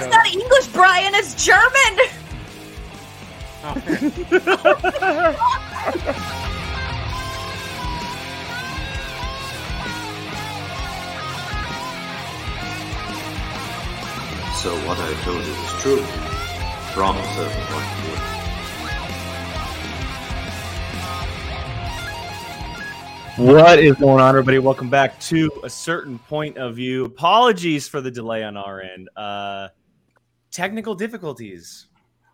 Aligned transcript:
That's 0.00 0.12
so- 0.12 0.18
not 0.18 0.26
English, 0.32 0.66
Brian. 0.68 1.14
It's 1.14 1.34
German. 1.44 1.98
So 14.60 14.70
what 14.86 14.98
I 14.98 15.12
told 15.22 15.42
you 15.42 15.52
is 15.52 15.72
true. 15.80 16.02
From 16.92 17.16
a 17.16 17.24
certain 17.34 17.62
point 17.66 17.86
of 17.86 17.98
view. 18.04 18.16
What 23.54 23.78
is 23.78 23.96
going 23.96 24.20
on, 24.20 24.28
everybody? 24.30 24.58
Welcome 24.58 24.90
back 24.90 25.18
to 25.20 25.50
a 25.64 25.70
certain 25.70 26.18
point 26.18 26.58
of 26.58 26.76
view. 26.76 27.06
Apologies 27.06 27.88
for 27.88 28.02
the 28.02 28.10
delay 28.10 28.44
on 28.44 28.58
our 28.58 28.82
end. 28.82 29.08
Uh, 29.16 29.68
technical 30.50 30.94
difficulties, 30.94 31.88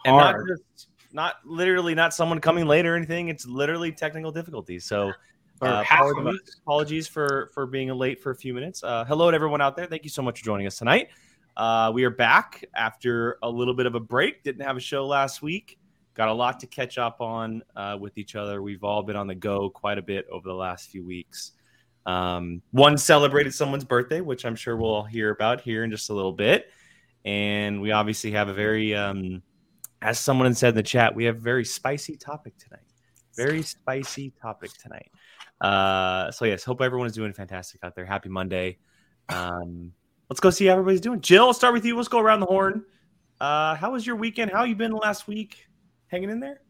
and 0.04 0.16
not 0.16 0.36
just 0.48 0.88
not 1.12 1.36
literally 1.44 1.94
not 1.94 2.14
someone 2.14 2.40
coming 2.40 2.66
late 2.66 2.86
or 2.86 2.96
anything. 2.96 3.28
It's 3.28 3.46
literally 3.46 3.92
technical 3.92 4.30
difficulties. 4.30 4.84
So, 4.84 5.12
uh, 5.62 5.84
apologies, 5.90 6.56
apologies 6.62 7.08
for 7.08 7.50
for 7.54 7.66
being 7.66 7.88
late 7.90 8.20
for 8.20 8.30
a 8.30 8.36
few 8.36 8.54
minutes. 8.54 8.82
Uh, 8.82 9.04
hello 9.04 9.30
to 9.30 9.34
everyone 9.34 9.60
out 9.60 9.76
there. 9.76 9.86
Thank 9.86 10.04
you 10.04 10.10
so 10.10 10.22
much 10.22 10.40
for 10.40 10.44
joining 10.44 10.66
us 10.66 10.78
tonight. 10.78 11.08
Uh, 11.56 11.90
we 11.94 12.04
are 12.04 12.10
back 12.10 12.64
after 12.74 13.38
a 13.42 13.48
little 13.48 13.74
bit 13.74 13.86
of 13.86 13.94
a 13.94 14.00
break. 14.00 14.42
Didn't 14.42 14.62
have 14.62 14.76
a 14.76 14.80
show 14.80 15.06
last 15.06 15.40
week. 15.40 15.78
Got 16.12 16.28
a 16.28 16.32
lot 16.32 16.60
to 16.60 16.66
catch 16.66 16.98
up 16.98 17.20
on 17.20 17.62
uh, 17.74 17.96
with 17.98 18.18
each 18.18 18.36
other. 18.36 18.62
We've 18.62 18.84
all 18.84 19.02
been 19.02 19.16
on 19.16 19.26
the 19.26 19.34
go 19.34 19.70
quite 19.70 19.98
a 19.98 20.02
bit 20.02 20.26
over 20.30 20.48
the 20.48 20.54
last 20.54 20.90
few 20.90 21.04
weeks. 21.04 21.52
Um, 22.04 22.62
one 22.70 22.96
celebrated 22.96 23.52
someone's 23.52 23.84
birthday, 23.84 24.20
which 24.20 24.44
I'm 24.44 24.54
sure 24.54 24.76
we'll 24.76 25.02
hear 25.02 25.30
about 25.30 25.60
here 25.60 25.82
in 25.82 25.90
just 25.90 26.08
a 26.08 26.14
little 26.14 26.32
bit. 26.32 26.70
And 27.26 27.82
we 27.82 27.90
obviously 27.90 28.30
have 28.30 28.48
a 28.48 28.54
very, 28.54 28.94
um, 28.94 29.42
as 30.00 30.18
someone 30.18 30.54
said 30.54 30.70
in 30.70 30.74
the 30.76 30.82
chat, 30.82 31.14
we 31.14 31.24
have 31.24 31.36
a 31.36 31.40
very 31.40 31.64
spicy 31.64 32.16
topic 32.16 32.56
tonight. 32.56 32.86
Very 33.36 33.62
spicy 33.62 34.32
topic 34.40 34.70
tonight. 34.80 35.10
Uh, 35.60 36.30
so 36.30 36.44
yes, 36.44 36.62
hope 36.62 36.80
everyone 36.80 37.08
is 37.08 37.14
doing 37.14 37.32
fantastic 37.32 37.82
out 37.82 37.96
there. 37.96 38.06
Happy 38.06 38.28
Monday. 38.28 38.78
Um, 39.28 39.92
let's 40.30 40.38
go 40.38 40.50
see 40.50 40.66
how 40.66 40.72
everybody's 40.72 41.00
doing. 41.00 41.20
Jill, 41.20 41.46
I'll 41.46 41.52
start 41.52 41.74
with 41.74 41.84
you. 41.84 41.96
Let's 41.96 42.08
go 42.08 42.20
around 42.20 42.40
the 42.40 42.46
horn. 42.46 42.84
Uh, 43.40 43.74
how 43.74 43.90
was 43.92 44.06
your 44.06 44.16
weekend? 44.16 44.52
How 44.52 44.62
you 44.62 44.76
been 44.76 44.92
last 44.92 45.26
week? 45.26 45.66
Hanging 46.06 46.30
in 46.30 46.38
there? 46.38 46.60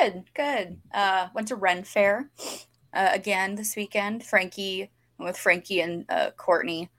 Good, 0.00 0.24
good. 0.34 0.80
Uh, 0.92 1.28
went 1.34 1.48
to 1.48 1.56
Ren 1.56 1.84
Fair 1.84 2.30
uh, 2.94 3.10
again 3.12 3.56
this 3.56 3.76
weekend. 3.76 4.24
Frankie 4.24 4.90
with 5.18 5.36
Frankie 5.36 5.80
and 5.80 6.06
uh, 6.08 6.30
Courtney. 6.36 6.90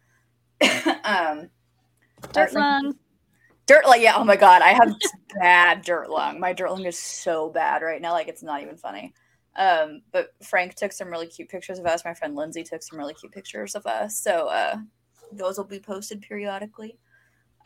um, 1.04 1.50
Dirt 2.32 2.54
lung. 2.54 2.94
Dirt 3.66 3.86
like 3.86 4.02
yeah. 4.02 4.14
Oh 4.16 4.24
my 4.24 4.36
god, 4.36 4.62
I 4.62 4.70
have 4.70 4.96
bad 5.40 5.84
dirt 5.84 6.10
lung. 6.10 6.40
My 6.40 6.54
dirt 6.54 6.70
lung 6.72 6.86
is 6.86 6.98
so 6.98 7.50
bad 7.50 7.82
right 7.82 8.02
now. 8.02 8.12
Like 8.12 8.28
it's 8.28 8.44
not 8.44 8.62
even 8.62 8.78
funny. 8.78 9.14
Um, 9.56 10.02
but 10.12 10.30
Frank 10.44 10.76
took 10.76 10.92
some 10.92 11.10
really 11.10 11.28
cute 11.28 11.50
pictures 11.50 11.78
of 11.80 11.86
us. 11.86 12.04
My 12.04 12.14
friend 12.14 12.36
Lindsay 12.36 12.64
took 12.64 12.82
some 12.82 12.98
really 12.98 13.14
cute 13.14 13.32
pictures 13.32 13.76
of 13.76 13.86
us. 13.86 14.18
So 14.18 14.48
uh, 14.48 14.78
those 15.32 15.58
will 15.58 15.66
be 15.66 15.80
posted 15.80 16.22
periodically. 16.22 16.98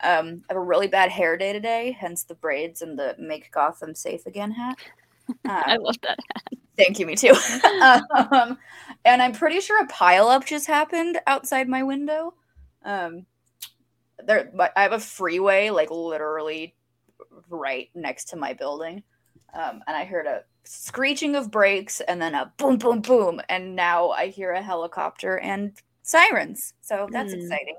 Um, 0.02 0.42
I 0.48 0.52
have 0.52 0.56
a 0.58 0.64
really 0.64 0.86
bad 0.86 1.10
hair 1.10 1.36
day 1.36 1.52
today, 1.52 1.96
hence 1.98 2.22
the 2.24 2.34
braids 2.34 2.82
and 2.82 2.96
the 2.98 3.16
"Make 3.18 3.50
Gotham 3.50 3.94
Safe 3.94 4.24
Again" 4.26 4.52
hat. 4.52 4.76
I 5.46 5.74
Um, 5.76 5.82
love 5.82 5.96
that. 6.02 6.18
hat. 6.34 6.58
Thank 6.76 7.00
you, 7.00 7.06
me 7.06 7.16
too. 7.16 7.34
um, 8.30 8.56
and 9.04 9.20
I'm 9.20 9.32
pretty 9.32 9.58
sure 9.60 9.82
a 9.82 9.88
pileup 9.88 10.46
just 10.46 10.68
happened 10.68 11.18
outside 11.26 11.68
my 11.68 11.82
window. 11.82 12.34
Um, 12.84 13.26
there, 14.24 14.50
but 14.54 14.72
I 14.76 14.82
have 14.82 14.92
a 14.92 15.00
freeway 15.00 15.70
like 15.70 15.90
literally 15.90 16.74
right 17.48 17.88
next 17.94 18.26
to 18.30 18.36
my 18.36 18.52
building, 18.52 19.02
um, 19.54 19.82
and 19.86 19.96
I 19.96 20.04
heard 20.04 20.26
a 20.26 20.42
screeching 20.64 21.36
of 21.36 21.50
brakes 21.50 22.00
and 22.00 22.20
then 22.20 22.34
a 22.34 22.52
boom, 22.58 22.78
boom, 22.78 23.00
boom, 23.00 23.40
and 23.48 23.74
now 23.76 24.10
I 24.10 24.28
hear 24.28 24.52
a 24.52 24.62
helicopter 24.62 25.38
and 25.38 25.80
sirens. 26.02 26.74
So 26.80 27.08
that's 27.12 27.32
Hmm. 27.32 27.32
exciting. 27.32 27.76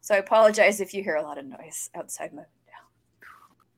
So 0.00 0.14
I 0.14 0.18
apologize 0.18 0.80
if 0.80 0.94
you 0.94 1.02
hear 1.02 1.16
a 1.16 1.22
lot 1.22 1.38
of 1.38 1.46
noise 1.46 1.90
outside 1.94 2.32
my 2.32 2.42
window. 2.42 2.46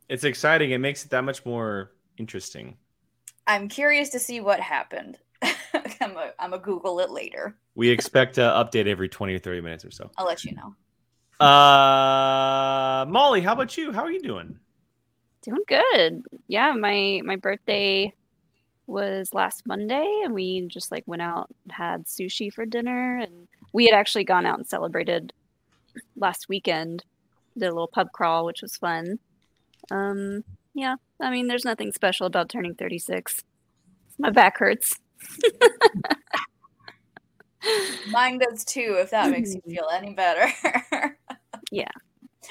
It's 0.09 0.25
exciting. 0.25 0.71
It 0.71 0.79
makes 0.79 1.05
it 1.05 1.11
that 1.11 1.25
much 1.25 1.45
more 1.45 1.93
interesting. 2.19 2.77
I'm 3.47 3.69
curious 3.69 4.11
to 4.11 4.19
see 4.19 4.41
what 4.41 4.59
happened. 4.61 5.19
I'm 5.43 6.17
a, 6.17 6.33
I'm 6.39 6.53
a 6.53 6.59
Google 6.59 6.99
it 7.01 7.11
later. 7.11 7.57
We 7.75 7.89
expect 7.91 8.35
to 8.37 8.41
update 8.43 8.87
every 8.87 9.09
20 9.09 9.35
or 9.35 9.39
30 9.39 9.61
minutes 9.61 9.85
or 9.85 9.91
so. 9.91 10.11
I'll 10.17 10.27
let 10.27 10.45
you 10.45 10.55
know. 10.55 10.75
Uh, 11.43 13.05
Molly, 13.09 13.41
how 13.41 13.55
about 13.55 13.77
you? 13.77 13.93
How 13.93 14.03
are 14.03 14.13
you 14.13 14.23
doing? 14.23 14.61
Doing 15.43 15.65
good. 15.67 16.23
Yeah, 16.47 16.73
my 16.73 17.21
my 17.25 17.35
birthday 17.35 18.13
was 18.87 19.35
last 19.35 19.67
Monday 19.67 20.23
and 20.25 20.35
we 20.35 20.67
just 20.69 20.93
like 20.93 21.03
went 21.07 21.23
out 21.23 21.49
and 21.65 21.73
had 21.73 22.05
sushi 22.05 22.53
for 22.53 22.65
dinner 22.65 23.19
and 23.19 23.49
we 23.73 23.87
had 23.87 23.95
actually 23.95 24.23
gone 24.23 24.47
out 24.47 24.59
and 24.59 24.69
celebrated 24.69 25.33
last 26.15 26.49
weekend. 26.49 27.05
Did 27.59 27.67
a 27.67 27.73
little 27.73 27.89
pub 27.89 28.13
crawl, 28.13 28.45
which 28.45 28.63
was 28.63 28.77
fun. 28.77 29.19
Um 29.91 30.45
yeah, 30.75 30.95
I 31.21 31.33
mean 31.33 31.49
there's 31.49 31.65
nothing 31.65 31.91
special 31.91 32.29
about 32.29 32.51
turning 32.51 32.77
36. 32.77 33.43
My 34.17 34.31
back 34.31 34.59
hurts. 34.59 34.97
Mine 38.11 38.39
does 38.39 38.65
too, 38.65 38.97
if 38.99 39.11
that 39.11 39.31
makes 39.31 39.55
you 39.55 39.61
feel 39.69 39.89
any 39.93 40.15
better. 40.15 40.51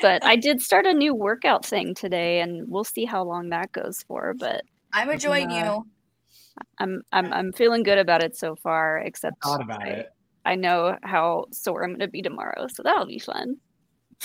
But 0.02 0.24
I 0.24 0.36
did 0.38 0.62
start 0.62 0.86
a 0.86 0.94
new 0.94 1.14
workout 1.14 1.66
thing 1.66 1.94
today 1.94 2.40
and 2.42 2.68
we'll 2.70 2.86
see 2.86 3.04
how 3.06 3.24
long 3.24 3.50
that 3.50 3.72
goes 3.74 4.04
for, 4.08 4.34
but 4.34 4.64
I'm 4.94 5.08
gonna 5.08 5.20
join 5.20 5.52
Uh, 5.52 5.56
you. 5.56 5.86
I'm 6.80 7.02
I'm 7.12 7.34
I'm 7.34 7.52
feeling 7.52 7.84
good 7.84 7.98
about 7.98 8.24
it 8.24 8.38
so 8.38 8.56
far 8.56 9.00
except 9.00 9.44
Thought 9.44 9.62
about 9.62 9.84
I- 9.84 9.92
it. 9.92 10.10
I 10.44 10.56
know 10.56 10.98
how 11.04 11.46
sore 11.52 11.84
I'm 11.84 11.92
going 11.92 12.00
to 12.00 12.08
be 12.08 12.24
tomorrow, 12.24 12.66
so 12.68 12.82
that'll 12.82 13.06
be 13.06 13.20
fun. 13.20 13.58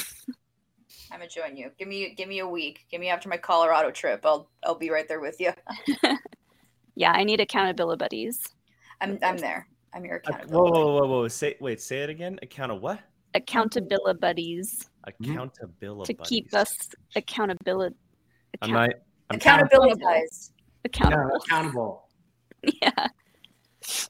I'm 1.11 1.19
gonna 1.19 1.29
join 1.29 1.57
you. 1.57 1.71
Give 1.79 1.89
me 1.89 2.15
give 2.17 2.29
me 2.29 2.39
a 2.39 2.49
week. 2.49 2.87
Give 2.91 3.01
me 3.01 3.09
after 3.11 3.29
my 3.29 3.37
Colorado 3.37 3.91
trip. 3.91 4.25
I'll 4.25 4.49
I'll 4.65 4.77
be 4.79 4.91
right 4.91 5.07
there 5.09 5.21
with 5.21 5.41
you. 5.41 5.53
Yeah, 6.99 7.13
I 7.13 7.25
need 7.25 7.41
accountability 7.41 7.99
buddies. 7.99 8.41
I'm 9.03 9.19
I'm 9.23 9.37
there. 9.37 9.69
I'm 9.93 10.07
your 10.07 10.17
Uh, 10.17 10.31
accountability. 10.31 10.55
whoa, 10.55 10.71
whoa, 10.71 10.95
whoa, 11.03 11.07
whoa! 11.09 11.29
Say, 11.29 11.57
wait, 11.61 11.79
say 11.83 12.03
it 12.03 12.09
again. 12.09 12.39
Account 12.41 12.73
of 12.73 12.81
what? 12.81 13.01
Accountability 13.35 14.19
buddies 14.19 14.89
Accountability. 15.05 16.15
to 16.15 16.23
keep 16.23 16.55
us 16.55 16.75
accountability. 17.15 17.97
I'm 18.63 18.73
not. 18.73 18.91
I'm, 19.31 19.37
Accountability 19.37 20.01
guys. 20.01 20.53
Yeah, 20.55 20.87
accountable. 20.87 21.37
accountable. 21.45 22.03
Yeah. 22.83 22.91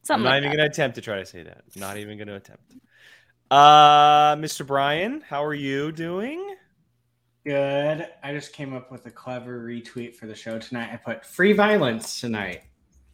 I'm 0.08 0.22
not 0.22 0.30
like 0.30 0.38
even 0.38 0.56
going 0.56 0.58
to 0.58 0.72
attempt 0.72 0.94
to 0.94 1.02
try 1.02 1.18
to 1.18 1.26
say 1.26 1.42
that. 1.42 1.64
Not 1.74 1.98
even 1.98 2.16
going 2.16 2.28
to 2.28 2.36
attempt. 2.36 2.74
Uh, 3.50 4.34
Mr. 4.36 4.66
Brian, 4.66 5.20
how 5.20 5.44
are 5.44 5.52
you 5.52 5.92
doing? 5.92 6.56
Good. 7.44 8.08
I 8.22 8.32
just 8.32 8.52
came 8.52 8.74
up 8.74 8.90
with 8.90 9.06
a 9.06 9.10
clever 9.10 9.64
retweet 9.64 10.16
for 10.16 10.26
the 10.26 10.34
show 10.34 10.58
tonight. 10.58 10.90
I 10.92 10.96
put 10.96 11.24
free 11.26 11.52
violence 11.52 12.20
tonight. 12.20 12.62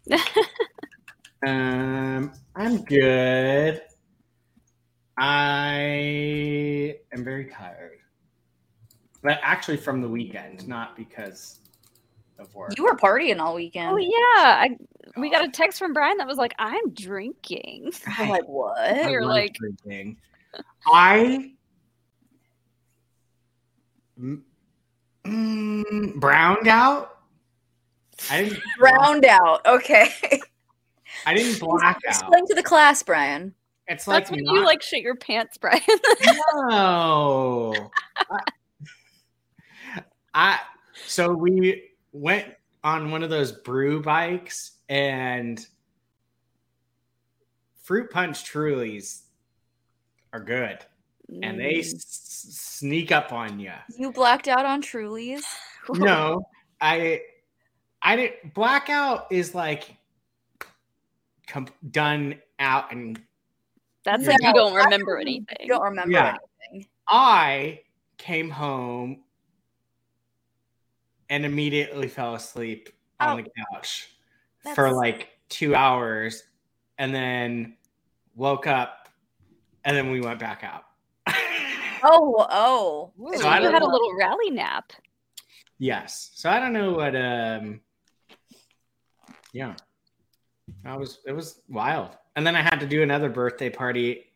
um, 1.46 2.32
I'm 2.54 2.84
good. 2.84 3.82
I 5.18 6.96
am 7.12 7.24
very 7.24 7.46
tired. 7.46 7.98
But 9.22 9.38
actually 9.42 9.76
from 9.76 10.00
the 10.00 10.08
weekend, 10.08 10.66
not 10.66 10.96
because 10.96 11.60
of 12.38 12.52
work. 12.54 12.76
You 12.76 12.84
were 12.84 12.96
partying 12.96 13.38
all 13.40 13.54
weekend. 13.54 13.92
Oh 13.92 13.96
yeah, 13.96 14.10
I, 14.36 14.76
we 15.16 15.30
got 15.30 15.44
a 15.44 15.50
text 15.50 15.78
from 15.78 15.92
Brian 15.92 16.16
that 16.18 16.26
was 16.26 16.38
like, 16.38 16.54
"I'm 16.58 16.90
drinking." 16.90 17.92
I'm 18.18 18.28
like 18.28 18.44
what? 18.48 18.78
I 18.78 19.10
You're 19.10 19.24
like- 19.24 19.54
drinking. 19.54 20.16
I 20.86 21.52
mm, 25.26 26.14
browned 26.16 26.68
out. 26.68 27.18
I 28.30 28.44
didn't 28.44 28.62
Round 28.80 29.24
out. 29.24 29.66
Okay. 29.66 30.12
I 31.26 31.34
didn't 31.34 31.58
black 31.60 31.96
out. 31.96 32.02
Explain 32.04 32.46
to 32.46 32.54
the 32.54 32.62
class, 32.62 33.02
Brian. 33.02 33.54
It's 33.88 34.06
like 34.06 34.20
That's 34.24 34.30
when 34.30 34.44
not, 34.44 34.54
you 34.54 34.64
like 34.64 34.82
shit 34.82 35.02
your 35.02 35.16
pants, 35.16 35.58
Brian. 35.60 35.80
no. 36.68 37.90
I, 38.30 38.38
I 40.34 40.58
so 41.06 41.32
we 41.32 41.90
went 42.12 42.54
on 42.84 43.10
one 43.10 43.22
of 43.22 43.30
those 43.30 43.52
brew 43.52 44.00
bikes 44.02 44.72
and 44.88 45.64
fruit 47.82 48.10
punch 48.10 48.44
trulies 48.50 49.22
are 50.32 50.40
good 50.40 50.78
and 51.42 51.58
they 51.58 51.74
Mm. 51.74 51.80
s- 51.80 52.46
sneak 52.50 53.10
up 53.12 53.32
on 53.32 53.58
you. 53.58 53.72
You 53.96 54.12
blacked 54.12 54.48
out 54.48 54.66
on 54.66 54.82
Trulies. 54.82 55.42
No, 55.94 56.44
I 56.80 57.22
I 58.02 58.14
didn't 58.16 58.54
blackout 58.54 59.26
is 59.32 59.52
like 59.54 59.96
com- 61.48 61.66
done 61.90 62.36
out 62.60 62.92
and 62.92 63.20
That's 64.04 64.24
Yeah. 64.24 64.30
like 64.30 64.42
you 64.42 64.52
don't 64.54 64.74
remember 64.74 65.18
I- 65.18 65.22
anything. 65.22 65.56
You 65.60 65.68
don't 65.68 65.82
remember 65.82 66.12
Yeah. 66.12 66.36
anything. 66.70 66.88
I 67.08 67.82
came 68.18 68.50
home 68.50 69.24
and 71.30 71.44
immediately 71.44 72.08
fell 72.08 72.34
asleep 72.34 72.88
on 73.20 73.38
Oh. 73.40 73.42
the 73.42 73.50
couch 73.72 74.08
for 74.74 74.90
like 74.92 75.30
two 75.48 75.74
hours 75.74 76.44
and 76.98 77.14
then 77.14 77.76
woke 78.34 78.66
up 78.66 79.08
and 79.84 79.96
then 79.96 80.10
we 80.10 80.20
went 80.20 80.38
back 80.38 80.62
out. 80.64 80.84
Oh, 82.04 82.44
oh. 82.50 83.12
Ooh, 83.20 83.36
So 83.38 83.46
I 83.48 83.58
you 83.58 83.62
don't 83.64 83.74
had 83.74 83.82
a 83.82 83.86
little 83.86 84.16
rally 84.16 84.50
nap. 84.50 84.92
yes. 85.78 86.32
So 86.34 86.50
I 86.50 86.58
don't 86.58 86.72
know 86.72 86.94
what 86.94 87.14
um 87.14 87.80
yeah. 89.52 89.76
I 90.84 90.96
was 90.96 91.20
it 91.24 91.30
was 91.32 91.62
wild. 91.68 92.16
And 92.36 92.46
then 92.46 92.56
I 92.56 92.62
had 92.62 92.80
to 92.80 92.86
do 92.86 93.02
another 93.02 93.28
birthday 93.28 93.70
party 93.70 94.32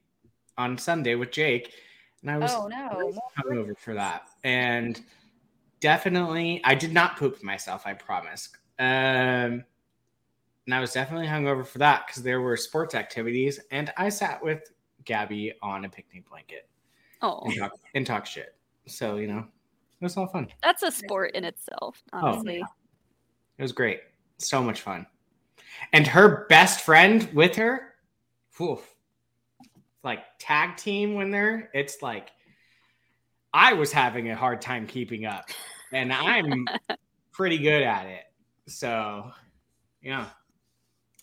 on 0.58 0.76
Sunday 0.78 1.14
with 1.14 1.31
Jake. 1.31 1.72
And 2.22 2.31
I 2.31 2.38
was 2.38 2.52
Oh 2.54 2.69
no. 2.69 3.12
hungover 3.38 3.78
for 3.78 3.94
that. 3.94 4.28
And 4.44 5.00
definitely, 5.81 6.60
I 6.64 6.75
did 6.75 6.93
not 6.93 7.16
poop 7.16 7.43
myself, 7.43 7.87
I 7.87 7.94
promise. 7.94 8.48
Um, 8.78 9.64
and 10.66 10.75
I 10.75 10.81
was 10.81 10.93
definitely 10.93 11.26
hungover 11.26 11.64
for 11.64 11.78
that 11.78 12.06
because 12.06 12.22
there 12.22 12.40
were 12.40 12.56
sports 12.56 12.94
activities, 12.94 13.60
and 13.70 13.93
I 13.96 14.08
sat 14.08 14.43
with 14.43 14.62
Gabby 15.04 15.52
on 15.62 15.84
a 15.84 15.88
picnic 15.88 16.28
blanket 16.28 16.69
Oh, 17.22 17.40
and 17.44 17.56
talk, 17.56 17.72
and 17.94 18.06
talk 18.06 18.26
shit. 18.26 18.56
So 18.87 19.16
you 19.16 19.28
know, 19.28 19.38
it 19.38 20.04
was 20.04 20.16
all 20.16 20.26
fun. 20.26 20.48
that's 20.62 20.82
a 20.82 20.90
sport 20.90 21.34
in 21.34 21.44
itself, 21.44 22.02
honestly. 22.12 22.62
It 23.58 23.62
was 23.62 23.72
great, 23.72 24.00
so 24.38 24.62
much 24.62 24.81
fun. 24.81 25.06
And 25.93 26.06
her 26.06 26.46
best 26.49 26.81
friend 26.81 27.28
with 27.32 27.56
her, 27.56 27.94
whew, 28.56 28.81
like 30.02 30.20
tag 30.38 30.76
team 30.76 31.14
when 31.14 31.31
they're, 31.31 31.70
it's 31.75 32.02
like 32.02 32.31
I 33.52 33.73
was 33.73 33.93
having 33.93 34.31
a 34.31 34.37
hard 34.37 34.61
time 34.61 34.87
keeping 34.87 35.25
up, 35.25 35.44
and 35.93 36.12
I'm 36.12 36.67
pretty 37.32 37.58
good 37.58 37.82
at 37.82 38.06
it. 38.06 38.25
So, 38.69 39.31
yeah, 40.02 40.26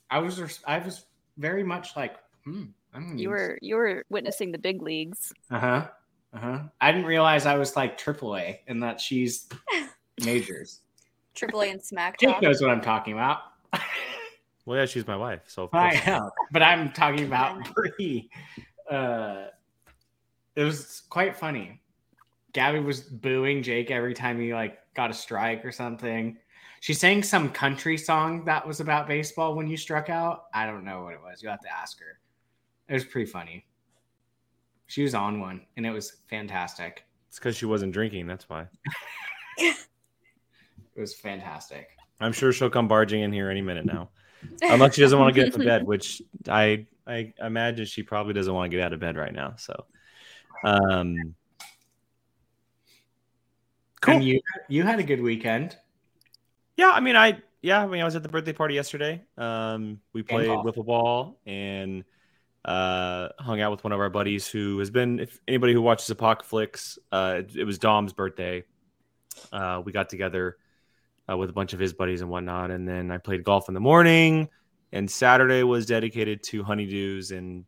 I 0.10 0.20
was 0.20 0.60
I 0.66 0.80
was 0.80 1.06
very 1.38 1.64
much 1.64 1.96
like, 1.96 2.16
hmm, 2.44 2.66
I'm 2.94 3.18
You 3.18 3.30
were 3.30 3.60
you 3.62 3.76
were 3.76 4.06
witnessing 4.10 4.52
the 4.52 4.58
big 4.58 4.82
leagues. 4.82 5.34
uh 5.52 5.60
huh, 5.60 5.88
uh 6.34 6.40
huh. 6.40 6.60
I 6.82 6.92
didn't 6.92 7.08
realize 7.08 7.46
I 7.46 7.58
was 7.58 7.76
like 7.76 8.00
AAA 8.00 8.60
and 8.68 8.82
that 8.84 9.00
she's 9.00 9.48
majors. 10.26 10.80
AAA 11.36 11.72
and 11.72 11.82
Smack 11.84 12.20
Jake 12.20 12.30
Talk. 12.30 12.42
knows 12.44 12.62
what 12.62 12.70
I'm 12.72 12.82
talking 12.82 13.14
about. 13.14 13.40
Well, 14.66 14.78
yeah, 14.80 14.86
she's 14.86 15.06
my 15.06 15.18
wife, 15.18 15.42
so 15.48 15.64
of 15.64 15.70
I 15.74 15.92
course. 15.92 16.08
know, 16.08 16.32
but 16.52 16.62
I'm 16.64 16.92
talking 16.92 17.26
about 17.26 17.66
pre. 17.76 18.30
Uh, 18.90 19.48
it 20.56 20.64
was 20.64 21.04
quite 21.10 21.36
funny. 21.36 21.82
Gabby 22.54 22.80
was 22.80 23.02
booing 23.02 23.64
Jake 23.64 23.92
every 23.92 24.14
time 24.14 24.40
he 24.40 24.54
like 24.54 24.78
got 24.94 25.10
a 25.10 25.14
strike 25.14 25.66
or 25.66 25.72
something. 25.72 26.38
She 26.80 26.94
sang 26.94 27.24
some 27.24 27.50
country 27.50 27.98
song 27.98 28.46
that 28.46 28.66
was 28.68 28.80
about 28.80 29.08
baseball 29.08 29.56
when 29.56 29.68
you 29.68 29.78
struck 29.78 30.10
out. 30.10 30.46
I 30.54 30.66
don't 30.66 30.84
know 30.84 31.04
what 31.04 31.14
it 31.14 31.22
was. 31.22 31.42
You 31.42 31.50
have 31.50 31.62
to 31.62 31.74
ask 31.74 32.00
her. 32.00 32.20
It 32.90 32.94
was 32.94 33.06
pretty 33.06 33.30
funny. 33.30 33.66
She 34.88 35.02
was 35.02 35.16
on 35.16 35.40
one, 35.40 35.66
and 35.78 35.86
it 35.86 35.92
was 35.92 36.18
fantastic. 36.30 37.06
It's 37.30 37.40
because 37.40 37.56
she 37.58 37.66
wasn't 37.66 37.94
drinking. 37.94 38.28
That's 38.28 38.48
why. 38.50 38.68
It 40.96 41.02
was 41.02 41.16
fantastic. 41.16 41.90
I'm 42.20 42.32
sure 42.34 42.54
she'll 42.54 42.70
come 42.70 42.88
barging 42.88 43.22
in 43.22 43.34
here 43.34 43.50
any 43.50 43.62
minute 43.62 43.86
now, 43.86 44.10
unless 44.62 44.96
she 44.96 45.02
doesn't 45.02 45.18
want 45.18 45.34
to 45.34 45.40
get 45.40 45.54
into 45.54 45.66
bed, 45.66 45.84
which 45.88 46.22
I 46.48 46.86
I 47.06 47.34
imagine 47.40 47.86
she 47.86 48.04
probably 48.04 48.34
doesn't 48.34 48.54
want 48.54 48.72
to 48.72 48.78
get 48.78 48.84
out 48.84 48.94
of 48.94 49.00
bed 49.00 49.18
right 49.18 49.34
now. 49.34 49.56
So, 49.58 49.86
um, 50.64 51.36
cool. 54.02 54.16
And 54.16 54.24
you 54.24 54.42
you 54.68 54.84
had 54.84 55.00
a 55.00 55.04
good 55.04 55.22
weekend. 55.22 55.78
Yeah, 56.78 56.92
I 56.92 57.00
mean, 57.00 57.16
I 57.16 57.42
yeah, 57.62 57.82
I 57.82 57.88
mean, 57.88 58.02
I 58.02 58.06
was 58.06 58.16
at 58.16 58.24
the 58.24 58.30
birthday 58.30 58.54
party 58.54 58.76
yesterday. 58.76 59.22
Um, 59.38 60.02
we 60.12 60.24
played 60.24 60.48
golf. 60.48 60.66
wiffle 60.66 60.86
ball 60.86 61.40
and 61.46 62.04
uh, 62.66 63.30
hung 63.40 63.62
out 63.62 63.72
with 63.72 63.84
one 63.84 63.94
of 63.94 64.00
our 64.00 64.10
buddies 64.10 64.48
who 64.48 64.80
has 64.80 64.90
been. 64.90 65.20
If 65.20 65.40
anybody 65.48 65.74
who 65.74 65.82
watches 65.82 66.10
Apocalypse, 66.10 67.00
uh, 67.12 67.36
it, 67.40 67.56
it 67.56 67.64
was 67.64 67.80
Dom's 67.80 68.14
birthday. 68.14 68.64
Uh, 69.52 69.82
we 69.84 69.92
got 69.92 70.10
together 70.10 70.58
uh, 71.30 71.38
with 71.38 71.50
a 71.50 71.54
bunch 71.54 71.74
of 71.74 71.80
his 71.80 71.94
buddies 71.94 72.22
and 72.22 72.30
whatnot, 72.30 72.72
and 72.72 72.88
then 72.88 73.12
I 73.12 73.18
played 73.18 73.44
golf 73.44 73.68
in 73.68 73.74
the 73.74 73.80
morning. 73.80 74.50
And 74.92 75.10
Saturday 75.10 75.64
was 75.64 75.88
dedicated 75.88 76.44
to 76.44 76.64
honeydews 76.64 77.36
and 77.36 77.66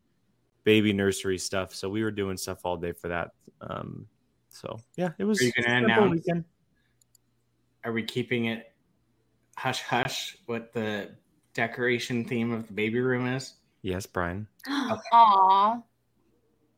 baby 0.62 0.92
nursery 0.92 1.38
stuff. 1.38 1.74
So 1.74 1.88
we 1.88 2.04
were 2.04 2.12
doing 2.12 2.36
stuff 2.36 2.60
all 2.64 2.76
day 2.76 2.92
for 2.92 3.08
that. 3.08 3.30
Um, 3.60 4.06
so 4.50 4.78
yeah, 4.96 5.10
it 5.18 5.24
was 5.24 5.40
Are 5.40 5.44
you 5.44 5.52
gonna 5.60 5.74
a 5.74 5.78
announce- 5.84 6.10
weekend. 6.12 6.44
Are 7.84 7.92
we 7.92 8.02
keeping 8.04 8.44
it 8.46 8.72
hush 9.56 9.80
hush? 9.82 10.36
What 10.46 10.72
the 10.72 11.10
decoration 11.54 12.24
theme 12.24 12.52
of 12.52 12.66
the 12.68 12.72
baby 12.72 13.00
room 13.00 13.26
is? 13.26 13.54
Yes, 13.82 14.06
Brian. 14.06 14.46
Aw. 14.68 15.80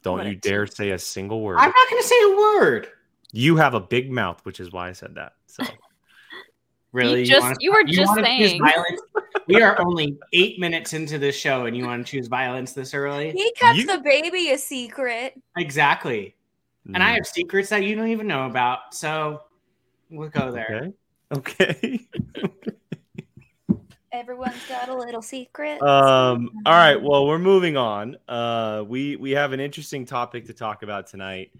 Don't 0.02 0.18
What 0.18 0.26
you 0.26 0.36
dare 0.36 0.66
say 0.66 0.90
a 0.90 0.98
single 0.98 1.40
word. 1.42 1.56
I'm 1.58 1.70
not 1.70 1.90
going 1.90 2.02
to 2.02 2.08
say 2.08 2.22
a 2.22 2.36
word. 2.36 2.88
You 3.32 3.56
have 3.56 3.74
a 3.74 3.80
big 3.80 4.10
mouth, 4.10 4.40
which 4.44 4.60
is 4.60 4.70
why 4.72 4.88
I 4.88 4.92
said 4.92 5.14
that. 5.16 5.32
So 5.46 5.64
Really? 6.92 7.24
just- 7.24 7.42
wanna- 7.42 7.56
you 7.60 7.72
were 7.72 7.84
just 7.84 8.14
saying. 8.14 8.60
violence? 8.62 9.00
we 9.46 9.60
are 9.62 9.80
only 9.80 10.16
eight 10.32 10.58
minutes 10.58 10.92
into 10.94 11.18
this 11.18 11.36
show, 11.36 11.66
and 11.66 11.76
you 11.76 11.84
want 11.86 12.06
to 12.06 12.10
choose 12.10 12.28
violence 12.28 12.72
this 12.72 12.94
early? 12.94 13.30
He 13.32 13.52
kept 13.52 13.78
You- 13.78 13.86
the 13.86 13.98
baby 13.98 14.50
a 14.50 14.58
secret. 14.58 15.34
Exactly. 15.56 16.34
And 16.86 16.96
Mm. 16.96 17.02
I 17.02 17.10
have 17.12 17.26
secrets 17.26 17.68
that 17.68 17.82
you 17.84 17.94
don't 17.94 18.08
even 18.08 18.26
know 18.26 18.46
about. 18.46 18.94
So 18.94 19.42
we'll 20.10 20.30
go 20.30 20.50
there. 20.50 20.90
Okay. 21.36 22.06
Okay. 22.06 22.08
Everyone's 24.10 24.66
got 24.68 24.88
a 24.88 24.94
little 24.94 25.20
secret. 25.20 25.82
um. 25.82 26.50
All 26.64 26.72
right. 26.72 26.96
Well, 27.00 27.26
we're 27.26 27.38
moving 27.38 27.76
on. 27.76 28.16
Uh, 28.26 28.82
we 28.88 29.16
we 29.16 29.32
have 29.32 29.52
an 29.52 29.60
interesting 29.60 30.06
topic 30.06 30.46
to 30.46 30.54
talk 30.54 30.82
about 30.82 31.06
tonight. 31.08 31.52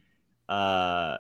Uh, 0.49 1.19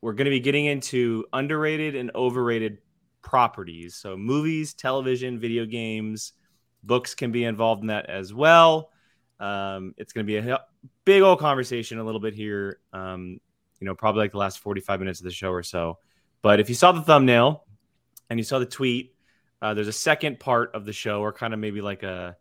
we're 0.00 0.14
going 0.14 0.24
to 0.24 0.30
be 0.30 0.40
getting 0.40 0.64
into 0.64 1.26
underrated 1.34 1.94
and 1.94 2.10
overrated 2.14 2.78
properties. 3.22 3.94
So 3.96 4.16
movies, 4.16 4.74
television, 4.74 5.38
video 5.38 5.66
games, 5.66 6.32
books 6.82 7.14
can 7.14 7.32
be 7.32 7.44
involved 7.44 7.82
in 7.82 7.88
that 7.88 8.06
as 8.06 8.32
well. 8.32 8.90
Um, 9.38 9.94
it's 9.96 10.12
going 10.12 10.26
to 10.26 10.30
be 10.30 10.36
a 10.36 10.60
big 11.04 11.22
old 11.22 11.38
conversation 11.38 11.98
a 11.98 12.04
little 12.04 12.20
bit 12.20 12.34
here. 12.34 12.80
Um, 12.92 13.40
you 13.80 13.86
know, 13.86 13.94
probably 13.94 14.20
like 14.20 14.32
the 14.32 14.38
last 14.38 14.58
45 14.58 15.00
minutes 15.00 15.20
of 15.20 15.24
the 15.24 15.30
show 15.30 15.50
or 15.50 15.62
so. 15.62 15.98
But 16.42 16.60
if 16.60 16.68
you 16.68 16.74
saw 16.74 16.92
the 16.92 17.02
thumbnail 17.02 17.64
and 18.28 18.38
you 18.38 18.44
saw 18.44 18.58
the 18.58 18.66
tweet, 18.66 19.14
uh, 19.62 19.74
there's 19.74 19.88
a 19.88 19.92
second 19.92 20.40
part 20.40 20.74
of 20.74 20.84
the 20.84 20.92
show, 20.92 21.20
or 21.20 21.32
kind 21.32 21.52
of 21.52 21.60
maybe 21.60 21.80
like 21.80 22.02
a 22.02 22.36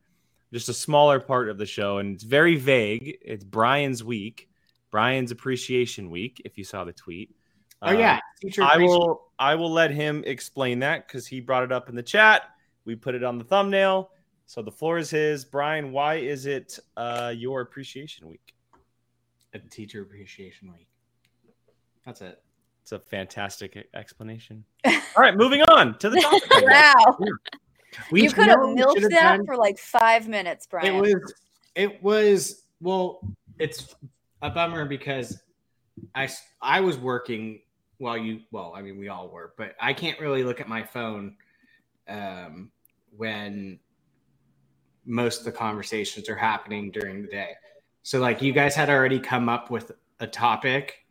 just 0.54 0.70
a 0.70 0.74
smaller 0.74 1.20
part 1.20 1.50
of 1.50 1.58
the 1.58 1.66
show, 1.66 1.98
and 1.98 2.16
it's 2.16 2.24
very 2.24 2.56
vague. 2.56 3.18
It's 3.22 3.44
Brian's 3.44 4.04
week, 4.04 4.50
Brian's 4.90 5.32
appreciation 5.32 6.10
week. 6.10 6.42
If 6.46 6.58
you 6.58 6.64
saw 6.64 6.86
the 6.86 6.94
tweet, 6.94 7.36
Oh, 7.82 7.90
Um, 7.90 8.00
yeah. 8.00 8.20
Teacher 8.42 8.64
I 8.64 8.78
will 8.78 9.30
I 9.40 9.56
will 9.56 9.72
let 9.72 9.92
him 9.92 10.24
explain 10.26 10.80
that 10.80 11.08
because 11.08 11.26
he 11.26 11.40
brought 11.40 11.64
it 11.64 11.72
up 11.72 11.90
in 11.90 11.96
the 11.96 12.04
chat. 12.04 12.44
We 12.86 12.96
put 12.96 13.16
it 13.16 13.24
on 13.24 13.38
the 13.38 13.44
thumbnail. 13.44 14.12
So 14.46 14.62
the 14.62 14.72
floor 14.72 14.98
is 14.98 15.10
his. 15.10 15.46
Brian, 15.46 15.92
why 15.92 16.16
is 16.16 16.46
it 16.46 16.80
uh, 16.98 17.34
your 17.36 17.62
appreciation 17.62 18.28
week? 18.28 18.54
a 19.54 19.60
teacher 19.60 20.02
appreciation 20.02 20.72
week. 20.72 20.88
That's 22.06 22.22
it. 22.22 22.42
It's 22.84 22.92
a 22.92 23.00
fantastic 23.00 23.88
explanation. 23.94 24.64
All 24.86 24.94
right, 25.18 25.36
moving 25.36 25.62
on 25.64 25.98
to 26.00 26.10
the 26.10 26.20
topic. 26.22 26.52
wow. 26.68 27.18
We 28.12 28.24
you 28.24 28.32
could 28.32 28.48
have 28.48 28.60
milked 28.70 29.02
should 29.02 29.12
that 29.12 29.38
done? 29.38 29.46
for 29.46 29.58
like 29.58 29.78
five 29.80 30.28
minutes, 30.28 30.68
Brian. 30.68 30.96
It 30.96 31.00
was 31.00 31.34
it 31.76 32.04
was 32.04 32.64
well, 32.82 33.20
it's 33.58 33.96
a 34.42 34.50
bummer 34.50 34.86
because 34.86 35.42
I, 36.16 36.30
I 36.62 36.80
was 36.82 36.98
working 36.98 37.62
while 38.00 38.18
you 38.18 38.42
well, 38.52 38.74
I 38.76 38.82
mean 38.82 38.98
we 38.98 39.10
all 39.10 39.30
were, 39.30 39.54
but 39.58 39.76
I 39.80 39.94
can't 39.94 40.20
really 40.20 40.44
look 40.44 40.60
at 40.60 40.68
my 40.68 40.84
phone 40.84 41.36
um 42.08 42.72
when 43.16 43.80
most 45.06 45.40
of 45.40 45.46
the 45.46 45.52
conversations 45.52 46.30
are 46.30 46.36
happening 46.36 46.92
during 46.92 47.22
the 47.22 47.28
day. 47.28 47.52
So 48.04 48.20
like 48.20 48.42
you 48.42 48.54
guys 48.54 48.76
had 48.76 48.90
already 48.90 49.20
come 49.20 49.50
up 49.50 49.70
with 49.70 49.92
a 50.20 50.28
topic 50.28 51.06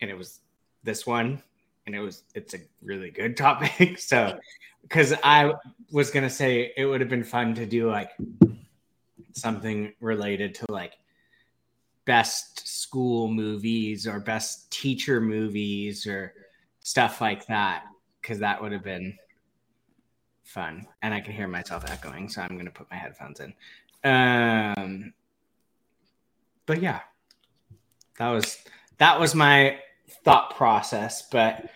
and 0.00 0.10
it 0.10 0.16
was 0.16 0.40
this 0.82 1.06
one 1.06 1.42
and 1.86 1.94
it 1.94 2.00
was 2.00 2.22
it's 2.34 2.54
a 2.54 2.58
really 2.82 3.10
good 3.10 3.36
topic. 3.46 3.98
So 3.98 4.38
because 4.82 5.14
I 5.24 5.54
was 5.90 6.10
gonna 6.10 6.30
say 6.30 6.72
it 6.76 6.84
would 6.84 7.00
have 7.00 7.10
been 7.10 7.24
fun 7.24 7.54
to 7.54 7.66
do 7.66 7.90
like 7.90 8.10
something 9.32 9.92
related 10.00 10.54
to 10.56 10.66
like 10.68 10.94
best 12.08 12.66
school 12.66 13.28
movies 13.28 14.06
or 14.06 14.18
best 14.18 14.72
teacher 14.72 15.20
movies 15.20 16.06
or 16.06 16.32
stuff 16.80 17.20
like 17.20 17.46
that 17.48 17.84
because 18.22 18.38
that 18.38 18.62
would 18.62 18.72
have 18.72 18.82
been 18.82 19.14
fun 20.42 20.86
and 21.02 21.12
i 21.12 21.20
can 21.20 21.34
hear 21.34 21.46
myself 21.46 21.84
echoing 21.90 22.26
so 22.26 22.40
i'm 22.40 22.54
going 22.54 22.64
to 22.64 22.70
put 22.70 22.90
my 22.90 22.96
headphones 22.96 23.40
in 23.40 23.52
um 24.10 25.12
but 26.64 26.80
yeah 26.80 27.00
that 28.18 28.30
was 28.30 28.56
that 28.96 29.20
was 29.20 29.34
my 29.34 29.78
thought 30.24 30.56
process 30.56 31.28
but 31.30 31.68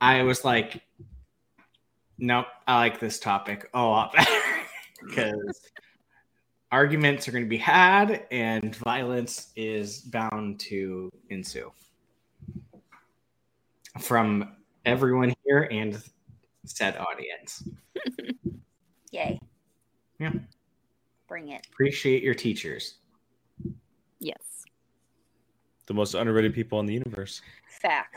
i 0.00 0.22
was 0.22 0.46
like 0.46 0.80
nope. 2.16 2.46
I 2.66 2.78
like 2.78 3.00
this 3.00 3.18
topic 3.18 3.68
a 3.74 3.82
lot 3.82 4.14
better 4.14 4.30
because 5.06 5.60
arguments 6.74 7.28
are 7.28 7.30
going 7.30 7.44
to 7.44 7.48
be 7.48 7.56
had 7.56 8.26
and 8.32 8.74
violence 8.74 9.52
is 9.54 10.00
bound 10.00 10.58
to 10.58 11.08
ensue 11.30 11.70
from 14.00 14.56
everyone 14.84 15.32
here 15.44 15.68
and 15.70 16.02
said 16.64 16.96
audience. 16.96 17.62
Yay. 19.12 19.38
Yeah. 20.18 20.32
Bring 21.28 21.50
it. 21.50 21.64
Appreciate 21.72 22.24
your 22.24 22.34
teachers. 22.34 22.96
Yes. 24.18 24.64
The 25.86 25.94
most 25.94 26.14
underrated 26.14 26.54
people 26.54 26.80
in 26.80 26.86
the 26.86 26.94
universe. 26.94 27.40
Fact. 27.68 28.16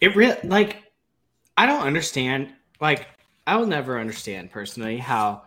It 0.00 0.16
really 0.16 0.38
like 0.44 0.84
I 1.58 1.66
don't 1.66 1.86
understand 1.86 2.54
like 2.80 3.08
I 3.46 3.56
will 3.56 3.66
never 3.66 4.00
understand 4.00 4.50
personally 4.50 4.96
how 4.96 5.42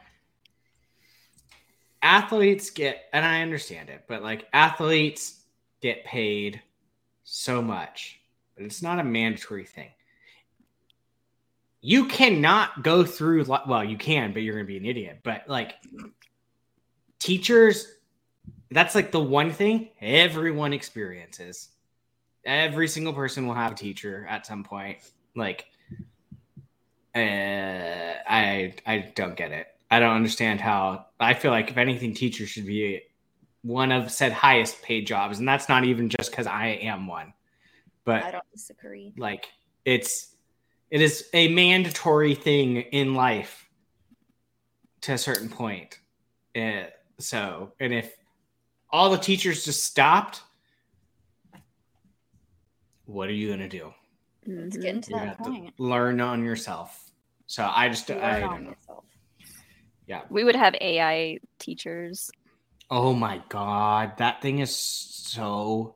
athletes 2.06 2.70
get 2.70 3.06
and 3.12 3.26
I 3.26 3.42
understand 3.42 3.90
it, 3.90 4.04
but 4.08 4.22
like 4.22 4.48
athletes 4.54 5.42
get 5.82 6.06
paid 6.06 6.62
so 7.24 7.64
much, 7.64 8.20
but 8.56 8.64
it's 8.64 8.84
not 8.84 9.00
a 9.00 9.04
mandatory 9.04 9.66
thing. 9.66 9.90
You 11.82 12.06
cannot 12.06 12.84
go 12.84 13.04
through 13.04 13.46
well, 13.46 13.84
you 13.84 13.98
can, 13.98 14.34
but 14.34 14.44
you're 14.44 14.54
going 14.54 14.66
to 14.66 14.72
be 14.72 14.78
an 14.78 14.86
idiot. 14.86 15.20
But 15.24 15.48
like 15.48 15.74
teachers 17.20 17.88
that's 18.70 18.94
like 18.94 19.12
the 19.12 19.20
one 19.20 19.52
thing 19.52 19.90
everyone 20.00 20.74
experiences. 20.74 21.70
Every 22.46 22.88
single 22.88 23.14
person 23.14 23.48
will 23.48 23.56
have 23.56 23.72
a 23.72 23.76
teacher 23.76 24.28
at 24.30 24.46
some 24.46 24.64
point. 24.64 25.00
Like 25.36 25.66
uh, 27.16 27.20
I 27.20 28.76
I 28.86 29.12
don't 29.16 29.36
get 29.36 29.52
it. 29.52 29.75
I 29.92 30.00
don't 30.00 30.16
understand 30.16 30.60
how. 30.62 31.06
I 31.20 31.34
feel 31.34 31.52
like 31.52 31.70
if 31.70 31.78
anything, 31.78 32.14
teachers 32.14 32.50
should 32.50 32.66
be 32.66 33.02
one 33.62 33.92
of 33.92 34.12
said 34.12 34.32
highest 34.32 34.82
paid 34.82 35.08
jobs, 35.08 35.40
and 35.40 35.48
that's 35.48 35.70
not 35.70 35.84
even 35.86 36.10
just 36.10 36.32
because 36.32 36.48
I 36.48 36.68
am 36.68 37.08
one, 37.08 37.34
But 38.04 38.24
I 38.24 38.32
don't 38.32 38.44
disagree. 38.52 39.14
like 39.18 39.46
it's 39.86 40.36
it 40.92 41.02
is 41.02 41.28
a 41.34 41.48
mandatory 41.50 42.36
thing 42.36 42.78
in 42.78 43.14
life 43.16 43.68
to 45.02 45.14
a 45.14 45.18
certain 45.18 45.50
point. 45.50 46.00
Uh, 46.56 46.86
so, 47.20 47.74
and 47.80 47.94
if 47.94 48.16
all 48.92 49.10
the 49.10 49.18
teachers 49.18 49.66
just 49.66 49.84
stopped, 49.84 50.42
what 53.06 53.30
are 53.30 53.34
you 53.34 53.50
gonna 53.50 53.70
do? 53.70 53.94
Let's 54.48 54.78
get 54.78 54.96
into 54.96 55.12
You 55.12 55.18
that 55.20 55.38
to 55.44 55.50
point. 55.50 55.74
learn 55.80 56.22
on 56.22 56.44
yourself. 56.44 57.12
So 57.48 57.70
I 57.74 57.90
just 57.90 58.10
Learn 58.10 58.20
I 58.24 58.40
don't 58.40 58.64
know. 58.64 58.70
yourself. 58.72 59.05
We 60.30 60.44
would 60.44 60.56
have 60.56 60.76
AI 60.80 61.40
teachers. 61.60 62.30
Oh 62.90 63.14
my 63.14 63.42
god, 63.50 64.18
that 64.18 64.42
thing 64.42 64.60
is 64.60 64.76
so 64.76 65.96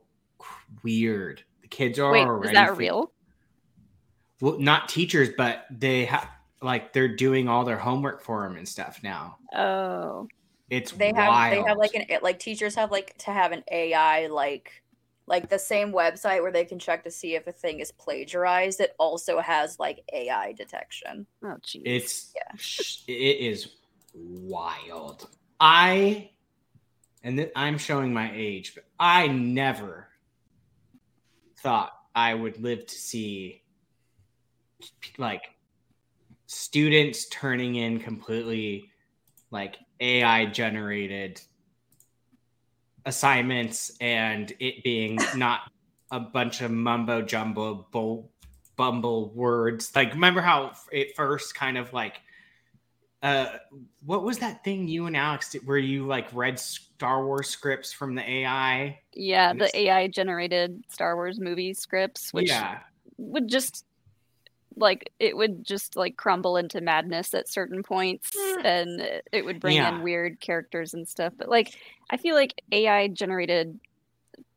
weird. 0.83 1.43
The 1.61 1.67
kids 1.67 1.99
are 1.99 2.11
Wait, 2.11 2.23
already 2.23 2.47
is 2.47 2.53
that 2.53 2.77
fi- 2.77 2.83
real? 2.83 3.11
Well, 4.41 4.57
not 4.59 4.89
teachers, 4.89 5.29
but 5.37 5.65
they 5.71 6.05
have 6.05 6.27
like 6.61 6.93
they're 6.93 7.15
doing 7.15 7.47
all 7.47 7.63
their 7.65 7.77
homework 7.77 8.21
for 8.23 8.43
them 8.43 8.57
and 8.57 8.67
stuff 8.67 9.01
now. 9.03 9.37
Oh, 9.53 10.27
It's 10.69 10.91
They 10.91 11.11
have 11.15 11.49
they 11.49 11.61
have 11.67 11.77
like 11.77 11.93
an 11.93 12.05
like 12.21 12.39
teachers 12.39 12.75
have 12.75 12.91
like 12.91 13.17
to 13.19 13.31
have 13.31 13.51
an 13.51 13.63
AI 13.71 14.27
like 14.27 14.71
like 15.27 15.49
the 15.49 15.59
same 15.59 15.91
website 15.91 16.41
where 16.41 16.51
they 16.51 16.65
can 16.65 16.79
check 16.79 17.03
to 17.03 17.11
see 17.11 17.35
if 17.35 17.45
a 17.47 17.51
thing 17.51 17.79
is 17.79 17.91
plagiarized. 17.91 18.79
It 18.79 18.93
also 18.97 19.39
has 19.39 19.77
like 19.79 20.03
AI 20.13 20.53
detection. 20.53 21.27
oh, 21.43 21.55
geez. 21.63 21.83
It's 21.85 22.33
Yeah. 22.35 22.55
it 23.07 23.13
is 23.13 23.69
wild. 24.13 25.27
I 25.59 26.31
and 27.23 27.37
th- 27.37 27.51
I'm 27.55 27.77
showing 27.77 28.13
my 28.13 28.31
age, 28.33 28.75
but 28.75 28.85
I 28.99 29.27
never 29.27 30.07
thought 31.57 31.91
I 32.15 32.33
would 32.33 32.61
live 32.61 32.85
to 32.85 32.95
see 32.95 33.61
like 35.17 35.43
students 36.45 37.27
turning 37.29 37.75
in 37.75 37.99
completely 37.99 38.89
like 39.51 39.75
AI 39.99 40.45
generated 40.45 41.41
assignments 43.05 43.91
and 43.99 44.53
it 44.59 44.83
being 44.83 45.19
not 45.35 45.61
a 46.11 46.19
bunch 46.19 46.61
of 46.61 46.71
mumbo 46.71 47.21
jumbo 47.21 47.87
bull, 47.91 48.31
bumble 48.77 49.31
words. 49.33 49.91
Like 49.95 50.13
remember 50.13 50.41
how 50.41 50.71
it 50.91 51.15
first 51.15 51.53
kind 51.55 51.77
of 51.77 51.91
like 51.93 52.21
uh 53.21 53.47
what 54.05 54.23
was 54.23 54.37
that 54.39 54.63
thing 54.63 54.87
you 54.87 55.05
and 55.05 55.17
Alex 55.17 55.51
did 55.51 55.67
where 55.67 55.77
you 55.77 56.05
like 56.05 56.27
read 56.33 56.57
Star 56.59 57.25
Wars 57.25 57.49
scripts 57.49 57.91
from 57.91 58.15
the 58.15 58.27
AI? 58.29 58.99
yeah, 59.13 59.53
the 59.53 59.69
AI 59.77 60.07
generated 60.07 60.83
Star 60.89 61.15
Wars 61.15 61.39
movie 61.39 61.73
scripts, 61.73 62.33
which 62.33 62.47
yeah. 62.47 62.79
would 63.17 63.49
just 63.49 63.85
like 64.77 65.11
it 65.19 65.35
would 65.35 65.65
just 65.65 65.97
like 65.97 66.15
crumble 66.15 66.55
into 66.55 66.79
madness 66.79 67.33
at 67.33 67.49
certain 67.49 67.83
points 67.83 68.31
and 68.63 69.01
it- 69.01 69.27
it 69.33 69.43
would 69.43 69.59
bring 69.59 69.75
Yeah. 69.75 69.93
in 69.93 70.03
weird 70.03 70.39
characters 70.39 70.93
and 70.93 71.05
stuff 71.05 71.33
but 71.37 71.49
like 71.49 71.73
i 72.11 72.15
feel 72.17 72.35
like 72.35 72.61
ai 72.71 73.07
generated 73.09 73.77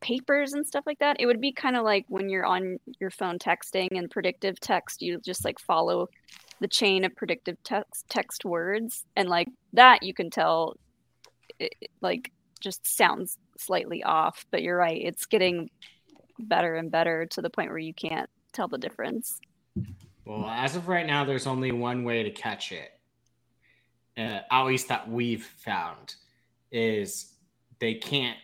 papers 0.01 0.53
and 0.53 0.65
stuff 0.65 0.85
like 0.87 0.99
that 1.01 1.17
it 1.19 1.27
would 1.27 1.41
be 1.41 1.51
kind 1.51 1.77
of 1.77 1.83
like 1.83 2.05
when 2.09 2.29
you're 2.29 2.45
on 2.45 2.79
your 3.01 3.11
phone 3.11 3.39
texting 3.39 3.89
and 3.99 4.11
predictive 4.13 4.61
text 4.61 5.03
you 5.03 5.19
just 5.25 5.45
like 5.45 5.59
follow 5.59 6.09
the 6.63 6.69
chain 6.69 7.05
of 7.05 7.15
predictive 7.15 7.57
text 7.65 8.07
text 8.09 8.45
words 8.45 9.05
and 9.17 9.29
like 9.29 9.49
that 9.73 10.03
you 10.03 10.15
can 10.15 10.31
tell 10.31 10.77
it, 11.59 11.75
it, 11.81 11.91
like 12.01 12.33
just 12.61 12.87
sounds 12.87 13.39
slightly 13.59 14.03
off 14.03 14.47
but 14.51 14.63
you're 14.63 14.77
right 14.77 15.03
it's 15.03 15.27
getting 15.27 15.69
better 16.39 16.77
and 16.77 16.91
better 16.91 17.27
to 17.27 17.43
the 17.43 17.51
point 17.51 17.69
where 17.69 17.79
you 17.79 17.93
can't 17.93 18.31
tell 18.53 18.69
the 18.69 18.79
difference 18.79 19.41
Well, 20.25 20.47
as 20.49 20.77
of 20.77 20.89
right 20.89 21.07
now, 21.07 21.25
there's 21.25 21.47
only 21.47 21.73
one 21.73 22.05
way 22.05 22.23
to 22.23 22.31
catch 22.31 22.73
it. 22.73 22.91
Uh, 24.17 24.41
at 24.51 24.65
least 24.65 24.89
that 24.89 25.09
we've 25.09 25.45
found 25.45 26.15
is 26.71 27.35
they 27.81 27.95
can't 27.95 28.39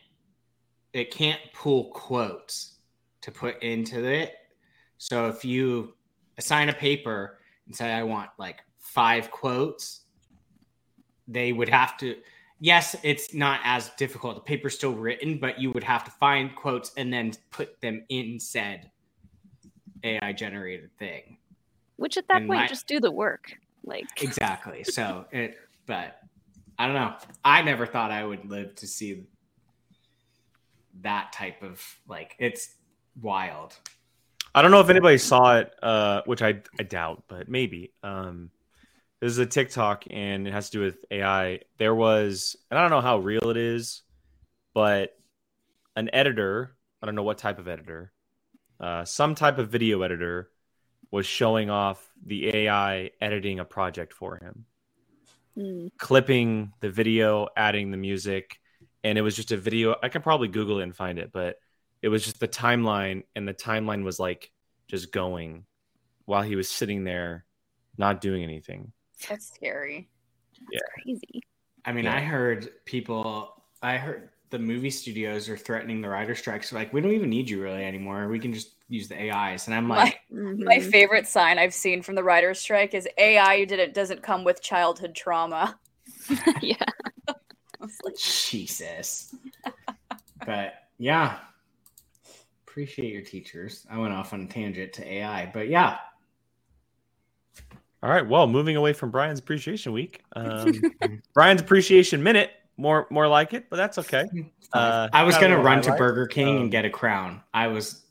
it 0.94 1.10
can't 1.10 1.40
pull 1.52 1.90
quotes 1.90 2.78
to 3.20 3.30
put 3.30 3.62
into 3.62 4.02
it. 4.04 4.34
So 4.96 5.28
if 5.28 5.44
you 5.44 5.94
assign 6.38 6.70
a 6.70 6.72
paper 6.72 7.37
and 7.68 7.76
say 7.76 7.92
I 7.92 8.02
want 8.02 8.30
like 8.38 8.58
five 8.80 9.30
quotes, 9.30 10.00
they 11.28 11.52
would 11.52 11.68
have 11.68 11.96
to 11.98 12.16
yes, 12.60 12.96
it's 13.02 13.32
not 13.32 13.60
as 13.64 13.90
difficult. 13.90 14.34
The 14.34 14.40
paper's 14.40 14.74
still 14.74 14.94
written, 14.94 15.38
but 15.38 15.60
you 15.60 15.70
would 15.70 15.84
have 15.84 16.04
to 16.04 16.10
find 16.10 16.54
quotes 16.56 16.92
and 16.96 17.12
then 17.12 17.32
put 17.50 17.80
them 17.80 18.04
in 18.08 18.40
said 18.40 18.90
AI 20.02 20.32
generated 20.32 20.90
thing. 20.98 21.38
Which 21.96 22.16
at 22.16 22.26
that 22.28 22.38
And 22.38 22.48
point, 22.48 22.60
my- 22.60 22.66
just 22.66 22.86
do 22.86 23.00
the 23.00 23.10
work. 23.12 23.52
Like, 23.84 24.06
Exactly. 24.22 24.84
So 24.84 25.26
it, 25.30 25.56
but 25.86 26.20
I 26.78 26.86
don't 26.86 26.94
know. 26.94 27.14
I 27.44 27.62
never 27.62 27.86
thought 27.86 28.10
I 28.10 28.24
would 28.24 28.48
live 28.48 28.74
to 28.76 28.86
see 28.86 29.24
that 31.02 31.32
type 31.32 31.62
of 31.62 31.80
like. 32.08 32.34
It's 32.38 32.74
wild. 33.20 33.76
I 34.54 34.62
don't 34.62 34.70
know 34.70 34.80
if 34.80 34.88
anybody 34.88 35.18
saw 35.18 35.58
it, 35.58 35.72
uh, 35.82 36.22
which 36.24 36.42
I, 36.42 36.62
I 36.78 36.82
doubt, 36.82 37.24
but 37.28 37.48
maybe. 37.48 37.92
Um, 38.02 38.50
this 39.20 39.32
is 39.32 39.38
a 39.38 39.46
TikTok 39.46 40.04
and 40.10 40.46
it 40.46 40.52
has 40.52 40.70
to 40.70 40.78
do 40.78 40.84
with 40.84 41.04
AI. 41.10 41.60
There 41.78 41.94
was, 41.94 42.56
and 42.70 42.78
I 42.78 42.82
don't 42.82 42.90
know 42.90 43.00
how 43.00 43.18
real 43.18 43.50
it 43.50 43.56
is, 43.56 44.02
but 44.74 45.16
an 45.96 46.10
editor, 46.12 46.76
I 47.02 47.06
don't 47.06 47.14
know 47.14 47.22
what 47.24 47.38
type 47.38 47.58
of 47.58 47.68
editor, 47.68 48.12
uh, 48.80 49.04
some 49.04 49.34
type 49.34 49.58
of 49.58 49.70
video 49.70 50.02
editor 50.02 50.50
was 51.10 51.26
showing 51.26 51.70
off 51.70 52.06
the 52.24 52.54
AI 52.54 53.10
editing 53.20 53.58
a 53.58 53.64
project 53.64 54.12
for 54.12 54.36
him, 54.36 54.64
hmm, 55.56 55.86
clipping 55.98 56.72
the 56.80 56.90
video, 56.90 57.48
adding 57.56 57.90
the 57.90 57.96
music. 57.96 58.58
And 59.02 59.16
it 59.16 59.22
was 59.22 59.34
just 59.34 59.52
a 59.52 59.56
video. 59.56 59.96
I 60.02 60.08
can 60.08 60.22
probably 60.22 60.48
Google 60.48 60.80
it 60.80 60.84
and 60.84 60.94
find 60.94 61.18
it, 61.18 61.30
but 61.32 61.56
it 62.02 62.08
was 62.08 62.24
just 62.24 62.40
the 62.40 62.48
timeline 62.48 63.24
and 63.34 63.46
the 63.48 63.54
timeline 63.54 64.04
was 64.04 64.18
like 64.20 64.50
just 64.88 65.12
going 65.12 65.64
while 66.24 66.42
he 66.42 66.56
was 66.56 66.68
sitting 66.68 67.04
there 67.04 67.44
not 67.96 68.20
doing 68.20 68.42
anything 68.42 68.92
That's 69.28 69.48
scary. 69.48 70.08
Yeah. 70.70 70.80
crazy. 71.02 71.42
I 71.84 71.92
mean, 71.92 72.04
Yeah. 72.04 72.16
I 72.16 72.20
heard 72.20 72.70
people. 72.84 73.62
I 73.82 73.96
heard 73.96 74.30
the 74.50 74.58
movie 74.58 74.90
studios 74.90 75.48
are 75.48 75.56
threatening 75.56 76.00
the 76.00 76.08
writer 76.08 76.34
strikes. 76.34 76.72
Like, 76.72 76.92
we 76.92 77.00
don't 77.00 77.12
even 77.12 77.30
need 77.30 77.48
you 77.50 77.62
really 77.62 77.84
anymore. 77.84 78.28
We 78.28 78.38
can 78.38 78.52
just 78.52 78.74
use 78.88 79.08
the 79.08 79.16
AIs. 79.30 79.66
And 79.66 79.74
I'm 79.74 79.86
My- 79.86 79.96
like, 80.04 80.20
My 80.30 80.78
Mhm. 80.78 80.90
favorite 80.90 81.26
sign 81.26 81.58
I've 81.58 81.74
seen 81.74 82.02
from 82.02 82.14
the 82.14 82.22
writer's 82.24 82.58
strike 82.60 82.94
is 82.94 83.08
AI 83.18 83.54
you 83.54 83.66
didn't 83.66 83.94
doesn't 83.94 84.22
come 84.22 84.44
with 84.44 84.62
childhood 84.62 85.14
trauma. 85.14 85.78
yeah. 86.62 86.76
Like, 87.26 88.16
Jesus. 88.18 89.34
but 90.44 90.74
yeah, 90.98 91.38
appreciate 92.68 93.12
your 93.12 93.22
teachers. 93.22 93.86
I 93.90 93.98
went 93.98 94.12
off 94.12 94.32
on 94.32 94.42
a 94.42 94.46
tangent 94.46 94.92
to 94.94 95.06
AI, 95.12 95.50
but 95.52 95.68
yeah, 95.68 95.96
All 98.02 98.10
right. 98.10 98.26
Well, 98.26 98.46
moving 98.46 98.76
away 98.76 98.92
from 98.92 99.10
Brian's 99.10 99.38
appreciation 99.40 99.92
week, 99.92 100.22
um, 100.36 100.72
Brian's 101.34 101.60
appreciation 101.60 102.22
minute, 102.22 102.50
more 102.76 103.06
more 103.10 103.26
like 103.26 103.54
it, 103.54 103.66
but 103.70 103.76
that's 103.76 103.98
okay. 104.04 104.24
Uh, 104.72 105.08
I 105.12 105.22
was 105.24 105.36
gonna 105.38 105.58
run 105.60 105.80
to 105.82 105.88
highlight. 105.90 105.98
Burger 105.98 106.26
King 106.26 106.56
Um, 106.56 106.62
and 106.62 106.70
get 106.70 106.84
a 106.84 106.90
crown. 106.90 107.40
I 107.54 107.66
was 107.68 108.02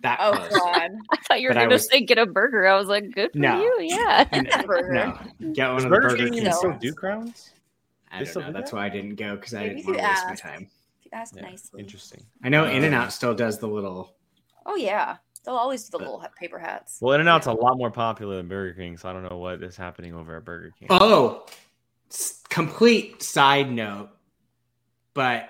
that 0.00 0.18
Oh 0.20 0.32
close. 0.32 0.48
god. 0.50 0.90
I 1.10 1.16
thought 1.28 1.40
you 1.40 1.48
were 1.48 1.54
But 1.54 1.60
going 1.60 1.68
to 1.70 1.74
was- 1.76 1.88
say 1.90 2.00
get 2.02 2.18
a 2.18 2.26
burger. 2.26 2.66
I 2.66 2.76
was 2.76 2.86
like, 2.88 3.10
good 3.12 3.32
for 3.32 3.38
No. 3.38 3.60
you. 3.60 3.76
Yeah. 3.80 4.24
Burger. 4.66 4.92
No, 5.40 5.52
get 5.52 5.66
one 5.68 5.76
Does 5.76 5.84
of 5.84 5.90
the 5.90 5.96
Burger 5.96 6.08
Burger 6.16 6.30
King 6.30 6.42
King. 6.42 6.52
still 6.52 6.76
do 6.78 6.92
crowns? 6.92 7.50
I 8.12 8.22
They 8.22 8.24
don't 8.32 8.42
know. 8.42 8.46
do 8.48 8.52
That's 8.52 8.70
that? 8.72 8.76
why 8.76 8.86
I 8.86 8.88
didn't 8.88 9.14
go 9.16 9.36
because 9.36 9.54
I 9.54 9.68
didn't 9.68 9.86
want 9.86 9.98
to 9.98 10.04
waste 10.04 10.26
my 10.28 10.34
time. 10.34 10.68
If 11.16 11.22
ask 11.22 11.36
Yeah, 11.36 11.42
nicely. 11.42 11.80
Interesting. 11.80 12.24
I 12.44 12.48
know 12.48 12.64
Uh, 12.64 12.70
In 12.70 12.84
and 12.84 12.94
Out 12.94 13.12
still 13.12 13.34
does 13.34 13.58
the 13.58 13.68
little. 13.68 14.16
Oh 14.64 14.76
yeah. 14.76 15.16
They'll 15.44 15.54
always 15.54 15.84
do 15.84 15.90
the 15.92 15.98
little 15.98 16.24
paper 16.36 16.58
hats. 16.58 16.98
Well, 17.00 17.14
In 17.14 17.20
and 17.20 17.28
Out's 17.28 17.46
a 17.46 17.52
lot 17.52 17.76
more 17.78 17.90
popular 17.90 18.36
than 18.36 18.48
Burger 18.48 18.74
King, 18.74 18.96
so 18.96 19.08
I 19.08 19.12
don't 19.12 19.22
know 19.30 19.38
what 19.38 19.62
is 19.62 19.76
happening 19.76 20.12
over 20.14 20.36
at 20.36 20.44
Burger 20.44 20.72
King. 20.78 20.88
Oh, 20.90 21.46
s- 22.10 22.42
complete 22.48 23.22
side 23.22 23.70
note, 23.70 24.10
but 25.14 25.48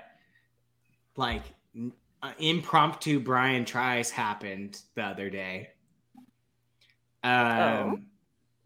like 1.17 1.43
n- 1.75 1.93
uh, 2.23 2.33
impromptu 2.39 3.21
Brian 3.21 3.65
tries 3.65 4.11
happened 4.11 4.81
the 4.97 5.03
other 5.03 5.31
day. 5.31 5.71
Um, 7.25 8.07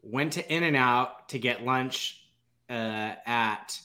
went 0.02 0.32
to 0.34 0.52
In 0.52 0.64
and 0.64 0.76
Out 0.76 1.28
to 1.30 1.38
get 1.38 1.64
lunch 1.64 2.24
uh, 2.68 3.14
at 3.24 3.80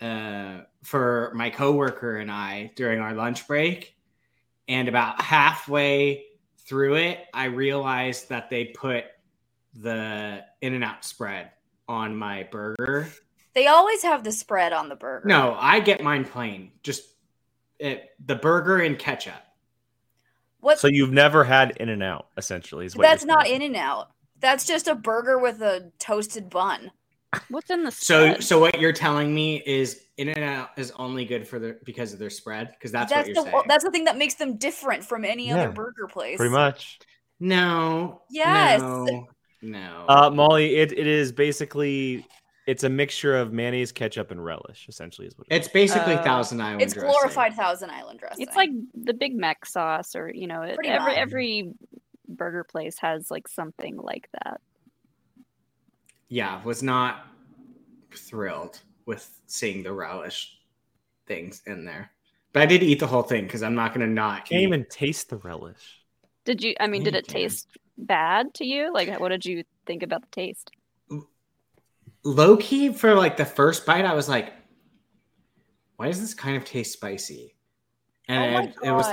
uh, 0.00 0.60
for 0.82 1.32
my 1.34 1.50
coworker 1.50 2.16
and 2.16 2.30
I 2.30 2.72
during 2.76 3.00
our 3.00 3.14
lunch 3.14 3.46
break, 3.46 3.96
and 4.68 4.88
about 4.88 5.20
halfway 5.20 6.24
through 6.66 6.96
it, 6.96 7.20
I 7.32 7.46
realized 7.46 8.28
that 8.30 8.50
they 8.50 8.66
put 8.66 9.04
the 9.74 10.44
In 10.60 10.74
and 10.74 10.84
Out 10.84 11.04
spread 11.04 11.50
on 11.88 12.16
my 12.16 12.48
burger. 12.50 13.08
They 13.54 13.66
always 13.66 14.02
have 14.02 14.24
the 14.24 14.32
spread 14.32 14.72
on 14.72 14.88
the 14.88 14.96
burger. 14.96 15.28
No, 15.28 15.56
I 15.58 15.80
get 15.80 16.02
mine 16.02 16.24
plain. 16.24 16.72
Just 16.82 17.04
it, 17.78 18.10
the 18.24 18.36
burger 18.36 18.78
and 18.78 18.98
ketchup. 18.98 19.34
What 20.60 20.78
So 20.78 20.88
you've 20.88 21.12
never 21.12 21.44
had 21.44 21.76
In 21.76 21.88
and 21.88 22.02
Out, 22.02 22.28
essentially. 22.36 22.86
Is 22.86 22.96
what 22.96 23.02
that's 23.02 23.24
not 23.24 23.46
in 23.46 23.62
and 23.62 23.76
out. 23.76 24.10
That's 24.40 24.66
just 24.66 24.88
a 24.88 24.94
burger 24.94 25.38
with 25.38 25.60
a 25.60 25.92
toasted 25.98 26.50
bun. 26.50 26.90
What's 27.48 27.70
in 27.70 27.84
the 27.84 27.90
So, 27.90 28.28
spread? 28.30 28.44
so 28.44 28.58
what 28.60 28.80
you're 28.80 28.92
telling 28.92 29.34
me 29.34 29.62
is 29.66 30.02
In 30.16 30.28
and 30.28 30.44
Out 30.44 30.70
is 30.76 30.92
only 30.98 31.24
good 31.24 31.46
for 31.46 31.58
the 31.58 31.78
because 31.84 32.12
of 32.12 32.18
their 32.18 32.30
spread 32.30 32.70
because 32.72 32.92
that's, 32.92 33.12
what 33.12 33.26
you're 33.26 33.34
the 33.34 33.42
saying. 33.42 33.62
that's 33.68 33.84
the 33.84 33.90
thing 33.90 34.04
that 34.04 34.16
makes 34.16 34.34
them 34.34 34.56
different 34.56 35.04
from 35.04 35.24
any 35.24 35.48
Yeah, 35.48 35.56
other 35.56 35.72
burger 35.72 36.06
place. 36.08 36.36
Pretty 36.36 36.52
much. 36.52 36.98
no. 37.40 38.22
Yes. 38.30 38.80
No. 38.80 39.26
no. 39.62 40.04
Uh, 40.08 40.30
Molly, 40.30 40.76
it, 40.76 40.92
it 40.92 41.06
is 41.06 41.32
basically 41.32 42.26
it's 42.66 42.82
a 42.84 42.88
mixture 42.88 43.36
of 43.36 43.52
mayonnaise, 43.52 43.92
ketchup, 43.92 44.30
and 44.30 44.42
relish. 44.42 44.86
Essentially, 44.88 45.26
is 45.26 45.36
what 45.36 45.46
it 45.50 45.56
it's 45.56 45.68
basically 45.68 46.14
Uh, 46.14 46.22
Thousand 46.22 46.60
Island. 46.62 46.82
It's 46.82 46.94
dressing. 46.94 47.10
glorified 47.10 47.54
Thousand 47.54 47.90
Island 47.90 48.20
dressing. 48.20 48.42
It's 48.46 48.56
like 48.56 48.70
the 48.94 49.12
Big 49.14 49.36
Mac 49.36 49.66
sauce, 49.66 50.16
or 50.16 50.30
you 50.32 50.46
know, 50.46 50.62
it, 50.62 50.78
every 50.84 51.14
every 51.14 51.72
burger 52.26 52.64
place 52.64 52.96
has 53.00 53.30
like 53.30 53.48
something 53.48 53.96
like 53.98 54.28
that. 54.32 54.60
Yeah, 56.28 56.62
was 56.64 56.82
not 56.82 57.26
thrilled 58.14 58.80
with 59.06 59.40
seeing 59.46 59.82
the 59.82 59.92
relish 59.92 60.58
things 61.26 61.62
in 61.66 61.84
there, 61.84 62.12
but 62.52 62.62
I 62.62 62.66
did 62.66 62.82
eat 62.82 63.00
the 63.00 63.06
whole 63.06 63.22
thing 63.22 63.44
because 63.44 63.62
I'm 63.62 63.74
not 63.74 63.94
gonna 63.94 64.06
not. 64.06 64.46
Can't 64.46 64.62
eat. 64.62 64.64
even 64.64 64.86
taste 64.86 65.30
the 65.30 65.38
relish. 65.38 66.00
Did 66.44 66.62
you? 66.62 66.74
I 66.80 66.86
mean, 66.86 67.02
Yeah, 67.02 67.04
did 67.04 67.14
it 67.14 67.28
taste 67.28 67.68
bad 67.98 68.54
to 68.54 68.64
you? 68.64 68.92
Like, 68.92 69.18
what 69.20 69.28
did 69.30 69.44
you 69.46 69.64
think 69.86 70.02
about 70.02 70.22
the 70.22 70.28
taste? 70.30 70.70
low 72.24 72.56
key 72.56 72.92
for 72.92 73.14
like 73.14 73.36
the 73.36 73.44
first 73.44 73.86
bite, 73.86 74.04
I 74.04 74.14
was 74.14 74.28
like, 74.28 74.52
"Why 75.96 76.06
does 76.06 76.20
this 76.20 76.34
kind 76.34 76.56
of 76.56 76.64
taste 76.64 76.92
spicy?" 76.92 77.54
oh 78.34 78.34
And 78.34 78.54
my 78.54 78.62
it, 78.64 78.74
god. 78.76 78.88
it 78.88 78.92
was, 78.92 79.06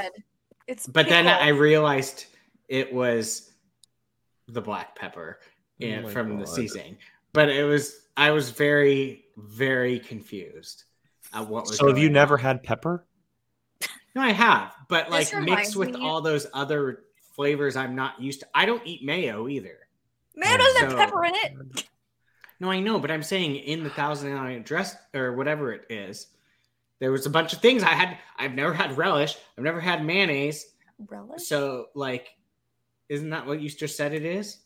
it's 0.68 0.88
but 0.88 1.10
then. 1.10 1.28
I 1.28 1.50
realized 1.50 2.26
it 2.68 2.94
was 2.94 3.52
the 4.48 4.62
black 4.62 4.96
pepper 4.96 5.40
Oh 5.82 5.86
in, 5.86 6.04
my 6.04 6.12
from 6.12 6.38
the 6.38 6.46
God. 6.46 6.54
seasoning. 6.54 6.98
But 7.34 7.50
it 7.50 7.64
was, 7.64 8.02
I 8.18 8.32
was 8.32 8.52
very, 8.52 9.26
very 9.38 10.00
confused 10.00 10.84
at 11.34 11.48
what 11.48 11.64
was. 11.64 11.78
So 11.78 11.88
have 11.88 11.98
you 11.98 12.06
going 12.06 12.14
never 12.14 12.38
had 12.38 12.64
pepper? 12.64 13.06
No, 14.16 14.22
I 14.22 14.32
have, 14.32 14.74
but 14.90 15.10
like 15.10 15.34
mixed 15.42 15.76
with 15.76 15.96
me- 15.96 16.02
all 16.06 16.22
those 16.22 16.46
other 16.54 17.04
flavors 17.34 17.76
I'm 17.76 17.96
not 17.96 18.22
used 18.22 18.42
to. 18.42 18.48
I 18.54 18.66
don't 18.66 18.86
eat 18.86 19.04
mayo 19.04 19.48
either. 19.48 19.78
Mayo 20.36 20.58
doesn't 20.58 20.90
have 20.90 20.98
pepper 20.98 21.26
in 21.26 21.36
it. 21.36 21.86
No, 22.60 22.70
I 22.70 22.80
know, 22.80 23.00
but 23.00 23.10
I'm 23.10 23.24
saying 23.24 23.56
in 23.56 23.84
the 23.84 23.90
thousand 23.90 24.38
island 24.38 24.66
dress 24.66 24.96
or 25.16 25.34
whatever 25.34 25.74
it 25.74 25.86
is, 25.90 26.28
there 27.00 27.12
was 27.12 27.26
a 27.26 27.30
bunch 27.30 27.54
of 27.54 27.60
things 27.60 27.82
I 27.82 27.90
had. 27.90 28.18
I've 28.38 28.54
never 28.54 28.74
had 28.74 28.98
relish. 28.98 29.36
I've 29.58 29.64
never 29.64 29.80
had 29.80 30.06
mayonnaise. 30.06 30.66
Relish? 31.08 31.48
So, 31.48 31.88
like, 31.96 32.36
isn't 33.10 33.32
that 33.32 33.48
what 33.48 33.62
you 33.62 33.70
just 33.70 33.98
said 33.98 34.14
it 34.14 34.24
is? 34.24 34.58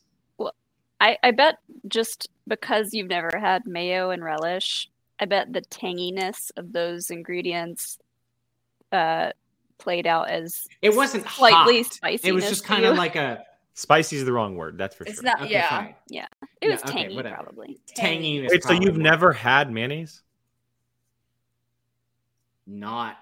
I, 1.01 1.17
I 1.23 1.31
bet 1.31 1.58
just 1.88 2.29
because 2.47 2.93
you've 2.93 3.10
never 3.10 3.38
had 3.38 3.65
mayo 3.67 4.10
and 4.12 4.23
relish, 4.23 4.89
I 5.19 5.25
bet 5.25 5.51
the 5.53 5.62
tanginess 5.62 6.51
of 6.58 6.71
those 6.73 7.10
ingredients 7.12 7.97
uh, 8.91 9.31
played 9.77 10.08
out 10.08 10.29
as 10.29 10.67
It 10.81 10.95
wasn't 10.95 11.27
slightly 11.29 11.84
hot. 11.84 11.93
spicy. 11.93 12.27
It 12.27 12.31
was 12.31 12.47
just 12.47 12.63
kind 12.63 12.86
of 12.86 12.97
like 12.97 13.15
a 13.15 13.43
Spicy 13.77 14.15
is 14.15 14.23
the 14.23 14.31
wrong 14.31 14.55
word. 14.55 14.77
That's 14.77 14.95
for 14.95 15.03
It's 15.03 15.15
sure. 15.15 15.23
not 15.23 15.41
okay, 15.41 15.51
yeah. 15.51 15.69
fine. 15.69 15.95
it 16.62 16.69
was 16.69 16.79
yeah, 16.86 16.89
okay, 16.89 17.01
tangy, 17.01 17.15
whatever. 17.17 17.36
probably. 17.36 17.77
tangy. 17.88 18.38
is 18.45 18.49
Wait, 18.51 18.63
so 18.63 18.71
you've 18.71 18.95
more- 18.95 19.03
never 19.03 19.34
had 19.34 19.69
mayonnaise? 19.69 20.21
not 22.67 23.17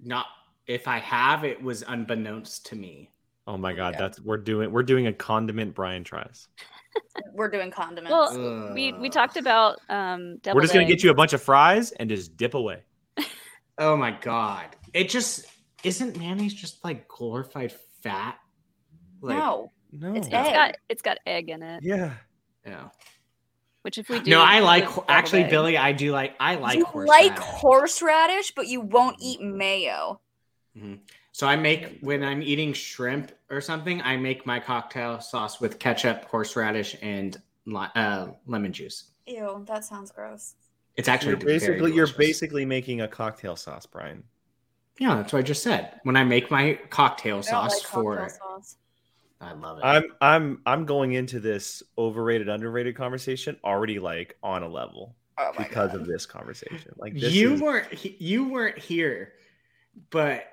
not 0.00 0.26
if 0.66 0.88
I 0.88 0.98
have, 0.98 1.44
it 1.44 1.62
was 1.62 1.82
unbeknownst 1.86 2.66
to 2.66 2.76
me. 2.76 3.10
Oh 3.46 3.56
my 3.56 3.72
god, 3.72 3.94
Yeah. 3.94 3.98
that's 4.00 4.20
we're 4.20 4.36
doing 4.38 4.70
we're 4.72 4.82
doing 4.84 5.06
a 5.06 5.12
condiment 5.12 5.74
Brian 5.74 6.04
tries. 6.04 6.48
We're 7.32 7.48
doing 7.48 7.70
condiments. 7.70 8.10
Well, 8.12 8.74
we 8.74 8.92
we 8.92 9.08
talked 9.08 9.38
about 9.38 9.78
um. 9.88 10.38
we're 10.44 10.60
just 10.60 10.74
gonna 10.74 10.84
get 10.84 11.02
you 11.02 11.10
a 11.10 11.14
bunch 11.14 11.32
of 11.32 11.40
fries 11.42 11.90
and 11.92 12.08
just 12.10 12.36
dip 12.36 12.52
away. 12.54 12.82
Oh 13.78 13.96
my 13.96 14.10
god! 14.10 14.66
It 14.92 15.08
just 15.08 15.46
isn't 15.82 16.18
mayonnaise 16.18 16.52
just 16.52 16.84
like 16.84 17.08
glorified 17.08 17.72
fat. 18.02 18.36
Like, 19.22 19.38
no. 19.38 19.72
No. 19.90 20.14
It's 20.14 20.26
egg. 20.28 20.34
egg. 20.34 20.44
It's 20.44 20.52
got 20.52 20.74
it's 20.90 21.02
got 21.02 21.18
egg 21.26 21.48
in 21.48 21.62
it, 21.62 21.82
Yeah. 21.82 22.12
Yeah. 22.66 22.88
which 23.80 23.96
if 23.96 24.10
we 24.10 24.20
do 24.20 24.30
No, 24.30 24.42
I 24.42 24.60
like 24.60 24.86
actually, 25.08 25.44
egg- 25.44 25.50
Billy. 25.50 25.78
I 25.78 25.92
do 25.92 26.12
like. 26.12 26.34
I 26.38 26.56
like. 26.56 26.76
you 26.76 26.84
horseradish. 26.84 27.30
like 27.30 27.38
horseradish, 27.38 28.52
but 28.54 28.66
you 28.68 28.82
won't 28.82 29.16
eat 29.20 29.40
mayo. 29.40 30.20
So 31.32 31.46
I 31.46 31.56
make 31.56 31.98
when 32.02 32.22
I'm 32.22 32.42
eating 32.42 32.74
shrimp 32.74 33.32
or 33.50 33.60
something. 33.60 34.02
I 34.02 34.16
make 34.18 34.44
my 34.46 34.60
cocktail 34.60 35.18
sauce 35.20 35.60
with 35.60 35.78
ketchup, 35.78 36.26
horseradish, 36.26 36.94
and 37.00 37.40
uh, 37.74 38.28
lemon 38.46 38.72
juice. 38.72 39.12
Ew, 39.26 39.64
that 39.66 39.84
sounds 39.84 40.10
gross. 40.10 40.54
It's 40.96 41.08
actually 41.08 41.30
You're 41.30 41.38
very 41.38 41.52
basically 41.58 41.92
you're 41.94 42.12
basically 42.18 42.64
making 42.66 43.00
a 43.00 43.08
cocktail 43.08 43.56
sauce, 43.56 43.86
Brian. 43.86 44.22
Yeah, 44.98 45.16
that's 45.16 45.32
what 45.32 45.38
I 45.38 45.42
just 45.42 45.62
said. 45.62 46.00
When 46.02 46.16
I 46.16 46.24
make 46.24 46.50
my 46.50 46.78
cocktail 46.90 47.38
I 47.38 47.40
sauce 47.40 47.78
like 47.78 47.82
for, 47.90 48.16
cocktail 48.18 48.38
sauce. 48.38 48.76
I 49.40 49.52
love 49.54 49.78
it. 49.78 49.84
I'm 49.84 50.04
I'm 50.20 50.60
I'm 50.66 50.84
going 50.84 51.14
into 51.14 51.40
this 51.40 51.82
overrated 51.96 52.50
underrated 52.50 52.94
conversation 52.94 53.56
already 53.64 53.98
like 53.98 54.36
on 54.42 54.62
a 54.62 54.68
level 54.68 55.16
Oh 55.38 55.52
because 55.56 55.92
god. 55.92 56.02
of 56.02 56.06
this 56.06 56.26
conversation. 56.26 56.92
Like 56.98 57.14
this 57.14 57.32
you 57.32 57.54
is- 57.54 57.60
weren't 57.62 58.20
you 58.20 58.48
weren't 58.48 58.78
here, 58.78 59.32
but 60.10 60.44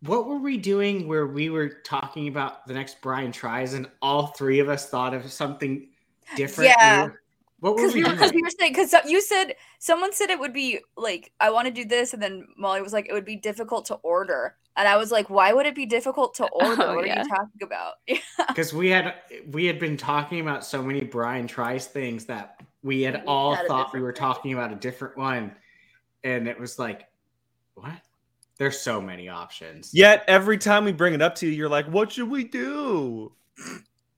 what 0.00 0.26
were 0.26 0.38
we 0.38 0.58
doing 0.58 1.08
where 1.08 1.26
we 1.26 1.50
were 1.50 1.68
talking 1.68 2.28
about 2.28 2.66
the 2.66 2.74
next 2.74 3.00
Brian 3.00 3.32
tries 3.32 3.74
and 3.74 3.88
all 4.02 4.28
three 4.28 4.60
of 4.60 4.68
us 4.68 4.88
thought 4.90 5.14
of 5.14 5.30
something 5.32 5.88
different? 6.36 6.74
We 6.80 6.86
Yeah. 6.86 7.04
were- 7.04 7.20
what 7.60 7.76
were 7.76 7.82
Because 7.82 7.94
we 7.94 8.02
we 8.02 8.08
were, 8.10 8.14
because 8.14 8.32
we 8.34 8.42
were 8.42 8.50
saying, 8.50 8.72
because 8.74 8.94
you 9.06 9.22
said 9.22 9.54
someone 9.78 10.12
said 10.12 10.28
it 10.28 10.38
would 10.38 10.52
be 10.52 10.80
like 10.98 11.32
I 11.40 11.50
want 11.50 11.66
to 11.66 11.72
do 11.72 11.86
this, 11.86 12.12
and 12.12 12.22
then 12.22 12.46
Molly 12.58 12.82
was 12.82 12.92
like, 12.92 13.08
it 13.08 13.14
would 13.14 13.24
be 13.24 13.36
difficult 13.36 13.86
to 13.86 13.94
order, 14.02 14.56
and 14.76 14.86
I 14.86 14.98
was 14.98 15.10
like, 15.10 15.30
why 15.30 15.54
would 15.54 15.64
it 15.64 15.74
be 15.74 15.86
difficult 15.86 16.34
to 16.34 16.44
oh, 16.52 16.68
order? 16.68 16.82
Oh, 16.82 16.94
what 16.96 17.04
are 17.04 17.06
you 17.06 17.14
talking 17.14 17.62
about? 17.62 17.94
Because 18.48 18.74
we 18.74 18.90
had 18.90 19.14
we 19.50 19.64
had 19.64 19.78
been 19.78 19.96
talking 19.96 20.40
about 20.40 20.66
so 20.66 20.82
many 20.82 21.04
Brian 21.04 21.46
tries 21.46 21.86
things 21.86 22.26
that 22.26 22.60
we 22.82 23.00
had 23.00 23.14
We 23.14 23.26
all 23.26 23.54
had 23.54 23.66
thought 23.66 23.94
we 23.94 24.00
were 24.00 24.12
talking 24.12 24.52
about 24.52 24.70
a 24.70 24.76
different 24.76 25.16
one, 25.16 25.56
and 26.22 26.46
it 26.46 26.60
was 26.60 26.78
like, 26.78 27.06
what? 27.76 27.98
There's 28.58 28.78
so 28.78 29.00
many 29.00 29.28
options. 29.28 29.90
Yet 29.92 30.24
every 30.28 30.58
time 30.58 30.84
we 30.84 30.92
bring 30.92 31.12
it 31.14 31.22
up 31.22 31.34
to 31.36 31.46
you, 31.46 31.52
you're 31.52 31.68
like, 31.68 31.86
"What 31.86 32.12
should 32.12 32.30
we 32.30 32.44
do?" 32.44 33.32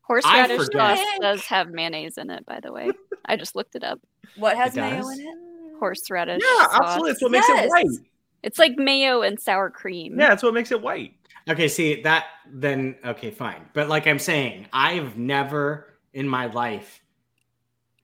Horseradish 0.02 0.66
sauce 0.72 1.00
does 1.20 1.44
have 1.46 1.70
mayonnaise 1.70 2.16
in 2.18 2.30
it, 2.30 2.44
by 2.46 2.60
the 2.60 2.72
way. 2.72 2.90
I 3.24 3.36
just 3.36 3.56
looked 3.56 3.74
it 3.74 3.82
up. 3.82 4.00
what 4.36 4.56
has 4.56 4.76
It 4.76 4.80
mayo 4.80 4.96
does? 4.98 5.18
in 5.18 5.26
it? 5.26 5.34
Horseradish. 5.78 6.42
Yeah, 6.44 6.66
sauce. 6.66 6.78
absolutely. 6.80 7.10
That's 7.12 7.22
what 7.22 7.30
makes 7.30 7.48
Yes. 7.48 7.64
it 7.64 7.68
white. 7.70 7.98
It's 8.42 8.58
like 8.58 8.76
mayo 8.76 9.22
and 9.22 9.40
sour 9.40 9.70
cream. 9.70 10.18
Yeah, 10.18 10.28
that's 10.28 10.42
what 10.42 10.54
makes 10.54 10.70
it 10.70 10.80
white. 10.80 11.14
Okay, 11.48 11.68
see 11.68 12.02
that 12.02 12.26
then 12.52 12.96
okay, 13.04 13.30
fine. 13.30 13.68
But 13.72 13.88
like 13.88 14.06
I'm 14.06 14.18
saying, 14.18 14.66
I've 14.72 15.16
never 15.16 15.94
in 16.12 16.28
my 16.28 16.46
life 16.46 17.00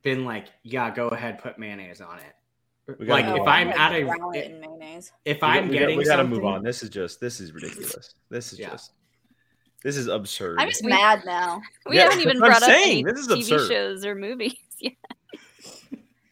been 0.02 0.24
like, 0.24 0.46
yeah, 0.62 0.90
go 0.90 1.08
ahead, 1.08 1.38
put 1.38 1.58
mayonnaise 1.58 2.00
on 2.00 2.18
it. 2.18 2.34
We 2.98 3.06
Like 3.06 3.26
gotta 3.26 3.42
if 3.42 3.48
I'm 3.48 3.66
like 3.68 3.78
at 3.80 3.92
a 3.94 4.04
brown 4.04 4.34
it 4.34 4.50
in 4.50 4.60
mayonnaise. 4.60 5.12
if 5.24 5.42
I'm 5.42 5.68
we 5.68 5.78
getting 5.78 5.98
we 5.98 6.04
gotta 6.04 6.24
move 6.24 6.44
on. 6.44 6.62
This 6.62 6.82
is 6.82 6.90
just 6.90 7.20
this 7.20 7.40
is 7.40 7.52
ridiculous. 7.52 8.14
This 8.30 8.52
is 8.52 8.58
Yeah. 8.58 8.70
just 8.70 8.92
this 9.82 9.96
is 9.96 10.06
absurd. 10.06 10.56
I'm 10.60 10.68
just 10.68 10.84
We- 10.84 10.90
mad 10.90 11.22
now. 11.24 11.60
We 11.86 11.96
Yeah, 11.96 12.04
haven't 12.04 12.20
even 12.20 12.38
that's 12.38 12.54
I'm 12.54 12.60
brought 12.60 12.62
up 12.62 12.68
saying. 12.76 13.06
any 13.08 13.16
TV 13.20 13.38
absurd. 13.40 13.68
shows 13.68 14.04
or 14.04 14.14
movies 14.14 14.54
yet. 14.78 14.94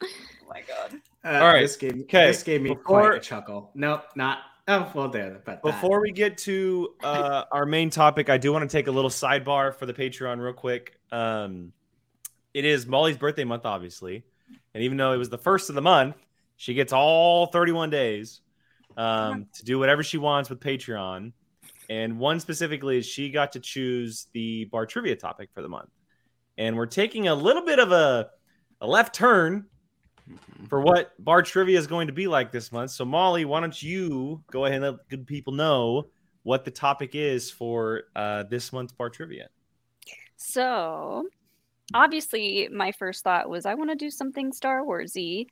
Oh 0.03 0.07
my 0.49 0.62
god. 0.62 1.01
Uh, 1.25 1.38
All 1.44 1.53
right, 1.53 1.61
This 1.61 1.77
gave, 1.77 1.92
okay, 2.03 2.29
this 2.29 2.42
gave 2.42 2.62
me 2.62 2.70
before- 2.70 2.85
quite 3.11 3.14
a 3.16 3.20
chuckle. 3.20 3.70
Nope, 3.75 4.05
not. 4.16 4.38
Oh, 4.68 4.90
well, 4.94 5.09
there. 5.09 5.42
But 5.44 5.62
that. 5.62 5.62
Before 5.62 6.01
we 6.01 6.12
get 6.12 6.38
to 6.38 6.94
uh, 7.03 7.44
our 7.51 7.66
main 7.66 7.90
topic, 7.90 8.31
I 8.31 8.38
do 8.38 8.53
want 8.53 8.68
to 8.68 8.75
take 8.75 8.87
a 8.87 8.90
little 8.90 9.11
sidebar 9.11 9.75
for 9.75 9.85
the 9.85 9.92
Patreon 9.92 10.40
real 10.40 10.53
quick. 10.53 10.99
Um, 11.12 11.73
it 12.55 12.64
is 12.64 12.87
Molly's 12.87 13.16
birthday 13.16 13.44
month, 13.44 13.66
obviously, 13.66 14.25
and 14.75 14.83
even 14.85 14.96
though 14.96 15.12
it 15.12 15.16
was 15.16 15.29
the 15.29 15.38
first 15.38 15.68
of 15.70 15.75
the 15.75 15.83
month, 15.83 16.14
she 16.61 16.75
gets 16.75 16.92
all 16.92 17.46
31 17.46 17.88
days 17.88 18.42
um, 18.99 19.46
to 19.55 19.64
do 19.64 19.79
whatever 19.79 20.03
she 20.03 20.18
wants 20.18 20.51
with 20.51 20.61
Patreon. 20.61 21.33
And 21.88 22.18
one 22.18 22.38
specifically 22.38 22.99
is 22.99 23.07
she 23.07 23.31
got 23.31 23.53
to 23.53 23.61
choose 23.61 24.27
the 24.35 24.66
bar 24.66 24.85
trivia 24.85 25.16
topic 25.16 25.49
for 25.55 25.62
the 25.62 25.70
month, 25.70 25.88
and 26.59 26.77
we're 26.77 26.85
taking 26.85 27.29
a 27.29 27.35
little 27.35 27.64
bit 27.64 27.79
of 27.79 27.92
a, 27.92 28.29
a 28.83 28.87
left 28.87 29.14
turn 29.14 29.64
for 30.68 30.83
what 30.83 31.12
bar 31.18 31.40
trivia 31.40 31.79
is 31.79 31.87
going 31.87 32.09
to 32.09 32.12
be 32.12 32.27
like 32.27 32.53
this 32.53 32.70
month. 32.70 32.90
So, 32.90 33.07
Molly, 33.07 33.46
why 33.46 33.61
don't 33.61 33.83
you 33.83 34.44
go 34.53 34.66
ahead 34.66 34.83
and 34.83 34.96
let 34.96 35.09
good 35.09 35.27
people 35.27 35.55
know 35.55 36.09
what 36.42 36.66
the 36.66 36.70
topic 36.70 37.14
is 37.14 37.51
for 37.51 38.03
uh, 38.14 38.42
this 38.44 38.70
month's 38.70 38.92
bar 38.92 39.09
trivia? 39.09 39.49
So, 40.37 41.25
obviously, 41.94 42.68
my 42.70 42.92
first 42.92 43.25
thought 43.25 43.49
was 43.49 43.64
I 43.64 43.75
want 43.75 43.90
to 43.90 43.96
do 43.96 44.11
something 44.11 44.53
Star 44.53 44.85
Warsy, 44.85 45.46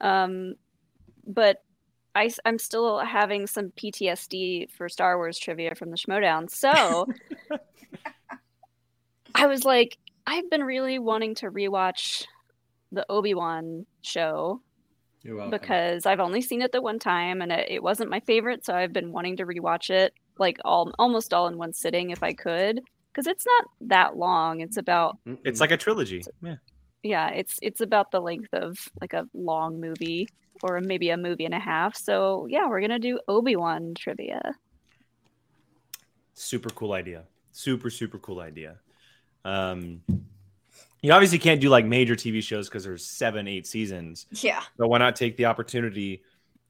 um, 0.00 0.54
but 1.26 1.62
I, 2.14 2.30
I'm 2.44 2.58
still 2.58 3.00
having 3.00 3.46
some 3.46 3.70
PTSD 3.70 4.70
for 4.70 4.88
Star 4.88 5.16
Wars 5.16 5.38
trivia 5.38 5.74
from 5.74 5.90
the 5.90 5.96
Schmoedown. 5.96 6.48
So, 6.50 7.06
I 9.34 9.46
was 9.46 9.64
like, 9.64 9.98
I've 10.26 10.48
been 10.48 10.62
really 10.62 10.98
wanting 10.98 11.34
to 11.36 11.50
rewatch 11.50 12.24
the 12.92 13.04
Obi 13.08 13.34
Wan 13.34 13.86
show 14.02 14.60
because 15.50 16.06
I've 16.06 16.20
only 16.20 16.40
seen 16.40 16.62
it 16.62 16.70
the 16.70 16.82
one 16.82 16.98
time 16.98 17.42
and 17.42 17.50
it, 17.50 17.68
it 17.70 17.82
wasn't 17.82 18.10
my 18.10 18.20
favorite, 18.20 18.64
so 18.64 18.74
I've 18.74 18.92
been 18.92 19.12
wanting 19.12 19.38
to 19.38 19.46
rewatch 19.46 19.90
it 19.90 20.14
like 20.38 20.58
all 20.64 20.92
almost 20.98 21.32
all 21.32 21.46
in 21.46 21.58
one 21.58 21.72
sitting 21.72 22.10
if 22.10 22.22
I 22.22 22.32
could 22.32 22.80
because 23.12 23.26
it's 23.26 23.46
not 23.46 23.70
that 23.88 24.16
long. 24.16 24.60
It's 24.60 24.76
about 24.76 25.18
It's 25.44 25.60
like 25.60 25.70
a 25.70 25.76
trilogy. 25.76 26.22
Yeah. 26.42 26.56
Yeah, 27.04 27.28
it's 27.28 27.58
it's 27.62 27.80
about 27.80 28.10
the 28.10 28.20
length 28.20 28.52
of 28.52 28.76
like 29.00 29.12
a 29.12 29.28
long 29.34 29.80
movie 29.80 30.28
or 30.62 30.80
maybe 30.80 31.10
a 31.10 31.16
movie 31.16 31.44
and 31.44 31.54
a 31.54 31.58
half. 31.58 31.96
So 31.96 32.46
yeah, 32.48 32.66
we're 32.66 32.80
gonna 32.80 32.98
do 32.98 33.20
Obi 33.28 33.56
Wan 33.56 33.94
trivia. 33.94 34.54
Super 36.32 36.70
cool 36.70 36.92
idea. 36.92 37.24
Super, 37.52 37.90
super 37.90 38.18
cool 38.18 38.40
idea. 38.40 38.76
Um, 39.44 40.00
you 41.02 41.12
obviously 41.12 41.38
can't 41.38 41.60
do 41.60 41.68
like 41.68 41.84
major 41.84 42.16
TV 42.16 42.42
shows 42.42 42.68
because 42.68 42.82
there's 42.82 43.06
seven, 43.06 43.46
eight 43.46 43.66
seasons. 43.66 44.26
Yeah. 44.30 44.62
But 44.78 44.88
why 44.88 44.98
not 44.98 45.16
take 45.16 45.36
the 45.36 45.44
opportunity 45.44 46.22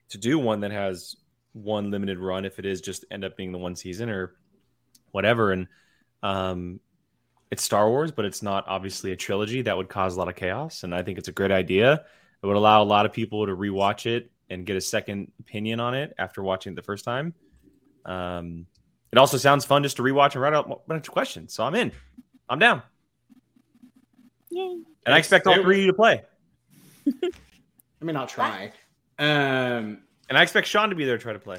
to 0.09 0.19
do 0.19 0.39
one 0.39 0.61
that 0.61 0.73
has 0.73 1.17
one 1.53 1.93
limited 1.93 2.19
run 2.19 2.45
if 2.45 2.59
it 2.59 2.67
is 2.67 2.81
just 2.81 3.05
end 3.13 3.25
up 3.25 3.37
being 3.37 3.53
the 3.53 3.59
one 3.59 3.77
season 3.77 4.11
or 4.11 4.35
whatever? 5.13 5.53
And 5.53 5.69
um, 6.25 6.81
it's 7.51 7.63
Star 7.63 7.89
Wars, 7.89 8.11
but 8.11 8.25
it's 8.25 8.43
not 8.43 8.65
obviously 8.67 9.13
a 9.13 9.17
trilogy 9.17 9.63
that 9.63 9.77
would 9.77 9.89
cause 9.89 10.17
a 10.17 10.19
lot 10.19 10.29
of 10.29 10.35
chaos. 10.37 10.83
And 10.83 10.95
I 10.95 11.03
think 11.03 11.19
it's 11.19 11.29
a 11.29 11.33
great 11.33 11.53
idea. 11.53 12.05
It 12.43 12.47
would 12.47 12.57
allow 12.57 12.83
a 12.83 12.85
lot 12.85 13.07
of 13.07 13.13
people 13.13 13.47
to 13.47 13.55
rewatch 13.57 14.07
it 14.07 14.31
and 14.51 14.67
get 14.67 14.77
a 14.77 14.81
second 14.81 15.33
opinion 15.41 15.81
on 15.81 15.95
it 15.95 16.15
after 16.19 16.43
watching 16.43 16.73
it 16.73 16.77
the 16.77 16.83
first 16.83 17.05
time. 17.05 17.35
Um, 18.05 18.67
it 19.13 19.19
also 19.19 19.37
sounds 19.37 19.65
fun 19.65 19.83
just 19.83 19.97
to 19.97 20.03
rewatch 20.03 20.33
and 20.33 20.43
write 20.43 20.53
out 20.55 20.71
a 20.71 20.77
bunch 20.89 21.07
of 21.07 21.13
questions. 21.15 21.55
So 21.55 21.65
I'm 21.65 21.75
in. 21.75 21.93
I'm 22.49 22.59
down. 22.59 22.83
Yay. 24.51 24.79
And 25.07 25.15
I 25.15 25.19
expect 25.19 25.47
all 25.47 25.55
three 25.55 25.79
of 25.79 25.81
you 25.83 25.87
to 25.89 25.95
play. 25.95 26.23
I 27.23 28.05
mean, 28.05 28.17
I'll 28.17 28.27
try. 28.27 28.73
Um, 29.19 30.03
And 30.29 30.37
I 30.37 30.43
expect 30.43 30.67
Sean 30.67 30.91
to 30.91 30.97
be 30.97 31.05
there 31.05 31.17
to 31.17 31.23
try 31.23 31.33
to 31.33 31.39
play. 31.39 31.59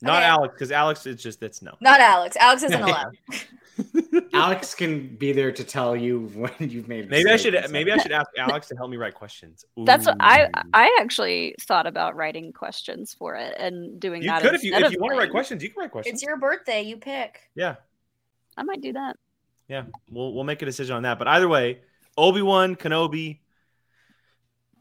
Not 0.00 0.18
Okay. 0.18 0.26
Alex, 0.26 0.54
because 0.54 0.72
Alex 0.72 1.06
is 1.06 1.22
just 1.22 1.40
that's 1.40 1.62
no. 1.62 1.76
Not 1.80 2.00
Alex. 2.00 2.36
Alex 2.40 2.62
isn't 2.62 2.82
allowed. 2.82 3.16
Alex 4.32 4.74
can 4.74 5.16
be 5.16 5.32
there 5.32 5.50
to 5.52 5.64
tell 5.64 5.96
you 5.96 6.20
when 6.34 6.52
you've 6.58 6.88
made. 6.88 7.10
Maybe 7.10 7.30
I 7.30 7.36
should 7.36 7.56
maybe 7.70 7.90
I 7.92 7.96
should 7.98 8.12
ask 8.12 8.30
Alex 8.38 8.68
to 8.68 8.76
help 8.76 8.90
me 8.90 8.96
write 8.96 9.14
questions. 9.14 9.64
That's 9.76 10.06
what 10.06 10.16
I 10.20 10.48
I 10.72 10.96
actually 11.00 11.54
thought 11.60 11.86
about 11.86 12.16
writing 12.16 12.52
questions 12.52 13.14
for 13.14 13.34
it 13.36 13.54
and 13.58 13.98
doing 14.00 14.22
You 14.22 14.28
that. 14.28 14.42
could 14.42 14.54
if 14.54 14.62
you 14.62 14.74
if 14.74 14.92
you 14.92 14.98
want 15.00 15.12
to 15.14 15.18
write 15.18 15.30
questions, 15.30 15.62
you 15.62 15.70
can 15.70 15.80
write 15.80 15.90
questions. 15.90 16.14
It's 16.14 16.22
your 16.22 16.36
birthday. 16.36 16.82
You 16.82 16.96
pick. 16.96 17.40
yeah, 17.54 17.76
I 18.56 18.62
might 18.62 18.80
do 18.80 18.92
that. 18.92 19.16
yeah. 19.68 19.84
We'll 20.10 20.32
we'll 20.34 20.44
make 20.44 20.62
a 20.62 20.66
decision 20.66 20.94
on 20.96 21.02
that. 21.04 21.18
But 21.18 21.28
either 21.28 21.48
way, 21.48 21.80
Obi 22.16 22.42
Wan 22.42 22.76
Kenobi, 22.76 23.40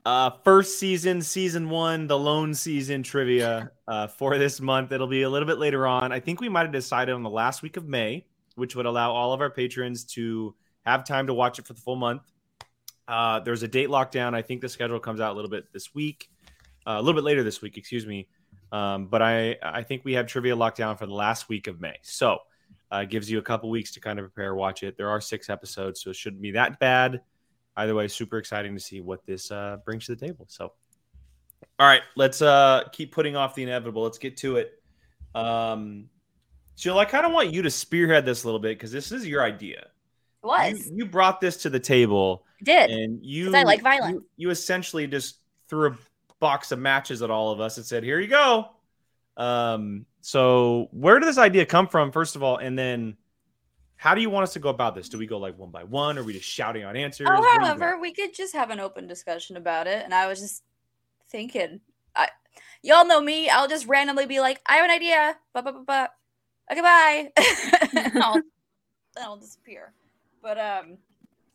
uh, 0.05 0.31
first 0.43 0.79
season, 0.79 1.21
season 1.21 1.69
one, 1.69 2.07
the 2.07 2.17
lone 2.19 2.53
season 2.53 3.03
trivia 3.03 3.71
uh, 3.87 4.07
for 4.07 4.37
this 4.37 4.59
month. 4.59 4.91
It'll 4.91 5.07
be 5.07 5.21
a 5.23 5.29
little 5.29 5.47
bit 5.47 5.57
later 5.57 5.87
on. 5.87 6.11
I 6.11 6.19
think 6.19 6.41
we 6.41 6.49
might 6.49 6.63
have 6.63 6.71
decided 6.73 7.13
on 7.15 7.23
the 7.23 7.29
last 7.29 7.61
week 7.61 7.77
of 7.77 7.87
May, 7.87 8.25
which 8.55 8.75
would 8.75 8.85
allow 8.85 9.11
all 9.11 9.33
of 9.33 9.41
our 9.41 9.49
patrons 9.49 10.03
to 10.03 10.55
have 10.85 11.05
time 11.05 11.27
to 11.27 11.33
watch 11.33 11.59
it 11.59 11.65
for 11.65 11.73
the 11.73 11.81
full 11.81 11.95
month. 11.95 12.21
Uh, 13.07 13.39
there's 13.39 13.63
a 13.63 13.67
date 13.67 13.89
lockdown. 13.89 14.33
I 14.33 14.41
think 14.41 14.61
the 14.61 14.69
schedule 14.69 14.99
comes 14.99 15.19
out 15.19 15.33
a 15.33 15.35
little 15.35 15.51
bit 15.51 15.71
this 15.73 15.93
week, 15.93 16.29
uh, 16.87 16.95
a 16.97 17.01
little 17.01 17.19
bit 17.19 17.25
later 17.25 17.43
this 17.43 17.61
week, 17.61 17.77
excuse 17.77 18.05
me. 18.05 18.27
Um, 18.71 19.07
but 19.07 19.21
I 19.21 19.57
I 19.61 19.83
think 19.83 20.03
we 20.03 20.13
have 20.13 20.25
trivia 20.25 20.55
lockdown 20.55 20.97
for 20.97 21.05
the 21.05 21.13
last 21.13 21.47
week 21.47 21.67
of 21.67 21.79
May. 21.79 21.97
So 22.01 22.39
uh, 22.91 23.05
gives 23.05 23.29
you 23.29 23.39
a 23.39 23.41
couple 23.41 23.69
weeks 23.69 23.91
to 23.93 23.99
kind 23.99 24.19
of 24.19 24.33
prepare, 24.33 24.55
watch 24.55 24.83
it. 24.83 24.97
There 24.97 25.09
are 25.09 25.19
six 25.19 25.49
episodes, 25.49 26.01
so 26.01 26.11
it 26.11 26.15
shouldn't 26.15 26.41
be 26.41 26.51
that 26.51 26.79
bad. 26.79 27.21
Either 27.75 27.95
way, 27.95 28.07
super 28.07 28.37
exciting 28.37 28.75
to 28.75 28.79
see 28.79 29.01
what 29.01 29.25
this 29.25 29.51
uh, 29.51 29.77
brings 29.83 30.05
to 30.05 30.15
the 30.15 30.25
table. 30.27 30.45
So, 30.47 30.73
all 31.79 31.87
right, 31.87 32.01
let's 32.15 32.41
uh, 32.41 32.83
keep 32.91 33.11
putting 33.11 33.35
off 33.35 33.55
the 33.55 33.63
inevitable. 33.63 34.03
Let's 34.03 34.19
get 34.19 34.37
to 34.37 34.57
it. 34.57 34.73
Um, 35.33 36.09
Jill, 36.75 36.97
I 36.97 37.05
kind 37.05 37.25
of 37.25 37.31
want 37.31 37.53
you 37.53 37.61
to 37.61 37.69
spearhead 37.69 38.25
this 38.25 38.43
a 38.43 38.47
little 38.47 38.59
bit 38.59 38.77
because 38.77 38.91
this 38.91 39.11
is 39.11 39.27
your 39.27 39.43
idea. 39.43 39.87
It 40.43 40.47
was. 40.47 40.87
You, 40.87 40.97
you 40.97 41.05
brought 41.05 41.39
this 41.39 41.57
to 41.57 41.69
the 41.69 41.79
table, 41.79 42.45
Did. 42.63 42.89
and 42.89 43.23
you 43.23 43.55
I 43.55 43.63
like 43.63 43.81
violence. 43.81 44.13
You, 44.13 44.25
you 44.37 44.49
essentially 44.49 45.07
just 45.07 45.37
threw 45.69 45.91
a 45.91 45.97
box 46.39 46.71
of 46.71 46.79
matches 46.79 47.21
at 47.21 47.29
all 47.29 47.51
of 47.51 47.59
us 47.59 47.77
and 47.77 47.85
said, 47.85 48.03
"Here 48.03 48.19
you 48.19 48.27
go." 48.27 48.69
Um, 49.37 50.05
so 50.21 50.89
where 50.91 51.19
did 51.19 51.27
this 51.27 51.37
idea 51.37 51.65
come 51.65 51.87
from, 51.87 52.11
first 52.11 52.35
of 52.35 52.43
all, 52.43 52.57
and 52.57 52.77
then 52.77 53.17
how 54.03 54.13
do 54.13 54.21
you 54.21 54.29
want 54.29 54.43
us 54.43 54.51
to 54.53 54.59
go 54.59 54.67
about 54.67 54.95
this? 54.95 55.07
Do 55.07 55.17
we 55.17 55.25
go 55.25 55.37
like 55.37 55.57
one 55.57 55.71
by 55.71 55.85
one, 55.85 56.17
or 56.17 56.21
are 56.21 56.23
we 56.25 56.33
just 56.33 56.45
shouting 56.45 56.83
out 56.83 56.97
answers? 56.97 57.27
Oh, 57.29 57.39
What 57.39 57.59
do 57.59 57.61
you 57.61 57.67
however, 57.67 57.97
we 57.99 58.11
could 58.11 58.33
just 58.33 58.53
have 58.53 58.69
an 58.69 58.81
open 58.81 59.07
discussion 59.07 59.55
about 59.55 59.87
it. 59.87 60.03
And 60.03 60.13
I 60.13 60.27
was 60.27 60.41
just 60.41 60.61
thinking, 61.29 61.79
I, 62.13 62.27
y'all 62.81 63.07
know 63.07 63.21
me. 63.21 63.49
I'll 63.49 63.69
just 63.69 63.87
randomly 63.87 64.25
be 64.25 64.41
like, 64.41 64.59
I 64.65 64.75
have 64.75 64.85
an 64.85 64.91
idea. 64.91 65.37
But, 65.53 65.63
but, 65.63 65.85
but, 65.85 66.13
okay, 66.71 66.81
bye. 66.81 67.31
I'll, 68.15 68.33
then 68.33 69.23
I'll 69.23 69.37
disappear. 69.37 69.93
But 70.41 70.57
um, 70.59 70.97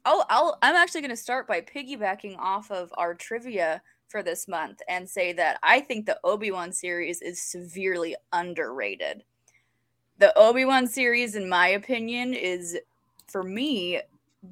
I'll, 0.04 0.24
I'll, 0.28 0.58
I'm 0.62 0.76
actually 0.76 1.02
going 1.02 1.10
to 1.10 1.16
start 1.16 1.46
by 1.46 1.60
piggybacking 1.60 2.36
off 2.38 2.70
of 2.70 2.92
our 2.96 3.14
trivia 3.14 3.82
for 4.08 4.22
this 4.22 4.48
month 4.48 4.80
and 4.88 5.08
say 5.08 5.32
that 5.34 5.58
I 5.62 5.80
think 5.80 6.06
the 6.06 6.18
Obi 6.24 6.50
Wan 6.50 6.72
series 6.72 7.20
is 7.20 7.40
severely 7.40 8.16
underrated. 8.32 9.22
The 10.18 10.36
Obi 10.36 10.64
Wan 10.64 10.86
series, 10.86 11.36
in 11.36 11.48
my 11.48 11.68
opinion, 11.68 12.34
is 12.34 12.78
for 13.28 13.42
me 13.42 14.00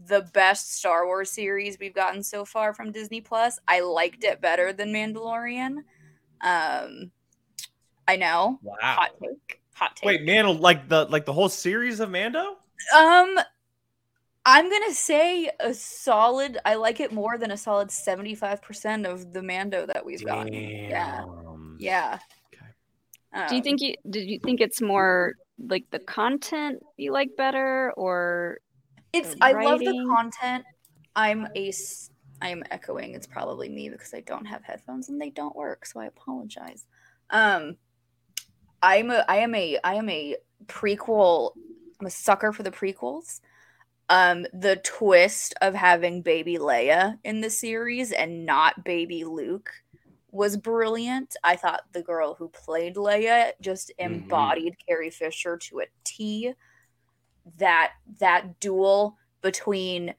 the 0.09 0.29
best 0.35 0.77
Star 0.77 1.07
Wars 1.07 1.31
series 1.31 1.79
we've 1.79 1.95
gotten 1.95 2.23
so 2.23 2.45
far 2.45 2.75
from 2.75 2.93
Disney 2.93 3.21
Plus. 3.21 3.59
I 3.67 3.81
liked 3.81 4.25
it 4.25 4.41
better 4.41 4.73
than 4.73 4.93
Mandalorian. 4.93 5.79
Um, 6.43 7.11
I 8.07 8.17
know, 8.17 8.59
wow. 8.63 8.77
hot 8.81 9.13
take, 9.21 9.61
hot 9.77 9.97
take. 9.97 10.07
Wait, 10.07 10.25
Mando, 10.25 10.53
like 10.53 10.89
the 10.89 11.05
like 11.07 11.25
the 11.25 11.33
whole 11.33 11.49
series 11.49 12.01
of 12.01 12.11
Mando? 12.11 12.57
Um, 12.95 13.39
I'm 14.45 14.71
gonna 14.71 14.95
say 14.95 15.51
a 15.61 15.75
solid. 15.75 16.59
I 16.65 16.77
like 16.77 17.01
it 17.01 17.13
more 17.13 17.37
than 17.39 17.51
a 17.51 17.57
solid 17.57 17.91
seventy 17.91 18.35
five 18.35 18.63
percent 18.63 19.07
of 19.07 19.33
the 19.33 19.43
Mando 19.43 19.87
that 19.87 20.05
we've 20.05 20.25
gotten. 20.25 20.55
Yeah, 20.55 21.25
yeah. 21.79 22.19
Okay. 22.55 22.67
Do 23.49 23.57
you 23.57 23.61
Um, 23.61 23.65
think 23.65 23.81
you 23.83 23.95
did 24.09 24.29
you 24.29 24.39
think 24.39 24.61
it's 24.61 24.81
more 24.81 25.35
like 25.59 25.85
the 25.91 25.99
content 25.99 26.83
you 26.97 27.13
like 27.13 27.31
better 27.37 27.93
or 27.97 28.59
it's? 29.13 29.35
I 29.41 29.53
love 29.53 29.81
the 29.81 30.07
content. 30.09 30.65
I'm 31.15 31.47
a. 31.55 31.69
s- 31.69 32.11
I 32.41 32.51
am 32.51 32.63
echoing. 32.71 33.15
It's 33.15 33.27
probably 33.27 33.69
me 33.71 33.89
because 33.89 34.13
I 34.13 34.21
don't 34.21 34.45
have 34.45 34.63
headphones 34.63 35.09
and 35.09 35.19
they 35.21 35.31
don't 35.31 35.57
work, 35.57 35.87
so 35.87 35.99
I 36.01 36.05
apologize. 36.07 36.85
Um, 37.31 37.77
I'm 38.83 39.11
a, 39.11 39.25
I 39.29 39.37
am 39.39 39.55
a, 39.55 39.79
I 39.83 39.95
am 39.95 40.09
a 40.09 40.37
prequel. 40.67 41.53
I'm 42.01 42.07
a 42.07 42.11
sucker 42.11 42.53
for 42.53 42.63
the 42.63 42.71
prequels. 42.71 43.41
Um, 44.09 44.47
the 44.53 44.77
twist 44.77 45.55
of 45.63 45.75
having 45.75 46.23
baby 46.23 46.59
Leia 46.59 47.19
in 47.25 47.41
the 47.41 47.51
series 47.51 48.13
and 48.13 48.47
not 48.47 48.85
baby 48.85 49.25
Luke 49.25 49.71
was 50.31 50.57
brilliant. 50.57 51.35
I 51.43 51.57
thought 51.57 51.83
the 51.93 52.03
girl 52.03 52.35
who 52.35 52.49
played 52.51 52.95
Leia 52.97 53.53
just 53.61 53.91
Mhm. 53.99 54.05
embodied 54.05 54.77
Carrie 54.87 55.11
Fisher 55.11 55.57
to 55.57 55.81
a 55.81 55.87
T. 56.05 56.53
That 57.59 57.93
that 58.19 58.61
duel 58.61 59.17
between 59.41 60.15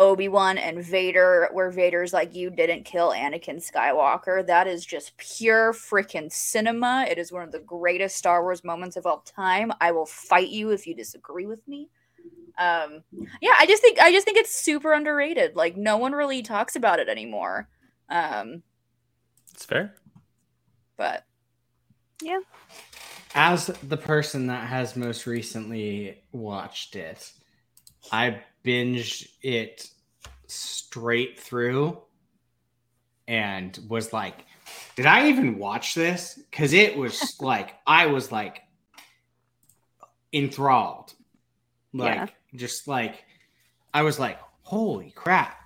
Obi-Wan 0.00 0.58
and 0.58 0.82
Vader 0.82 1.50
where 1.52 1.70
Vader's 1.70 2.12
like 2.14 2.34
you 2.34 2.50
didn't 2.50 2.84
kill 2.84 3.10
Anakin 3.10 3.56
Skywalker. 3.58 4.44
That 4.46 4.66
is 4.66 4.84
just 4.86 5.16
pure 5.18 5.72
freaking 5.74 6.32
cinema. 6.32 7.06
It 7.08 7.18
is 7.18 7.30
one 7.30 7.42
of 7.44 7.52
the 7.52 7.60
greatest 7.60 8.16
Star 8.16 8.42
Wars 8.42 8.64
moments 8.64 8.96
of 8.96 9.06
all 9.06 9.20
time. 9.20 9.70
I 9.80 9.92
will 9.92 10.06
fight 10.06 10.48
you 10.48 10.70
if 10.70 10.86
you 10.86 10.94
disagree 10.94 11.46
with 11.46 11.68
me. 11.68 11.90
Um 12.58 13.04
yeah, 13.40 13.54
I 13.58 13.66
just 13.66 13.82
think 13.82 14.00
I 14.00 14.10
just 14.10 14.24
think 14.24 14.38
it's 14.38 14.54
super 14.54 14.92
underrated. 14.94 15.54
Like 15.54 15.76
no 15.76 15.98
one 15.98 16.12
really 16.12 16.42
talks 16.42 16.76
about 16.76 16.98
it 16.98 17.08
anymore. 17.08 17.68
Um 18.08 18.62
It's 19.52 19.64
fair. 19.66 19.94
but 20.96 21.24
yeah. 22.22 22.40
As 23.34 23.66
the 23.66 23.96
person 23.96 24.48
that 24.48 24.66
has 24.68 24.96
most 24.96 25.26
recently 25.26 26.22
watched 26.32 26.96
it, 26.96 27.32
I 28.10 28.42
binged 28.64 29.28
it 29.42 29.88
straight 30.46 31.38
through 31.38 32.00
and 33.28 33.78
was 33.88 34.12
like, 34.12 34.44
did 34.96 35.06
I 35.06 35.28
even 35.28 35.58
watch 35.58 35.94
this? 35.94 36.38
Because 36.50 36.72
it 36.72 36.96
was 36.96 37.36
like, 37.40 37.74
I 37.86 38.06
was 38.06 38.30
like 38.32 38.62
enthralled. 40.32 41.14
Like, 41.92 42.14
Yeah. 42.14 42.26
just 42.54 42.86
like, 42.88 43.24
I 43.92 44.02
was 44.02 44.18
like, 44.18 44.38
holy 44.62 45.10
crap, 45.10 45.56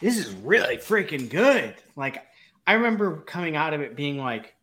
this 0.00 0.16
is 0.16 0.32
really 0.34 0.76
freaking 0.76 1.28
good. 1.28 1.74
Like, 1.96 2.22
I 2.66 2.74
remember 2.74 3.18
coming 3.22 3.56
out 3.56 3.74
of 3.74 3.80
it 3.80 3.96
being 3.96 4.16
like, 4.18 4.54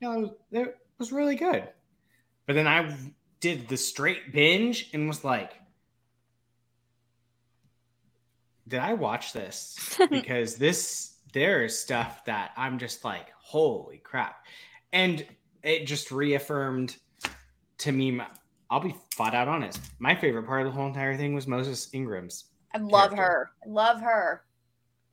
you 0.00 0.08
know, 0.08 0.14
it 0.18 0.20
was, 0.20 0.30
it 0.52 0.76
was 0.98 1.12
really 1.12 1.36
good. 1.36 1.68
But 2.46 2.54
then 2.54 2.66
I 2.66 2.96
did 3.40 3.68
the 3.68 3.76
straight 3.76 4.32
binge 4.32 4.90
and 4.92 5.08
was 5.08 5.24
like, 5.24 5.52
did 8.68 8.80
I 8.80 8.94
watch 8.94 9.32
this? 9.32 9.76
Because 10.10 10.56
this, 10.56 11.14
there 11.32 11.64
is 11.64 11.78
stuff 11.78 12.24
that 12.26 12.50
I'm 12.56 12.78
just 12.78 13.04
like, 13.04 13.28
holy 13.38 13.98
crap. 13.98 14.44
And 14.92 15.24
it 15.62 15.86
just 15.86 16.10
reaffirmed 16.10 16.96
to 17.78 17.92
me, 17.92 18.10
my- 18.12 18.26
I'll 18.70 18.80
be 18.80 18.94
flat 19.14 19.34
out 19.34 19.48
honest. 19.48 19.80
My 19.98 20.14
favorite 20.14 20.44
part 20.46 20.62
of 20.62 20.66
the 20.66 20.72
whole 20.72 20.86
entire 20.88 21.16
thing 21.16 21.34
was 21.34 21.46
Moses 21.46 21.88
Ingram's. 21.92 22.44
I 22.74 22.78
love 22.78 23.10
Character. 23.12 23.16
her. 23.22 23.50
I 23.64 23.68
love 23.68 24.00
her. 24.00 24.42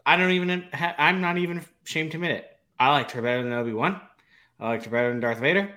I 0.05 0.17
don't 0.17 0.31
even, 0.31 0.67
ha- 0.73 0.95
I'm 0.97 1.21
not 1.21 1.37
even 1.37 1.63
ashamed 1.85 2.11
to 2.11 2.17
admit 2.17 2.31
it. 2.31 2.47
I 2.79 2.89
liked 2.89 3.11
her 3.11 3.21
better 3.21 3.43
than 3.43 3.53
Obi 3.53 3.73
Wan. 3.73 4.01
I 4.59 4.69
liked 4.69 4.85
her 4.85 4.91
better 4.91 5.09
than 5.09 5.19
Darth 5.19 5.37
Vader. 5.39 5.71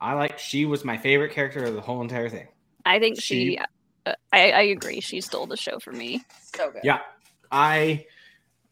I 0.00 0.14
like, 0.14 0.38
she 0.38 0.66
was 0.66 0.84
my 0.84 0.96
favorite 0.96 1.32
character 1.32 1.64
of 1.64 1.74
the 1.74 1.80
whole 1.80 2.02
entire 2.02 2.28
thing. 2.28 2.48
I 2.84 2.98
think 2.98 3.20
she. 3.20 3.50
She- 3.56 3.58
I, 4.06 4.14
I 4.32 4.62
agree. 4.62 5.00
She 5.00 5.20
stole 5.20 5.46
the 5.46 5.56
show 5.56 5.78
for 5.78 5.92
me. 5.92 6.22
So 6.56 6.70
good. 6.70 6.82
Yeah, 6.84 6.98
I 7.50 8.06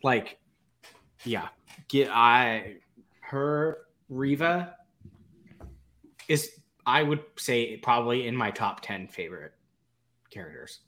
like. 0.02 0.38
Yeah, 1.24 1.48
get 1.88 2.10
I 2.10 2.76
her 3.20 3.78
Reva 4.08 4.74
is 6.28 6.50
I 6.86 7.02
would 7.02 7.22
say 7.36 7.76
probably 7.76 8.26
in 8.26 8.36
my 8.36 8.50
top 8.50 8.80
ten 8.80 9.06
favorite 9.06 9.52
characters. 10.30 10.80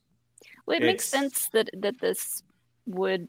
Well, 0.66 0.78
it 0.78 0.83
makes 0.83 1.07
sense 1.07 1.48
that 1.52 1.70
that 1.78 2.00
this 2.00 2.42
would 2.87 3.28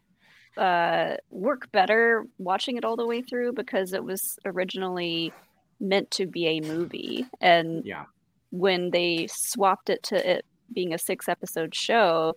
uh, 0.56 1.16
work 1.30 1.70
better 1.72 2.26
watching 2.38 2.76
it 2.76 2.84
all 2.84 2.96
the 2.96 3.06
way 3.06 3.22
through 3.22 3.52
because 3.52 3.92
it 3.92 4.02
was 4.02 4.38
originally 4.44 5.32
meant 5.80 6.10
to 6.12 6.26
be 6.26 6.46
a 6.46 6.60
movie, 6.60 7.26
and 7.40 7.84
Yeah, 7.84 8.04
when 8.50 8.90
they 8.90 9.26
swapped 9.30 9.90
it 9.90 10.02
to 10.04 10.30
it 10.30 10.44
being 10.74 10.92
a 10.92 10.98
six 10.98 11.28
episode 11.28 11.74
show 11.74 12.34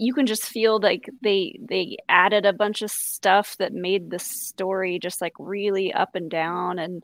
you 0.00 0.14
can 0.14 0.26
just 0.26 0.44
feel 0.44 0.78
like 0.80 1.08
they 1.22 1.58
they 1.68 1.96
added 2.08 2.46
a 2.46 2.52
bunch 2.52 2.82
of 2.82 2.90
stuff 2.90 3.56
that 3.58 3.72
made 3.72 4.10
the 4.10 4.18
story 4.20 4.98
just 5.00 5.20
like 5.20 5.32
really 5.38 5.92
up 5.92 6.14
and 6.14 6.30
down 6.30 6.78
and 6.78 7.02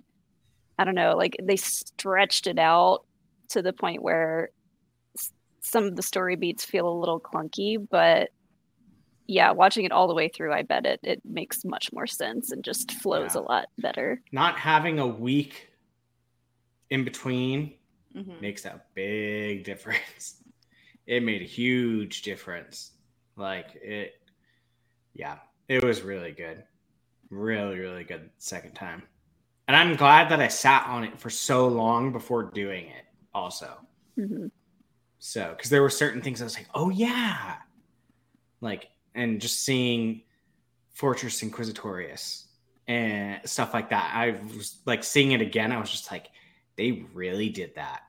i 0.79 0.85
don't 0.85 0.95
know 0.95 1.17
like 1.17 1.37
they 1.43 1.57
stretched 1.57 2.47
it 2.47 2.59
out 2.59 3.01
to 3.49 3.63
the 3.63 3.73
point 3.73 4.01
where 4.03 4.51
some 5.61 5.85
of 5.85 5.97
the 5.97 6.03
story 6.03 6.37
beats 6.37 6.65
feel 6.65 6.89
a 6.89 7.01
little 7.01 7.19
clunky 7.21 7.77
but 7.91 8.29
yeah 9.27 9.51
watching 9.51 9.85
it 9.85 9.91
all 9.93 10.07
the 10.07 10.15
way 10.15 10.29
through 10.29 10.53
i 10.53 10.63
bet 10.63 10.87
it 10.87 11.01
it 11.03 11.21
makes 11.25 11.65
much 11.65 11.93
more 11.93 12.07
sense 12.07 12.53
and 12.53 12.63
just 12.63 12.93
flows 12.93 13.35
Yeah. 13.35 13.41
a 13.41 13.43
lot 13.43 13.67
better 13.79 14.21
not 14.31 14.57
having 14.57 14.99
a 15.01 15.07
week 15.07 15.69
in 16.91 17.05
between 17.05 17.73
Mhm. 18.15 18.41
makes 18.41 18.65
a 18.65 18.81
big 18.95 19.65
difference. 19.65 20.41
It 21.07 21.23
made 21.23 21.43
a 21.43 21.45
huge 21.45 22.23
difference. 22.23 22.93
Like 23.37 23.75
it, 23.75 24.15
yeah, 25.13 25.37
it 25.69 25.85
was 25.85 26.01
really 26.01 26.33
good. 26.33 26.65
Really, 27.29 27.79
really 27.79 28.05
good 28.05 28.31
second 28.39 28.73
time. 28.73 29.03
And 29.69 29.77
I'm 29.77 29.97
glad 29.97 30.31
that 30.31 30.41
I 30.41 30.49
sat 30.49 30.87
on 30.87 31.05
it 31.05 31.21
for 31.21 31.29
so 31.29 31.69
long 31.69 32.11
before 32.11 32.45
doing 32.45 32.87
it, 32.87 33.05
also. 33.35 33.77
Mhm. 34.17 34.51
So, 35.19 35.53
because 35.55 35.69
there 35.69 35.83
were 35.83 35.91
certain 35.91 36.23
things 36.23 36.41
I 36.41 36.45
was 36.45 36.57
like, 36.57 36.69
oh, 36.75 36.89
yeah. 36.89 37.57
Like, 38.63 38.89
and 39.15 39.43
just 39.43 39.63
seeing 39.63 40.23
Fortress 40.95 41.43
Inquisitorius 41.43 42.47
and 42.89 43.41
stuff 43.47 43.75
like 43.75 43.91
that. 43.91 44.11
I 44.15 44.41
was 44.57 44.79
like 44.87 45.05
seeing 45.05 45.33
it 45.33 45.43
again. 45.43 45.71
I 45.71 45.79
was 45.79 45.91
just 45.91 46.11
like, 46.11 46.29
they 46.77 47.05
really 47.13 47.51
did 47.51 47.75
that. 47.75 48.04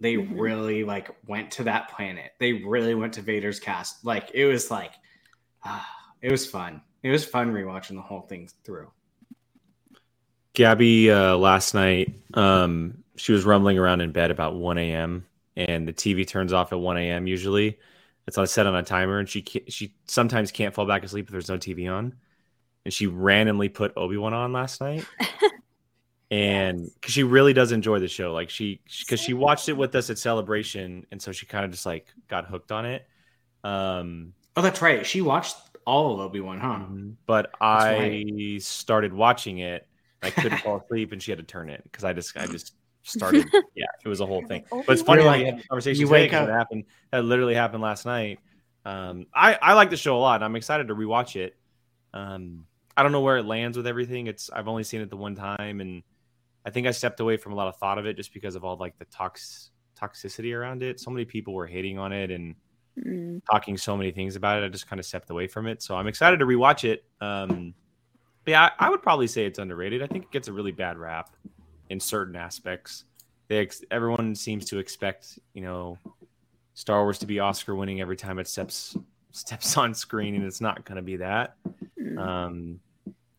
They 0.00 0.14
Mhm. 0.14 0.40
really 0.40 0.84
like 0.84 1.10
went 1.26 1.50
to 1.52 1.64
that 1.64 1.90
planet. 1.90 2.32
They 2.38 2.54
really 2.54 2.94
went 2.94 3.14
to 3.14 3.22
Vader's 3.22 3.60
cast. 3.60 4.04
Like, 4.04 4.30
it 4.32 4.46
was 4.46 4.70
like, 4.70 4.94
ah, 5.64 5.86
it 6.22 6.30
was 6.30 6.46
fun. 6.46 6.80
It 7.02 7.10
was 7.10 7.24
fun 7.24 7.52
rewatching 7.52 7.94
the 7.96 8.02
whole 8.02 8.22
thing 8.22 8.48
through. 8.64 8.90
Gabby 10.54 11.10
uh, 11.10 11.36
last 11.36 11.74
night, 11.74 12.14
um, 12.34 13.04
she 13.16 13.32
was 13.32 13.44
rumbling 13.44 13.78
around 13.78 14.00
in 14.00 14.10
bed 14.12 14.30
about 14.30 14.54
1 14.56 14.78
a.m. 14.78 15.26
and 15.56 15.86
the 15.86 15.92
TV 15.92 16.26
turns 16.26 16.52
off 16.52 16.72
at 16.72 16.80
1 16.80 16.96
a.m. 16.96 17.26
Usually, 17.26 17.78
it's 18.26 18.36
on 18.38 18.46
set 18.46 18.66
on 18.66 18.74
a 18.74 18.82
timer, 18.82 19.18
and 19.18 19.28
she 19.28 19.42
ca- 19.42 19.64
she 19.68 19.94
sometimes 20.06 20.50
can't 20.50 20.74
fall 20.74 20.86
back 20.86 21.04
asleep 21.04 21.26
if 21.26 21.32
there's 21.32 21.48
no 21.48 21.56
TV 21.58 21.88
on. 21.92 22.14
And 22.84 22.92
she 22.92 23.06
randomly 23.06 23.68
put 23.68 23.92
Obi 23.96 24.16
Wan 24.16 24.32
on 24.32 24.52
last 24.52 24.80
night, 24.80 25.06
and 26.30 26.88
because 26.94 27.12
she 27.12 27.22
really 27.22 27.52
does 27.52 27.72
enjoy 27.72 27.98
the 27.98 28.08
show, 28.08 28.32
like 28.32 28.50
she 28.50 28.80
because 29.00 29.20
she 29.20 29.34
watched 29.34 29.68
it 29.68 29.72
with 29.74 29.94
us 29.94 30.10
at 30.10 30.18
Celebration, 30.18 31.06
and 31.10 31.20
so 31.20 31.32
she 31.32 31.46
kind 31.46 31.64
of 31.64 31.70
just 31.70 31.86
like 31.86 32.06
got 32.28 32.46
hooked 32.46 32.72
on 32.72 32.86
it. 32.86 33.06
Um, 33.64 34.34
Oh, 34.56 34.62
that's 34.62 34.82
right. 34.82 35.06
She 35.06 35.20
watched 35.20 35.56
all 35.86 36.14
of 36.14 36.20
Obi 36.20 36.40
Wan, 36.40 36.58
huh? 36.58 37.14
but 37.26 37.52
I 37.60 37.92
right. 37.98 38.62
started 38.62 39.12
watching 39.12 39.58
it. 39.58 39.86
I 40.22 40.30
couldn't 40.30 40.58
fall 40.64 40.78
asleep, 40.84 41.12
and 41.12 41.22
she 41.22 41.30
had 41.30 41.38
to 41.38 41.44
turn 41.44 41.70
it 41.70 41.82
because 41.84 42.04
I 42.04 42.12
just 42.12 42.36
I 42.36 42.46
just 42.46 42.74
started. 43.02 43.46
yeah, 43.74 43.86
it 44.04 44.08
was 44.08 44.20
a 44.20 44.26
whole 44.26 44.44
thing. 44.46 44.64
But 44.70 44.88
it's 44.88 45.02
funny 45.02 45.22
You're 45.22 45.30
how 45.30 45.36
like- 45.36 45.46
you 45.46 45.52
had 45.52 45.60
the 45.60 45.68
conversation 45.68 46.00
you 46.00 46.06
today 46.08 46.28
up- 46.30 46.48
it 46.48 46.52
happened. 46.52 46.84
That 47.12 47.24
literally 47.24 47.54
happened 47.54 47.82
last 47.82 48.04
night. 48.06 48.40
Um, 48.84 49.26
I 49.34 49.56
I 49.60 49.74
like 49.74 49.90
the 49.90 49.96
show 49.96 50.16
a 50.16 50.20
lot. 50.20 50.42
I'm 50.42 50.56
excited 50.56 50.88
to 50.88 50.94
rewatch 50.94 51.36
it. 51.36 51.54
Um, 52.12 52.66
I 52.96 53.02
don't 53.02 53.12
know 53.12 53.20
where 53.20 53.36
it 53.38 53.44
lands 53.46 53.76
with 53.76 53.86
everything. 53.86 54.26
It's 54.26 54.50
I've 54.50 54.68
only 54.68 54.82
seen 54.84 55.00
it 55.00 55.10
the 55.10 55.16
one 55.16 55.36
time, 55.36 55.80
and 55.80 56.02
I 56.66 56.70
think 56.70 56.86
I 56.86 56.90
stepped 56.90 57.20
away 57.20 57.36
from 57.36 57.52
a 57.52 57.56
lot 57.56 57.68
of 57.68 57.76
thought 57.76 57.98
of 57.98 58.06
it 58.06 58.16
just 58.16 58.34
because 58.34 58.54
of 58.54 58.64
all 58.64 58.76
like 58.76 58.98
the 58.98 59.06
tox 59.06 59.70
toxicity 60.00 60.56
around 60.56 60.82
it. 60.82 61.00
So 61.00 61.10
many 61.10 61.24
people 61.24 61.54
were 61.54 61.66
hating 61.66 61.98
on 61.98 62.12
it 62.12 62.30
and 62.30 62.54
Mm. 62.98 63.40
talking 63.50 63.78
so 63.78 63.96
many 63.96 64.10
things 64.10 64.34
about 64.34 64.60
it. 64.60 64.66
I 64.66 64.68
just 64.68 64.88
kind 64.88 64.98
of 64.98 65.06
stepped 65.06 65.30
away 65.30 65.46
from 65.46 65.66
it. 65.68 65.80
So 65.80 65.94
I'm 65.96 66.08
excited 66.08 66.38
to 66.40 66.44
rewatch 66.44 66.84
it. 66.84 67.04
Um, 67.20 67.72
but 68.44 68.50
yeah, 68.50 68.70
I, 68.78 68.86
I 68.86 68.90
would 68.90 69.00
probably 69.00 69.28
say 69.28 69.46
it's 69.46 69.60
underrated. 69.60 70.02
I 70.02 70.06
think 70.08 70.24
it 70.24 70.30
gets 70.32 70.48
a 70.48 70.52
really 70.52 70.72
bad 70.72 70.98
rap 70.98 71.34
in 71.88 72.00
certain 72.00 72.34
aspects. 72.36 73.04
They 73.48 73.58
ex- 73.58 73.84
everyone 73.90 74.34
seems 74.34 74.64
to 74.66 74.78
expect 74.78 75.38
you 75.54 75.62
know 75.62 75.98
Star 76.74 77.02
Wars 77.02 77.18
to 77.20 77.26
be 77.26 77.38
Oscar 77.38 77.74
winning 77.74 78.00
every 78.00 78.16
time 78.16 78.38
it 78.38 78.48
steps 78.48 78.96
steps 79.30 79.76
on 79.76 79.94
screen, 79.94 80.34
and 80.34 80.44
it's 80.44 80.60
not 80.60 80.84
going 80.84 80.96
to 80.96 81.02
be 81.02 81.16
that. 81.16 81.54
Mm. 81.98 82.18
Um, 82.18 82.80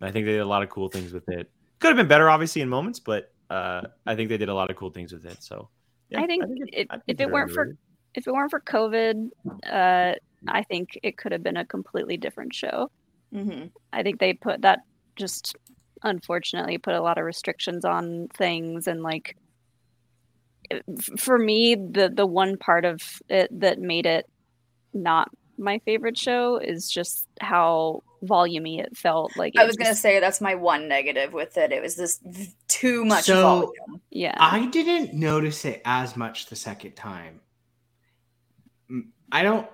I 0.02 0.12
think 0.12 0.26
they 0.26 0.32
did 0.32 0.42
a 0.42 0.46
lot 0.46 0.64
of 0.64 0.70
cool 0.70 0.90
things 0.90 1.12
with 1.12 1.28
it. 1.30 1.52
Could 1.82 1.88
have 1.89 1.98
been 1.98 2.08
better, 2.08 2.30
obviously, 2.30 2.62
in 2.62 2.70
moments, 2.70 3.00
but 3.00 3.34
uh, 3.50 3.82
I 4.06 4.15
think 4.15 4.30
they 4.30 4.38
did 4.38 4.48
a 4.50 4.54
lot 4.54 4.70
of 4.70 4.78
cool 4.78 4.91
things 4.91 5.12
with 5.12 5.26
it. 5.26 5.44
So 5.44 5.67
yeah, 6.10 6.22
I 6.22 6.28
think 6.28 6.44
it- 6.48 6.70
it- 6.74 6.88
I 6.89 6.94
think 6.96 7.04
if 7.08 7.13
it 7.13 7.17
they're 7.17 7.28
weren't 7.28 7.52
for 7.52 7.62
underrated. 7.63 7.78
if 8.15 8.28
it 8.28 8.32
weren't 8.34 8.52
for 8.52 8.62
COVID, 8.62 9.30
uh, 9.70 10.13
I 10.48 10.63
think 10.63 10.98
it 11.04 11.17
could 11.17 11.32
have 11.34 11.44
been 11.44 11.58
a 11.58 11.65
completely 11.65 12.15
different 12.17 12.54
show. 12.56 12.89
hmm 13.34 13.65
I 13.94 14.04
think 14.04 14.20
they 14.20 14.34
put 14.34 14.62
that 14.62 14.80
just 15.15 15.56
unfortunately 16.04 16.78
put 16.78 16.94
a 16.96 17.02
lot 17.02 17.17
of 17.17 17.26
restrictions 17.26 17.84
on 17.86 18.28
things 18.34 18.88
and 18.88 19.04
like 19.04 19.36
for 21.20 21.38
me 21.38 21.76
the 21.76 22.10
the 22.10 22.26
one 22.26 22.58
part 22.58 22.86
of 22.86 23.02
it 23.30 23.48
that 23.60 23.80
made 23.80 24.06
it 24.06 24.26
not 24.94 25.30
my 25.62 25.80
favorite 25.86 26.17
show 26.17 26.58
is 26.58 26.89
just 26.89 27.28
how 27.39 28.04
volumey 28.24 28.80
it 28.80 28.95
felt 28.97 29.36
like 29.38 29.54
I 29.58 29.63
it 29.63 29.67
was 29.67 29.78
gonna 29.78 29.95
say 29.95 30.19
that's 30.19 30.41
my 30.41 30.56
one 30.56 30.88
negative 30.88 31.34
with 31.34 31.58
it. 31.58 31.71
It 31.71 31.82
was 31.82 31.95
this 31.95 32.19
v- 32.24 32.54
too 32.67 33.06
much 33.06 33.26
So- 33.26 33.41
volume. 33.41 34.02
yeah 34.10 34.36
I 34.39 34.65
didn't 34.67 35.13
notice 35.13 35.63
it 35.65 35.82
as 35.86 36.15
much 36.17 36.47
the 36.47 36.56
second 36.56 36.95
time. 36.95 37.39
I 39.32 39.43
don't 39.43 39.67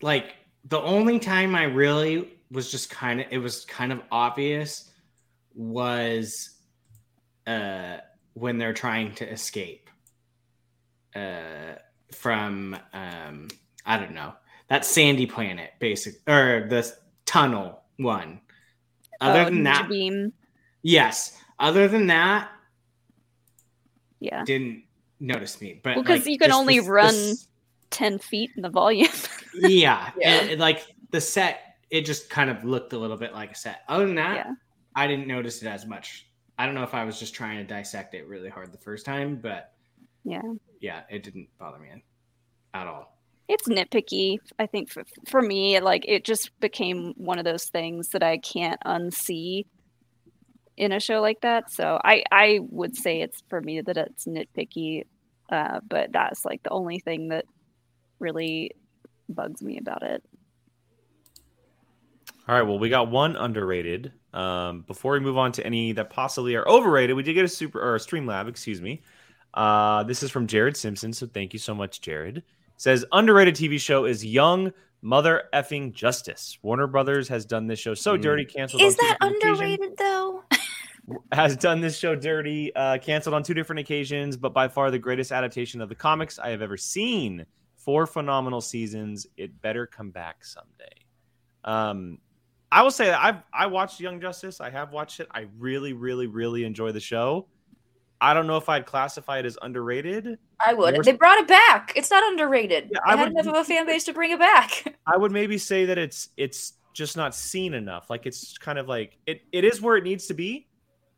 like 0.00 0.34
the 0.64 0.80
only 0.80 1.18
time 1.18 1.54
I 1.56 1.64
really 1.64 2.28
was 2.50 2.70
just 2.70 2.88
kind 2.90 3.20
of 3.20 3.26
it 3.30 3.38
was 3.38 3.64
kind 3.64 3.92
of 3.92 4.00
obvious 4.12 4.90
was 5.54 6.50
uh 7.46 7.96
when 8.34 8.56
they're 8.58 8.72
trying 8.72 9.14
to 9.16 9.28
escape 9.30 9.90
uh 11.16 11.74
from 12.12 12.76
um 12.92 13.48
I 13.84 13.98
don't 13.98 14.12
know 14.14 14.32
that 14.72 14.86
sandy 14.86 15.26
planet 15.26 15.70
basic 15.80 16.14
or 16.26 16.66
the 16.70 16.90
tunnel 17.26 17.82
one. 17.98 18.40
Other 19.20 19.42
Oh, 19.42 19.44
than 19.44 19.62
that, 19.64 19.86
beam 19.86 20.32
yes. 20.80 21.38
Other 21.58 21.88
than 21.88 22.06
that, 22.06 22.48
yeah 24.18 24.44
didn't 24.44 24.84
notice 25.20 25.60
me. 25.60 25.78
But 25.82 25.96
Well, 25.96 26.04
'cause 26.06 26.20
like, 26.20 26.26
you 26.28 26.38
can 26.38 26.52
only 26.52 26.80
the 26.80 26.90
run- 26.90 27.14
s- 27.14 27.48
10 27.90 28.18
feet 28.18 28.50
in 28.56 28.62
the 28.62 28.70
volume 28.70 29.10
yeah, 29.54 30.10
Yeah. 30.16 30.54
like 30.56 30.86
the 31.10 31.20
set, 31.20 31.76
it 31.90 32.06
just 32.06 32.30
kind 32.30 32.48
of 32.48 32.64
looked 32.64 32.94
a 32.94 32.98
little 32.98 33.18
bit 33.18 33.34
like 33.34 33.50
a 33.52 33.54
set. 33.54 33.82
Other 33.88 34.06
than 34.06 34.14
that, 34.14 34.36
Yeah. 34.46 34.54
I 34.96 35.06
didn't 35.06 35.26
notice 35.26 35.60
it 35.62 35.68
as 35.68 35.84
much. 35.84 36.26
I 36.58 36.64
don't 36.64 36.74
know 36.74 36.82
if 36.82 36.94
I 36.94 37.04
was 37.04 37.18
just 37.18 37.34
trying 37.34 37.58
to 37.58 37.64
dissect 37.64 38.14
it 38.14 38.26
really 38.26 38.48
hard 38.48 38.72
the 38.72 38.78
first 38.78 39.04
time, 39.04 39.36
but 39.36 39.74
yeah 40.24 40.40
yeah, 40.80 41.02
it 41.10 41.22
didn't 41.22 41.48
bother 41.58 41.78
me 41.78 41.88
at 42.72 42.86
all. 42.86 43.18
It's 43.52 43.68
nitpicky 43.68 44.38
i 44.58 44.66
think 44.66 44.90
for, 44.90 45.04
for 45.26 45.42
me 45.42 45.80
like 45.80 46.04
it 46.08 46.24
just 46.24 46.50
became 46.60 47.12
one 47.16 47.38
of 47.38 47.44
those 47.44 47.64
things 47.66 48.08
that 48.08 48.22
i 48.22 48.38
can't 48.38 48.80
unsee 48.84 49.66
in 50.76 50.92
a 50.92 51.00
show 51.00 51.20
like 51.20 51.40
that 51.42 51.70
so 51.70 52.00
i 52.04 52.22
i 52.32 52.58
would 52.70 52.96
say 52.96 53.20
it's 53.20 53.42
for 53.48 53.60
me 53.60 53.80
that 53.80 53.96
it's 53.96 54.26
nitpicky 54.26 55.04
uh, 55.50 55.80
but 55.86 56.10
that's 56.12 56.46
like 56.46 56.62
the 56.62 56.70
only 56.70 56.98
thing 56.98 57.28
that 57.28 57.44
really 58.18 58.70
bugs 59.28 59.60
me 59.62 59.78
about 59.78 60.02
it 60.02 60.22
All 62.48 62.56
right, 62.56 62.62
well, 62.62 62.78
we 62.78 62.88
got 62.88 63.08
one 63.08 63.36
underrated. 63.36 64.12
Um, 64.34 64.82
before 64.82 65.12
we 65.12 65.20
move 65.20 65.38
on 65.38 65.52
to 65.52 65.66
any 65.66 65.92
that 65.92 66.10
possibly 66.10 66.56
are 66.56 66.66
overrated, 66.66 67.14
we 67.14 67.22
did 67.22 67.34
get 67.34 67.44
a 67.44 67.48
super 67.48 67.80
or 67.80 67.94
a 67.94 67.98
Streamlab, 67.98 68.48
excuse 68.48 68.80
me. 68.80 69.02
Uh, 69.54 70.02
this 70.04 70.22
is 70.22 70.30
from 70.30 70.46
Jared 70.46 70.76
Simpson, 70.76 71.12
so 71.12 71.26
thank 71.26 71.52
you 71.52 71.58
so 71.60 71.74
much, 71.74 72.00
Jared. 72.00 72.42
Says 72.82 73.04
underrated 73.12 73.54
TV 73.54 73.78
show 73.80 74.06
is 74.06 74.24
Young 74.24 74.72
Mother 75.02 75.44
Effing 75.54 75.92
Justice. 75.92 76.58
Warner 76.62 76.88
Brothers 76.88 77.28
has 77.28 77.44
done 77.44 77.68
this 77.68 77.78
show 77.78 77.94
so 77.94 78.18
Mm. 78.18 78.22
dirty, 78.22 78.44
canceled. 78.44 78.82
Is 78.82 78.98
on 78.98 79.06
that 79.06 79.18
different 79.20 79.36
occasions. 79.36 79.60
underrated 79.60 79.96
though? 79.98 80.44
Has 81.32 81.56
done 81.56 81.80
this 81.80 81.96
show 81.96 82.16
dirty, 82.16 82.74
uh, 82.74 82.98
canceled 82.98 83.34
on 83.36 83.44
two 83.44 83.54
different 83.54 83.78
occasions, 83.78 84.36
but 84.36 84.52
by 84.52 84.66
far 84.66 84.90
the 84.90 84.98
greatest 84.98 85.30
adaptation 85.30 85.80
of 85.80 85.90
the 85.90 85.94
comics 85.94 86.40
I 86.40 86.48
have 86.48 86.60
ever 86.60 86.76
seen. 86.76 87.46
Four 87.76 88.04
phenomenal 88.04 88.60
seasons. 88.60 89.28
It 89.36 89.62
better 89.62 89.86
come 89.86 90.10
back 90.10 90.44
someday. 90.44 91.04
Um, 91.62 92.18
I 92.72 92.82
will 92.82 92.90
say 92.90 93.06
that 93.06 93.22
I've 93.22 93.42
I 93.52 93.66
watched 93.66 94.00
Young 94.00 94.20
Justice. 94.20 94.60
I 94.60 94.70
have 94.70 94.90
watched 94.90 95.20
it. 95.20 95.28
I 95.30 95.46
really, 95.56 95.92
really, 95.92 96.26
really 96.26 96.64
enjoy 96.64 96.90
the 96.90 96.98
show. 97.00 97.46
I 98.22 98.32
don't 98.34 98.46
know 98.46 98.56
if 98.56 98.68
I'd 98.68 98.86
classify 98.86 99.38
it 99.40 99.46
as 99.46 99.58
underrated. 99.62 100.38
I 100.64 100.74
would. 100.74 100.94
More- 100.94 101.02
They 101.02 101.12
brought 101.12 101.38
it 101.38 101.48
back. 101.48 101.92
It's 101.96 102.10
not 102.10 102.22
underrated. 102.30 102.90
Yeah, 102.92 103.00
I 103.04 103.14
I 103.14 103.16
had 103.16 103.32
would- 103.34 103.44
enough 103.44 103.54
of 103.54 103.60
a 103.60 103.64
fan 103.64 103.84
base 103.84 104.04
to 104.04 104.12
bring 104.12 104.30
it 104.30 104.38
back. 104.38 104.96
I 105.06 105.16
would 105.16 105.32
maybe 105.32 105.58
say 105.58 105.84
that 105.86 105.98
it's 105.98 106.28
it's 106.36 106.74
just 106.94 107.16
not 107.16 107.34
seen 107.34 107.74
enough. 107.74 108.08
Like 108.10 108.24
it's 108.26 108.56
kind 108.58 108.78
of 108.78 108.86
like 108.88 109.18
it, 109.26 109.42
it 109.50 109.64
is 109.64 109.80
where 109.82 109.96
it 109.96 110.04
needs 110.04 110.26
to 110.28 110.34
be, 110.34 110.68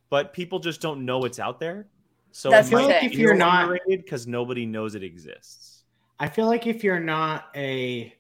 but 0.09 0.33
people 0.33 0.59
just 0.61 0.81
don't 0.81 1.05
know 1.05 1.25
it's 1.25 1.39
out 1.39 1.61
there. 1.61 1.87
So 2.33 2.49
That's 2.51 2.69
it 2.69 2.71
the 2.71 2.77
might 2.77 3.01
thing. 3.01 3.11
If 3.13 3.19
you're 3.19 3.35
not- 3.35 3.65
underrated 3.65 4.05
because 4.05 4.27
nobody 4.27 4.65
knows 4.67 4.95
it 4.95 5.03
exists. 5.05 5.85
I 6.19 6.29
feel 6.29 6.47
like 6.47 6.67
if 6.67 6.83
you're 6.83 7.01
not 7.01 7.49
a 7.55 8.15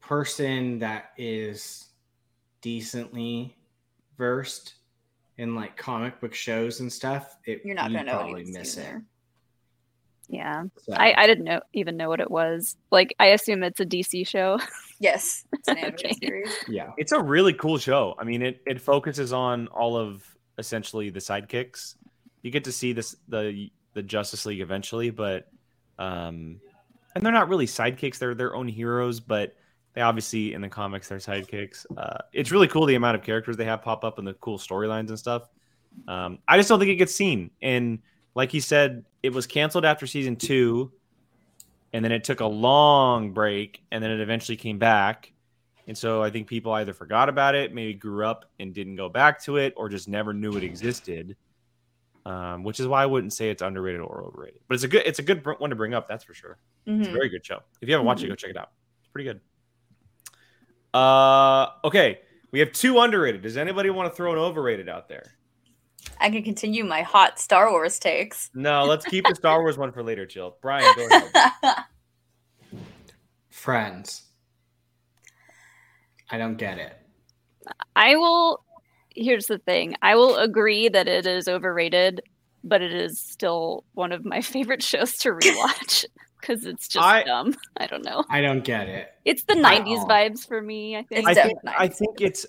person 0.00 0.78
that 0.80 1.10
is 1.16 1.86
decently 2.60 3.56
versed 4.16 4.74
in 5.38 5.54
like 5.54 5.76
comic 5.76 6.20
book 6.20 6.34
shows 6.34 6.80
and 6.80 6.92
stuff, 6.92 7.36
it, 7.44 7.62
You're 7.64 7.74
not 7.74 7.90
gonna 7.92 8.04
know 8.04 8.12
what 8.18 8.24
probably 8.26 8.44
miss 8.44 8.76
it. 8.76 8.80
there. 8.80 9.04
yeah 10.28 10.64
So, 10.78 10.94
I, 10.94 11.14
I 11.16 11.26
didn't 11.26 11.44
know 11.44 11.60
even 11.72 11.96
know 11.96 12.08
what 12.08 12.20
it 12.20 12.30
was 12.30 12.76
like 12.90 13.14
i 13.18 13.26
assume 13.26 13.62
it's 13.62 13.78
a 13.80 13.84
dc 13.84 14.26
show 14.26 14.58
Yes, 15.00 15.44
it's 15.52 15.68
an 15.68 15.76
animated 15.76 16.12
Okay. 16.12 16.14
series. 16.26 16.54
yeah, 16.68 16.92
It's 16.96 17.10
a 17.12 17.20
really 17.20 17.52
cool 17.52 17.78
show. 17.78 18.14
I 18.16 18.22
mean, 18.24 18.42
it 18.42 18.62
it 18.64 18.80
focuses 18.80 19.32
on 19.32 19.66
all 19.66 19.96
of 19.96 20.22
essentially 20.56 21.10
the 21.10 21.18
sidekicks. 21.18 21.96
You 22.42 22.52
get 22.52 22.64
to 22.64 22.72
see 22.72 22.92
this 22.92 23.16
the 23.28 23.70
the 23.94 24.02
Justice 24.04 24.46
League 24.46 24.60
eventually, 24.60 25.10
but 25.10 25.48
um, 25.98 26.60
and 27.14 27.26
they're 27.26 27.32
not 27.32 27.48
really 27.48 27.66
sidekicks; 27.66 28.18
they're 28.18 28.36
their 28.36 28.54
own 28.54 28.68
heroes, 28.68 29.18
but 29.18 29.56
they 29.94 30.00
obviously 30.00 30.54
in 30.54 30.60
the 30.60 30.68
comics 30.68 31.08
they're 31.08 31.18
sidekicks. 31.18 31.86
Uh, 31.96 32.18
it's 32.32 32.50
really 32.50 32.68
cool 32.68 32.84
the 32.86 32.94
amount 32.96 33.16
of 33.16 33.22
characters 33.22 33.56
they 33.56 33.64
have 33.64 33.82
pop 33.82 34.04
up 34.04 34.18
and 34.18 34.26
the 34.26 34.34
cool 34.34 34.58
storylines 34.58 35.08
and 35.08 35.18
stuff. 35.18 35.48
Um, 36.08 36.38
I 36.48 36.56
just 36.56 36.68
don't 36.68 36.78
think 36.78 36.90
it 36.90 36.96
gets 36.96 37.14
seen. 37.14 37.50
And 37.62 38.00
like 38.34 38.50
he 38.50 38.60
said, 38.60 39.04
it 39.22 39.32
was 39.32 39.46
canceled 39.46 39.84
after 39.84 40.06
season 40.06 40.34
two, 40.36 40.90
and 41.92 42.04
then 42.04 42.10
it 42.12 42.24
took 42.24 42.40
a 42.40 42.46
long 42.46 43.32
break, 43.32 43.82
and 43.92 44.02
then 44.02 44.10
it 44.10 44.20
eventually 44.20 44.56
came 44.56 44.78
back. 44.78 45.32
And 45.86 45.96
so 45.96 46.22
I 46.22 46.30
think 46.30 46.48
people 46.48 46.72
either 46.72 46.92
forgot 46.92 47.28
about 47.28 47.54
it, 47.54 47.72
maybe 47.72 47.94
grew 47.94 48.26
up 48.26 48.46
and 48.58 48.74
didn't 48.74 48.96
go 48.96 49.08
back 49.08 49.40
to 49.44 49.58
it, 49.58 49.74
or 49.76 49.88
just 49.88 50.08
never 50.08 50.32
knew 50.32 50.56
it 50.56 50.64
existed. 50.64 51.36
Um, 52.26 52.64
which 52.64 52.80
is 52.80 52.86
why 52.86 53.02
I 53.02 53.06
wouldn't 53.06 53.34
say 53.34 53.50
it's 53.50 53.60
underrated 53.60 54.00
or 54.00 54.24
overrated. 54.24 54.60
But 54.66 54.76
it's 54.76 54.84
a 54.84 54.88
good 54.88 55.02
it's 55.04 55.18
a 55.18 55.22
good 55.22 55.44
one 55.58 55.68
to 55.70 55.76
bring 55.76 55.92
up, 55.92 56.08
that's 56.08 56.24
for 56.24 56.32
sure. 56.32 56.56
It's 56.86 57.06
a 57.06 57.10
Mhm. 57.10 57.12
very 57.12 57.28
good 57.28 57.44
show. 57.44 57.60
If 57.82 57.88
you 57.88 57.92
haven't 57.94 58.06
watched 58.06 58.24
it, 58.24 58.28
go 58.28 58.34
check 58.34 58.48
it 58.50 58.56
out. 58.56 58.70
It's 59.00 59.08
pretty 59.12 59.28
good. 59.28 59.40
Uh, 60.94 61.70
okay, 61.84 62.20
we 62.52 62.60
have 62.60 62.72
two 62.72 63.00
underrated. 63.00 63.42
Does 63.42 63.56
anybody 63.56 63.90
want 63.90 64.10
to 64.10 64.16
throw 64.16 64.32
an 64.32 64.38
overrated 64.38 64.88
out 64.88 65.08
there? 65.08 65.24
I 66.20 66.30
can 66.30 66.44
continue 66.44 66.84
my 66.84 67.02
hot 67.02 67.40
Star 67.40 67.70
Wars 67.70 67.98
takes. 67.98 68.50
No, 68.54 68.84
let's 68.84 69.04
keep 69.04 69.26
the 69.26 69.34
Star 69.34 69.60
Wars 69.60 69.76
one 69.76 69.90
for 69.90 70.02
later, 70.04 70.24
Jill. 70.24 70.56
Brian, 70.62 70.94
go 70.96 71.06
ahead. 71.06 71.76
Friends. 73.50 74.22
I 76.30 76.38
don't 76.38 76.56
get 76.56 76.78
it. 76.78 76.96
I 77.96 78.14
will. 78.16 78.62
Here's 79.10 79.46
the 79.46 79.58
thing. 79.58 79.96
I 80.02 80.14
will 80.14 80.36
agree 80.36 80.88
that 80.88 81.08
it 81.08 81.26
is 81.26 81.48
overrated, 81.48 82.20
but 82.62 82.82
it 82.82 82.94
is 82.94 83.18
still 83.18 83.84
one 83.94 84.12
of 84.12 84.24
my 84.24 84.40
favorite 84.42 84.82
shows 84.82 85.16
to 85.18 85.30
rewatch 85.30 86.04
because 86.46 86.66
it's 86.66 86.88
just 86.88 87.04
I- 87.04 87.24
dumb. 87.24 87.54
I 87.76 87.86
don't 87.86 88.04
know. 88.04 88.24
I 88.28 88.40
don't 88.40 88.64
get 88.64 88.88
it. 88.88 89.08
It's 89.24 89.44
the 89.44 89.54
'90s 89.54 90.06
vibes 90.06 90.46
for 90.46 90.60
me. 90.60 90.96
I 90.96 91.02
think. 91.02 91.28
It's 91.28 91.38
I 91.38 91.42
think 91.42 91.58
I 91.66 91.88
think 91.88 92.20
it's 92.20 92.46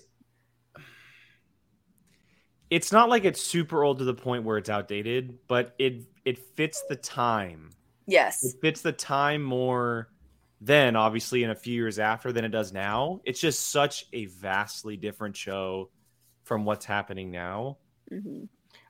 it's 2.70 2.90
not 2.92 3.08
like 3.08 3.24
it's 3.24 3.40
super 3.40 3.84
old 3.84 3.98
to 3.98 4.04
the 4.04 4.14
point 4.14 4.44
where 4.44 4.58
it's 4.58 4.68
outdated, 4.68 5.38
but 5.48 5.74
it 5.78 6.02
it 6.24 6.38
fits 6.56 6.82
the 6.88 6.96
time. 6.96 7.70
yes. 8.06 8.44
It 8.44 8.60
fits 8.60 8.82
the 8.82 8.92
time 8.92 9.42
more 9.42 10.08
then, 10.60 10.96
obviously, 10.96 11.44
in 11.44 11.50
a 11.50 11.54
few 11.54 11.74
years 11.74 11.98
after 11.98 12.32
than 12.32 12.44
it 12.44 12.48
does 12.48 12.72
now. 12.72 13.20
It's 13.24 13.40
just 13.40 13.70
such 13.70 14.06
a 14.12 14.24
vastly 14.26 14.96
different 14.96 15.36
show 15.36 15.90
from 16.44 16.64
what's 16.64 16.84
happening 16.84 17.30
now. 17.30 17.78
Mhm. 18.12 18.48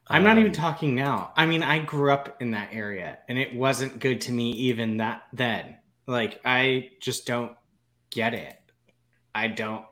I'm 0.09 0.22
not 0.24 0.38
even 0.38 0.50
Um, 0.50 0.54
talking 0.54 0.94
now. 0.94 1.32
I 1.36 1.46
mean, 1.46 1.62
I 1.62 1.80
grew 1.80 2.12
up 2.12 2.40
in 2.40 2.52
that 2.52 2.68
area 2.72 3.18
and 3.28 3.38
it 3.38 3.54
wasn't 3.54 3.98
good 3.98 4.20
to 4.22 4.32
me 4.32 4.50
even 4.52 4.98
that 4.98 5.22
then. 5.32 5.76
Like 6.07 6.40
I 6.44 6.90
just 7.00 7.26
don't 7.26 7.52
get 8.11 8.34
it. 8.34 8.57
I 9.34 9.48
don't 9.48 9.84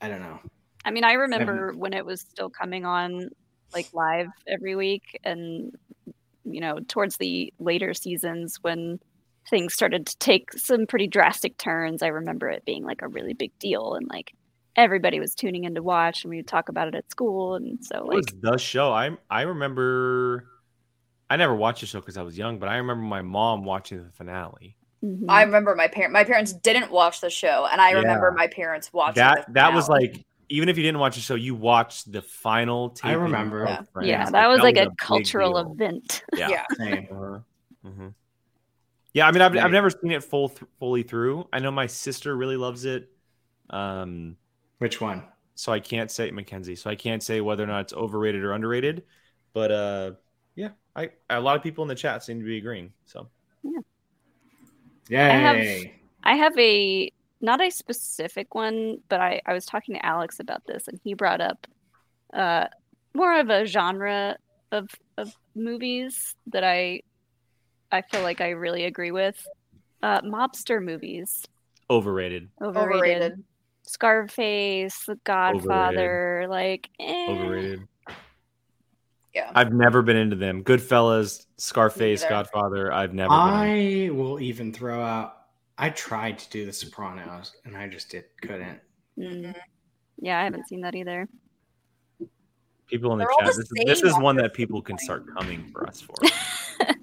I 0.00 0.08
don't 0.08 0.20
know. 0.20 0.38
I 0.84 0.90
mean, 0.90 1.04
I 1.04 1.12
remember 1.12 1.72
when 1.74 1.92
it 1.92 2.06
was 2.06 2.20
still 2.22 2.48
coming 2.50 2.84
on 2.84 3.30
like 3.72 3.88
live 3.92 4.28
every 4.46 4.74
week, 4.74 5.18
and 5.22 5.74
you 6.44 6.60
know, 6.60 6.78
towards 6.88 7.18
the 7.18 7.52
later 7.58 7.94
seasons 7.94 8.58
when 8.62 8.98
things 9.48 9.74
started 9.74 10.06
to 10.06 10.18
take 10.18 10.52
some 10.52 10.86
pretty 10.86 11.06
drastic 11.06 11.56
turns. 11.58 12.02
I 12.02 12.08
remember 12.08 12.48
it 12.48 12.64
being 12.64 12.84
like 12.84 13.02
a 13.02 13.08
really 13.08 13.34
big 13.34 13.56
deal, 13.58 13.94
and 13.94 14.08
like 14.08 14.32
everybody 14.80 15.20
was 15.20 15.34
tuning 15.34 15.64
in 15.64 15.74
to 15.74 15.82
watch, 15.82 16.24
and 16.24 16.30
we 16.30 16.36
would 16.36 16.46
talk 16.48 16.68
about 16.68 16.88
it 16.88 16.94
at 16.94 17.10
school, 17.10 17.54
and 17.54 17.84
so 17.84 17.96
It 17.98 18.04
like 18.06 18.16
was 18.16 18.26
the 18.40 18.56
show. 18.58 18.92
I 18.92 19.10
I 19.30 19.42
remember. 19.42 20.46
I 21.28 21.36
never 21.36 21.54
watched 21.54 21.80
the 21.80 21.86
show 21.86 22.00
because 22.00 22.16
I 22.16 22.22
was 22.22 22.36
young, 22.36 22.58
but 22.58 22.68
I 22.68 22.76
remember 22.78 23.04
my 23.04 23.22
mom 23.22 23.64
watching 23.64 24.02
the 24.02 24.10
finale. 24.10 24.76
Mhm. 25.04 25.26
I 25.28 25.42
remember 25.42 25.74
my 25.76 25.86
parent. 25.88 26.12
My 26.12 26.24
parents 26.24 26.52
didn't 26.52 26.90
watch 26.90 27.20
the 27.20 27.30
show, 27.30 27.68
and 27.70 27.80
I 27.80 27.92
remember 27.92 28.32
my 28.32 28.48
parents 28.48 28.92
watching 28.92 29.22
that 29.22 29.46
the 29.46 29.52
that 29.52 29.72
was 29.72 29.88
like 29.88 30.24
even 30.50 30.68
if 30.68 30.76
you 30.76 30.82
didn't 30.82 30.98
watch 30.98 31.14
the 31.14 31.20
show, 31.20 31.36
you 31.36 31.54
watched 31.54 32.10
the 32.10 32.20
final. 32.20 32.96
I 33.04 33.12
remember. 33.12 33.64
Yeah. 33.94 34.02
Yeah, 34.02 34.30
that 34.30 34.48
was 34.48 34.58
like 34.60 34.76
a 34.76 34.86
big 34.86 34.96
cultural 34.98 35.72
event. 35.72 36.24
Yeah. 36.36 36.48
Yeah. 36.48 36.64
Same. 36.76 37.08
Uh-huh. 37.10 37.38
Mhm. 37.86 38.14
Yeah, 39.12 39.26
I 39.26 39.32
mean, 39.32 39.42
I've, 39.42 39.56
I've 39.56 39.70
never 39.72 39.90
seen 39.90 40.12
it 40.12 40.22
full 40.22 40.50
th- 40.50 40.62
fully 40.78 41.02
through. 41.02 41.48
I 41.52 41.58
know 41.60 41.70
my 41.70 41.86
sister 41.86 42.36
really 42.36 42.56
loves 42.56 42.84
it, 42.84 43.10
um, 43.70 44.36
Which 44.80 45.00
one? 45.00 45.22
so 45.56 45.72
I 45.72 45.78
can't 45.80 46.10
say 46.10 46.30
Mackenzie. 46.30 46.74
So 46.74 46.88
I 46.88 46.94
can't 46.96 47.22
say 47.22 47.42
whether 47.42 47.62
or 47.62 47.66
not 47.66 47.82
it's 47.82 47.92
overrated 47.92 48.42
or 48.42 48.52
underrated. 48.52 49.02
But 49.52 49.70
uh, 49.70 50.10
yeah, 50.54 50.70
I 50.96 51.10
a 51.28 51.38
lot 51.38 51.56
of 51.56 51.62
people 51.62 51.82
in 51.84 51.88
the 51.88 51.94
chat 51.94 52.24
seem 52.24 52.38
to 52.40 52.46
be 52.46 52.56
agreeing. 52.56 52.92
So 53.04 53.28
yeah, 53.62 53.80
Yay. 55.08 55.82
have- 55.84 55.90
I 56.24 56.36
have 56.36 56.58
a 56.58 57.12
not 57.42 57.60
a 57.60 57.70
specific 57.70 58.54
one, 58.54 58.98
but 59.10 59.20
I, 59.20 59.42
I 59.44 59.52
was 59.52 59.66
talking 59.66 59.94
to 59.96 60.04
Alex 60.04 60.40
about 60.40 60.62
this 60.66 60.88
and 60.88 60.98
he 61.04 61.12
brought 61.14 61.40
up 61.42 61.66
uh 62.32 62.66
more 63.14 63.38
of 63.38 63.50
a 63.50 63.66
genre 63.66 64.36
of 64.72 64.88
of 65.18 65.34
movies 65.54 66.34
that 66.46 66.64
I 66.64 67.02
I 67.92 68.00
feel 68.02 68.22
like 68.22 68.40
I 68.40 68.50
really 68.50 68.84
agree 68.84 69.10
with. 69.10 69.36
Uh 70.02 70.22
mobster 70.22 70.82
movies. 70.82 71.44
overrated, 71.90 72.48
Overrated. 72.62 73.32
overrated. 73.32 73.44
Scarface, 73.90 75.04
The 75.06 75.16
Godfather, 75.24 76.46
like 76.48 76.88
eh. 77.00 77.26
overrated. 77.28 77.88
Yeah. 79.34 79.50
I've 79.54 79.72
never 79.72 80.02
been 80.02 80.16
into 80.16 80.36
them. 80.36 80.62
Goodfellas, 80.62 81.46
Scarface, 81.56 82.22
neither. 82.22 82.34
Godfather. 82.34 82.92
I've 82.92 83.14
never. 83.14 83.30
been 83.30 83.68
into. 83.68 84.14
I 84.14 84.16
will 84.16 84.40
even 84.40 84.72
throw 84.72 85.02
out. 85.02 85.34
I 85.76 85.90
tried 85.90 86.38
to 86.38 86.50
do 86.50 86.66
The 86.66 86.72
Sopranos, 86.72 87.56
and 87.64 87.76
I 87.76 87.88
just 87.88 88.10
did 88.10 88.24
couldn't. 88.42 88.78
Mm. 89.18 89.54
Yeah, 90.20 90.38
I 90.40 90.44
haven't 90.44 90.68
seen 90.68 90.82
that 90.82 90.94
either. 90.94 91.28
People 92.86 93.12
in 93.12 93.18
the 93.18 93.24
They're 93.24 93.46
chat. 93.46 93.54
the 93.56 93.62
This, 93.62 93.72
is- 93.98 94.02
this 94.02 94.12
is 94.14 94.18
one 94.22 94.36
that 94.36 94.54
people 94.54 94.82
can 94.82 94.98
start 94.98 95.24
coming 95.36 95.68
for 95.72 95.86
us 95.86 96.00
for. 96.00 96.14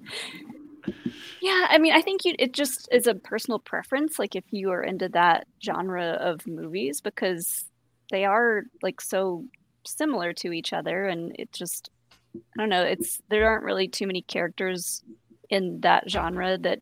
Yeah, 1.40 1.66
I 1.68 1.78
mean, 1.78 1.92
I 1.92 2.02
think 2.02 2.24
you, 2.24 2.34
it 2.38 2.52
just 2.52 2.88
is 2.90 3.06
a 3.06 3.14
personal 3.14 3.58
preference. 3.58 4.18
Like 4.18 4.34
if 4.34 4.44
you 4.50 4.70
are 4.70 4.82
into 4.82 5.08
that 5.10 5.46
genre 5.62 6.12
of 6.12 6.46
movies, 6.46 7.00
because 7.00 7.64
they 8.10 8.24
are 8.24 8.64
like 8.82 9.00
so 9.00 9.44
similar 9.86 10.32
to 10.34 10.52
each 10.52 10.72
other, 10.72 11.06
and 11.06 11.34
it 11.38 11.52
just, 11.52 11.90
I 12.34 12.40
don't 12.58 12.68
know, 12.68 12.82
it's 12.82 13.20
there 13.30 13.48
aren't 13.48 13.64
really 13.64 13.88
too 13.88 14.06
many 14.06 14.22
characters 14.22 15.02
in 15.48 15.80
that 15.80 16.10
genre 16.10 16.58
that 16.58 16.80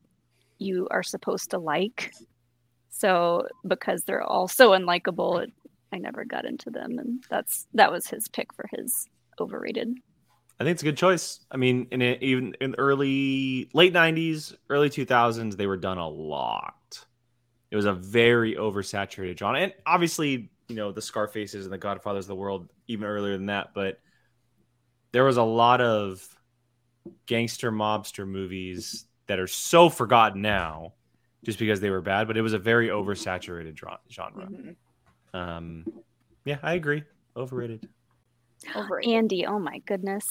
you 0.58 0.88
are 0.90 1.02
supposed 1.02 1.50
to 1.50 1.58
like. 1.58 2.12
So 2.88 3.46
because 3.66 4.04
they're 4.04 4.22
all 4.22 4.48
so 4.48 4.70
unlikable, 4.70 5.42
it, 5.44 5.52
I 5.92 5.98
never 5.98 6.24
got 6.24 6.46
into 6.46 6.70
them, 6.70 6.98
and 6.98 7.22
that's 7.28 7.66
that 7.74 7.92
was 7.92 8.06
his 8.06 8.26
pick 8.28 8.54
for 8.54 8.66
his 8.72 9.06
overrated. 9.38 9.98
I 10.58 10.64
think 10.64 10.74
it's 10.74 10.82
a 10.82 10.86
good 10.86 10.96
choice. 10.96 11.40
I 11.50 11.56
mean, 11.58 11.86
in 11.90 12.00
it, 12.00 12.22
even 12.22 12.56
in 12.60 12.74
early 12.78 13.68
late 13.74 13.92
'90s, 13.92 14.54
early 14.70 14.88
2000s, 14.88 15.56
they 15.56 15.66
were 15.66 15.76
done 15.76 15.98
a 15.98 16.08
lot. 16.08 17.04
It 17.70 17.76
was 17.76 17.84
a 17.84 17.92
very 17.92 18.54
oversaturated 18.54 19.38
genre, 19.38 19.60
and 19.60 19.74
obviously, 19.84 20.50
you 20.68 20.76
know, 20.76 20.92
the 20.92 21.02
Scarfaces 21.02 21.66
and 21.66 21.72
the 21.72 21.78
Godfathers 21.78 22.24
of 22.24 22.28
the 22.28 22.36
world 22.36 22.70
even 22.88 23.06
earlier 23.06 23.36
than 23.36 23.46
that. 23.46 23.74
But 23.74 23.98
there 25.12 25.24
was 25.24 25.36
a 25.36 25.42
lot 25.42 25.80
of 25.80 26.26
gangster 27.26 27.72
mobster 27.72 28.26
movies 28.26 29.06
that 29.26 29.38
are 29.38 29.46
so 29.46 29.88
forgotten 29.88 30.42
now, 30.42 30.94
just 31.44 31.58
because 31.58 31.80
they 31.80 31.90
were 31.90 32.00
bad. 32.00 32.26
But 32.26 32.36
it 32.36 32.42
was 32.42 32.52
a 32.52 32.58
very 32.58 32.88
oversaturated 32.88 33.76
genre. 34.10 34.48
Mhm. 34.48 34.76
Um, 35.34 35.86
yeah, 36.44 36.58
I 36.62 36.74
agree. 36.74 37.04
Overrated. 37.36 37.88
Overrated. 38.74 39.12
Andy, 39.12 39.46
oh 39.46 39.58
my 39.58 39.78
goodness. 39.80 40.24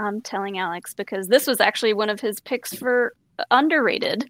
I'm 0.00 0.20
telling 0.20 0.58
Alex 0.58 0.94
because 0.94 1.28
this 1.28 1.46
was 1.46 1.60
actually 1.60 1.94
one 1.94 2.10
of 2.10 2.20
his 2.20 2.40
picks 2.40 2.74
for 2.74 3.14
underrated 3.50 4.28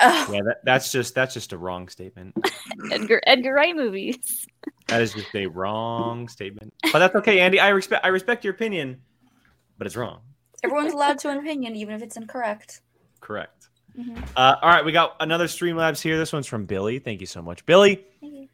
Ugh. 0.00 0.34
Yeah, 0.34 0.40
that, 0.44 0.64
that's 0.64 0.90
just 0.90 1.14
that's 1.14 1.34
just 1.34 1.52
a 1.52 1.58
wrong 1.58 1.88
statement. 1.88 2.34
Edgar 2.92 3.20
Edgar 3.26 3.54
Wright 3.54 3.74
movies. 3.76 4.46
That 4.88 5.00
is 5.00 5.14
just 5.14 5.34
a 5.34 5.46
wrong 5.46 6.28
statement. 6.28 6.74
But 6.92 6.98
that's 6.98 7.14
okay, 7.14 7.40
Andy. 7.40 7.58
I 7.58 7.70
respect 7.70 8.04
I 8.04 8.08
respect 8.08 8.44
your 8.44 8.52
opinion, 8.52 9.00
but 9.78 9.86
it's 9.86 9.96
wrong. 9.96 10.20
Everyone's 10.62 10.92
allowed 10.92 11.18
to 11.20 11.30
an 11.30 11.38
opinion, 11.38 11.76
even 11.76 11.94
if 11.94 12.02
it's 12.02 12.18
incorrect. 12.18 12.82
Correct. 13.20 13.68
Mhm. 13.98 14.22
Uh, 14.36 14.56
all 14.60 14.68
right, 14.68 14.84
we 14.84 14.92
got 14.92 15.16
another 15.20 15.46
Streamlabs 15.46 16.02
here. 16.02 16.18
This 16.18 16.30
one's 16.30 16.46
from 16.46 16.66
Billy. 16.66 16.98
Thank 16.98 17.22
you 17.22 17.26
so 17.26 17.40
much, 17.40 17.64
Billy. 17.64 18.04
Thank 18.20 18.34
you. 18.34 18.48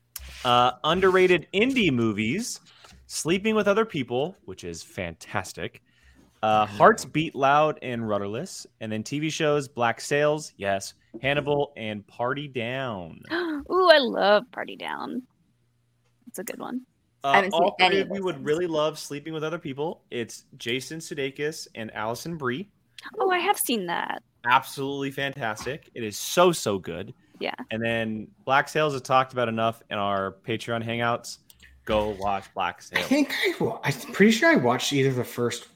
Uh, 0.44 0.72
underrated 0.84 1.48
indie 1.52 1.90
movies: 1.90 2.60
Sleeping 3.08 3.54
with 3.54 3.66
Other 3.66 3.86
People, 3.86 4.36
which 4.44 4.64
is 4.64 4.82
fantastic. 4.82 5.82
Uh, 6.42 6.66
Hearts 6.66 7.06
Beat 7.06 7.34
Loud 7.34 7.78
and 7.80 8.06
Rudderless, 8.06 8.66
and 8.80 8.92
then 8.92 9.02
TV 9.02 9.32
shows: 9.32 9.66
Black 9.66 9.98
Sails, 9.98 10.52
yes, 10.58 10.92
Hannibal, 11.22 11.72
and 11.78 12.06
Party 12.06 12.46
Down. 12.46 13.22
Ooh, 13.32 13.90
I 13.90 13.98
love 13.98 14.44
Party 14.52 14.76
Down. 14.76 15.22
It's 16.28 16.38
a 16.38 16.44
good 16.44 16.60
one. 16.60 16.82
Uh, 17.24 17.32
haven't 17.32 17.52
seen 17.52 17.62
all 17.62 17.74
three 17.78 17.86
of 17.86 17.92
of 17.92 18.08
you 18.08 18.14
those 18.14 18.24
would 18.24 18.44
really 18.44 18.66
love 18.66 18.98
Sleeping 18.98 19.32
with 19.32 19.42
Other 19.42 19.58
People. 19.58 20.02
It's 20.10 20.44
Jason 20.58 21.00
Sudeikis 21.00 21.66
and 21.74 21.90
Alison 21.94 22.36
Brie. 22.36 22.68
Oh, 23.18 23.30
I 23.30 23.38
have 23.38 23.58
seen 23.58 23.86
that. 23.86 24.22
Absolutely 24.46 25.10
fantastic. 25.12 25.88
It 25.94 26.04
is 26.04 26.18
so 26.18 26.52
so 26.52 26.78
good. 26.78 27.14
Yeah. 27.40 27.54
And 27.70 27.82
then 27.82 28.28
Black 28.44 28.68
Sails 28.68 28.94
is 28.94 29.00
talked 29.00 29.32
about 29.32 29.48
enough 29.48 29.82
in 29.90 29.96
our 29.96 30.36
Patreon 30.46 30.84
hangouts. 30.84 31.38
Go 31.88 32.10
watch 32.20 32.52
Black 32.52 32.76
I 32.92 32.96
Sails. 32.96 33.06
think 33.06 33.34
I, 33.60 33.80
I'm 33.84 34.12
pretty 34.12 34.30
sure 34.32 34.50
I 34.50 34.56
watched 34.56 34.92
either 34.92 35.10
the 35.10 35.24
first 35.24 35.68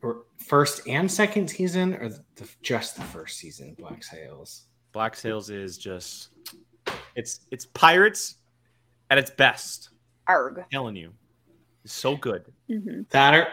or 0.00 0.22
first 0.38 0.86
and 0.86 1.10
second 1.10 1.48
season, 1.48 1.94
or 1.94 2.08
the, 2.08 2.48
just 2.62 2.94
the 2.94 3.02
first 3.02 3.36
season. 3.38 3.70
of 3.70 3.76
Black 3.78 4.04
Sails. 4.04 4.66
Black 4.92 5.16
Sails 5.16 5.50
is 5.50 5.76
just 5.76 6.28
it's 7.16 7.40
it's 7.50 7.66
pirates 7.66 8.36
at 9.10 9.18
its 9.18 9.30
best. 9.30 9.90
Arg. 10.28 10.58
I'm 10.58 10.64
telling 10.70 10.94
you, 10.94 11.12
it's 11.84 11.92
so 11.92 12.16
good. 12.16 12.44
hmm 12.68 13.00
That 13.10 13.34
or 13.34 13.48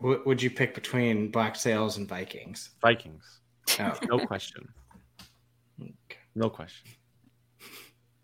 w- 0.00 0.22
would 0.26 0.42
you 0.42 0.50
pick 0.50 0.74
between 0.74 1.30
Black 1.30 1.54
Sails 1.54 1.98
and 1.98 2.08
Vikings? 2.08 2.70
Vikings, 2.82 3.40
Oh, 3.78 3.96
no 4.08 4.18
question, 4.26 4.68
no 6.34 6.50
question. 6.50 6.88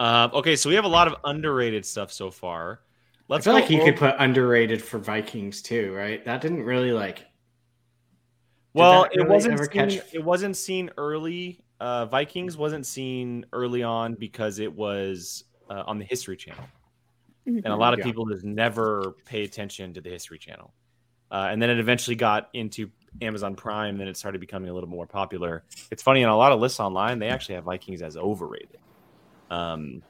Um, 0.01 0.31
okay, 0.35 0.57
so 0.57 0.69
we 0.69 0.75
have 0.75 0.85
a 0.85 0.89
lot 0.89 1.07
of 1.07 1.15
underrated 1.25 1.87
stuff 1.87 2.11
so 2.11 2.31
far. 2.33 2.81
I 3.31 3.35
Let's 3.35 3.45
feel 3.45 3.55
go 3.55 3.61
like 3.61 3.71
you 3.71 3.81
over- 3.81 3.93
could 3.93 3.99
put 3.99 4.15
underrated 4.19 4.83
for 4.83 4.99
Vikings 4.99 5.63
too, 5.63 5.93
right? 5.95 6.25
That 6.25 6.41
didn't 6.41 6.65
really 6.65 6.93
like. 6.93 7.27
Well, 8.75 9.03
that 9.05 9.13
it 9.15 9.29
wasn't 9.29 9.59
seen, 9.59 9.69
catch- 9.69 10.15
it 10.15 10.23
wasn't 10.25 10.57
seen 10.57 10.91
early. 10.97 11.65
Uh, 11.81 12.07
Vikings 12.07 12.57
wasn't 12.57 12.87
seen 12.87 13.47
early 13.53 13.83
on 13.83 14.15
because 14.15 14.59
it 14.59 14.73
was 14.73 15.45
uh, 15.71 15.85
on 15.87 15.99
the 15.99 16.05
History 16.05 16.37
Channel, 16.37 16.65
and 17.47 17.67
a 17.67 17.75
lot 17.77 17.93
of 17.95 18.01
Yeah. 18.01 18.05
people 18.07 18.27
just 18.27 18.45
never 18.45 19.15
pay 19.25 19.45
attention 19.45 19.95
to 19.95 20.01
the 20.01 20.11
History 20.11 20.39
Channel. 20.39 20.73
Uh, 21.31 21.49
and 21.51 21.63
then 21.63 21.71
it 21.71 21.79
eventually 21.79 22.17
got 22.17 22.49
into 22.55 22.91
Amazon 23.23 23.55
Prime. 23.55 23.97
Then 23.97 24.09
it 24.09 24.17
started 24.17 24.41
becoming 24.41 24.69
a 24.69 24.75
little 24.75 24.89
more 24.89 25.07
popular. 25.07 25.63
It's 25.93 26.03
funny 26.03 26.25
on 26.25 26.31
a 26.31 26.37
lot 26.37 26.51
of 26.53 26.61
lists 26.61 26.81
online 26.81 27.19
they 27.21 27.29
actually 27.29 27.55
have 27.55 27.65
Vikings 27.65 28.03
as 28.03 28.17
overrated, 28.17 28.79
um, 29.51 30.03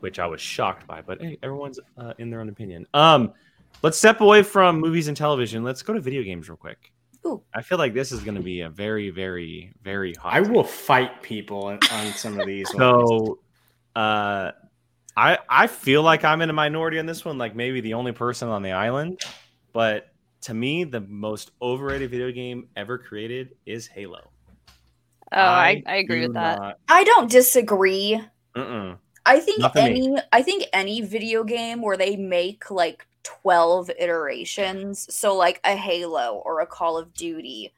which 0.00 0.18
I 0.18 0.26
was 0.26 0.40
shocked 0.40 0.86
by. 0.86 1.00
But 1.02 1.20
hey, 1.20 1.38
everyone's 1.42 1.78
uh, 1.96 2.14
in 2.18 2.30
their 2.30 2.40
own 2.40 2.48
opinion. 2.48 2.86
Um, 2.94 3.32
let's 3.82 3.98
step 3.98 4.20
away 4.20 4.42
from 4.42 4.80
movies 4.80 5.08
and 5.08 5.16
television. 5.16 5.62
Let's 5.64 5.82
go 5.82 5.92
to 5.92 6.00
video 6.00 6.22
games 6.22 6.48
real 6.48 6.56
quick. 6.56 6.92
Ooh. 7.26 7.42
I 7.54 7.62
feel 7.62 7.76
like 7.78 7.92
this 7.92 8.12
is 8.12 8.20
going 8.22 8.36
to 8.36 8.40
be 8.42 8.62
a 8.62 8.70
very, 8.70 9.10
very, 9.10 9.72
very 9.82 10.14
hot. 10.14 10.32
I 10.32 10.40
take. 10.42 10.50
will 10.52 10.64
fight 10.64 11.22
people 11.22 11.64
on, 11.66 11.78
on 11.92 12.12
some 12.14 12.40
of 12.40 12.46
these. 12.46 12.66
ones. 12.74 12.78
So, 13.08 13.38
uh, 13.94 14.52
I 15.16 15.38
I 15.48 15.66
feel 15.66 16.02
like 16.02 16.24
I'm 16.24 16.40
in 16.40 16.48
a 16.48 16.52
minority 16.54 16.98
on 16.98 17.04
this 17.06 17.24
one, 17.24 17.36
like 17.36 17.54
maybe 17.54 17.80
the 17.80 17.94
only 17.94 18.12
person 18.12 18.48
on 18.48 18.62
the 18.62 18.72
island. 18.72 19.20
But 19.72 20.08
to 20.42 20.54
me, 20.54 20.84
the 20.84 21.00
most 21.00 21.50
overrated 21.60 22.10
video 22.10 22.32
game 22.32 22.68
ever 22.76 22.96
created 22.96 23.54
is 23.66 23.86
Halo. 23.86 24.30
Oh, 25.32 25.38
I, 25.40 25.82
I 25.86 25.96
agree 25.96 26.22
with 26.22 26.34
that. 26.34 26.58
not- 26.58 26.78
I 26.88 27.04
don't 27.04 27.30
disagree. 27.30 28.20
uh-uh. 28.56 28.96
I 29.30 29.40
think 29.40 29.60
Not 29.60 29.72
for 29.72 29.78
me. 29.82 29.84
any 29.84 30.16
I 30.32 30.42
think 30.42 30.64
any 30.72 31.00
video 31.02 31.44
game 31.44 31.82
where 31.82 31.96
they 31.96 32.16
make 32.16 32.70
like 32.70 33.06
12 33.22 33.90
iterations, 33.98 35.12
so 35.14 35.36
like 35.36 35.60
a 35.64 35.76
Halo 35.76 36.42
or 36.44 36.60
a 36.60 36.66
Call 36.66 36.98
of 36.98 37.14
Duty 37.14 37.72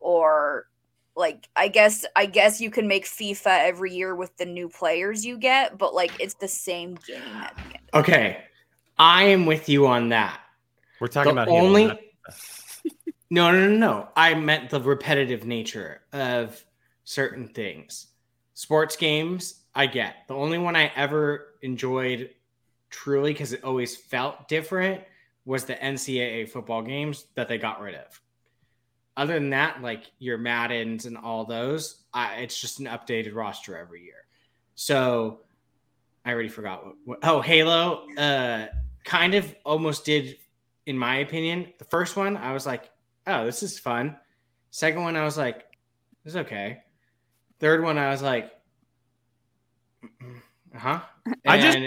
or 0.00 0.66
like 1.14 1.48
I 1.56 1.68
guess 1.68 2.04
I 2.16 2.26
guess 2.26 2.60
you 2.60 2.70
can 2.70 2.88
make 2.88 3.06
FIFA 3.06 3.60
every 3.66 3.94
year 3.94 4.14
with 4.14 4.36
the 4.36 4.46
new 4.46 4.68
players 4.68 5.24
you 5.24 5.38
get, 5.38 5.78
but 5.78 5.94
like 5.94 6.12
it's 6.20 6.34
the 6.34 6.48
same 6.48 6.96
game 7.06 7.22
at 7.36 7.54
the 7.56 7.62
end. 7.76 7.84
okay, 7.94 8.44
I 8.98 9.24
am 9.24 9.46
with 9.46 9.68
you 9.68 9.86
on 9.86 10.08
that. 10.10 10.40
We're 11.00 11.08
talking 11.08 11.34
The 11.34 11.42
about 11.42 11.54
only- 11.54 11.90
No, 13.30 13.50
no, 13.50 13.68
no, 13.68 13.76
no. 13.76 14.08
I 14.16 14.34
meant 14.34 14.70
the 14.70 14.80
repetitive 14.80 15.44
nature 15.44 16.02
of 16.12 16.64
certain 17.04 17.48
things. 17.48 18.06
sports 18.54 18.96
games, 18.96 19.62
I 19.76 19.86
get. 19.86 20.26
The 20.26 20.34
only 20.34 20.56
one 20.56 20.74
I 20.74 20.90
ever 20.96 21.54
enjoyed 21.60 22.30
truly 22.88 23.32
because 23.32 23.52
it 23.52 23.62
always 23.62 23.94
felt 23.94 24.48
different 24.48 25.02
was 25.44 25.64
the 25.64 25.74
NCAA 25.74 26.48
football 26.48 26.82
games 26.82 27.26
that 27.34 27.46
they 27.46 27.58
got 27.58 27.80
rid 27.80 27.94
of. 27.94 28.20
Other 29.18 29.34
than 29.34 29.50
that, 29.50 29.82
like 29.82 30.04
your 30.18 30.38
Maddens 30.38 31.04
and 31.04 31.16
all 31.18 31.44
those, 31.44 32.04
I, 32.12 32.36
it's 32.36 32.58
just 32.58 32.80
an 32.80 32.86
updated 32.86 33.34
roster 33.34 33.76
every 33.76 34.02
year. 34.02 34.24
So 34.76 35.40
I 36.24 36.32
already 36.32 36.48
forgot 36.48 36.84
what, 36.84 36.94
what 37.04 37.18
oh 37.22 37.40
Halo 37.42 38.06
uh 38.16 38.66
kind 39.04 39.34
of 39.34 39.54
almost 39.64 40.06
did 40.06 40.38
in 40.86 40.96
my 40.96 41.16
opinion. 41.16 41.72
The 41.78 41.84
first 41.84 42.16
one 42.16 42.36
I 42.36 42.52
was 42.52 42.66
like, 42.66 42.90
"Oh, 43.26 43.44
this 43.44 43.62
is 43.62 43.78
fun." 43.78 44.16
Second 44.70 45.02
one 45.02 45.16
I 45.16 45.24
was 45.24 45.38
like, 45.38 45.64
it's 46.24 46.36
okay." 46.36 46.82
Third 47.58 47.82
one 47.82 47.96
I 47.96 48.10
was 48.10 48.20
like, 48.20 48.50
"Uh-huh." 50.74 51.00
I 51.46 51.60
just- 51.60 51.78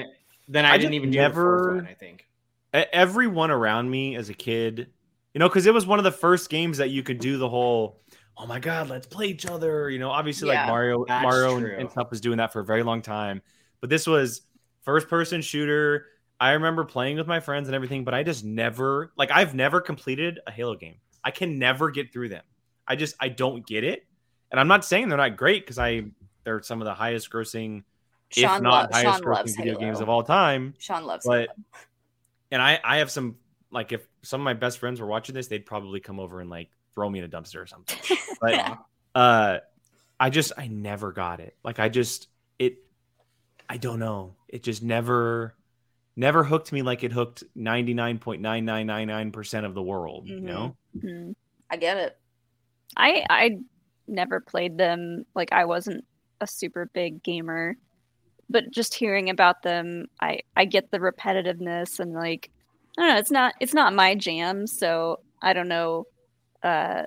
then 0.48 0.66
I, 0.66 0.72
I 0.74 0.78
didn't 0.78 0.92
just 0.92 0.96
even 0.96 1.12
do 1.12 1.18
the 1.18 1.22
never- 1.22 1.76
one, 1.76 1.88
I 1.88 1.94
think. 1.94 2.26
Everyone 2.74 3.50
around 3.52 3.90
me 3.90 4.16
as 4.16 4.30
a 4.30 4.34
kid, 4.34 4.90
you 5.34 5.40
know, 5.40 5.48
because 5.50 5.66
it 5.66 5.74
was 5.74 5.88
one 5.88 5.98
of 6.00 6.04
the 6.04 6.12
first 6.12 6.50
games 6.52 6.78
that 6.78 6.90
you 6.92 7.02
could 7.02 7.20
do 7.20 7.38
the 7.40 7.50
whole, 7.50 8.00
oh 8.38 8.46
my 8.46 8.60
god, 8.60 8.90
let's 8.90 9.08
play 9.08 9.26
each 9.28 9.46
other. 9.48 9.90
You 9.90 9.98
know, 9.98 10.12
obviously 10.12 10.50
Yeah, 10.50 10.62
like 10.62 10.68
Mario, 10.68 11.06
Mario 11.08 11.56
and, 11.58 11.66
true. 11.66 11.76
and 11.80 11.90
stuff 11.92 12.12
was 12.12 12.22
doing 12.22 12.38
that 12.38 12.54
for 12.54 12.60
a 12.60 12.66
very 12.66 12.84
long 12.84 13.02
time, 13.02 13.42
but 13.82 13.90
this 13.90 14.06
was 14.06 14.42
first 14.84 15.08
person 15.10 15.42
shooter. 15.42 16.06
I 16.40 16.52
remember 16.52 16.86
playing 16.86 17.18
with 17.18 17.26
my 17.28 17.40
friends 17.40 17.68
and 17.68 17.76
everything, 17.76 18.04
but 18.04 18.14
I 18.14 18.22
just 18.24 18.46
never 18.46 19.12
like 19.18 19.32
I've 19.32 19.56
never 19.56 19.82
completed 19.82 20.40
a 20.46 20.52
Halo 20.52 20.76
game. 20.76 20.96
I 21.24 21.32
can 21.32 21.58
never 21.60 21.90
get 21.90 22.14
through 22.14 22.30
them. 22.30 22.44
I 22.88 22.96
just 22.96 23.16
I 23.20 23.30
don't 23.30 23.66
get 23.66 23.84
it, 23.84 24.06
and 24.52 24.60
I'm 24.60 24.68
not 24.68 24.86
saying 24.86 25.10
they're 25.10 25.18
not 25.18 25.38
great 25.38 25.64
because 25.64 25.80
I 25.80 26.04
they're 26.44 26.62
some 26.62 26.82
of 26.82 26.86
the 26.86 26.94
highest 26.94 27.32
grossing, 27.32 27.84
if 28.38 28.62
not 28.62 28.64
lo- 28.64 28.88
highest 29.00 29.24
Sean 29.24 29.32
loves 29.32 29.54
grossing 29.54 29.58
video 29.58 29.74
Halo. 29.74 29.80
games 29.86 30.02
of 30.02 30.10
all 30.10 30.24
time 30.24 30.74
Sean 30.78 31.04
loves 31.06 31.26
but 31.26 31.48
Halo. 31.50 31.54
and 32.52 32.62
I 32.62 32.80
I 32.84 32.98
have 32.98 33.12
some 33.12 33.38
like 33.72 33.92
if 33.92 34.08
some 34.24 34.42
of 34.42 34.46
my 34.46 34.54
best 34.54 34.80
friends 34.80 35.00
were 35.00 35.08
watching 35.08 35.36
this, 35.36 35.48
they'd 35.48 35.66
probably 35.66 36.00
come 36.00 36.20
over 36.20 36.42
and 36.42 36.50
like 36.50 36.70
throw 36.96 37.10
me 37.10 37.20
in 37.20 37.26
a 37.26 37.30
dumpster 37.30 37.62
or 37.62 37.68
something. 37.68 37.98
But 38.42 38.78
uh 39.16 39.58
I 40.20 40.30
just 40.30 40.52
I 40.58 40.68
never 40.68 41.12
got 41.12 41.40
it. 41.40 41.56
Like 41.64 41.80
I 41.80 41.90
just 41.90 42.28
it 42.58 42.78
I 43.70 43.78
don't 43.78 44.00
know. 44.00 44.36
It 44.48 44.64
just 44.64 44.82
never 44.84 45.56
never 46.16 46.44
hooked 46.44 46.72
me 46.72 46.82
like 46.82 47.04
it 47.04 47.12
hooked 47.14 47.44
99.9999% 47.58 49.66
of 49.66 49.74
the 49.74 49.82
world, 49.84 50.28
you 50.28 50.38
Mhm. 50.38 50.42
know? 50.44 50.78
Mhm. 50.98 51.36
I 51.70 51.78
get 51.78 51.98
it. 51.98 52.18
I 52.98 53.26
I 53.30 53.58
never 54.08 54.40
played 54.40 54.78
them. 54.78 55.26
Like 55.36 55.52
I 55.54 55.66
wasn't 55.66 56.06
a 56.42 56.48
super 56.48 56.90
big 56.94 57.22
gamer, 57.24 57.76
but 58.50 58.72
just 58.72 58.94
hearing 58.94 59.30
about 59.30 59.62
them, 59.64 60.08
I 60.20 60.42
I 60.56 60.66
get 60.66 60.92
the 60.92 61.00
repetitiveness 61.00 62.00
and 62.00 62.14
like 62.14 62.50
I 62.98 63.02
don't 63.02 63.10
know. 63.10 63.20
It's 63.20 63.32
not 63.32 63.54
it's 63.60 63.74
not 63.74 63.94
my 63.94 64.16
jam, 64.16 64.68
so 64.68 65.20
I 65.42 65.54
don't 65.54 65.68
know 65.68 66.06
uh, 66.64 67.04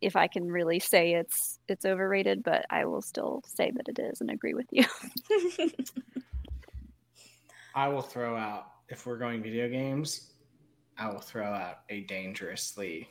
if 0.00 0.16
I 0.16 0.26
can 0.26 0.50
really 0.50 0.78
say 0.78 1.14
it's 1.14 1.58
it's 1.68 1.84
overrated. 1.84 2.42
But 2.42 2.66
I 2.70 2.84
will 2.84 3.02
still 3.02 3.42
say 3.46 3.72
that 3.74 3.88
it 3.88 3.98
is 3.98 4.20
and 4.20 4.30
agree 4.30 4.54
with 4.54 4.68
you. 4.70 4.84
I 7.74 7.88
will 7.88 8.02
throw 8.02 8.36
out 8.36 8.66
if 8.90 9.06
we're 9.06 9.18
going 9.18 9.42
video 9.42 9.68
games, 9.68 10.32
I 10.98 11.08
will 11.08 11.20
throw 11.20 11.46
out 11.46 11.80
a 11.88 12.02
dangerously. 12.02 13.08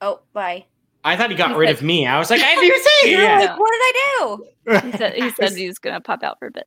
oh, 0.00 0.20
bye. 0.32 0.66
I 1.04 1.16
thought 1.16 1.30
he 1.30 1.36
got 1.36 1.50
He 1.52 1.56
rid 1.56 1.68
said- 1.68 1.76
of 1.76 1.82
me. 1.82 2.06
I 2.06 2.18
was 2.18 2.30
like, 2.30 2.40
I 2.44 2.54
didn't 2.54 2.64
even 2.64 2.82
say 2.82 3.10
You're 3.12 3.22
it 3.22 3.46
like, 3.46 3.58
what 3.58 3.70
did 3.72 3.80
I 3.82 3.92
do? 4.18 4.44
He 4.90 4.96
said, 4.98 5.14
he 5.14 5.30
said 5.30 5.52
he's 5.52 5.78
gonna 5.78 6.00
pop 6.00 6.22
out 6.22 6.38
for 6.38 6.46
a 6.46 6.50
bit. 6.50 6.66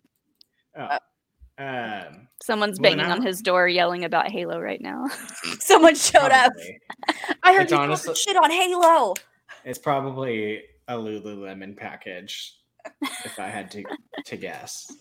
Um, 1.57 2.27
Someone's 2.41 2.79
Well, 2.79 2.89
then 2.91 2.97
banging 2.99 3.11
on 3.11 3.21
his 3.21 3.41
door, 3.41 3.67
yelling 3.67 4.03
about 4.05 4.29
Halo 4.31 4.59
right 4.59 4.81
now. 4.81 5.07
Someone 5.59 5.95
showed 5.95 6.31
up. 6.31 6.51
I 7.43 7.53
heard 7.53 7.63
It's 7.63 7.71
you 7.71 7.77
honestly- 7.77 8.15
shit 8.15 8.36
on 8.36 8.49
Halo. 8.51 9.13
It's 9.63 9.79
probably 9.79 10.63
a 10.89 10.95
Lululemon 10.95 11.77
package, 11.77 12.57
if 13.23 13.39
I 13.39 13.47
had 13.47 13.71
to 13.71 13.84
to 14.25 14.36
guess. 14.36 14.91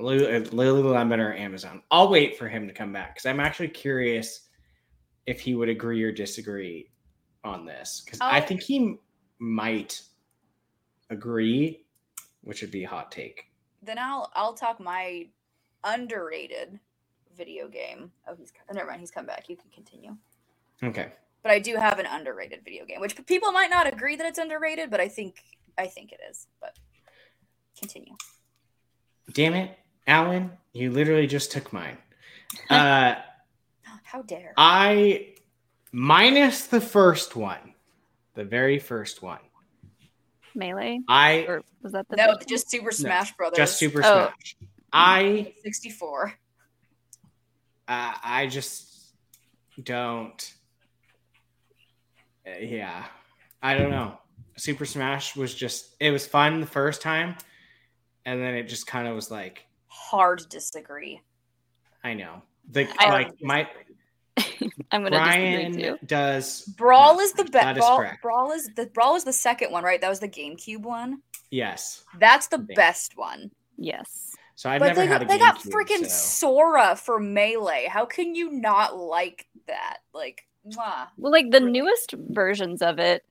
Uh, 0.00 0.04
Lululemon 0.04 1.18
or 1.20 1.34
Amazon. 1.34 1.82
I'll 1.92 2.08
wait 2.08 2.36
for 2.36 2.48
him 2.48 2.66
to 2.66 2.74
come 2.74 2.92
back 2.92 3.14
because 3.14 3.26
I'm 3.26 3.38
actually 3.38 3.68
curious 3.68 4.48
if 5.26 5.40
he 5.40 5.54
would 5.54 5.68
agree 5.68 6.02
or 6.02 6.10
disagree 6.10 6.90
on 7.44 7.64
this 7.66 8.02
because 8.04 8.20
I 8.20 8.40
Oh. 8.40 8.46
think 8.46 8.62
he 8.62 8.96
might 9.38 10.02
agree, 11.10 11.84
which 12.42 12.62
would 12.62 12.70
be 12.70 12.84
a 12.84 12.88
hot 12.88 13.12
take. 13.12 13.44
Then 13.82 13.98
I'll 13.98 14.30
I'll 14.34 14.54
talk 14.54 14.80
my 14.80 15.28
underrated 15.84 16.80
video 17.36 17.68
game. 17.68 18.10
Oh, 18.26 18.34
he's 18.34 18.50
co- 18.50 18.72
never 18.72 18.88
mind. 18.88 19.00
He's 19.00 19.10
come 19.10 19.26
back. 19.26 19.48
You 19.48 19.56
can 19.56 19.70
continue. 19.70 20.16
Okay. 20.82 21.12
But 21.42 21.52
I 21.52 21.58
do 21.58 21.76
have 21.76 21.98
an 21.98 22.06
underrated 22.06 22.64
video 22.64 22.86
game, 22.86 23.00
which 23.00 23.14
people 23.26 23.52
might 23.52 23.68
not 23.68 23.86
agree 23.86 24.16
that 24.16 24.26
it's 24.26 24.38
underrated, 24.38 24.90
but 24.90 25.00
I 25.00 25.08
think 25.08 25.36
I 25.76 25.86
think 25.86 26.12
it 26.12 26.20
is. 26.30 26.46
But 26.60 26.78
continue. 27.78 28.14
Damn 29.32 29.54
it, 29.54 29.78
Alan! 30.06 30.52
You 30.72 30.90
literally 30.90 31.26
just 31.26 31.52
took 31.52 31.72
mine. 31.72 31.98
Uh, 32.70 33.16
How 34.04 34.22
dare? 34.22 34.54
I 34.56 35.33
minus 35.94 36.66
the 36.66 36.80
first 36.80 37.36
one, 37.36 37.74
the 38.34 38.44
very 38.44 38.78
first 38.80 39.22
one. 39.22 39.38
Melee, 40.56 41.00
I 41.08 41.46
or 41.48 41.62
was 41.82 41.92
that 41.92 42.08
the 42.08 42.16
no, 42.16 42.36
big- 42.36 42.48
just 42.48 42.68
Super 42.70 42.90
Smash 42.90 43.32
Brothers. 43.36 43.56
just 43.56 43.78
Super 43.78 44.00
Oh. 44.04 44.26
Smash. 44.28 44.56
I 44.92 45.52
64. 45.64 46.34
uh, 47.88 48.14
I 48.22 48.46
just 48.46 49.12
don't. 49.82 50.54
uh, 52.46 52.58
yeah, 52.60 53.04
I 53.62 53.74
don't 53.76 53.90
know. 53.90 54.18
Super 54.56 54.84
Smash 54.86 55.34
was 55.34 55.52
just 55.54 55.96
it 56.00 56.10
was 56.12 56.26
fun 56.26 56.60
the 56.60 56.66
first 56.66 57.02
time, 57.02 57.36
and 58.24 58.40
then 58.40 58.54
it 58.54 58.64
just 58.64 58.86
kind 58.86 59.08
of 59.08 59.14
was 59.16 59.30
like 59.30 59.64
Hard 59.88 60.38
to 60.40 60.46
disagree. 60.48 61.20
I 62.04 62.14
know 62.14 62.42
the 62.70 62.86
I- 62.98 63.10
like 63.10 63.42
my 63.42 63.68
I'm 64.92 65.02
gonna 65.02 65.16
Brian 65.16 65.72
disagree 65.72 65.98
too. 65.98 66.06
does 66.06 66.62
Brawl 66.76 67.20
is 67.20 67.32
the 67.32 67.44
best. 67.44 67.76
is 67.78 67.82
Brawl, 67.84 67.98
correct. 67.98 68.22
Brawl 68.22 68.52
is 68.52 68.70
the 68.76 68.86
Brawl 68.86 69.16
is 69.16 69.24
the 69.24 69.32
second 69.32 69.70
one, 69.72 69.84
right? 69.84 70.00
That 70.00 70.08
was 70.10 70.20
the 70.20 70.28
GameCube 70.28 70.82
one. 70.82 71.22
yes. 71.50 72.04
That's 72.18 72.48
the 72.48 72.64
Yeah. 72.68 72.74
best 72.74 73.16
one. 73.16 73.50
Yes. 73.76 74.34
So 74.56 74.70
I 74.70 74.78
but 74.78 74.86
never 74.88 75.00
they, 75.00 75.06
had 75.06 75.22
a 75.22 75.24
got- 75.24 75.28
they 75.32 75.38
got 75.38 75.58
freaking 75.58 76.06
so- 76.06 76.48
Sora 76.48 76.96
for 76.96 77.18
Melee. 77.18 77.86
How 77.88 78.04
can 78.04 78.34
you 78.34 78.50
not 78.52 78.96
like 78.96 79.46
that? 79.66 79.98
Like, 80.12 80.46
mwah. 80.66 81.08
Well, 81.18 81.32
like 81.32 81.50
the 81.50 81.58
Really? 81.60 81.72
newest 81.72 82.12
versions 82.12 82.80
of 82.82 82.98
it, 83.00 83.24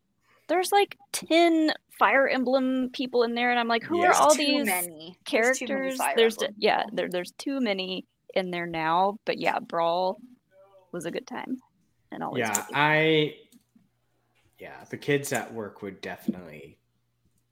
there's 0.50 0.72
like 0.72 0.98
ten 1.14 1.72
Fire 1.98 2.28
Emblem 2.28 2.90
people 2.92 3.24
in 3.24 3.36
there, 3.36 3.52
and 3.52 3.60
I'm 3.60 3.68
like, 3.68 3.84
who 3.84 4.00
Yes. 4.00 4.18
are 4.18 4.24
all 4.24 4.32
too 4.32 4.38
these 4.40 4.66
many 4.66 5.18
There's 5.32 5.60
too 5.60 5.66
many 5.68 5.78
characters? 5.78 5.98
Fire 5.98 6.14
There's 6.18 6.34
Emblem 6.38 6.56
yeah, 6.58 6.84
there, 6.92 7.08
there's 7.08 7.32
too 7.38 7.60
many 7.62 8.06
in 8.34 8.50
there 8.52 8.66
now. 8.66 9.18
But 9.26 9.38
yeah, 9.40 9.60
Brawl 9.60 10.20
was 10.94 11.06
a 11.06 11.12
good 11.12 11.28
time, 11.28 11.58
and 12.12 12.24
always. 12.24 12.40
yeah 12.42 12.66
i 12.74 13.36
yeah 14.60 14.84
the 14.90 14.98
kids 14.98 15.34
at 15.34 15.54
work 15.54 15.82
would 15.82 16.00
definitely 16.02 16.78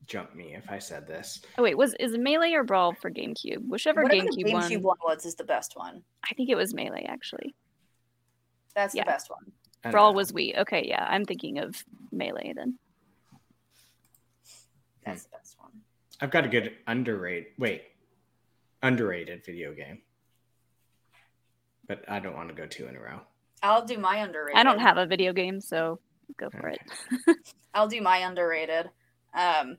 jump 0.08 0.34
me 0.36 0.54
if 0.56 0.70
i 0.70 0.78
said 0.80 1.08
this 1.08 1.42
Oh 1.58 1.64
wait, 1.64 1.78
was 1.78 1.94
is 2.00 2.18
Melee 2.18 2.54
or 2.54 2.64
Brawl 2.64 2.94
for 2.94 3.10
GameCube? 3.12 3.68
Whichever 3.68 4.04
Whatever 4.04 4.24
GameCube, 4.28 4.36
the 4.46 4.52
GameCube 4.54 4.82
one. 4.82 4.98
one 5.00 5.16
was 5.18 5.26
is 5.26 5.36
the 5.36 5.44
best 5.44 5.74
one. 5.76 6.04
I 6.30 6.34
think 6.34 6.50
it 6.50 6.56
was 6.56 6.74
Melee 6.74 7.06
actually. 7.08 7.54
That's 8.76 8.94
Yeah. 8.96 9.04
the 9.04 9.12
best 9.12 9.30
one. 9.30 9.52
Brawl 9.92 10.12
know. 10.12 10.18
was 10.18 10.32
Wii. 10.32 10.58
Okay, 10.60 10.86
yeah, 10.88 11.06
I'm 11.10 11.26
thinking 11.26 11.58
of 11.60 11.84
Melee 12.12 12.54
then. 12.56 12.78
That's 15.06 15.24
the 15.24 15.30
best 15.38 15.56
one. 15.60 15.72
i've 16.22 16.30
got 16.32 16.46
a 16.46 16.48
good 16.48 16.74
underrated 16.88 17.52
wait 17.58 17.82
underrated 18.84 19.44
video 19.46 19.74
game 19.74 20.00
but 21.88 22.04
i 22.08 22.20
don't 22.20 22.36
want 22.36 22.50
to 22.50 22.56
go 22.56 22.66
two 22.68 22.88
in 22.88 22.96
a 22.96 23.00
row 23.00 23.20
I'll 23.64 23.86
do 23.86 23.98
my 23.98 24.18
underrated. 24.18 24.58
I 24.60 24.64
don't 24.64 24.80
have 24.80 24.98
a 24.98 25.06
video 25.06 25.34
game, 25.34 25.62
so 25.62 26.00
go 26.40 26.50
for 26.50 26.70
it. 26.70 26.80
I'll 27.74 27.88
do 27.88 28.02
my 28.02 28.18
underrated. 28.18 28.90
Um, 29.34 29.78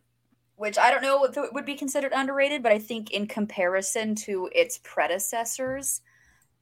which 0.57 0.79
I 0.79 0.91
don't 0.91 1.03
know 1.03 1.25
if 1.25 1.37
it 1.37 1.53
would 1.53 1.65
be 1.65 1.75
considered 1.75 2.13
underrated, 2.15 2.63
but 2.63 2.73
I 2.73 2.79
think 2.79 3.11
in 3.11 3.27
comparison 3.27 4.15
to 4.17 4.49
its 4.55 4.79
predecessors, 4.85 6.03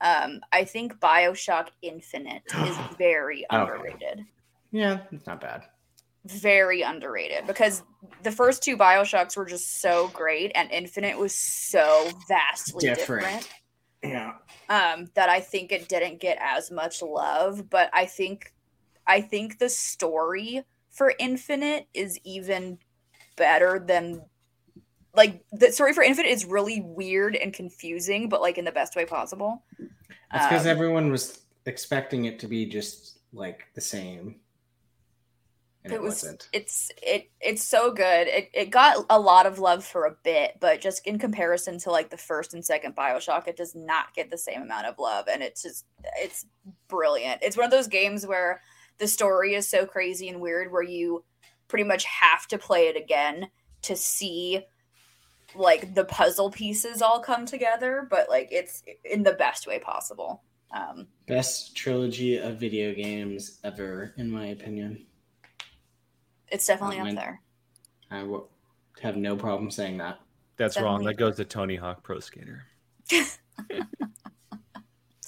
um, 0.00 0.40
I 0.52 0.64
think 0.64 0.98
Bioshock 1.00 1.68
Infinite 1.82 2.42
is 2.66 2.76
very 2.98 3.44
Okay. 3.52 3.60
underrated. 3.62 4.24
yeah 4.72 5.00
it's 5.12 5.26
not 5.26 5.40
bad 5.40 5.64
Very 6.24 6.82
underrated 6.82 7.46
because 7.46 7.82
the 8.22 8.32
first 8.32 8.62
two 8.62 8.76
Bioshocks 8.76 9.36
were 9.36 9.44
just 9.44 9.80
so 9.82 10.08
great, 10.08 10.52
and 10.54 10.70
Infinite 10.70 11.18
was 11.18 11.34
so 11.34 12.08
vastly 12.28 12.86
Different. 12.86 13.22
different 13.26 13.48
yeah 14.02 14.32
um, 14.70 15.10
that 15.14 15.28
I 15.28 15.40
think 15.40 15.72
it 15.72 15.88
didn't 15.88 16.20
get 16.20 16.38
as 16.40 16.70
much 16.70 17.02
love. 17.02 17.68
But 17.68 17.90
I 17.92 18.06
think 18.06 18.54
I 19.06 19.20
think 19.20 19.58
the 19.58 19.68
story 19.68 20.64
for 20.90 21.12
Infinite 21.18 21.88
is 21.92 22.18
even 22.24 22.78
better 23.36 23.82
than 23.84 24.22
like 25.14 25.44
the 25.52 25.72
story 25.72 25.92
for 25.92 26.02
Infinite 26.02 26.28
is 26.28 26.44
really 26.44 26.80
weird 26.80 27.34
and 27.34 27.52
confusing, 27.52 28.28
but 28.28 28.40
like 28.40 28.58
in 28.58 28.64
the 28.64 28.72
best 28.72 28.94
way 28.94 29.04
possible. 29.04 29.64
It's 29.78 30.46
because 30.46 30.66
Um, 30.66 30.70
everyone 30.70 31.10
was 31.10 31.40
expecting 31.66 32.26
it 32.26 32.38
to 32.38 32.46
be 32.46 32.64
just 32.66 33.18
like 33.32 33.64
the 33.74 33.80
same. 33.80 34.36
And 35.82 35.92
it, 35.92 35.96
it 35.96 36.02
was 36.02 36.22
wasn't. 36.22 36.48
it's 36.52 36.90
it 37.02 37.30
it's 37.40 37.64
so 37.64 37.90
good 37.90 38.26
it, 38.28 38.50
it 38.52 38.70
got 38.70 39.06
a 39.08 39.18
lot 39.18 39.46
of 39.46 39.58
love 39.58 39.82
for 39.82 40.04
a 40.04 40.16
bit 40.22 40.58
but 40.60 40.80
just 40.80 41.06
in 41.06 41.18
comparison 41.18 41.78
to 41.78 41.90
like 41.90 42.10
the 42.10 42.18
first 42.18 42.52
and 42.52 42.62
second 42.62 42.94
bioshock 42.94 43.48
it 43.48 43.56
does 43.56 43.74
not 43.74 44.14
get 44.14 44.30
the 44.30 44.36
same 44.36 44.60
amount 44.60 44.86
of 44.86 44.98
love 44.98 45.26
and 45.32 45.42
it's 45.42 45.62
just 45.62 45.86
it's 46.18 46.44
brilliant 46.88 47.40
it's 47.42 47.56
one 47.56 47.64
of 47.64 47.70
those 47.70 47.86
games 47.86 48.26
where 48.26 48.60
the 48.98 49.08
story 49.08 49.54
is 49.54 49.66
so 49.66 49.86
crazy 49.86 50.28
and 50.28 50.40
weird 50.40 50.70
where 50.70 50.82
you 50.82 51.24
pretty 51.66 51.84
much 51.84 52.04
have 52.04 52.46
to 52.48 52.58
play 52.58 52.88
it 52.88 52.96
again 52.96 53.48
to 53.80 53.96
see 53.96 54.60
like 55.54 55.94
the 55.94 56.04
puzzle 56.04 56.50
pieces 56.50 57.00
all 57.00 57.20
come 57.20 57.46
together 57.46 58.06
but 58.10 58.28
like 58.28 58.48
it's 58.50 58.82
in 59.04 59.22
the 59.22 59.32
best 59.32 59.66
way 59.66 59.78
possible 59.78 60.42
um 60.72 61.06
Best 61.26 61.76
trilogy 61.76 62.38
of 62.38 62.58
video 62.58 62.92
games 62.92 63.60
ever, 63.62 64.14
in 64.16 64.28
my 64.28 64.46
opinion. 64.46 65.06
It's 66.50 66.66
definitely 66.66 66.98
Oh, 67.00 67.06
up 67.08 67.14
there 67.14 67.40
I 68.10 68.22
will 68.22 68.50
have 69.02 69.16
no 69.16 69.36
problem 69.36 69.70
saying 69.70 69.98
that. 69.98 70.18
That's 70.56 70.78
wrong. 70.80 71.04
That 71.04 71.14
goes 71.14 71.36
to 71.36 71.44
Tony 71.44 71.76
Hawk 71.76 72.02
Pro 72.02 72.18
Skater. 72.20 72.64
it's 73.10 73.38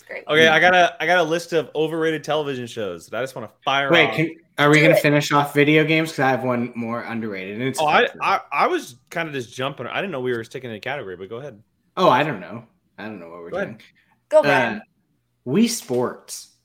great 0.07 0.25
Okay, 0.29 0.49
I 0.49 0.61
got 0.61 0.75
a 0.75 0.97
I 1.01 1.07
got 1.07 1.19
a 1.19 1.23
list 1.23 1.53
of 1.53 1.71
overrated 1.75 2.23
television 2.25 2.67
shows 2.67 3.07
that 3.09 3.19
I 3.19 3.23
just 3.23 3.35
want 3.35 3.49
to 3.51 3.55
fire 3.65 3.91
Wait, 3.91 4.09
off. 4.11 4.17
can, 4.17 4.31
are 4.59 4.69
we 4.69 4.77
Do 4.77 4.81
going 4.83 4.93
to 4.93 4.99
it. 4.99 5.03
finish 5.03 5.33
off 5.33 5.55
video 5.55 5.85
games? 5.85 6.11
Because 6.11 6.21
I 6.25 6.31
have 6.31 6.45
one 6.45 6.73
more 6.75 7.01
underrated. 7.03 7.55
And 7.59 7.65
it's 7.69 7.81
oh, 7.81 7.87
I, 7.87 8.09
I 8.21 8.41
I 8.53 8.67
was 8.67 8.97
kind 9.11 9.27
of 9.29 9.35
just 9.35 9.55
jumping. 9.55 9.87
I 9.87 9.97
didn't 10.01 10.11
know 10.13 10.21
we 10.21 10.33
were 10.37 10.45
sticking 10.45 10.71
in 10.71 10.77
a 10.77 10.81
category, 10.81 11.17
but 11.17 11.29
go 11.29 11.37
ahead. 11.37 11.63
oh, 11.97 12.09
I 12.11 12.23
don't 12.23 12.41
know. 12.41 12.65
I 12.99 13.05
don't 13.05 13.19
know 13.21 13.31
what 13.31 13.41
we're 13.41 13.51
Go 13.51 13.57
ahead. 13.57 13.69
doing. 13.69 13.81
go 14.29 14.41
ahead. 14.41 14.77
Uh, 14.79 15.51
Wii 15.51 15.69
Sports 15.69 16.57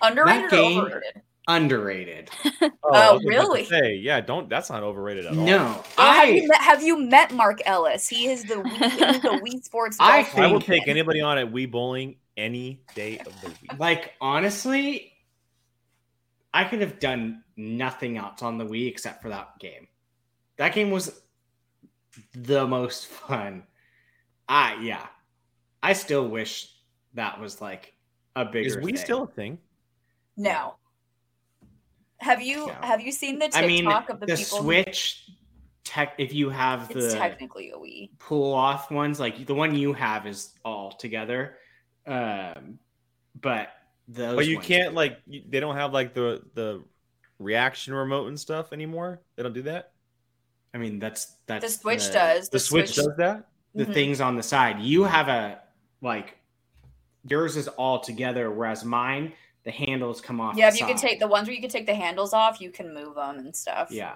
underrated 0.00 0.44
or 0.44 0.48
game- 0.50 0.80
overrated 0.80 1.22
underrated. 1.48 2.30
Oh, 2.90 2.90
oh, 2.90 2.94
I 2.94 3.08
Oh, 3.08 3.14
was 3.14 3.20
about 3.20 3.20
to 3.20 3.28
really? 3.28 3.64
Say, 3.66 3.94
yeah, 3.96 4.20
don't. 4.22 4.48
That's 4.48 4.70
not 4.70 4.82
overrated 4.82 5.26
at 5.26 5.36
all. 5.36 5.44
No, 5.44 5.56
Well, 5.56 6.12
have, 6.12 6.24
I 6.28 6.30
you 6.30 6.48
met, 6.48 6.60
have 6.62 6.82
you 6.82 6.98
met 6.98 7.32
Mark 7.32 7.60
Ellis? 7.66 8.08
He 8.08 8.28
is 8.28 8.44
the 8.44 8.54
Wii, 8.54 8.70
he's 8.90 9.20
the 9.22 9.40
Wii 9.44 9.62
Sports. 9.62 9.98
I 10.00 10.22
golf 10.22 10.38
I 10.38 10.46
will 10.46 10.60
take 10.60 10.88
anybody 10.88 11.20
on 11.20 11.36
at 11.36 11.52
Wii 11.52 11.70
Bowling 11.70 12.16
any 12.38 12.82
day 12.94 13.18
of 13.18 13.38
the 13.42 13.48
week. 13.48 13.78
like 13.78 14.14
honestly, 14.22 15.12
I 16.54 16.64
could 16.64 16.80
have 16.80 16.98
done 16.98 17.42
nothing 17.56 18.16
else 18.16 18.42
on 18.42 18.56
the 18.56 18.64
Wii 18.64 18.88
except 18.88 19.20
for 19.22 19.28
that 19.28 19.58
game. 19.58 19.86
That 20.56 20.72
game 20.72 20.90
was 20.90 21.20
the 22.32 22.66
most 22.66 23.06
fun. 23.06 23.64
I 24.48 24.78
yeah, 24.80 25.06
I 25.82 25.92
still 25.92 26.26
wish 26.26 26.72
that 27.14 27.38
was 27.38 27.60
like 27.60 27.92
a 28.34 28.46
bigger. 28.46 28.66
Is 28.66 28.76
Wii 28.78 28.86
thing. 28.86 28.96
still 28.96 29.22
a 29.24 29.26
thing? 29.28 29.58
No. 30.38 30.76
Have 32.20 32.42
you 32.42 32.66
No. 32.66 32.74
have 32.82 33.00
you 33.00 33.12
seen 33.12 33.38
the 33.38 33.46
TikTok 33.46 33.62
I 33.62 33.66
mean, 33.66 33.86
of 33.86 34.06
the, 34.20 34.26
the, 34.26 34.36
people? 34.36 34.58
who- 34.58 34.64
Switch 34.64 35.30
tech. 35.84 36.14
If 36.18 36.34
you 36.34 36.50
have 36.50 36.90
it's 36.90 37.12
the 37.12 37.18
technically 37.18 37.70
a 37.70 37.76
Wii. 37.76 38.10
pull 38.18 38.52
off 38.54 38.90
ones, 38.90 39.20
like 39.20 39.46
the 39.46 39.54
one 39.54 39.74
you 39.74 39.92
have 39.92 40.26
is 40.26 40.52
all 40.64 40.90
together, 40.92 41.56
um, 42.06 42.78
but 43.40 43.68
those. 44.08 44.36
But 44.36 44.46
you 44.46 44.56
ones- 44.56 44.66
can't 44.66 44.94
like 44.94 45.18
they 45.26 45.60
don't 45.60 45.76
have 45.76 45.92
like 45.92 46.12
the 46.14 46.42
the 46.54 46.82
reaction 47.38 47.94
remote 47.94 48.26
and 48.26 48.38
stuff 48.38 48.72
anymore. 48.72 49.20
They 49.36 49.44
don't 49.44 49.52
do 49.54 49.62
that. 49.62 49.92
I 50.74 50.78
mean, 50.78 50.98
that's 50.98 51.36
that's 51.46 51.64
The 51.64 51.70
Switch 51.70 52.12
does. 52.12 52.48
The, 52.48 52.58
Switch, 52.58 52.94
does 52.96 53.08
that. 53.16 53.46
the 53.74 53.86
Mhm. 53.86 53.94
things 53.94 54.20
on 54.20 54.34
the 54.36 54.42
side. 54.42 54.80
You 54.80 55.04
have 55.04 55.28
a 55.28 55.60
like 56.02 56.36
yours 57.28 57.56
is 57.56 57.68
all 57.68 58.00
together, 58.00 58.50
whereas 58.50 58.84
mine 58.84 59.32
the 59.68 59.72
handles 59.86 60.22
come 60.22 60.40
off. 60.40 60.56
Yeah, 60.56 60.68
if 60.68 60.80
you 60.80 60.86
can 60.86 60.96
take 60.96 61.20
the 61.20 61.28
ones 61.28 61.46
where 61.46 61.54
you 61.54 61.60
can 61.60 61.68
take 61.68 61.84
the 61.84 61.94
handles 61.94 62.32
off, 62.32 62.58
you 62.58 62.70
can 62.70 62.94
move 62.94 63.16
them 63.16 63.38
and 63.38 63.54
stuff. 63.54 63.88
Yeah, 63.90 64.14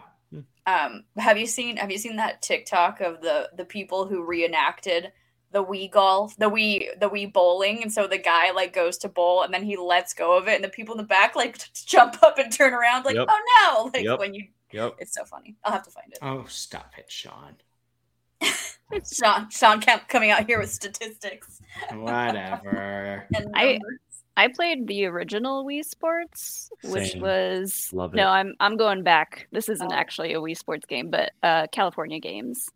Um, 0.66 1.04
have 1.18 1.36
you 1.36 1.46
seen 1.46 1.76
have 1.76 1.90
you 1.90 1.98
seen 1.98 2.16
that 2.16 2.40
TikTok 2.40 3.02
of 3.02 3.20
the 3.20 3.50
the 3.54 3.66
people 3.66 4.06
who 4.06 4.24
reenacted 4.24 5.12
the 5.50 5.62
Wii 5.62 5.90
golf, 5.90 6.34
the 6.38 6.48
Wii 6.48 6.98
the 6.98 7.10
Wii 7.10 7.30
bowling, 7.30 7.82
and 7.82 7.92
so 7.92 8.06
the 8.06 8.16
guy 8.16 8.50
like 8.52 8.72
goes 8.72 8.96
to 8.98 9.10
bowl 9.10 9.42
and 9.42 9.52
then 9.52 9.62
he 9.62 9.76
lets 9.76 10.14
go 10.14 10.34
of 10.38 10.48
it, 10.48 10.54
and 10.54 10.64
the 10.64 10.70
people 10.70 10.94
in 10.94 10.98
the 10.98 11.04
back 11.06 11.36
like 11.36 11.58
t- 11.58 11.66
jump 11.84 12.22
up 12.22 12.38
and 12.38 12.50
turn 12.50 12.72
around 12.72 13.04
like, 13.04 13.14
Yep. 13.16 13.26
oh 13.28 13.40
no! 13.60 13.90
Like 13.92 14.04
Yep. 14.06 14.18
when 14.20 14.32
you, 14.32 14.44
Yep. 14.72 14.94
it's 15.00 15.12
so 15.14 15.26
funny. 15.26 15.54
I'll 15.64 15.72
have 15.72 15.82
to 15.82 15.90
find 15.90 16.10
it. 16.12 16.18
Oh, 16.22 16.46
stop 16.48 16.92
it, 16.96 17.10
Sean. 17.10 17.56
Sean 19.12 19.50
Sean 19.50 19.80
Kemp 19.82 20.08
coming 20.08 20.30
out 20.30 20.46
here 20.46 20.58
with 20.58 20.70
statistics 20.70 21.60
Whatever. 21.92 23.26
and 23.34 23.48
I- 23.54 23.72
numbers. 23.72 23.98
I 24.36 24.48
played 24.48 24.86
the 24.86 25.04
original 25.06 25.64
Wii 25.64 25.84
Sports, 25.84 26.70
which 26.84 27.12
Same. 27.12 27.22
was 27.22 27.90
Love 27.92 28.14
it. 28.14 28.16
no, 28.16 28.28
I'm 28.28 28.54
I'm 28.60 28.76
going 28.76 29.02
back. 29.02 29.46
This 29.52 29.68
isn't 29.68 29.92
Oh. 29.92 29.94
actually 29.94 30.32
a 30.32 30.38
Wii 30.40 30.56
Sports 30.56 30.86
game, 30.86 31.10
but 31.10 31.32
uh, 31.42 31.66
California 31.72 32.18
Games. 32.20 32.68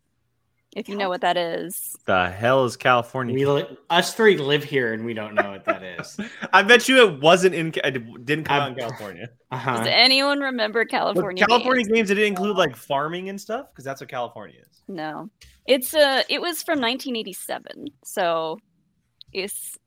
If 0.75 0.91
you 0.91 0.97
know 0.97 1.09
what 1.09 1.23
that 1.23 1.39
is, 1.39 1.97
The 2.05 2.29
hell 2.29 2.67
is 2.67 2.77
California? 2.77 3.35
we 3.35 3.47
li- 3.47 3.79
us 3.89 4.13
three 4.13 4.37
live 4.37 4.63
here 4.63 4.93
and 4.93 5.07
we 5.07 5.15
don't 5.15 5.35
know 5.35 5.51
what 5.53 5.65
that 5.65 5.83
is. 5.83 6.19
I 6.53 6.63
bet 6.63 6.87
you 6.87 6.99
it 7.07 7.23
wasn't 7.23 7.55
in. 7.55 7.73
It 7.83 8.27
didn't 8.27 8.45
come 8.45 8.61
out 8.61 8.69
in 8.73 8.75
California. 8.75 9.31
Uh, 9.51 9.57
does 9.57 9.79
Uh-huh. 9.87 9.89
anyone 9.91 10.41
remember 10.41 10.85
But 10.85 10.91
California? 10.91 11.47
California 11.47 11.85
Games? 11.85 11.95
games, 11.97 12.09
did 12.09 12.19
it 12.19 12.27
include 12.27 12.59
like 12.59 12.77
farming 12.77 13.31
and 13.31 13.41
stuff? 13.41 13.69
Because 13.71 13.87
that's 13.87 14.03
what 14.03 14.11
California 14.11 14.61
is. 14.61 14.83
No, 14.87 15.31
it's 15.67 15.95
uh 15.95 16.25
it 16.29 16.43
was 16.43 16.63
from 16.63 16.79
1987, 16.81 17.87
so 18.05 18.59
it's 19.33 19.79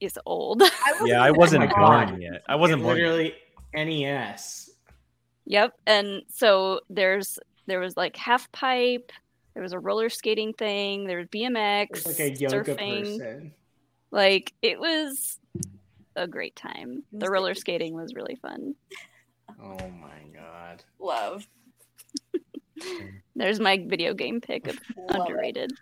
it's 0.00 0.18
old. 0.26 0.62
Yeah, 1.04 1.22
I 1.22 1.30
wasn't 1.30 1.68
my 1.68 2.06
born 2.06 2.20
yet. 2.22 2.42
I 2.48 2.54
wasn't 2.56 2.80
It 2.80 2.84
born. 2.84 2.96
yet. 2.96 3.02
literally 3.04 3.34
NES. 3.74 4.70
Yep. 5.46 5.74
And 5.86 6.22
so 6.32 6.80
there's 6.88 7.38
there 7.66 7.80
was 7.80 7.96
like 7.96 8.16
half 8.16 8.50
pipe, 8.52 9.12
there 9.54 9.62
was 9.62 9.72
a 9.72 9.78
roller 9.78 10.08
skating 10.08 10.52
thing, 10.54 11.06
there 11.06 11.18
was 11.18 11.26
BMX, 11.28 11.88
It's 11.90 12.06
like 12.06 12.20
a 12.20 12.30
yoga 12.30 12.74
surfing. 12.74 13.00
person. 13.18 13.54
Like 14.10 14.52
it 14.62 14.78
was 14.80 15.38
a 16.16 16.26
great 16.26 16.56
time. 16.56 17.02
The 17.12 17.28
roller 17.28 17.54
skating 17.54 17.94
was 17.94 18.14
really 18.14 18.36
fun. 18.36 18.74
Oh 19.62 19.76
my 20.00 20.22
god. 20.34 20.82
love. 20.98 21.46
There's 23.36 23.60
my 23.60 23.78
video 23.86 24.14
game 24.14 24.40
pick 24.40 24.66
of 24.66 24.78
Love 24.96 25.26
underrated. 25.26 25.72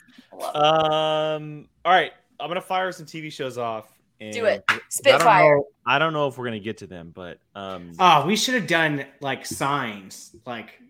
Um. 0.54 1.68
All 1.84 1.92
right, 1.92 2.12
I'm 2.40 2.48
gonna 2.48 2.60
fire 2.60 2.90
some 2.92 3.06
TV 3.06 3.30
shows 3.32 3.58
off. 3.58 3.92
And 4.20 4.32
Do 4.32 4.44
it. 4.46 4.64
Spitfire. 4.88 5.56
know- 5.56 5.64
I 5.86 5.98
don't 5.98 6.12
know 6.12 6.28
if 6.28 6.38
we're 6.38 6.44
gonna 6.46 6.60
get 6.60 6.78
to 6.78 6.86
them, 6.86 7.10
but 7.14 7.38
um. 7.54 7.92
Oh, 7.98 8.24
we 8.26 8.36
should 8.36 8.54
have 8.54 8.66
done 8.66 9.04
like 9.20 9.44
signs, 9.44 10.34
like 10.46 10.80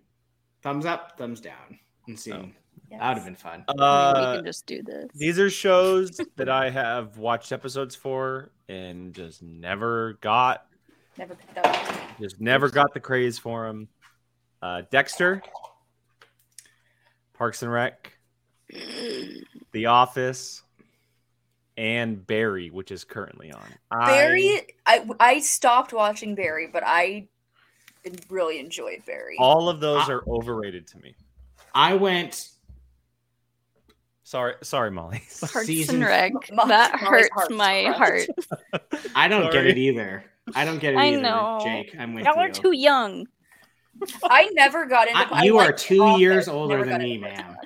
thumbs 0.63 0.87
up, 0.87 1.17
thumbs 1.19 1.41
down, 1.41 1.79
and 2.07 2.19
seen. 2.19 2.55
That 2.91 3.09
would 3.09 3.17
have 3.17 3.25
been 3.25 3.35
fun. 3.35 3.65
I 3.69 3.73
uh, 3.83 4.31
we 4.31 4.37
can 4.39 4.45
just 4.45 4.67
do 4.67 4.83
this. 4.83 5.07
These 5.15 5.39
are 5.41 5.51
shows 5.51 6.21
that 6.37 6.49
I 6.49 6.71
have 6.71 7.19
watched 7.19 7.51
episodes 7.51 7.97
for 7.97 8.53
and 8.69 9.13
just 9.13 9.43
never 9.43 10.13
got, 10.21 10.67
Never 11.19 11.35
picked 11.35 11.59
up. 11.59 11.77
just 12.21 12.41
never 12.41 12.69
got 12.69 12.95
the 12.95 13.01
craze 13.01 13.37
for 13.39 13.67
them. 13.67 13.89
Uh, 14.63 14.83
Dexter, 14.93 15.43
Parks 17.33 17.63
and 17.63 17.73
Rec, 17.73 18.17
The 19.73 19.87
Office, 19.87 20.63
and 21.77 22.25
Barry, 22.27 22.71
which 22.71 22.91
is 22.91 23.05
currently 23.05 23.53
on. 23.53 23.67
I- 23.91 24.07
Barry, 24.07 24.61
I 24.87 25.05
I 25.21 25.41
stopped 25.41 25.93
watching 25.93 26.35
Barry, 26.35 26.69
but 26.73 26.83
I 26.87 27.29
really 28.29 28.59
enjoyed 28.61 29.03
Barry. 29.07 29.37
all 29.39 29.69
of 29.69 29.81
those 29.81 30.09
I- 30.09 30.13
are 30.13 30.23
overrated 30.29 30.87
to 30.89 30.99
me. 30.99 31.15
I 31.75 31.95
went. 31.95 32.51
Sorry, 34.27 34.55
sorry, 34.63 34.91
Molly. 34.91 35.23
Parks 35.41 35.67
season- 35.67 35.97
and 35.97 36.05
Rec. 36.05 36.33
My- 36.53 36.67
that 36.69 36.99
hurts 36.99 37.29
heart's 37.35 37.51
my 37.55 37.85
heart. 37.85 38.27
crushed. 38.73 39.09
I 39.17 39.29
don't 39.29 39.53
get 39.53 39.67
it 39.67 39.77
either. 39.77 40.25
I 40.55 40.65
don't 40.65 40.79
get 40.79 40.95
it 40.95 40.99
I 40.99 41.09
either, 41.09 41.23
know. 41.23 41.61
Jake. 41.63 41.95
I'm 41.99 42.15
with 42.15 42.25
Y'all 42.25 42.39
are 42.39 42.49
you. 42.49 42.53
too 42.55 42.73
young. 42.73 43.27
I 44.25 44.51
never 44.55 44.87
got 44.87 45.09
into. 45.09 45.21
I- 45.21 45.41
I 45.41 45.43
you 45.45 45.59
are 45.59 45.73
two 45.73 46.19
years 46.19 46.49
older 46.49 46.85
than 46.85 47.03
me, 47.03 47.19
Parks 47.21 47.39
and 47.39 47.49
ma'am. 47.49 47.57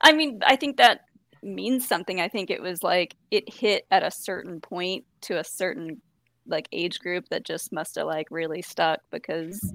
I 0.00 0.12
mean, 0.12 0.40
I 0.46 0.56
think 0.56 0.76
that 0.78 1.02
means 1.44 1.86
something. 1.86 2.20
I 2.20 2.28
think 2.28 2.50
it 2.50 2.62
was 2.62 2.82
like 2.82 3.16
it 3.30 3.52
hit 3.52 3.86
at 3.90 4.02
a 4.02 4.10
certain 4.10 4.60
point 4.60 5.04
to 5.22 5.38
a 5.38 5.44
certain 5.44 6.00
like 6.46 6.68
age 6.72 6.98
group 6.98 7.28
that 7.30 7.44
just 7.44 7.72
must 7.72 7.96
have 7.96 8.06
like 8.06 8.28
really 8.30 8.62
stuck 8.62 9.00
because 9.10 9.72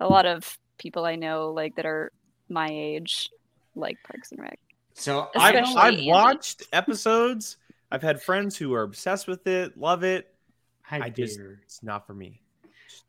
a 0.00 0.06
lot 0.06 0.26
of 0.26 0.58
people 0.78 1.04
I 1.04 1.16
know 1.16 1.50
like 1.50 1.76
that 1.76 1.86
are 1.86 2.12
my 2.48 2.68
age 2.70 3.30
like 3.74 3.96
Parks 4.04 4.32
and 4.32 4.40
Rec. 4.40 4.58
So 4.94 5.28
I've, 5.34 5.64
I've 5.76 6.04
watched 6.04 6.64
episodes. 6.72 7.56
I've 7.90 8.02
had 8.02 8.22
friends 8.22 8.56
who 8.56 8.74
are 8.74 8.82
obsessed 8.82 9.26
with 9.26 9.46
it, 9.46 9.76
love 9.76 10.02
it. 10.02 10.34
I, 10.90 11.04
I 11.04 11.08
just, 11.08 11.38
it's 11.62 11.82
not 11.82 12.06
for 12.06 12.14
me. 12.14 12.40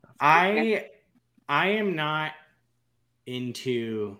Not 0.01 0.47
for 0.47 0.54
me. 0.54 0.76
I 0.78 0.89
I 1.49 1.68
am 1.72 1.95
not 1.95 2.32
into 3.26 4.18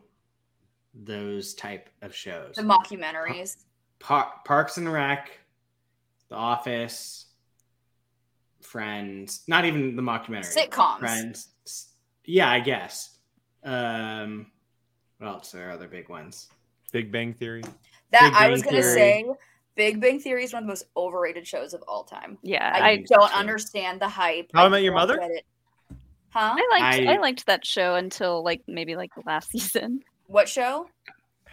those 0.93 1.53
type 1.53 1.89
of 2.01 2.13
shows. 2.13 2.55
The 2.55 2.63
mockumentaries. 2.63 3.57
Par- 4.03 4.31
Parks 4.45 4.77
and 4.77 4.91
Rec, 4.91 5.31
The 6.29 6.35
Office, 6.35 7.25
Friends. 8.61 9.43
Not 9.47 9.65
even 9.65 9.95
the 9.95 10.01
mockumentary. 10.01 10.55
Sitcoms. 10.55 10.99
Friends. 10.99 11.49
Yeah, 12.25 12.49
I 12.49 12.59
guess. 12.59 13.17
Um, 13.63 14.47
what 15.17 15.27
else? 15.27 15.51
There 15.51 15.67
are 15.69 15.71
other 15.71 15.87
big 15.87 16.09
ones. 16.09 16.49
Big 16.91 17.11
Bang 17.11 17.33
Theory. 17.33 17.63
That 18.11 18.31
Big 18.31 18.33
I 18.41 18.49
was 18.49 18.61
gonna 18.61 18.83
say. 18.83 19.25
Big 19.75 19.99
Bang 19.99 20.19
Theory 20.19 20.43
is 20.43 20.53
one 20.53 20.63
of 20.63 20.67
the 20.67 20.71
most 20.71 20.85
overrated 20.95 21.47
shows 21.47 21.73
of 21.73 21.81
all 21.87 22.03
time. 22.03 22.37
Yeah, 22.43 22.71
I, 22.73 22.89
I 22.91 22.95
don't 23.07 23.29
so. 23.29 23.35
understand 23.35 23.99
the 24.01 24.07
hype. 24.09 24.49
How 24.53 24.63
I 24.63 24.65
I 24.65 24.69
Met 24.69 24.83
Your 24.83 24.93
Mother? 24.93 25.17
it. 25.21 25.45
Huh? 26.29 26.55
I 26.57 26.67
liked 26.71 27.07
I, 27.09 27.13
I- 27.13 27.17
liked 27.19 27.45
that 27.45 27.65
show 27.65 27.95
until 27.95 28.43
like 28.43 28.61
maybe 28.67 28.95
like 28.95 29.13
the 29.15 29.23
last 29.25 29.49
season. 29.51 30.03
What 30.27 30.47
show? 30.49 30.87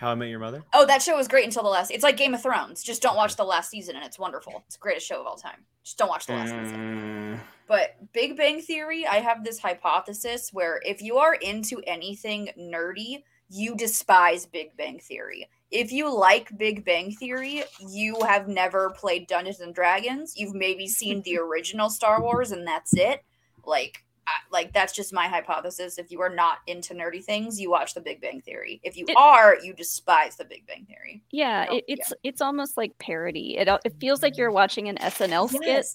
How 0.00 0.12
I 0.12 0.14
Met 0.14 0.30
Your 0.30 0.38
Mother. 0.38 0.64
Oh, 0.72 0.86
that 0.86 1.02
show 1.02 1.14
was 1.14 1.28
great 1.28 1.44
until 1.44 1.62
the 1.62 1.68
last. 1.68 1.90
It's 1.90 2.02
like 2.02 2.16
Game 2.16 2.32
of 2.32 2.42
Thrones. 2.42 2.82
Just 2.82 3.02
don't 3.02 3.16
watch 3.16 3.36
the 3.36 3.44
last 3.44 3.68
season, 3.68 3.96
and 3.96 4.04
it's 4.06 4.18
wonderful. 4.18 4.62
It's 4.66 4.76
the 4.76 4.80
greatest 4.80 5.06
show 5.06 5.20
of 5.20 5.26
all 5.26 5.36
time. 5.36 5.66
Just 5.84 5.98
don't 5.98 6.08
watch 6.08 6.24
the 6.24 6.32
last 6.32 6.48
season. 6.52 7.34
Uh, 7.34 7.38
But 7.68 7.96
Big 8.14 8.34
Bang 8.34 8.62
Theory, 8.62 9.06
I 9.06 9.16
have 9.16 9.44
this 9.44 9.58
hypothesis 9.58 10.54
where 10.54 10.80
if 10.86 11.02
you 11.02 11.18
are 11.18 11.34
into 11.34 11.82
anything 11.86 12.48
nerdy, 12.58 13.24
you 13.50 13.76
despise 13.76 14.46
Big 14.46 14.74
Bang 14.74 15.00
Theory. 15.00 15.50
If 15.70 15.92
you 15.92 16.10
like 16.12 16.56
Big 16.56 16.82
Bang 16.82 17.12
Theory, 17.12 17.64
you 17.86 18.16
have 18.26 18.48
never 18.48 18.88
played 18.90 19.26
Dungeons 19.26 19.60
and 19.60 19.74
Dragons. 19.74 20.32
You've 20.34 20.54
maybe 20.54 20.88
seen 20.88 21.20
the 21.20 21.36
original 21.46 21.90
Star 21.90 22.22
Wars, 22.22 22.52
and 22.52 22.66
that's 22.66 22.94
it. 22.94 23.22
Like, 23.66 23.98
I, 23.98 24.09
like 24.52 24.72
that's 24.72 24.94
just 24.94 25.12
my 25.12 25.26
hypothesis. 25.28 25.98
If 25.98 26.10
you 26.10 26.20
are 26.20 26.28
not 26.34 26.58
into 26.66 26.94
nerdy 26.94 27.22
things, 27.24 27.60
you 27.60 27.70
watch 27.70 27.94
the 27.94 28.00
Big 28.00 28.20
Bang 28.20 28.40
Theory. 28.40 28.80
If 28.84 28.96
you 28.96 29.04
It- 29.08 29.16
are, 29.16 29.56
you 29.62 29.72
despise 29.72 30.36
the 30.36 30.44
Big 30.44 30.66
Bang 30.66 30.84
Theory. 30.86 31.22
Yeah, 31.30 31.66
it, 31.72 31.84
it's 31.88 32.12
it's 32.22 32.40
almost 32.40 32.76
like 32.76 32.96
parody. 32.98 33.56
It 33.58 33.68
uh, 33.68 33.78
it 33.84 33.94
feels 34.00 34.22
like 34.22 34.36
you're 34.36 34.50
watching 34.52 34.88
an 34.88 34.96
SNL 34.98 35.48
skit 35.50 35.86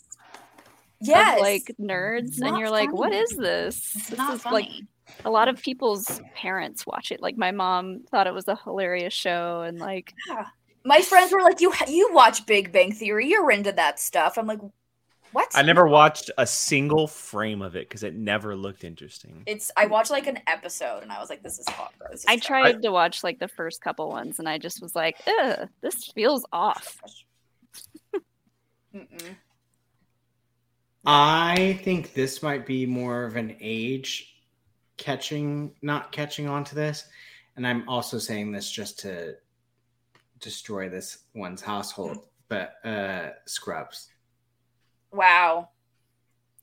Yes. 1.01 1.39
like 1.41 1.75
nerds, 1.79 2.41
and 2.41 2.57
you're 2.57 2.69
like, 2.69 2.91
what 2.93 3.13
is 3.13 3.31
funny. 3.33 3.43
this?" 3.47 3.95
It's 3.95 4.09
this 4.09 4.17
not 4.17 4.35
is 4.35 4.41
funny. 4.41 4.55
like 4.55 5.25
a 5.25 5.29
lot 5.29 5.47
of 5.47 5.61
people's 5.61 6.19
parents 6.33 6.85
watch 6.87 7.11
it. 7.11 7.21
Like 7.21 7.37
my 7.37 7.51
mom 7.51 8.01
thought 8.09 8.27
it 8.27 8.33
was 8.33 8.47
a 8.47 8.55
hilarious 8.63 9.13
show, 9.13 9.61
and 9.61 9.79
like 9.79 10.13
My 10.83 11.01
friends 11.01 11.31
were 11.31 11.41
like, 11.41 11.61
"You 11.61 11.73
you 11.87 12.09
watch 12.13 12.45
Big 12.45 12.71
Bang 12.71 12.91
Theory? 12.91 13.27
You're 13.29 13.51
into 13.51 13.71
that 13.73 13.99
stuff." 13.99 14.37
I'm 14.37 14.47
like, 14.47 14.59
"What?" 15.31 15.51
I 15.53 15.61
never 15.61 15.87
watched 15.87 16.31
a 16.37 16.45
single 16.45 17.07
frame 17.07 17.61
of 17.61 17.75
it 17.75 17.87
because 17.87 18.03
it 18.03 18.15
never 18.15 18.55
looked 18.55 18.83
interesting. 18.83 19.43
It's 19.45 19.71
I 19.75 19.85
watched 19.85 20.11
like 20.11 20.27
an 20.27 20.39
episode 20.47 21.03
and 21.03 21.11
I 21.11 21.19
was 21.19 21.29
like, 21.29 21.43
"This 21.43 21.59
is 21.59 21.67
hot." 21.69 21.93
This 22.11 22.21
is 22.21 22.25
I 22.27 22.37
trash." 22.37 22.47
tried 22.47 22.81
to 22.81 22.91
watch 22.91 23.23
like 23.23 23.39
the 23.39 23.47
first 23.47 23.81
couple 23.81 24.09
ones, 24.09 24.39
and 24.39 24.47
I 24.49 24.57
just 24.57 24.81
was 24.81 24.95
like, 24.95 25.17
"Ugh, 25.27 25.69
this 25.81 26.05
feels 26.15 26.45
off." 26.51 26.99
I 31.05 31.79
think 31.83 32.13
this 32.13 32.41
might 32.41 32.65
be 32.65 32.85
more 32.85 33.25
of 33.25 33.35
an 33.35 33.55
age 33.61 34.41
catching, 34.97 35.73
not 35.81 36.11
catching 36.11 36.47
on 36.47 36.63
to 36.65 36.75
this. 36.75 37.07
And 37.55 37.65
I'm 37.67 37.87
also 37.87 38.17
saying 38.17 38.51
this 38.51 38.69
just 38.69 38.99
to 38.99 39.35
destroy 40.39 40.89
this 40.89 41.19
one's 41.33 41.61
household, 41.61 42.27
but 42.49 42.75
uh 42.83 43.29
Scrubs. 43.45 44.09
Wow, 45.15 45.69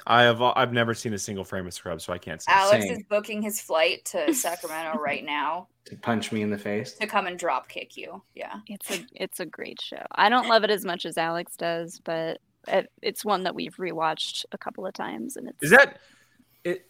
I 0.06 0.22
have 0.22 0.42
I've 0.42 0.72
never 0.72 0.94
seen 0.94 1.14
a 1.14 1.18
single 1.18 1.44
frame 1.44 1.66
of 1.66 1.74
Scrubs, 1.74 2.04
so 2.04 2.12
I 2.12 2.18
can't 2.18 2.42
say. 2.42 2.52
Alex 2.52 2.84
Same. 2.84 2.92
is 2.94 3.02
booking 3.08 3.42
his 3.42 3.60
flight 3.60 4.04
to 4.06 4.32
Sacramento 4.34 4.98
right 4.98 5.24
now 5.24 5.68
To 5.86 5.96
punch 5.96 6.32
me 6.32 6.42
in 6.42 6.50
the 6.50 6.58
face. 6.58 6.94
to 6.94 7.06
come 7.06 7.26
and 7.26 7.38
drop 7.38 7.68
kick 7.68 7.96
you. 7.96 8.22
Yeah, 8.34 8.54
It's 8.68 8.90
a 8.90 9.04
it's 9.14 9.40
a 9.40 9.46
great 9.46 9.80
show. 9.80 10.02
I 10.12 10.28
don't 10.28 10.48
love 10.48 10.64
it 10.64 10.70
as 10.70 10.84
much 10.84 11.06
as 11.06 11.16
Alex 11.18 11.56
does, 11.56 12.00
but 12.04 12.40
it, 12.68 12.90
it's 13.00 13.24
one 13.24 13.44
that 13.44 13.54
we've 13.54 13.74
rewatched 13.76 14.44
a 14.52 14.58
couple 14.58 14.86
of 14.86 14.92
times, 14.94 15.36
and 15.36 15.48
it's 15.48 15.62
Is 15.62 15.70
that 15.70 15.98
it? 16.64 16.86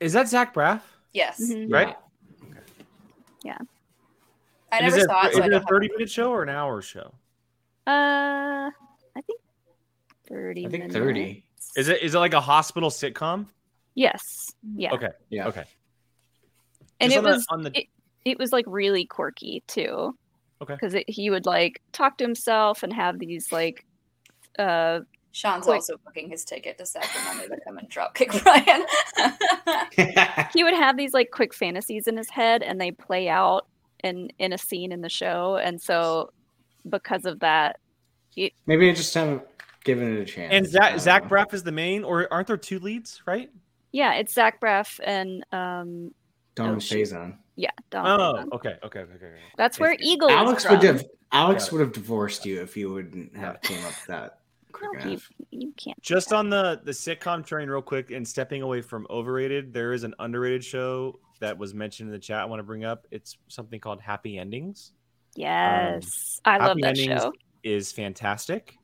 Is 0.00 0.12
that 0.14 0.28
Zach 0.28 0.54
Braff? 0.54 0.80
yes. 1.12 1.40
Mhm. 1.40 1.72
Right? 1.72 1.96
I 4.72 4.80
never 4.80 4.96
is 4.96 5.04
it, 5.04 5.06
saw 5.06 5.26
it. 5.26 5.30
is 5.30 5.36
So 5.36 5.42
I 5.42 5.46
it 5.46 5.52
a 5.52 5.60
thirty 5.60 5.88
minute 5.88 6.10
show 6.10 6.30
or 6.32 6.42
an 6.42 6.48
hour 6.48 6.82
show? 6.82 7.14
Uh, 7.86 8.70
30 10.28 10.66
I 10.66 10.70
think 10.70 10.84
minutes. 10.84 10.94
30. 10.94 11.44
Is 11.76 11.88
it 11.88 12.02
is 12.02 12.14
it 12.14 12.18
like 12.18 12.34
a 12.34 12.40
hospital 12.40 12.90
sitcom? 12.90 13.46
Yes. 13.94 14.52
Yeah. 14.74 14.92
Okay. 14.94 15.10
Yeah. 15.30 15.48
Okay. 15.48 15.64
And 17.00 17.12
Just 17.12 17.24
it 17.24 17.28
was 17.28 17.46
the, 17.46 17.56
the... 17.56 17.78
It, 17.78 17.86
it 18.24 18.38
was 18.38 18.52
like 18.52 18.64
really 18.66 19.04
quirky 19.04 19.62
too. 19.66 20.16
Okay. 20.62 20.74
Because 20.74 20.96
he 21.08 21.30
would 21.30 21.46
like 21.46 21.82
talk 21.92 22.18
to 22.18 22.24
himself 22.24 22.82
and 22.82 22.92
have 22.92 23.18
these 23.18 23.52
like. 23.52 23.84
uh 24.58 25.00
Sean's 25.32 25.64
quick... 25.64 25.74
also 25.74 25.96
booking 26.02 26.30
his 26.30 26.46
ticket 26.46 26.78
to 26.78 26.86
Sacramento 26.86 27.54
to 27.54 27.60
come 27.60 27.76
and 27.76 27.90
dropkick 27.90 28.42
Brian. 28.42 28.86
he 30.54 30.64
would 30.64 30.72
have 30.72 30.96
these 30.96 31.12
like 31.12 31.30
quick 31.30 31.52
fantasies 31.52 32.06
in 32.06 32.16
his 32.16 32.30
head, 32.30 32.62
and 32.62 32.80
they 32.80 32.90
play 32.90 33.28
out 33.28 33.66
in 34.02 34.30
in 34.38 34.54
a 34.54 34.58
scene 34.58 34.92
in 34.92 35.02
the 35.02 35.10
show, 35.10 35.56
and 35.56 35.80
so 35.80 36.32
because 36.88 37.26
of 37.26 37.40
that, 37.40 37.80
he 38.30 38.54
maybe 38.66 38.88
I 38.88 38.94
just 38.94 39.12
have 39.12 39.42
given 39.86 40.14
it 40.16 40.20
a 40.20 40.24
chance. 40.26 40.52
and 40.52 40.66
I 40.66 40.68
Zach 40.68 40.90
don't 40.90 41.00
Zach. 41.00 41.24
Braff 41.28 41.54
is 41.54 41.62
the 41.62 41.72
main, 41.72 42.04
or 42.04 42.28
aren't 42.30 42.48
there 42.48 42.56
two 42.58 42.78
leads? 42.78 43.22
Right? 43.26 43.50
yeah 43.92 44.14
it's 44.14 44.34
Zach 44.34 44.60
Braff 44.60 45.00
and 45.02 45.42
um 45.52 46.12
Donald 46.54 46.76
Oh, 46.76 46.80
shoot. 46.80 47.08
Faison. 47.08 47.36
yeah 47.54 47.70
Donald 47.90 48.20
Oh, 48.20 48.34
Faison. 48.44 48.52
okay, 48.56 48.74
okay, 48.84 48.98
okay, 49.00 49.14
okay. 49.14 49.32
that's 49.56 49.78
where 49.78 49.96
Eagle 50.00 50.28
Alex 50.30 50.64
is 50.64 50.70
would 50.70 50.82
have 50.82 51.04
Alex 51.32 51.72
would 51.72 51.80
have 51.80 51.92
divorced 51.92 52.44
you 52.44 52.60
if 52.60 52.76
you 52.76 52.92
wouldn't 52.92 53.34
have 53.36 53.60
came 53.62 53.78
up 53.80 53.86
with 53.92 54.06
that 54.08 54.40
quick 54.72 54.90
No, 55.04 55.10
he- 55.10 55.20
you 55.50 55.72
can't 55.78 56.00
Just 56.02 56.32
on 56.34 56.50
the 56.50 56.80
the 56.84 56.92
sitcom 56.92 57.46
train, 57.46 57.68
real 57.70 57.80
quick, 57.80 58.10
and 58.10 58.26
stepping 58.26 58.60
away 58.62 58.82
from 58.82 59.06
overrated, 59.08 59.72
there 59.72 59.92
is 59.94 60.02
an 60.04 60.14
underrated 60.18 60.62
show 60.64 61.18
that 61.40 61.56
was 61.56 61.72
mentioned 61.74 62.08
in 62.08 62.12
the 62.12 62.18
chat. 62.18 62.40
I 62.40 62.44
want 62.46 62.60
to 62.60 62.64
bring 62.64 62.84
up. 62.84 63.06
It's 63.10 63.36
something 63.48 63.78
called 63.80 64.00
Happy 64.00 64.36
Endings. 64.38 64.92
yes 65.36 66.40
I 66.44 66.58
love 66.58 66.76
that 66.80 66.98
Endings 66.98 67.22
show 67.22 67.32
is 67.62 67.92
fantastic. 67.92 68.76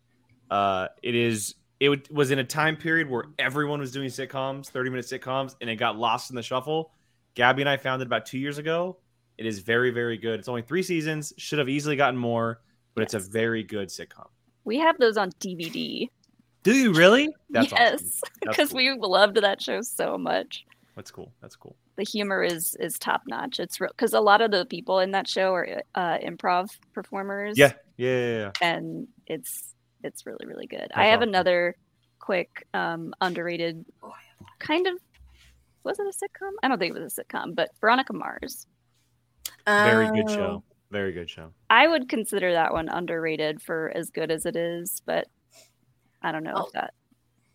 Uh, 0.52 0.88
it 1.02 1.14
is. 1.14 1.54
It 1.80 1.88
would- 1.88 2.08
was 2.10 2.30
in 2.30 2.38
a 2.38 2.44
time 2.44 2.76
period 2.76 3.08
where 3.10 3.24
everyone 3.38 3.80
was 3.80 3.90
doing 3.90 4.08
sitcoms, 4.08 4.68
thirty 4.68 4.90
minute 4.90 5.06
sitcoms, 5.06 5.56
and 5.60 5.68
it 5.70 5.76
got 5.76 5.96
lost 5.96 6.30
in 6.30 6.36
the 6.36 6.42
shuffle. 6.42 6.92
Gabby 7.34 7.62
and 7.62 7.68
I 7.68 7.76
found 7.78 8.02
it 8.02 8.06
about 8.06 8.26
two 8.26 8.38
years 8.38 8.58
ago. 8.58 8.98
It 9.38 9.46
is 9.46 9.58
very, 9.60 9.90
very 9.90 10.18
good. 10.18 10.38
It's 10.38 10.48
only 10.48 10.62
three 10.62 10.82
seasons. 10.82 11.32
Should 11.38 11.58
have 11.58 11.68
easily 11.68 11.96
gotten 11.96 12.18
more, 12.18 12.60
but 12.94 13.02
it's 13.02 13.14
a 13.14 13.18
very 13.18 13.62
good 13.64 13.88
sitcom. 13.88 14.28
we 14.64 14.78
have 14.78 14.96
those 14.98 15.16
on 15.16 15.30
DVD 15.40 16.08
Do 16.62 16.72
you 16.72 16.92
really? 16.92 17.30
That's 17.50 17.72
yes 17.72 18.20
because 18.42 18.68
cool. 18.72 18.76
we 18.76 18.92
loved 18.96 19.36
that 19.38 19.60
show 19.62 19.80
so 19.80 20.16
much 20.18 20.64
That's 20.94 21.10
cool. 21.10 21.32
That's 21.40 21.56
cool. 21.56 21.74
the 21.96 22.04
humor 22.04 22.42
is 22.44 22.76
is 22.78 22.98
top 22.98 23.22
notch. 23.26 23.58
It's 23.58 23.80
real 23.80 23.90
because 23.96 24.12
a 24.12 24.20
lot 24.20 24.40
of 24.42 24.50
the 24.52 24.66
people 24.66 25.00
in 25.00 25.10
that 25.12 25.26
show 25.26 25.52
are 25.54 25.82
uh, 25.96 26.18
improv 26.18 26.68
performers. 26.92 27.58
Yeah. 27.58 27.72
Yeah. 27.96 28.08
yeah, 28.18 28.36
yeah. 28.38 28.50
and 28.60 29.08
it's 29.26 29.74
it's 30.02 30.26
really 30.26 30.46
really 30.46 30.66
good. 30.66 30.90
I 30.94 31.06
have 31.06 31.20
awesome. 31.20 31.30
another 31.30 31.76
quick 32.18 32.66
um, 32.74 33.14
underrated 33.20 33.84
kind 34.58 34.86
of 34.86 34.94
was 35.84 35.98
it 35.98 36.06
a 36.06 36.10
sitcom? 36.10 36.52
I 36.62 36.68
don't 36.68 36.78
think 36.78 36.94
it 36.96 37.00
was 37.02 37.18
a 37.18 37.24
sitcom, 37.24 37.54
but 37.56 37.70
Veronica 37.80 38.12
Mars. 38.12 38.66
Very 39.66 40.06
good 40.08 40.30
Oh. 40.30 40.34
show. 40.34 40.64
Very 40.92 41.12
good 41.12 41.28
show. 41.28 41.52
I 41.70 41.88
would 41.88 42.08
consider 42.08 42.52
that 42.52 42.72
one 42.72 42.88
underrated 42.88 43.60
for 43.62 43.90
as 43.94 44.10
good 44.10 44.30
as 44.30 44.46
it 44.46 44.54
is, 44.56 45.02
but 45.06 45.26
I 46.22 46.30
don't 46.30 46.44
know 46.44 46.52
Oh. 46.54 46.66
if 46.66 46.72
that. 46.74 46.94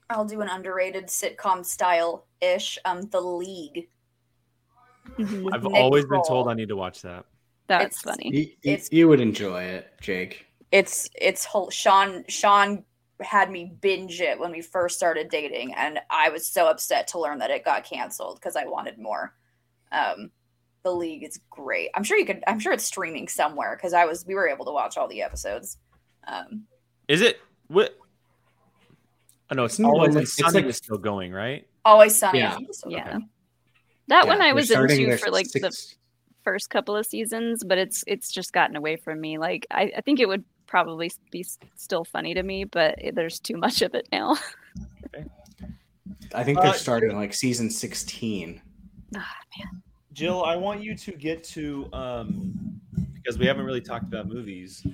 I'll 0.10 0.26
do 0.26 0.42
an 0.42 0.50
underrated 0.50 1.08
sitcom 1.08 1.66
style 1.66 2.26
ish. 2.42 2.78
Um, 2.84 3.04
The 3.04 3.22
League. 3.22 3.90
Mhm. 5.18 5.54
I've 5.54 5.64
Nick 5.64 5.74
always 5.74 6.06
been 6.06 6.24
told 6.24 6.50
I 6.50 6.54
need 6.54 6.70
to 6.70 6.76
watch 6.76 7.02
that. 7.04 7.26
That's 7.68 8.02
It's- 8.02 8.16
funny. 8.16 8.36
You, 8.36 8.42
you- 8.44 8.74
It's- 8.74 8.90
you 8.92 9.08
would 9.08 9.20
enjoy 9.22 9.64
it, 9.64 9.94
Jake. 10.02 10.47
It's 10.72 11.10
it's 11.20 11.46
whole 11.46 11.70
Sean 11.70 12.24
Sean 12.28 12.84
had 13.22 13.50
me 13.50 13.74
binge 13.82 14.22
it 14.22 14.40
when 14.40 14.52
we 14.52 14.62
first 14.62 14.96
started 14.98 15.30
dating, 15.30 15.74
and 15.74 16.00
I 16.10 16.30
was 16.30 16.46
so 16.46 16.68
upset 16.68 17.08
to 17.10 17.20
learn 17.20 17.40
that 17.40 17.50
it 17.52 17.64
got 17.66 17.84
canceled 17.84 18.36
because 18.40 18.56
I 18.56 18.66
wanted 18.66 19.00
more. 19.00 19.34
Um, 19.92 20.32
the 20.84 20.92
League 20.92 21.24
is 21.24 21.40
great. 21.50 21.90
I'm 21.96 22.04
sure 22.04 22.18
you 22.18 22.26
could. 22.26 22.44
I'm 22.48 22.60
sure 22.60 22.74
it's 22.74 22.84
streaming 22.84 23.28
somewhere 23.28 23.76
because 23.76 23.94
I 23.94 24.06
was 24.06 24.26
we 24.26 24.36
were 24.36 24.48
able 24.48 24.66
to 24.66 24.72
watch 24.72 24.98
all 24.98 25.08
the 25.08 25.22
episodes. 25.22 25.78
Um, 26.28 26.64
Is 27.08 27.22
it 27.22 27.40
what? 27.68 27.98
Oh 29.50 29.56
no, 29.56 29.64
it's 29.64 29.80
always 29.80 30.10
like- 30.10 30.16
like, 30.16 30.24
it's 30.24 30.36
Sunny 30.36 30.56
like- 30.56 30.66
was 30.66 30.78
still 30.78 30.98
going, 30.98 31.32
right? 31.32 31.66
Always 31.86 32.18
Sunny. 32.18 32.40
Yeah. 32.40 32.52
I 32.52 32.56
think 32.58 32.70
it's 32.70 32.80
still 32.80 32.92
Yeah. 32.92 33.12
going. 33.14 33.30
That 34.10 34.26
Yeah, 34.26 34.32
one 34.32 34.42
I 34.42 34.52
was 34.54 34.70
into 34.70 35.18
for 35.18 35.32
like 35.32 35.50
the 35.52 35.72
first 36.44 36.70
couple 36.70 36.96
of 36.98 37.06
seasons, 37.06 37.64
but 37.64 37.78
it's 37.78 38.04
it's 38.08 38.30
just 38.32 38.52
gotten 38.52 38.76
away 38.76 38.98
from 38.98 39.20
me. 39.22 39.38
Like 39.38 39.66
I, 39.72 39.94
I 39.98 40.02
think 40.02 40.20
it 40.20 40.28
would 40.28 40.44
probably 40.68 41.12
be 41.32 41.46
still 41.76 42.04
funny 42.04 42.34
to 42.34 42.44
me, 42.44 42.64
but 42.64 43.00
there's 43.14 43.40
too 43.40 43.58
much 43.58 43.82
of 43.82 43.96
it 43.96 44.08
now. 44.12 44.36
I 46.34 46.44
think 46.44 46.60
they're 46.60 46.70
Uh, 46.70 46.74
starting 46.74 47.16
like 47.16 47.34
season 47.34 47.70
16. 47.70 48.62
Ah, 49.16 49.36
man. 49.58 49.82
Jill, 50.14 50.44
I 50.44 50.56
want 50.56 50.82
you 50.84 50.96
to 50.96 51.12
get 51.12 51.44
to 51.46 51.88
um, 51.94 52.80
because 53.14 53.38
we 53.38 53.46
haven't 53.46 53.66
really 53.66 53.82
talked 53.82 54.06
about 54.06 54.28
movies. 54.28 54.86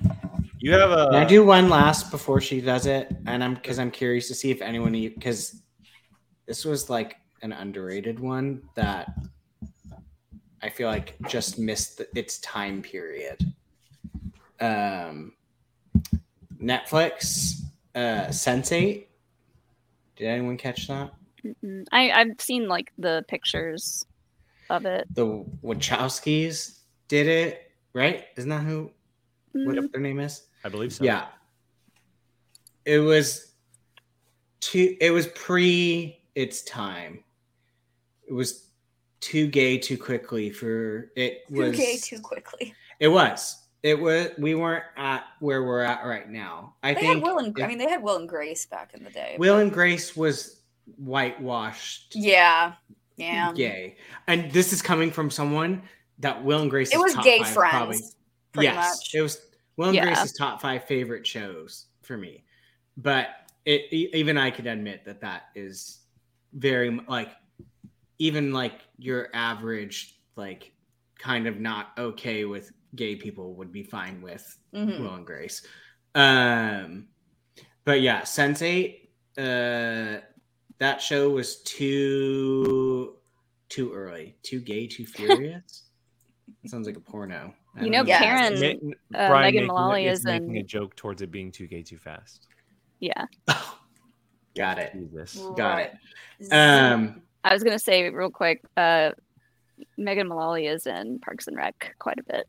You 0.59 0.73
have 0.73 0.91
a 0.91 1.05
Can 1.11 1.15
I 1.15 1.25
do 1.25 1.45
one 1.45 1.69
last 1.69 2.11
before 2.11 2.39
she 2.41 2.61
does 2.61 2.85
it? 2.85 3.13
And 3.25 3.43
I'm 3.43 3.55
because 3.55 3.79
I'm 3.79 3.91
curious 3.91 4.27
to 4.27 4.35
see 4.35 4.51
if 4.51 4.61
anyone 4.61 4.91
because 4.91 5.61
this 6.45 6.65
was 6.65 6.89
like 6.89 7.17
an 7.41 7.51
underrated 7.51 8.19
one 8.19 8.63
that 8.75 9.13
I 10.61 10.69
feel 10.69 10.87
like 10.87 11.15
just 11.27 11.59
missed 11.59 11.97
the, 11.97 12.07
its 12.17 12.39
time 12.39 12.81
period. 12.81 13.53
Um, 14.59 15.33
Netflix, 16.61 17.61
uh, 17.95 18.27
Sense8. 18.27 19.05
Did 20.15 20.27
anyone 20.27 20.57
catch 20.57 20.87
that? 20.87 21.13
Mm-mm. 21.45 21.85
I 21.91 22.11
I've 22.11 22.39
seen 22.39 22.67
like 22.67 22.91
the 22.97 23.25
pictures 23.27 24.05
of 24.69 24.85
it. 24.85 25.07
The 25.13 25.45
Wachowskis 25.63 26.79
did 27.07 27.27
it, 27.27 27.71
right? 27.93 28.25
Isn't 28.37 28.49
that 28.49 28.63
who 28.63 28.91
what 29.53 29.75
Mm, 29.75 29.91
their 29.91 30.01
name 30.01 30.19
is? 30.19 30.43
I 30.63 30.69
believe 30.69 30.93
so. 30.93 31.03
Yeah. 31.03 31.25
It 32.85 32.99
was 32.99 33.53
too 34.61 34.95
it 34.99 35.11
was 35.11 35.27
pre 35.27 36.21
its 36.35 36.63
time. 36.63 37.23
It 38.27 38.33
was 38.33 38.69
too 39.19 39.47
gay 39.47 39.77
too 39.77 39.97
quickly 39.97 40.49
for 40.49 41.11
it 41.15 41.47
Too 41.47 41.55
was 41.55 41.77
gay 41.77 41.97
too 41.97 42.19
quickly. 42.19 42.73
It 42.99 43.07
was. 43.07 43.62
It 43.83 43.99
was 43.99 44.29
we 44.37 44.55
weren't 44.55 44.85
at 44.95 45.25
where 45.39 45.63
we're 45.63 45.81
at 45.81 46.05
right 46.05 46.29
now. 46.29 46.75
I 46.81 46.93
They 46.93 47.01
think 47.01 47.13
had 47.15 47.23
Will 47.23 47.37
and 47.39 47.57
if- 47.57 47.63
I 47.63 47.67
mean 47.67 47.77
they 47.77 47.89
had 47.89 48.01
Will 48.01 48.15
and 48.15 48.27
Grace 48.29 48.65
back 48.65 48.93
in 48.93 49.03
the 49.03 49.09
day. 49.09 49.35
Will 49.37 49.59
and 49.59 49.71
Grace 49.71 50.15
was 50.15 50.61
whitewashed 50.97 52.13
yeah, 52.15 52.73
yeah. 53.17 53.51
gay. 53.53 53.97
And 54.27 54.51
this 54.51 54.73
is 54.73 54.81
coming 54.81 55.11
from 55.11 55.29
someone 55.29 55.83
that 56.19 56.43
Will 56.43 56.61
and 56.61 56.69
Grace 56.69 56.93
It 56.93 56.97
was 56.97 57.15
gay 57.23 57.39
five 57.39 57.53
friends. 57.53 58.15
probably- 58.53 58.65
yes, 58.65 58.97
much. 58.99 59.15
it 59.15 59.21
was 59.21 59.41
Will 59.77 59.87
and 59.87 59.95
Yeah. 59.95 60.05
Grace's 60.05 60.33
top 60.33 60.61
five 60.61 60.85
favorite 60.85 61.25
shows 61.27 61.87
for 62.01 62.17
me. 62.17 62.43
But 62.97 63.29
it 63.65 63.91
even 63.91 64.37
I 64.37 64.51
could 64.51 64.67
admit 64.67 65.03
that 65.05 65.21
that 65.21 65.43
is 65.55 65.99
very 66.53 66.89
like 67.07 67.29
even 68.19 68.53
like 68.53 68.81
your 68.97 69.29
average 69.33 70.19
like 70.35 70.71
kind 71.17 71.47
of 71.47 71.59
not 71.59 71.91
okay 71.97 72.45
with 72.45 72.71
gay 72.95 73.15
people 73.15 73.55
would 73.55 73.71
be 73.71 73.83
fine 73.83 74.21
with 74.21 74.57
Mhm. 74.73 74.99
Will 75.01 75.15
and 75.15 75.25
Grace. 75.25 75.65
Um, 76.15 77.07
but 77.85 78.01
yeah, 78.01 78.21
Sense8, 78.21 79.09
uh, 79.37 80.21
that 80.79 81.01
show 81.01 81.29
was 81.29 81.61
too 81.63 83.17
too 83.69 83.91
early, 83.91 84.37
too 84.43 84.59
gay, 84.59 84.85
too 84.85 85.05
furious. 85.55 85.89
sounds 86.67 86.85
like 86.85 86.97
a 86.97 87.01
porno. 87.01 87.53
I 87.75 87.85
You 87.85 87.91
don't 87.91 88.05
know, 88.05 88.13
Karen. 88.17 88.59
Ma- 89.11 89.17
uh, 89.17 89.27
Brian 89.29 89.41
Megan 89.41 89.61
making, 89.63 89.67
Mullally 89.67 90.05
is 90.05 90.19
is 90.19 90.25
making 90.25 90.57
a 90.57 90.63
joke 90.63 90.95
towards 90.95 91.21
it 91.23 91.31
being 91.31 91.51
too 91.51 91.65
gay 91.65 91.81
too 91.81 91.97
fast. 91.97 92.47
Yeah, 92.99 93.25
Got 94.55 94.77
it. 94.77 94.93
Jesus. 94.93 95.41
Got 95.57 95.79
it. 95.79 96.53
Um, 96.53 97.23
I 97.43 97.53
was 97.53 97.63
gonna 97.63 97.79
say 97.79 98.09
real 98.11 98.29
quick. 98.29 98.61
Uh, 98.77 99.11
Megan 99.97 100.27
Mullally 100.27 100.67
is 100.67 100.85
in 100.85 101.17
Parks 101.19 101.47
and 101.47 101.57
Rec 101.57 101.95
quite 101.97 102.19
a 102.19 102.23
bit. 102.31 102.47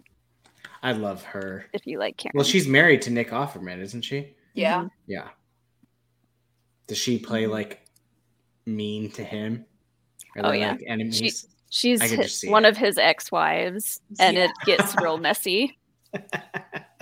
I 0.85 0.93
love 0.93 1.23
her. 1.25 1.67
If 1.73 1.87
you 1.87 1.99
like 1.99 2.17
Karen. 2.19 2.33
Well, 2.35 2.45
she's 2.45 2.69
married 2.69 3.03
to 3.03 3.11
Nick 3.11 3.31
Offerman, 3.31 3.81
isn't 3.81 4.03
she? 4.03 4.35
yeah. 4.55 4.87
Yeah. 5.07 5.29
Does 6.87 6.99
she 6.99 7.19
play 7.19 7.47
like 7.47 7.85
mean 8.67 9.11
to 9.13 9.25
him? 9.25 9.65
Are 10.37 10.47
Oh, 10.47 10.53
yeah. 10.53 10.73
like 10.73 10.85
enemies? 10.87 11.47
She's 11.71 12.01
I 12.01 12.09
could 12.09 12.19
hi- 12.19 12.23
just 12.25 12.41
see 12.41 12.51
one 12.51 12.65
it. 12.65 12.69
of 12.69 12.77
his 12.77 12.99
ex-wives, 12.99 14.01
and 14.21 14.37
Yeah. 14.37 14.45
it 14.45 14.51
gets 14.67 14.95
real 15.01 15.19
messy. 15.19 15.79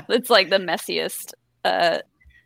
It's 0.08 0.28
like 0.30 0.50
the 0.50 0.58
messiest. 0.58 1.32
Uh, 1.64 1.98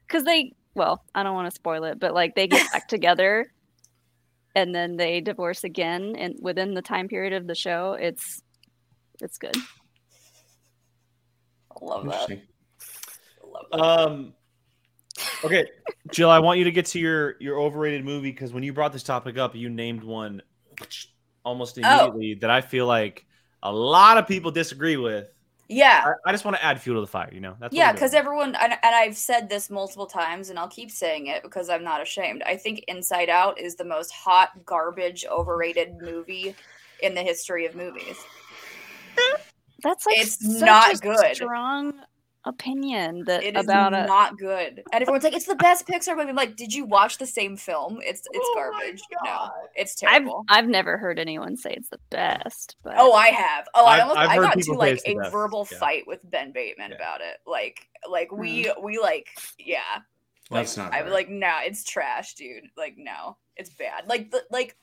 because 0.06 0.24
they, 0.24 0.52
well, 0.74 1.02
I 1.14 1.22
don't 1.22 1.34
want 1.34 1.50
to 1.50 1.54
spoil 1.54 1.84
it, 1.84 1.98
but 1.98 2.14
like 2.14 2.34
they 2.34 2.46
get 2.46 2.70
back 2.72 2.86
together, 2.86 3.52
and 4.54 4.74
then 4.74 4.96
they 4.96 5.20
divorce 5.20 5.64
again, 5.64 6.14
and 6.16 6.36
within 6.40 6.74
the 6.74 6.82
time 6.82 7.08
period 7.08 7.32
of 7.32 7.46
the 7.46 7.54
show, 7.54 7.94
it's 7.94 8.42
it's 9.20 9.38
good. 9.38 9.56
I 11.80 11.84
love 11.84 12.04
that. 12.06 12.30
I 12.30 13.46
love 13.46 13.66
that. 13.72 13.80
Um. 13.80 14.34
Okay, 15.44 15.66
Jill, 16.12 16.30
I 16.30 16.38
want 16.40 16.58
you 16.58 16.64
to 16.64 16.70
get 16.72 16.86
to 16.86 16.98
your 16.98 17.36
your 17.40 17.58
overrated 17.58 18.04
movie 18.04 18.30
because 18.30 18.52
when 18.52 18.62
you 18.62 18.72
brought 18.72 18.92
this 18.92 19.02
topic 19.02 19.38
up, 19.38 19.54
you 19.54 19.68
named 19.68 20.04
one 20.04 20.42
almost 21.44 21.78
Oh. 21.78 21.82
immediately 21.88 22.34
that 22.40 22.50
I 22.50 22.60
feel 22.60 22.86
like 22.86 23.24
a 23.62 23.72
lot 23.72 24.18
of 24.18 24.26
people 24.28 24.50
disagree 24.50 24.96
with. 24.96 25.30
yeah. 25.68 26.12
I, 26.24 26.28
I 26.30 26.32
just 26.32 26.44
want 26.44 26.56
to 26.56 26.64
add 26.64 26.80
fuel 26.80 26.96
to 26.96 27.00
the 27.00 27.06
fire. 27.06 27.30
You 27.32 27.40
know, 27.40 27.56
that's 27.58 27.74
Yeah, 27.74 27.92
because 27.92 28.14
everyone, 28.14 28.54
and, 28.56 28.72
and 28.72 28.94
I've 28.94 29.16
said 29.16 29.48
this 29.48 29.70
multiple 29.70 30.06
times, 30.06 30.50
and 30.50 30.58
I'll 30.58 30.68
keep 30.68 30.90
saying 30.90 31.28
it 31.28 31.42
because 31.42 31.68
I'm 31.70 31.82
not 31.82 32.02
ashamed. 32.02 32.42
I 32.44 32.56
think 32.56 32.84
Inside 32.88 33.28
Out 33.30 33.58
is 33.60 33.74
the 33.76 33.84
most 33.84 34.12
hot, 34.12 34.50
garbage, 34.64 35.24
overrated 35.30 35.94
movie 36.00 36.54
in 37.00 37.14
the 37.14 37.22
history 37.22 37.64
of 37.66 37.74
movies. 37.74 38.16
That's 39.82 40.06
like 40.06 40.18
It's 40.18 40.58
such 40.58 40.66
not 40.66 40.94
a 40.94 40.98
good. 40.98 41.34
Strong 41.36 41.94
opinion 42.46 43.24
that 43.26 43.42
It 43.42 43.56
is 43.56 43.64
about 43.64 43.92
a 43.92 44.06
not 44.06 44.38
good. 44.38 44.82
And 44.92 45.02
everyone's 45.02 45.24
like, 45.24 45.34
it's 45.34 45.46
the 45.46 45.56
best 45.56 45.86
Pixar 45.86 46.16
movie. 46.16 46.30
I'm 46.30 46.36
like, 46.36 46.54
did 46.56 46.72
you 46.72 46.84
watch 46.84 47.18
the 47.18 47.26
same 47.26 47.56
film? 47.56 47.98
It's 48.02 48.20
it's 48.32 48.46
Oh 48.48 48.54
garbage. 48.54 49.02
No, 49.24 49.30
God. 49.30 49.50
it's 49.74 50.00
I've 50.04 50.10
terrible. 50.12 50.44
I've 50.48 50.68
never 50.68 50.96
heard 50.96 51.18
anyone 51.18 51.56
say 51.56 51.74
it's 51.76 51.88
the 51.88 51.98
best, 52.10 52.76
but 52.84 52.94
Oh, 52.96 53.12
I 53.12 53.28
have. 53.28 53.66
Oh, 53.74 53.84
I 53.84 53.94
I've- 53.94 54.02
almost 54.02 54.18
I've 54.18 54.30
I 54.30 54.36
got 54.36 54.58
to 54.62 54.72
like 54.74 55.00
a 55.06 55.14
best, 55.16 55.32
verbal 55.32 55.68
yeah. 55.72 55.78
fight 55.78 56.04
with 56.06 56.20
Ben 56.30 56.52
Bateman 56.52 56.90
Yeah. 56.90 56.96
about 56.96 57.20
it. 57.20 57.38
Like 57.46 57.88
like 58.08 58.30
we 58.30 58.64
hmm. 58.64 58.84
we 58.84 58.98
like 58.98 59.28
yeah. 59.58 59.80
Like, 60.48 60.60
That's 60.66 60.76
not 60.76 60.92
I 60.92 61.02
was 61.02 61.10
right. 61.10 61.26
like, 61.26 61.28
no, 61.28 61.52
it's 61.64 61.82
trash, 61.82 62.34
dude. 62.34 62.62
Like, 62.76 62.94
no, 62.96 63.36
it's 63.56 63.70
bad. 63.70 64.06
Like, 64.06 64.30
the, 64.30 64.44
like, 64.52 64.76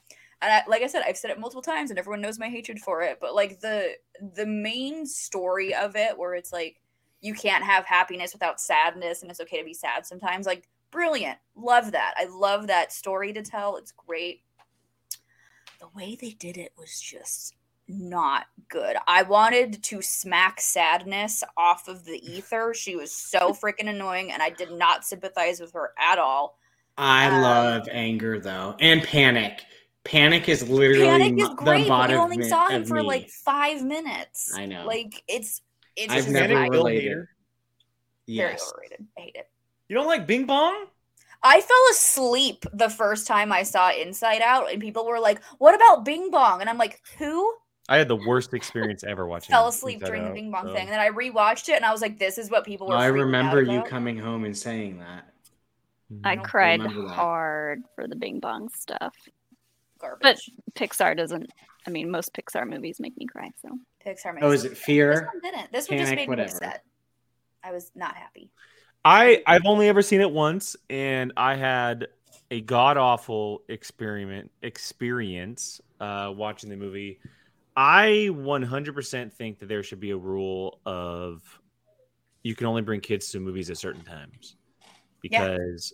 and 0.43 0.53
I, 0.53 0.63
like 0.67 0.81
I 0.83 0.87
said, 0.87 1.03
I've 1.07 1.17
said 1.17 1.31
it 1.31 1.39
multiple 1.39 1.61
times, 1.61 1.89
and 1.89 1.99
everyone 1.99 2.21
knows 2.21 2.39
my 2.39 2.49
hatred 2.49 2.79
for 2.79 3.01
it. 3.01 3.19
But 3.21 3.35
like 3.35 3.59
the 3.61 3.93
the 4.35 4.45
main 4.45 5.05
story 5.05 5.73
of 5.73 5.95
it, 5.95 6.17
where 6.17 6.35
it's 6.35 6.53
like 6.53 6.81
you 7.21 7.33
can't 7.33 7.63
have 7.63 7.85
happiness 7.85 8.33
without 8.33 8.59
sadness, 8.61 9.21
and 9.21 9.31
it's 9.31 9.41
okay 9.41 9.59
to 9.59 9.65
be 9.65 9.73
sad 9.73 10.05
sometimes. 10.05 10.45
Like, 10.45 10.67
brilliant. 10.91 11.37
Love 11.55 11.93
that. 11.93 12.13
I 12.17 12.25
love 12.25 12.67
that 12.67 12.91
story 12.93 13.33
to 13.33 13.41
tell. 13.41 13.77
It's 13.77 13.93
great. 13.93 14.41
The 15.79 15.87
way 15.95 16.15
they 16.19 16.31
did 16.31 16.57
it 16.57 16.73
was 16.77 16.99
just 16.99 17.55
not 17.87 18.45
good. 18.69 18.95
I 19.07 19.23
wanted 19.23 19.83
to 19.83 20.01
smack 20.01 20.61
sadness 20.61 21.43
off 21.57 21.87
of 21.87 22.05
the 22.05 22.19
ether. 22.29 22.73
She 22.73 22.95
was 22.95 23.11
so 23.13 23.53
freaking 23.53 23.89
annoying, 23.89 24.31
and 24.31 24.41
I 24.41 24.49
did 24.49 24.71
not 24.71 25.05
sympathize 25.05 25.59
with 25.59 25.73
her 25.73 25.91
at 25.99 26.19
all. 26.19 26.57
I 26.97 27.29
Um, 27.29 27.41
love 27.41 27.87
anger 27.91 28.39
though, 28.39 28.75
and 28.79 29.03
panic. 29.03 29.63
Panic 30.03 30.49
is 30.49 30.67
literally 30.67 31.05
Panic 31.05 31.39
is 31.39 31.49
great, 31.55 31.83
the 31.83 31.89
but 31.89 32.09
we 32.09 32.15
only 32.15 32.43
saw 32.43 32.67
him 32.67 32.83
for 32.83 32.95
me. 32.95 33.03
like 33.03 33.29
five 33.29 33.83
minutes. 33.83 34.53
I 34.55 34.65
know. 34.65 34.85
Like 34.85 35.23
it's 35.27 35.61
it's 35.95 36.11
I've 36.11 36.23
just 36.23 36.29
never 36.29 36.53
very, 36.53 36.69
Bill 36.69 36.83
related. 36.83 37.11
Hader? 37.11 37.27
yes. 38.25 38.71
overrated. 38.73 39.07
I 39.17 39.21
hate 39.21 39.35
it. 39.35 39.49
You 39.87 39.95
don't 39.95 40.07
like 40.07 40.27
Bing 40.27 40.45
Bong? 40.45 40.87
I 41.41 41.59
fell 41.59 41.85
asleep 41.91 42.65
the 42.73 42.89
first 42.89 43.27
time 43.27 43.51
I 43.51 43.63
saw 43.63 43.91
Inside 43.91 44.41
Out, 44.41 44.71
and 44.71 44.81
people 44.81 45.05
were 45.05 45.19
like, 45.19 45.41
"What 45.57 45.75
about 45.75 46.05
Bing 46.05 46.31
Bong?" 46.31 46.61
And 46.61 46.69
I'm 46.69 46.77
like, 46.77 47.01
"Who?" 47.17 47.53
I 47.89 47.97
had 47.97 48.07
the 48.07 48.15
worst 48.15 48.53
experience 48.53 49.03
ever 49.03 49.27
watching. 49.27 49.53
Fell 49.53 49.67
asleep 49.67 49.95
Inside 49.95 50.07
during 50.07 50.25
the 50.25 50.31
Bing 50.31 50.51
Bong 50.51 50.67
so- 50.67 50.73
thing, 50.73 50.83
and 50.83 50.91
then 50.91 50.99
I 50.99 51.09
rewatched 51.09 51.67
it, 51.67 51.75
and 51.75 51.85
I 51.85 51.91
was 51.91 52.01
like, 52.01 52.17
"This 52.17 52.37
is 52.37 52.49
what 52.49 52.65
people 52.65 52.87
were." 52.87 52.95
I 52.95 53.07
freaking 53.07 53.09
out 53.09 53.13
remember 53.13 53.61
you 53.61 53.83
coming 53.83 54.17
home 54.17 54.45
and 54.45 54.57
saying 54.57 54.99
that. 54.99 55.29
I. 56.23 56.33
I 56.33 56.35
cried 56.37 56.81
hard 56.81 57.83
for 57.95 58.07
the 58.07 58.15
Bing 58.15 58.39
Bong 58.39 58.69
stuff. 58.69 59.15
Garbage. 60.03 60.51
Pixar 60.75 61.15
doesn't. 61.17 61.49
I 61.87 61.89
mean, 61.89 62.11
most 62.11 62.33
Pixar 62.33 62.67
movies 62.67 62.99
make 62.99 63.17
me 63.17 63.25
cry. 63.25 63.49
So 63.61 63.69
Pixar. 64.05 64.33
Makes 64.35 64.45
Oh, 64.45 64.51
is 64.51 64.65
it. 64.65 64.77
Fear? 64.77 65.13
This 65.13 65.21
one 65.21 65.41
didn't. 65.41 65.71
This 65.71 65.89
one 65.89 65.97
just 65.99 66.09
Panic, 66.09 66.29
made 66.29 66.37
me 66.37 66.43
upset. 66.43 66.83
I 67.63 67.71
was 67.71 67.91
not 67.95 68.15
happy. 68.15 68.51
I 69.05 69.41
I've 69.47 69.65
only 69.65 69.87
ever 69.89 70.01
seen 70.01 70.21
it 70.21 70.31
once, 70.31 70.75
and 70.89 71.33
I 71.37 71.55
had 71.55 72.07
a 72.51 72.61
god 72.61 72.97
awful 72.97 73.63
experiment 73.67 74.51
experience 74.61 75.81
uh, 75.99 76.31
watching 76.35 76.69
the 76.69 76.75
movie. 76.77 77.19
I 77.75 78.29
100% 78.31 79.33
think 79.33 79.57
that 79.59 79.67
there 79.67 79.81
should 79.81 79.99
be 79.99 80.11
a 80.11 80.17
rule 80.17 80.79
of 80.85 81.41
you 82.43 82.55
can 82.55 82.67
only 82.67 82.81
bring 82.83 82.99
kids 83.01 83.31
to 83.31 83.39
movies 83.39 83.69
at 83.71 83.77
certain 83.77 84.03
times 84.03 84.57
Yeah. 85.23 85.39
because 85.49 85.93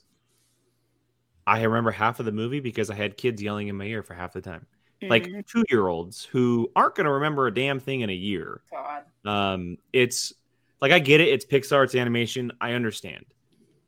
I 1.47 1.63
remember 1.63 1.91
half 1.91 2.19
of 2.19 2.25
the 2.25 2.31
movie 2.31 2.59
because 2.59 2.89
I 2.89 2.95
had 2.95 3.17
kids 3.17 3.41
yelling 3.41 3.67
in 3.67 3.75
my 3.75 3.85
ear 3.85 4.03
for 4.03 4.13
half 4.13 4.33
the 4.33 4.41
time, 4.41 4.65
like 5.01 5.23
Mhm. 5.25 5.45
two 5.47 5.63
year 5.69 5.87
olds 5.87 6.25
who 6.25 6.71
aren't 6.75 6.95
going 6.95 7.05
to 7.05 7.11
remember 7.13 7.47
a 7.47 7.53
damn 7.53 7.79
thing 7.79 8.01
in 8.01 8.09
a 8.09 8.13
year. 8.13 8.61
God. 8.71 9.03
Um, 9.25 9.77
it's 9.93 10.33
like 10.81 10.91
I 10.91 10.99
get 10.99 11.21
it. 11.21 11.29
It's 11.29 11.45
Pixar. 11.45 11.83
It's 11.83 11.95
animation. 11.95 12.51
I 12.61 12.73
understand, 12.73 13.25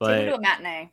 Take 0.01 0.07
them 0.09 0.25
to 0.27 0.35
a 0.35 0.41
matinee. 0.41 0.89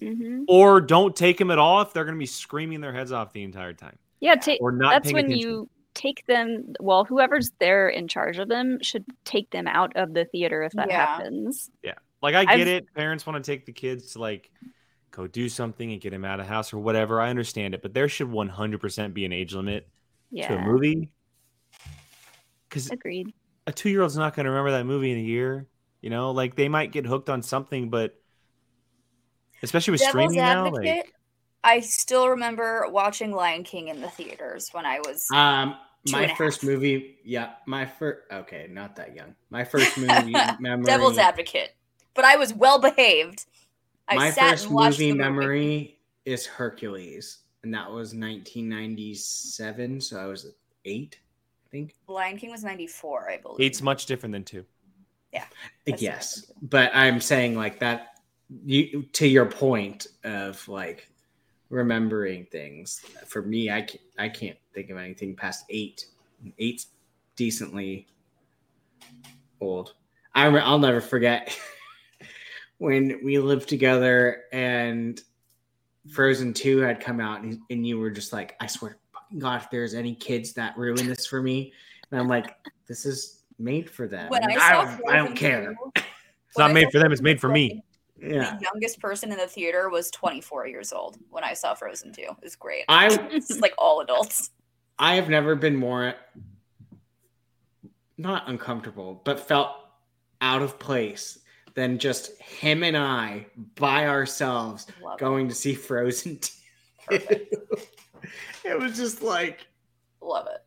Mhm. 0.00 0.44
or 0.48 0.80
don't 0.80 1.14
take 1.14 1.36
them 1.36 1.50
at 1.50 1.58
all 1.58 1.82
if 1.82 1.92
they're 1.92 2.04
going 2.04 2.14
to 2.14 2.18
be 2.18 2.24
screaming 2.24 2.80
their 2.80 2.92
heads 2.94 3.12
off 3.12 3.34
the 3.34 3.42
entire 3.42 3.74
time 3.74 3.98
yeah, 4.20 4.34
ta- 4.34 4.56
or 4.58 4.72
not. 4.72 4.90
that's 4.92 5.12
when 5.12 5.26
attention. 5.26 5.46
you 5.46 5.68
take 5.92 6.24
them. 6.24 6.72
Well, 6.80 7.04
whoever's 7.04 7.50
there 7.58 7.90
in 7.90 8.08
charge 8.08 8.38
of 8.38 8.48
them 8.48 8.78
should 8.80 9.04
take 9.26 9.50
them 9.50 9.66
out 9.66 9.94
of 9.96 10.14
the 10.14 10.24
theater 10.24 10.62
if 10.62 10.72
that 10.72 10.88
Yeah. 10.88 11.04
happens. 11.18 11.70
Yeah, 11.82 11.94
like 12.22 12.34
I 12.34 12.44
get 12.46 12.60
I've- 12.62 12.70
it. 12.70 12.94
Parents 12.94 13.26
want 13.26 13.44
to 13.44 13.52
take 13.52 13.66
the 13.66 13.72
kids 13.72 14.12
to 14.14 14.20
like 14.20 14.50
go 15.10 15.26
do 15.26 15.48
something 15.48 15.92
and 15.92 16.00
get 16.00 16.12
him 16.12 16.24
out 16.24 16.40
of 16.40 16.46
the 16.46 16.52
house 16.52 16.72
or 16.72 16.78
whatever. 16.78 17.20
I 17.20 17.30
understand 17.30 17.74
it, 17.74 17.82
but 17.82 17.94
there 17.94 18.08
should 18.08 18.28
100% 18.28 19.14
be 19.14 19.24
an 19.24 19.32
age 19.32 19.54
limit 19.54 19.88
yeah. 20.30 20.48
to 20.48 20.56
a 20.56 20.62
movie. 20.62 21.10
Because 22.68 22.90
agreed. 22.90 23.32
a 23.66 23.72
two 23.72 23.90
year 23.90 24.02
old's 24.02 24.16
not 24.16 24.36
going 24.36 24.44
to 24.44 24.50
remember 24.50 24.70
that 24.72 24.84
movie 24.84 25.10
in 25.10 25.18
a 25.18 25.22
year. 25.22 25.66
You 26.00 26.10
know, 26.10 26.30
like 26.30 26.54
they 26.54 26.68
might 26.68 26.92
get 26.92 27.04
hooked 27.04 27.28
on 27.28 27.42
something, 27.42 27.90
but 27.90 28.18
especially 29.62 29.92
with 29.92 30.00
Devil's 30.00 30.32
streaming 30.32 30.36
now, 30.36 30.70
like 30.70 31.12
I 31.62 31.80
still 31.80 32.28
remember 32.30 32.86
watching 32.88 33.32
Lion 33.32 33.64
King 33.64 33.88
in 33.88 34.00
the 34.00 34.08
theaters 34.08 34.70
when 34.72 34.86
I 34.86 35.00
was. 35.00 35.28
Um, 35.32 35.76
Two 36.06 36.12
my 36.12 36.34
first 36.34 36.62
half. 36.62 36.70
movie, 36.70 37.18
yeah, 37.24 37.50
my 37.66 37.84
first. 37.84 38.20
Okay, 38.32 38.66
not 38.70 38.96
that 38.96 39.14
young. 39.14 39.34
My 39.50 39.64
first 39.64 39.98
movie 39.98 40.34
memory. 40.60 40.86
Devil's 40.86 41.18
advocate, 41.18 41.74
but 42.14 42.24
I 42.24 42.36
was 42.36 42.54
well 42.54 42.78
behaved. 42.78 43.44
I 44.10 44.14
my 44.16 44.30
sat 44.30 44.50
first 44.50 44.64
and 44.66 44.74
watched 44.74 44.98
movie 44.98 45.12
memory 45.12 45.98
is 46.24 46.46
Hercules, 46.46 47.38
and 47.62 47.72
that 47.72 47.88
was 47.88 48.14
1997. 48.14 50.00
So 50.00 50.18
I 50.20 50.26
was 50.26 50.46
eight, 50.84 51.18
I 51.66 51.68
think. 51.70 51.94
Lion 52.08 52.36
King 52.36 52.50
was 52.50 52.64
ninety 52.64 52.86
four, 52.86 53.30
I 53.30 53.38
believe. 53.38 53.60
eight's 53.60 53.82
much 53.82 54.06
different 54.06 54.32
than 54.32 54.44
two. 54.44 54.64
Yeah. 55.32 55.44
yes, 55.86 56.50
but 56.60 56.90
I'm 56.94 57.20
saying 57.20 57.56
like 57.56 57.78
that. 57.78 58.08
You 58.64 59.04
to 59.12 59.28
your 59.28 59.46
point 59.46 60.08
of 60.24 60.66
like 60.66 61.08
remembering 61.68 62.46
things. 62.46 63.00
For 63.26 63.42
me, 63.42 63.70
I 63.70 63.82
can't, 63.82 64.02
I 64.18 64.28
can't 64.28 64.58
think 64.74 64.90
of 64.90 64.98
anything 64.98 65.36
past 65.36 65.64
eight. 65.70 66.06
Eight's 66.58 66.88
decently 67.36 68.08
old. 69.60 69.94
I 70.34 70.46
I'll 70.46 70.78
never 70.78 71.00
forget 71.00 71.56
when 72.80 73.20
we 73.22 73.38
lived 73.38 73.68
together 73.68 74.44
and 74.52 75.20
Frozen 76.10 76.54
Two 76.54 76.78
had 76.78 76.98
come 76.98 77.20
out, 77.20 77.42
and, 77.42 77.60
and 77.68 77.86
you 77.86 77.98
were 77.98 78.10
just 78.10 78.32
like, 78.32 78.56
"I 78.58 78.66
swear, 78.66 78.92
to 78.92 78.98
fucking 79.12 79.38
God, 79.38 79.60
if 79.60 79.70
there's 79.70 79.92
any 79.92 80.14
kids 80.14 80.54
that 80.54 80.76
ruin 80.78 81.06
this 81.06 81.26
for 81.26 81.42
me," 81.42 81.74
and 82.10 82.18
I'm 82.18 82.26
like, 82.26 82.56
"This 82.86 83.04
is 83.04 83.42
made 83.58 83.90
for 83.90 84.08
them. 84.08 84.30
When 84.30 84.42
I 84.42 84.54
I, 84.54 84.72
don't, 84.72 85.10
I 85.10 85.16
don't 85.16 85.36
care." 85.36 85.76
2, 85.94 86.02
It's 86.48 86.58
not 86.58 86.70
I 86.70 86.72
made 86.72 86.90
for 86.90 86.98
them, 86.98 87.12
it's 87.12 87.20
made 87.22 87.40
for 87.40 87.48
me. 87.48 87.84
Yeah, 88.18 88.56
The 88.56 88.64
youngest 88.72 88.98
person 88.98 89.30
in 89.30 89.38
the 89.38 89.46
theater 89.46 89.88
was 89.88 90.10
24 90.10 90.66
years 90.66 90.92
old 90.92 91.16
when 91.28 91.44
I 91.44 91.52
saw 91.52 91.74
Frozen 91.74 92.12
2. 92.14 92.22
It 92.22 92.30
was 92.42 92.56
great. 92.56 92.86
I 92.88 93.06
It's 93.30 93.60
like 93.60 93.72
all 93.78 94.00
adults. 94.00 94.50
I 94.98 95.14
have 95.14 95.28
never 95.28 95.54
been 95.54 95.76
more 95.76 96.14
not 98.18 98.48
uncomfortable, 98.48 99.20
but 99.24 99.38
felt 99.38 99.76
out 100.40 100.60
of 100.60 100.78
place 100.80 101.38
than 101.74 101.98
just 101.98 102.38
him 102.40 102.82
and 102.82 102.96
I 102.96 103.46
by 103.76 104.06
ourselves 104.06 104.86
Love 105.02 105.14
it. 105.14 105.18
going 105.20 105.48
to 105.48 105.54
see 105.54 105.74
Frozen 105.74 106.38
2. 107.10 107.18
It 108.62 108.78
was 108.78 108.96
just 108.96 109.22
like, 109.22 109.66
Love 110.20 110.46
it. 110.46 110.62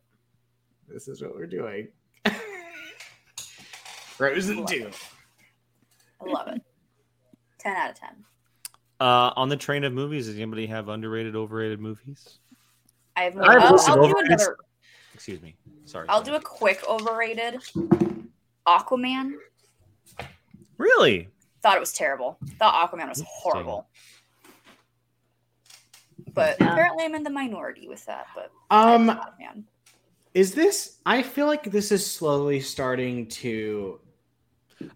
this 0.88 1.06
is 1.08 1.22
what 1.22 1.34
we're 1.34 1.46
doing. 1.46 1.88
Frozen 4.16 4.58
Love 4.58 4.66
2. 4.68 4.74
it. 4.86 4.96
I 6.20 6.24
love 6.30 6.48
it. 6.48 6.62
10 7.60 7.76
out 7.76 7.90
of 7.90 7.96
10. 8.00 8.08
Uh, 9.00 9.32
on 9.36 9.48
the 9.48 9.56
train 9.56 9.84
of 9.84 9.92
movies, 9.92 10.26
does 10.26 10.36
anybody 10.36 10.66
have 10.66 10.88
underrated, 10.88 11.34
overrated 11.36 11.80
movies? 11.80 12.38
I 13.16 13.24
have, 13.24 13.38
I 13.38 13.52
have 13.54 13.62
I'll, 13.62 13.72
listened 13.72 13.96
I'll 14.00 14.06
do 14.08 14.14
over- 14.14 14.24
another. 14.24 14.56
Excuse 15.14 15.40
me. 15.42 15.54
Sorry. 15.84 16.08
I'll 16.08 16.22
do 16.22 16.34
a 16.34 16.40
quick 16.40 16.82
overrated. 16.88 17.60
Aquaman. 18.66 19.34
Really? 20.78 21.28
Thought 21.62 21.76
it 21.76 21.80
was 21.80 21.92
terrible. 21.92 22.38
Thought 22.58 22.90
Aquaman 22.90 23.08
was 23.08 23.22
horrible. 23.26 23.86
But 26.32 26.56
Yeah. 26.60 26.72
apparently 26.72 27.04
I'm 27.04 27.14
in 27.14 27.22
the 27.22 27.30
minority 27.30 27.88
with 27.88 28.04
that. 28.06 28.26
But 28.34 28.50
Um, 28.70 29.08
Aquaman. 29.08 29.64
is 30.34 30.54
this? 30.54 30.98
I 31.06 31.22
feel 31.22 31.46
like 31.46 31.64
this 31.64 31.92
is 31.92 32.08
slowly 32.08 32.60
starting 32.60 33.26
to. 33.28 34.00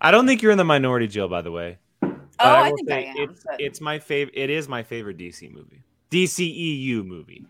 I 0.01 0.11
don't 0.11 0.27
think 0.27 0.43
you're 0.43 0.53
in 0.53 0.59
the 0.59 0.65
minority, 0.65 1.07
Jill. 1.07 1.29
By 1.29 1.43
the 1.43 1.53
way, 1.53 1.79
Oh, 2.03 2.09
But 2.45 2.47
I 2.47 2.71
will 2.71 2.77
think 2.77 2.91
I 2.93 2.99
am. 3.01 3.17
It's, 3.17 3.45
but- 3.45 3.61
it's 3.61 3.81
my 3.81 3.99
favorite. 3.99 4.37
It 4.37 4.51
is 4.51 4.69
my 4.69 4.83
favorite 4.83 5.17
DC 5.17 5.49
movie. 5.49 5.83
DCEU 6.11 7.03
movie. 7.05 7.45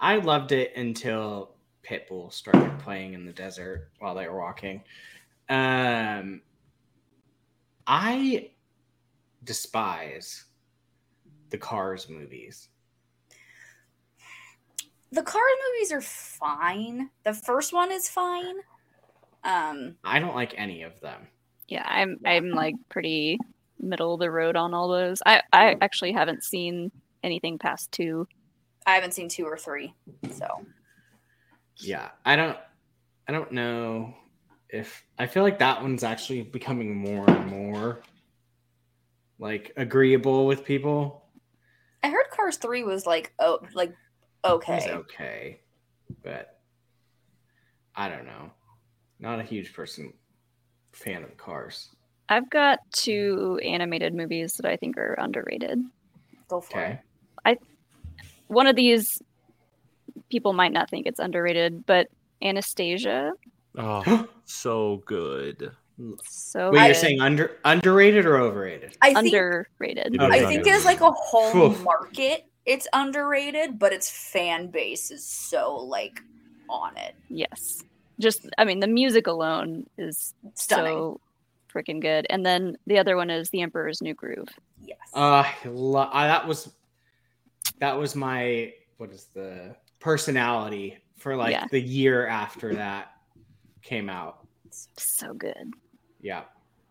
I 0.00 0.16
loved 0.16 0.52
it 0.52 0.74
until 0.76 1.54
Pitbull 1.82 2.32
started 2.32 2.78
playing 2.78 3.12
in 3.14 3.24
the 3.26 3.32
desert 3.32 3.90
while 3.98 4.14
they 4.14 4.26
were 4.28 4.38
walking. 4.38 4.82
Um, 5.50 6.40
I 7.86 8.50
despise 9.42 10.44
the 11.50 11.58
Cars 11.58 12.08
movies. 12.08 12.68
the 15.12 15.22
Cars 15.22 15.44
movies 15.68 15.92
are 15.92 16.00
fine. 16.00 17.10
The 17.24 17.34
first 17.34 17.72
one 17.72 17.92
is 17.92 18.08
fine. 18.08 18.56
Um, 19.44 19.96
I 20.02 20.18
don't 20.18 20.34
like 20.34 20.54
any 20.56 20.82
of 20.82 20.98
them. 21.00 21.28
Yeah, 21.68 21.84
I'm 21.86 22.18
I'm 22.24 22.50
like 22.50 22.74
pretty 22.88 23.38
middle 23.78 24.14
of 24.14 24.20
the 24.20 24.30
road 24.30 24.56
on 24.56 24.74
all 24.74 24.88
those. 24.88 25.22
I 25.24 25.42
I 25.52 25.76
actually 25.80 26.12
haven't 26.12 26.42
seen 26.42 26.90
anything 27.22 27.58
past 27.58 27.92
two. 27.92 28.26
I 28.86 28.94
haven't 28.94 29.12
seen 29.14 29.28
two 29.28 29.44
or 29.44 29.56
three, 29.56 29.94
so 30.30 30.46
Yeah, 31.78 32.10
I 32.24 32.36
don't. 32.36 32.58
I 33.28 33.32
don't 33.32 33.52
know 33.52 34.14
if 34.74 35.04
I 35.18 35.26
feel 35.26 35.44
like 35.44 35.60
that 35.60 35.80
one's 35.82 36.02
actually 36.02 36.42
becoming 36.42 36.96
more 36.96 37.30
and 37.30 37.48
more 37.48 38.00
like 39.38 39.72
agreeable 39.76 40.46
with 40.46 40.64
people. 40.64 41.22
I 42.02 42.08
heard 42.08 42.26
Cars 42.30 42.56
three 42.56 42.82
was 42.82 43.06
like 43.06 43.32
oh 43.38 43.60
like 43.74 43.90
It 43.90 43.96
was 44.48 44.52
okay. 44.52 44.90
okay, 44.90 45.60
but 46.22 46.58
I 47.94 48.08
don't 48.08 48.26
know. 48.26 48.50
Not 49.20 49.38
a 49.38 49.44
huge 49.44 49.72
person 49.72 50.12
fan 50.92 51.22
of 51.22 51.36
cars. 51.36 51.88
I've 52.28 52.50
got 52.50 52.80
two 52.92 53.60
animated 53.64 54.12
movies 54.12 54.54
that 54.54 54.66
I 54.68 54.76
think 54.76 54.96
are 54.98 55.14
underrated. 55.14 55.78
Go 56.48 56.60
for 56.60 56.80
Okay. 56.80 57.00
it. 57.46 57.58
One 58.48 58.66
of 58.66 58.76
these 58.76 59.06
people 60.30 60.52
might 60.52 60.72
not 60.72 60.90
think 60.90 61.06
it's 61.06 61.18
underrated, 61.18 61.86
but 61.86 62.08
Anastasia, 62.42 63.32
Oh, 63.76 64.28
so 64.44 65.02
good. 65.06 65.70
so 66.24 66.70
Wait, 66.72 66.86
you're 66.86 66.94
saying 66.94 67.20
under 67.20 67.56
underrated 67.64 68.26
or 68.26 68.36
overrated? 68.38 68.96
I 69.02 69.14
think 69.14 69.26
underrated. 69.34 70.14
It 70.14 70.20
I 70.20 70.36
is 70.38 70.48
think 70.48 70.66
as 70.66 70.84
like 70.84 71.00
a 71.00 71.10
whole 71.10 71.70
Oof. 71.72 71.82
market, 71.82 72.46
it's 72.66 72.86
underrated, 72.92 73.78
but 73.78 73.92
its 73.92 74.10
fan 74.10 74.68
base 74.68 75.10
is 75.10 75.24
so 75.26 75.74
like 75.76 76.20
on 76.68 76.96
it. 76.96 77.14
Yes. 77.28 77.82
Just 78.20 78.48
I 78.58 78.64
mean 78.64 78.80
the 78.80 78.86
music 78.86 79.26
alone 79.26 79.86
is 79.98 80.34
Stunning. 80.54 80.92
so 80.94 81.20
freaking 81.72 82.00
good. 82.00 82.26
And 82.30 82.46
then 82.46 82.76
the 82.86 82.98
other 82.98 83.16
one 83.16 83.30
is 83.30 83.50
The 83.50 83.60
Emperor's 83.62 84.00
New 84.00 84.14
Groove. 84.14 84.48
yes. 84.84 84.98
Uh, 85.12 85.42
I 85.44 85.54
lo- 85.66 86.08
I, 86.12 86.26
that 86.28 86.46
was 86.46 86.72
that 87.80 87.98
was 87.98 88.14
my 88.14 88.72
what 88.98 89.10
is 89.10 89.26
the 89.34 89.74
personality 89.98 90.98
for 91.18 91.34
like 91.36 91.52
Yeah. 91.52 91.66
the 91.70 91.80
year 91.80 92.26
after 92.28 92.74
that 92.74 93.10
came 93.84 94.10
out. 94.10 94.46
So 94.96 95.32
good. 95.34 95.70
Yeah, 96.20 96.44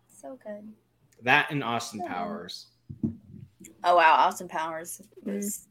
so 0.08 0.38
good. 0.42 0.72
that 1.22 1.50
and 1.50 1.62
Austin 1.62 2.00
Yeah. 2.02 2.12
Powers. 2.12 2.66
Oh 3.82 3.96
wow, 3.96 4.14
Austin 4.14 4.48
Powers 4.48 5.02
Mm. 5.26 5.66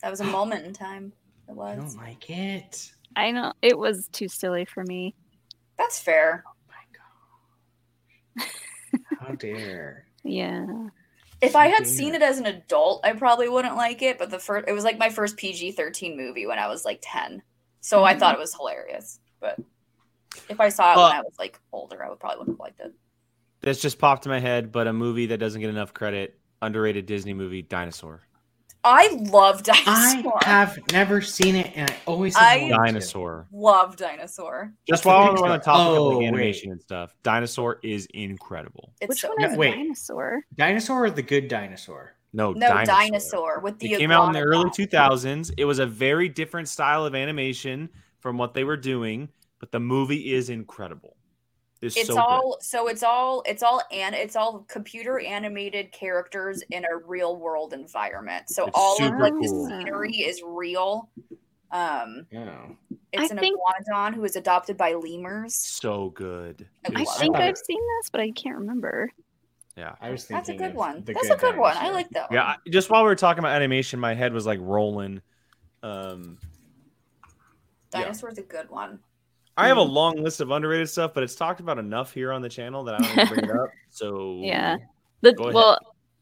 that 0.00 0.10
was 0.10 0.20
a 0.20 0.24
moment 0.24 0.64
in 0.64 0.72
time. 0.72 1.12
It 1.48 1.52
I 1.52 1.54
was. 1.54 1.94
don't 1.94 2.02
like 2.02 2.30
it. 2.30 2.92
I 3.16 3.30
know 3.30 3.52
it 3.62 3.76
was 3.78 4.08
too 4.12 4.28
silly 4.28 4.64
for 4.64 4.84
me. 4.84 5.14
That's 5.76 6.00
fair. 6.00 6.44
Oh 6.46 6.52
my 6.68 8.44
God, 8.44 8.48
how 9.20 9.34
dare! 9.34 10.06
Yeah. 10.24 10.66
If 11.40 11.54
I 11.54 11.68
had 11.68 11.86
seen 11.86 12.14
it 12.16 12.22
as 12.22 12.38
an 12.38 12.46
adult, 12.46 13.00
I 13.04 13.12
probably 13.12 13.48
wouldn't 13.48 13.76
like 13.76 14.02
it. 14.02 14.18
But 14.18 14.30
the 14.30 14.38
first, 14.40 14.68
it 14.68 14.72
was 14.72 14.82
like 14.84 14.98
my 14.98 15.08
first 15.08 15.36
PG 15.36 15.72
thirteen 15.72 16.16
movie 16.16 16.46
when 16.46 16.58
I 16.58 16.66
was 16.68 16.84
like 16.84 16.98
ten, 17.02 17.42
so 17.80 18.02
I 18.04 18.18
thought 18.18 18.34
it 18.34 18.40
was 18.40 18.54
hilarious. 18.54 19.20
But 19.40 19.58
if 20.48 20.60
I 20.60 20.68
saw 20.68 20.92
it 20.92 20.96
Well- 20.96 21.08
when 21.08 21.16
I 21.16 21.20
was 21.22 21.34
like 21.38 21.58
older, 21.72 22.04
I 22.04 22.08
would 22.08 22.20
probably 22.20 22.38
wouldn't 22.38 22.56
have 22.56 22.60
liked 22.60 22.80
it. 22.80 22.92
This 23.60 23.80
just 23.80 23.98
popped 23.98 24.24
in 24.26 24.30
my 24.30 24.38
head, 24.40 24.70
but 24.70 24.86
a 24.86 24.92
movie 24.92 25.26
that 25.26 25.38
doesn't 25.38 25.60
get 25.60 25.70
enough 25.70 25.92
credit. 25.92 26.38
Underrated 26.62 27.06
Disney 27.06 27.34
movie, 27.34 27.62
Dinosaur. 27.62 28.22
I 28.84 29.08
love 29.30 29.62
Dinosaur. 29.64 30.38
I 30.44 30.48
have 30.48 30.78
never 30.92 31.20
seen 31.20 31.56
it, 31.56 31.72
and 31.76 31.90
I 31.90 31.96
always 32.06 32.34
said 32.34 32.42
I- 32.42 32.68
Dinosaur. 32.68 33.46
love 33.52 33.96
Dinosaur. 33.96 34.72
Just 34.88 35.02
That's 35.02 35.06
while 35.06 35.28
we're 35.32 35.38
Pixar. 35.38 35.42
on 35.42 35.48
the 35.50 35.58
topic 35.58 35.80
of 35.80 35.98
Oh, 35.98 36.04
like 36.08 36.18
wait. 36.18 36.26
animation 36.28 36.70
and 36.72 36.80
stuff, 36.80 37.14
Dinosaur 37.24 37.78
is 37.82 38.06
incredible. 38.14 38.92
It's 39.00 39.08
Which 39.08 39.20
so 39.20 39.34
one 39.36 39.50
is 39.50 39.56
wait. 39.56 39.74
dinosaur? 39.74 40.42
Dinosaur 40.54 41.04
or 41.06 41.10
the 41.10 41.22
good 41.22 41.48
dinosaur? 41.48 42.14
No, 42.32 42.52
no 42.52 42.68
Dinosaur. 42.68 42.84
dinosaur, 42.94 43.60
with 43.60 43.78
the 43.80 43.94
It 43.94 43.98
came 43.98 44.10
out 44.12 44.26
in 44.28 44.32
the 44.32 44.42
early 44.42 44.70
2000s. 44.70 45.50
It 45.56 45.64
was 45.64 45.78
a 45.80 45.86
very 45.86 46.28
different 46.28 46.68
style 46.68 47.04
of 47.04 47.14
animation 47.14 47.88
from 48.20 48.36
what 48.38 48.54
they 48.54 48.64
were 48.64 48.76
doing, 48.76 49.28
but 49.58 49.72
the 49.72 49.80
movie 49.80 50.32
is 50.34 50.50
incredible. 50.50 51.16
It's, 51.80 51.96
it's 51.96 52.08
so 52.08 52.14
good. 52.14 52.20
all 52.20 52.58
so 52.60 52.88
it's 52.88 53.02
all 53.04 53.42
it's 53.46 53.62
all 53.62 53.80
and 53.92 54.12
it's 54.14 54.34
all 54.34 54.64
computer 54.68 55.20
animated 55.20 55.92
characters 55.92 56.60
in 56.70 56.84
a 56.84 56.96
real 57.06 57.36
world 57.36 57.72
environment. 57.72 58.48
So 58.48 58.66
It's 58.66 58.72
all 58.76 59.00
of 59.00 59.14
like 59.20 59.32
cool. 59.32 59.40
the 59.68 59.68
scenery 59.68 60.12
is 60.16 60.42
real. 60.44 61.08
Um 61.70 62.26
Yeah. 62.32 62.66
it's 63.12 63.30
I 63.30 63.34
an 63.34 63.38
think- 63.38 63.56
iguanodon 63.60 64.14
who 64.14 64.24
is 64.24 64.34
adopted 64.34 64.76
by 64.76 64.94
lemurs. 64.94 65.54
so 65.54 66.10
good. 66.10 66.66
I 66.84 66.88
I 66.98 67.00
It's 67.02 67.10
love 67.10 67.18
think 67.18 67.36
it. 67.36 67.42
I've 67.42 67.58
seen 67.58 67.80
this, 67.98 68.10
but 68.10 68.20
I 68.22 68.32
can't 68.32 68.58
remember. 68.58 69.12
Yeah. 69.76 69.94
I 70.00 70.10
was 70.10 70.26
That's 70.26 70.48
a 70.48 70.56
good 70.56 70.74
one. 70.74 71.04
the 71.04 71.12
That's 71.12 71.30
a 71.30 71.36
good 71.36 71.56
one. 71.56 71.76
I 71.76 71.90
like 71.90 72.08
that 72.10 72.28
one. 72.30 72.34
Yeah, 72.36 72.42
I- 72.44 72.56
just 72.68 72.90
while 72.90 73.04
we 73.04 73.08
were 73.08 73.14
talking 73.14 73.38
about 73.38 73.52
animation, 73.54 74.00
my 74.00 74.14
head 74.14 74.32
was 74.32 74.46
like 74.46 74.58
rolling. 74.60 75.22
Um, 75.84 76.38
yeah. 77.94 78.00
Dinosaur's 78.02 78.38
a 78.38 78.42
good 78.42 78.68
one. 78.68 78.98
I 79.58 79.66
have 79.66 79.76
a 79.76 79.82
long 79.82 80.22
list 80.22 80.40
of 80.40 80.52
underrated 80.52 80.88
stuff, 80.88 81.12
but 81.14 81.24
it's 81.24 81.34
talked 81.34 81.58
about 81.58 81.78
enough 81.78 82.14
here 82.14 82.32
on 82.32 82.42
the 82.42 82.48
channel 82.48 82.84
that 82.84 82.94
I 82.94 82.98
don't 82.98 83.12
even 83.12 83.28
bring 83.28 83.44
it 83.44 83.50
up. 83.50 83.70
So 83.90 84.42
Yeah. 84.44 84.76
The 85.22 85.34
well, 85.36 85.78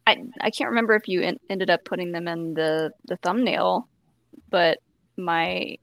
I 0.06 0.22
I 0.40 0.50
can't 0.50 0.70
remember 0.70 0.94
if 0.94 1.08
you 1.08 1.20
en- 1.20 1.36
ended 1.50 1.68
up 1.68 1.84
putting 1.84 2.12
them 2.12 2.28
in 2.28 2.54
the 2.54 2.92
the 3.06 3.18
thumbnail, 3.18 3.86
but 4.50 4.78
my 5.18 5.76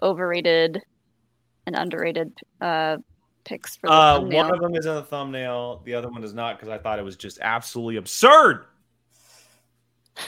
overrated 0.00 0.80
and 1.66 1.74
underrated 1.74 2.32
uh 2.60 2.98
picks 3.44 3.76
for 3.76 3.88
the 3.88 3.92
uh, 3.92 4.20
thumbnail. 4.20 4.44
one 4.44 4.54
of 4.54 4.60
them 4.60 4.76
is 4.76 4.86
in 4.86 4.94
the 4.94 5.02
thumbnail. 5.02 5.82
The 5.84 5.94
other 5.94 6.08
one 6.08 6.22
is 6.22 6.34
not 6.34 6.56
because 6.56 6.68
I 6.68 6.78
thought 6.78 7.00
it 7.00 7.04
was 7.04 7.16
just 7.16 7.40
absolutely 7.40 7.96
absurd. 7.96 8.64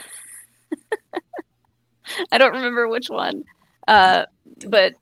I 2.32 2.38
don't 2.38 2.54
remember 2.54 2.88
which 2.88 3.08
one. 3.08 3.44
Uh, 3.86 4.24
but 4.66 4.94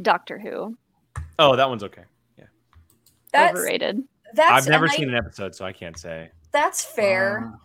Doctor 0.00 0.38
Who 0.38 0.78
Oh, 1.38 1.56
that 1.56 1.68
one's 1.68 1.82
okay. 1.84 2.02
That's 3.32 3.52
overrated. 3.58 4.02
that's 4.34 4.64
I've 4.64 4.70
never 4.70 4.84
and 4.86 4.92
I- 4.92 4.96
seen 4.96 5.08
an 5.10 5.14
episode, 5.16 5.54
so 5.54 5.64
I 5.66 5.72
can't 5.72 5.98
say. 5.98 6.30
That's 6.52 6.82
fair. 6.84 7.52
Uh, 7.54 7.58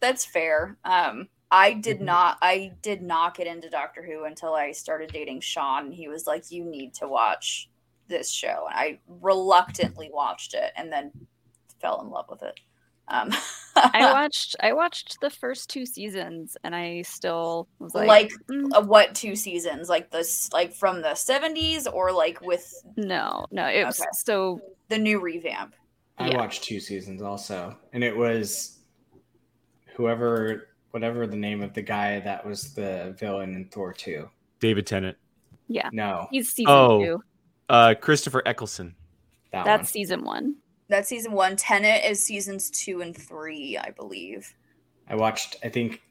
That's 0.00 0.24
fair. 0.24 0.76
Um, 0.84 1.28
I 1.50 1.74
did 1.74 1.98
Mhm. 2.00 2.06
not. 2.06 2.38
I 2.42 2.72
did 2.82 3.02
not 3.02 3.36
get 3.36 3.46
into 3.46 3.70
Doctor 3.70 4.02
Who 4.02 4.24
until 4.24 4.54
I 4.54 4.72
started 4.72 5.12
dating 5.12 5.40
Sean. 5.40 5.86
and 5.86 5.94
He 5.94 6.08
was 6.08 6.26
like, 6.26 6.50
"You 6.50 6.64
need 6.64 6.92
to 6.94 7.06
watch 7.08 7.70
this 8.08 8.30
show," 8.30 8.66
and 8.68 8.76
I 8.76 8.98
reluctantly 9.06 10.10
watched 10.12 10.54
it, 10.54 10.72
and 10.76 10.92
then 10.92 11.12
fell 11.80 12.00
in 12.02 12.10
love 12.10 12.26
with 12.28 12.42
it. 12.42 12.58
Um, 13.08 13.30
I 13.76 14.10
watched 14.12 14.56
I 14.60 14.72
watched 14.72 15.18
the 15.20 15.30
first 15.30 15.70
two 15.70 15.86
seasons, 15.86 16.56
and 16.64 16.74
I 16.74 17.02
still 17.02 17.68
was 17.78 17.94
like, 17.94 18.08
like 18.08 18.32
"Mm, 18.50 18.70
uh, 18.74 18.82
what 18.82 19.14
two 19.14 19.36
seasons? 19.36 19.88
Like 19.88 20.10
this, 20.10 20.52
like 20.52 20.74
from 20.74 21.02
the 21.02 21.14
seventies, 21.14 21.86
or 21.86 22.10
like 22.12 22.40
with 22.40 22.66
no, 22.96 23.46
no. 23.50 23.66
It 23.68 23.84
was 23.84 24.00
Okay. 24.00 24.08
so 24.14 24.60
the 24.88 24.98
new 24.98 25.20
revamp? 25.20 25.74
I 26.18 26.30
Yeah. 26.30 26.38
watched 26.38 26.64
two 26.64 26.80
seasons 26.80 27.22
also, 27.22 27.76
and 27.92 28.02
it 28.02 28.16
was 28.16 28.78
whoever, 29.94 30.68
whatever 30.90 31.26
the 31.26 31.36
name 31.36 31.62
of 31.62 31.72
the 31.74 31.82
guy 31.82 32.20
that 32.20 32.44
was 32.44 32.74
the 32.74 33.14
villain 33.18 33.54
in 33.54 33.66
Thor 33.66 33.92
two. 33.92 34.28
David 34.60 34.86
Tennant, 34.86 35.16
Yeah. 35.68 35.90
No, 35.92 36.26
he's 36.30 36.50
season 36.50 36.72
Oh. 36.74 37.00
two. 37.04 37.22
uh, 37.68 37.94
Christopher 38.00 38.42
Eccleston. 38.46 38.94
that 39.52 39.64
That's 39.64 39.80
one. 39.82 39.86
season 39.86 40.24
one. 40.24 40.56
That's 40.88 41.08
season 41.08 41.32
one. 41.32 41.56
Tennant 41.56 42.04
is 42.04 42.22
seasons 42.22 42.70
two 42.70 43.00
and 43.00 43.16
three, 43.16 43.76
I 43.76 43.90
believe. 43.90 44.54
I 45.08 45.16
watched. 45.16 45.56
I 45.64 45.68
think. 45.68 46.02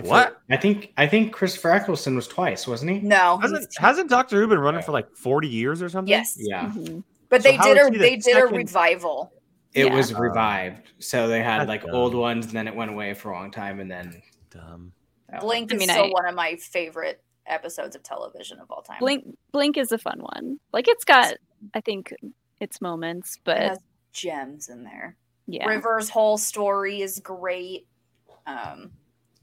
What? 0.00 0.30
fir- 0.30 0.36
I 0.50 0.56
think. 0.56 0.92
I 0.96 1.06
think 1.06 1.32
Christopher 1.32 1.70
Eccleston 1.70 2.14
was 2.16 2.26
twice, 2.26 2.66
wasn't 2.66 2.90
he? 2.92 3.00
No, 3.00 3.38
Hasn't 3.38 3.66
hasn't 3.78 4.10
Doctor 4.10 4.40
Who 4.40 4.46
been 4.48 4.58
running 4.58 4.82
for 4.82 4.92
like 4.92 5.14
forty 5.16 5.48
years 5.48 5.82
or 5.82 5.88
something? 5.88 6.08
yes, 6.10 6.36
Yeah, 6.38 6.66
Mhm. 6.74 7.02
but 7.28 7.42
So 7.42 7.50
they 7.50 7.56
did 7.58 7.76
a 7.76 7.90
the 7.90 7.98
they 7.98 8.16
did 8.16 8.36
a 8.36 8.46
revival. 8.46 9.32
it 9.74 9.86
Yeah. 9.86 9.94
was 9.94 10.14
revived. 10.14 10.92
So 11.00 11.28
they 11.28 11.42
had 11.42 11.60
That's 11.60 11.68
like 11.68 11.82
dumb. 11.84 11.94
old 11.94 12.14
ones, 12.14 12.46
and 12.46 12.54
then 12.54 12.66
it 12.68 12.74
went 12.74 12.90
away 12.90 13.14
for 13.14 13.30
a 13.30 13.34
long 13.34 13.50
time, 13.50 13.78
and 13.80 13.90
then 13.90 14.22
Dumb. 14.50 14.92
one. 15.28 15.40
Blink 15.40 15.72
I 15.72 15.76
is 15.76 15.82
still 15.84 16.04
I- 16.04 16.08
one 16.08 16.26
of 16.26 16.34
my 16.34 16.56
favorite 16.56 17.22
episodes 17.46 17.94
of 17.96 18.02
television 18.02 18.58
of 18.60 18.70
all 18.70 18.82
time. 18.82 18.98
Blink 19.00 19.24
Blink 19.52 19.76
is 19.76 19.92
a 19.92 19.98
fun 19.98 20.20
one. 20.20 20.58
Like 20.72 20.86
it's 20.88 21.04
got 21.04 21.34
I 21.74 21.80
think 21.80 22.12
its 22.60 22.80
moments, 22.80 23.34
it 23.36 23.40
but 23.44 23.58
has 23.58 23.78
gems 24.12 24.68
in 24.68 24.84
there. 24.84 25.16
yeah. 25.46 25.66
River's 25.66 26.08
whole 26.08 26.38
story 26.38 27.02
is 27.02 27.20
great. 27.20 27.86
Um, 28.46 28.92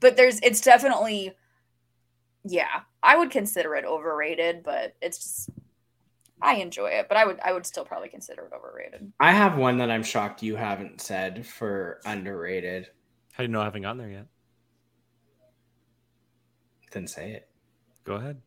but 0.00 0.16
there's 0.16 0.40
it's 0.40 0.60
definitely 0.60 1.34
yeah, 2.44 2.80
I 3.02 3.16
would 3.16 3.30
consider 3.30 3.74
it 3.74 3.84
overrated, 3.84 4.62
but 4.62 4.94
it's 5.02 5.18
just 5.18 5.50
I 6.40 6.54
enjoy 6.56 6.88
it, 6.90 7.06
but 7.08 7.16
I 7.18 7.26
would 7.26 7.40
I 7.40 7.52
would 7.52 7.66
still 7.66 7.84
probably 7.84 8.08
consider 8.08 8.42
it 8.46 8.52
overrated. 8.56 9.12
I 9.20 9.32
have 9.32 9.58
one 9.58 9.78
that 9.78 9.90
I'm 9.90 10.04
shocked 10.04 10.42
you 10.42 10.56
haven't 10.56 11.00
said 11.00 11.46
for 11.46 12.00
underrated. 12.04 12.88
How 13.32 13.38
do 13.38 13.44
you 13.44 13.48
know 13.52 13.60
I 13.60 13.64
haven't 13.64 13.82
gotten 13.82 13.98
there 13.98 14.10
yet? 14.10 14.26
Then 16.92 17.06
say 17.06 17.32
it. 17.32 17.48
Go 18.04 18.14
ahead. 18.14 18.40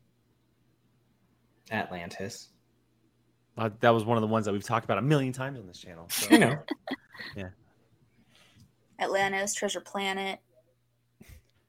Atlantis. 1.69 2.49
Uh, 3.57 3.69
that 3.81 3.89
was 3.89 4.05
one 4.05 4.17
of 4.17 4.21
the 4.21 4.27
ones 4.27 4.45
that 4.45 4.53
we've 4.53 4.63
talked 4.63 4.85
about 4.85 4.97
a 4.97 5.01
million 5.01 5.33
times 5.33 5.59
on 5.59 5.67
this 5.67 5.77
channel. 5.77 6.07
So. 6.09 6.27
I 6.31 6.37
know. 6.37 6.57
Yeah. 7.35 7.49
Atlantis, 8.99 9.53
Treasure 9.53 9.81
Planet. 9.81 10.39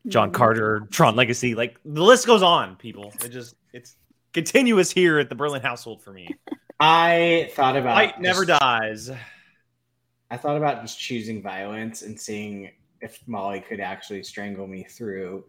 John 0.09 0.31
Mhm. 0.31 0.35
Carter, 0.35 0.89
Tron 0.91 1.15
Legacy, 1.17 1.55
like 1.55 1.79
the 1.85 2.03
list 2.03 2.27
goes 2.27 2.43
on. 2.43 2.77
People, 2.77 3.13
it 3.25 3.29
just 3.29 3.55
it's 3.73 3.97
continuous 4.33 4.91
here 4.91 5.19
at 5.19 5.29
the 5.29 5.35
Berlin 5.35 5.63
household 5.63 6.03
for 6.03 6.13
me. 6.13 6.29
I 6.81 7.51
thought 7.55 7.77
about 7.77 7.95
Light 7.95 8.21
never 8.21 8.45
just- 8.45 8.61
dies. 8.61 9.11
I 10.31 10.37
thought 10.37 10.57
about 10.57 10.83
just 10.83 10.99
choosing 10.99 11.43
violence 11.43 12.03
and 12.03 12.19
seeing 12.19 12.73
if 13.01 13.21
Molly 13.29 13.61
could 13.61 13.81
actually 13.81 14.23
strangle 14.25 14.67
me 14.67 14.83
through 14.85 15.45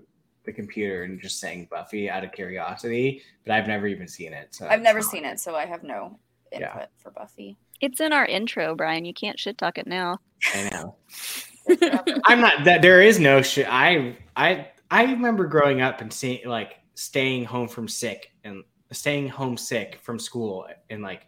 the 0.45 0.53
computer 0.53 1.03
and 1.03 1.21
just 1.21 1.39
saying 1.39 1.67
Buffy 1.71 2.09
out 2.09 2.23
of 2.23 2.31
curiosity, 2.31 3.21
but 3.45 3.53
I've 3.53 3.67
never 3.67 3.87
even 3.87 4.07
seen 4.07 4.33
it. 4.33 4.53
So 4.53 4.67
I've 4.67 4.81
never 4.81 5.01
seen 5.01 5.25
it, 5.25 5.39
so 5.39 5.55
I 5.55 5.65
have 5.65 5.83
no 5.83 6.19
input 6.51 6.61
Yeah. 6.71 6.85
for 6.97 7.11
Buffy. 7.11 7.57
It's 7.81 7.99
in 8.01 8.13
our 8.13 8.25
intro, 8.25 8.75
Brian. 8.75 9.05
You 9.05 9.13
can't 9.13 9.39
shit 9.39 9.57
talk 9.57 9.77
it 9.77 9.87
now. 9.87 10.19
I 10.53 10.69
know. 10.69 10.95
I'm 12.25 12.41
not 12.41 12.65
that 12.65 12.81
there 12.81 13.01
is 13.01 13.19
no 13.19 13.41
shit. 13.41 13.67
I 13.69 14.17
I 14.35 14.67
I 14.91 15.03
remember 15.05 15.45
growing 15.47 15.81
up 15.81 16.01
and 16.01 16.11
seeing 16.11 16.47
like 16.47 16.79
staying 16.95 17.45
home 17.45 17.67
from 17.67 17.87
sick 17.87 18.31
and 18.43 18.63
staying 18.91 19.27
home 19.29 19.57
sick 19.57 19.99
from 20.01 20.19
school 20.19 20.67
and 20.89 21.01
like 21.01 21.25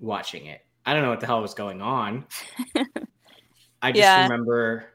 watching 0.00 0.46
it. 0.46 0.62
I 0.86 0.94
don't 0.94 1.02
know 1.02 1.10
what 1.10 1.20
the 1.20 1.26
hell 1.26 1.42
was 1.42 1.54
going 1.54 1.80
on. 1.82 2.26
I 3.82 3.92
just 3.92 4.02
Yeah. 4.02 4.22
remember 4.22 4.86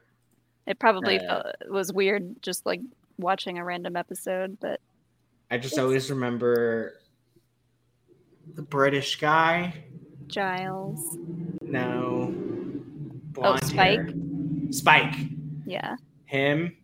It 0.65 0.79
probably 0.79 1.19
Uh, 1.19 1.43
felt, 1.43 1.55
was 1.69 1.93
weird 1.93 2.41
just 2.41 2.65
like 2.65 2.81
watching 3.17 3.57
a 3.57 3.63
random 3.65 3.95
episode, 3.95 4.57
but 4.59 4.79
I 5.51 5.57
just 5.57 5.77
always 5.77 6.09
remember 6.09 6.95
the 8.55 8.61
British 8.61 9.19
guy. 9.19 9.85
Giles. 10.27 11.17
No. 11.61 12.33
Oh, 13.37 13.55
Spike? 13.57 13.99
hair. 13.99 14.09
Spike. 14.71 15.15
Yeah. 15.65 15.95
him. 16.25 16.75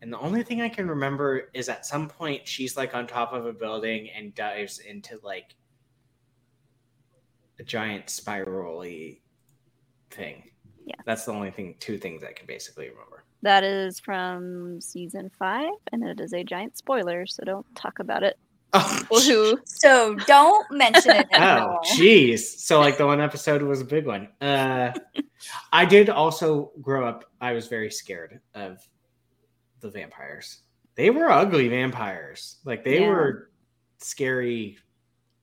And 0.00 0.12
the 0.12 0.18
only 0.18 0.42
thing 0.42 0.60
I 0.60 0.68
can 0.68 0.88
remember 0.88 1.50
is 1.54 1.68
at 1.68 1.84
some 1.84 2.08
point 2.08 2.46
she's 2.46 2.76
like 2.76 2.94
on 2.94 3.06
top 3.06 3.32
of 3.32 3.46
a 3.46 3.52
building 3.52 4.08
and 4.10 4.34
dives 4.34 4.78
into 4.78 5.18
like 5.22 5.54
a 7.58 7.64
giant 7.64 8.08
spirally 8.08 9.22
thing. 10.10 10.50
Yeah. 10.84 10.94
That's 11.04 11.24
the 11.24 11.32
only 11.32 11.50
thing, 11.50 11.74
two 11.80 11.98
things 11.98 12.22
I 12.22 12.32
can 12.32 12.46
basically 12.46 12.88
remember. 12.88 13.24
That 13.42 13.62
is 13.64 14.00
from 14.00 14.80
season 14.80 15.30
five, 15.38 15.70
and 15.92 16.02
it 16.02 16.20
is 16.20 16.32
a 16.32 16.42
giant 16.42 16.76
spoiler, 16.76 17.24
so 17.26 17.44
don't 17.44 17.66
talk 17.76 17.98
about 18.00 18.22
it. 18.24 18.36
Oh, 18.74 19.02
Woohoo. 19.10 19.58
So 19.64 20.14
don't 20.26 20.66
mention 20.70 21.12
it. 21.16 21.26
Oh, 21.34 21.78
jeez. 21.94 22.40
So 22.40 22.80
like 22.80 22.98
the 22.98 23.06
one 23.06 23.20
episode 23.20 23.62
was 23.62 23.80
a 23.80 23.84
big 23.84 24.04
one. 24.06 24.28
Uh, 24.42 24.92
I 25.72 25.84
did 25.86 26.10
also 26.10 26.72
grow 26.82 27.06
up. 27.08 27.24
I 27.40 27.52
was 27.52 27.66
very 27.68 27.90
scared 27.90 28.40
of 28.54 28.86
the 29.80 29.88
vampires. 29.90 30.62
They 30.96 31.08
were 31.10 31.30
ugly 31.30 31.68
vampires. 31.68 32.58
Like 32.64 32.84
they 32.84 33.00
Yeah. 33.00 33.08
were 33.08 33.50
scary, 33.98 34.76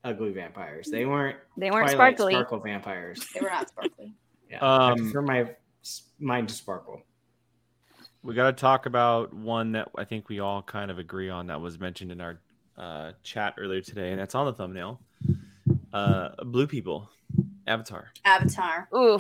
ugly 0.04 0.32
vampires. 0.34 0.88
They 0.92 1.06
weren't 1.06 1.38
They 1.58 1.72
weren't 1.72 1.90
Twilight 1.92 2.18
sparkly. 2.18 2.34
sparkle 2.34 2.60
vampires. 2.60 3.26
They 3.34 3.40
were 3.42 3.50
not 3.50 3.70
sparkly. 3.70 4.14
Yeah, 4.52 4.60
I 4.64 4.92
Um, 4.92 4.98
prefer 4.98 5.22
my 5.24 5.56
mind 6.20 6.50
to 6.50 6.54
sparkle. 6.56 7.02
We 8.26 8.34
got 8.34 8.48
to 8.48 8.60
talk 8.60 8.88
about 8.88 9.36
one 9.36 9.74
that 9.74 9.90
I 9.96 10.04
think 10.04 10.30
we 10.30 10.40
all 10.40 10.64
kind 10.64 10.90
of 10.90 10.98
agree 10.98 11.30
on 11.30 11.46
that 11.48 11.62
was 11.62 11.80
mentioned 11.80 12.12
in 12.12 12.22
our 12.22 12.40
uh, 12.76 13.12
chat 13.22 13.54
earlier 13.60 13.82
today, 13.82 14.10
and 14.10 14.20
that's 14.20 14.34
on 14.34 14.48
the 14.48 14.54
thumbnail. 14.54 15.00
Uh, 15.94 16.30
Blue 16.44 16.66
People, 16.66 17.08
Avatar, 17.68 18.08
Avatar. 18.26 18.90
Ooh. 18.96 19.20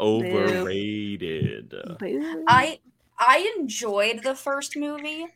overrated. 0.00 1.72
boo. 2.00 2.44
I 2.48 2.80
I 3.20 3.54
enjoyed 3.56 4.24
the 4.24 4.34
first 4.34 4.76
movie, 4.76 5.26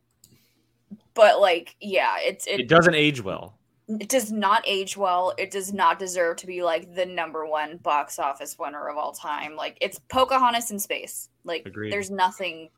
but 1.15 1.41
like, 1.41 1.77
yeah, 1.81 2.17
it's 2.19 2.49
it, 2.49 2.59
It 2.59 2.69
doesn't 2.69 2.97
age 2.97 3.23
well. 3.23 3.60
It 3.99 4.09
does 4.09 4.31
not 4.31 4.62
age 4.67 4.97
well. 4.97 5.33
It 5.39 5.51
does 5.51 5.73
not 5.73 5.99
deserve 5.99 6.37
to 6.39 6.47
be 6.47 6.62
like 6.62 6.95
the 6.95 7.07
number 7.07 7.47
one 7.47 7.79
box 7.79 8.19
office 8.19 8.59
winner 8.59 8.89
of 8.89 8.97
all 8.97 9.12
time. 9.12 9.57
Like 9.57 9.77
it's 9.81 9.99
Pocahontas 10.09 10.71
in 10.71 10.79
space. 10.79 11.29
Like 11.45 11.65
Agreed. 11.67 11.93
there's 11.93 12.11
nothing 12.11 12.69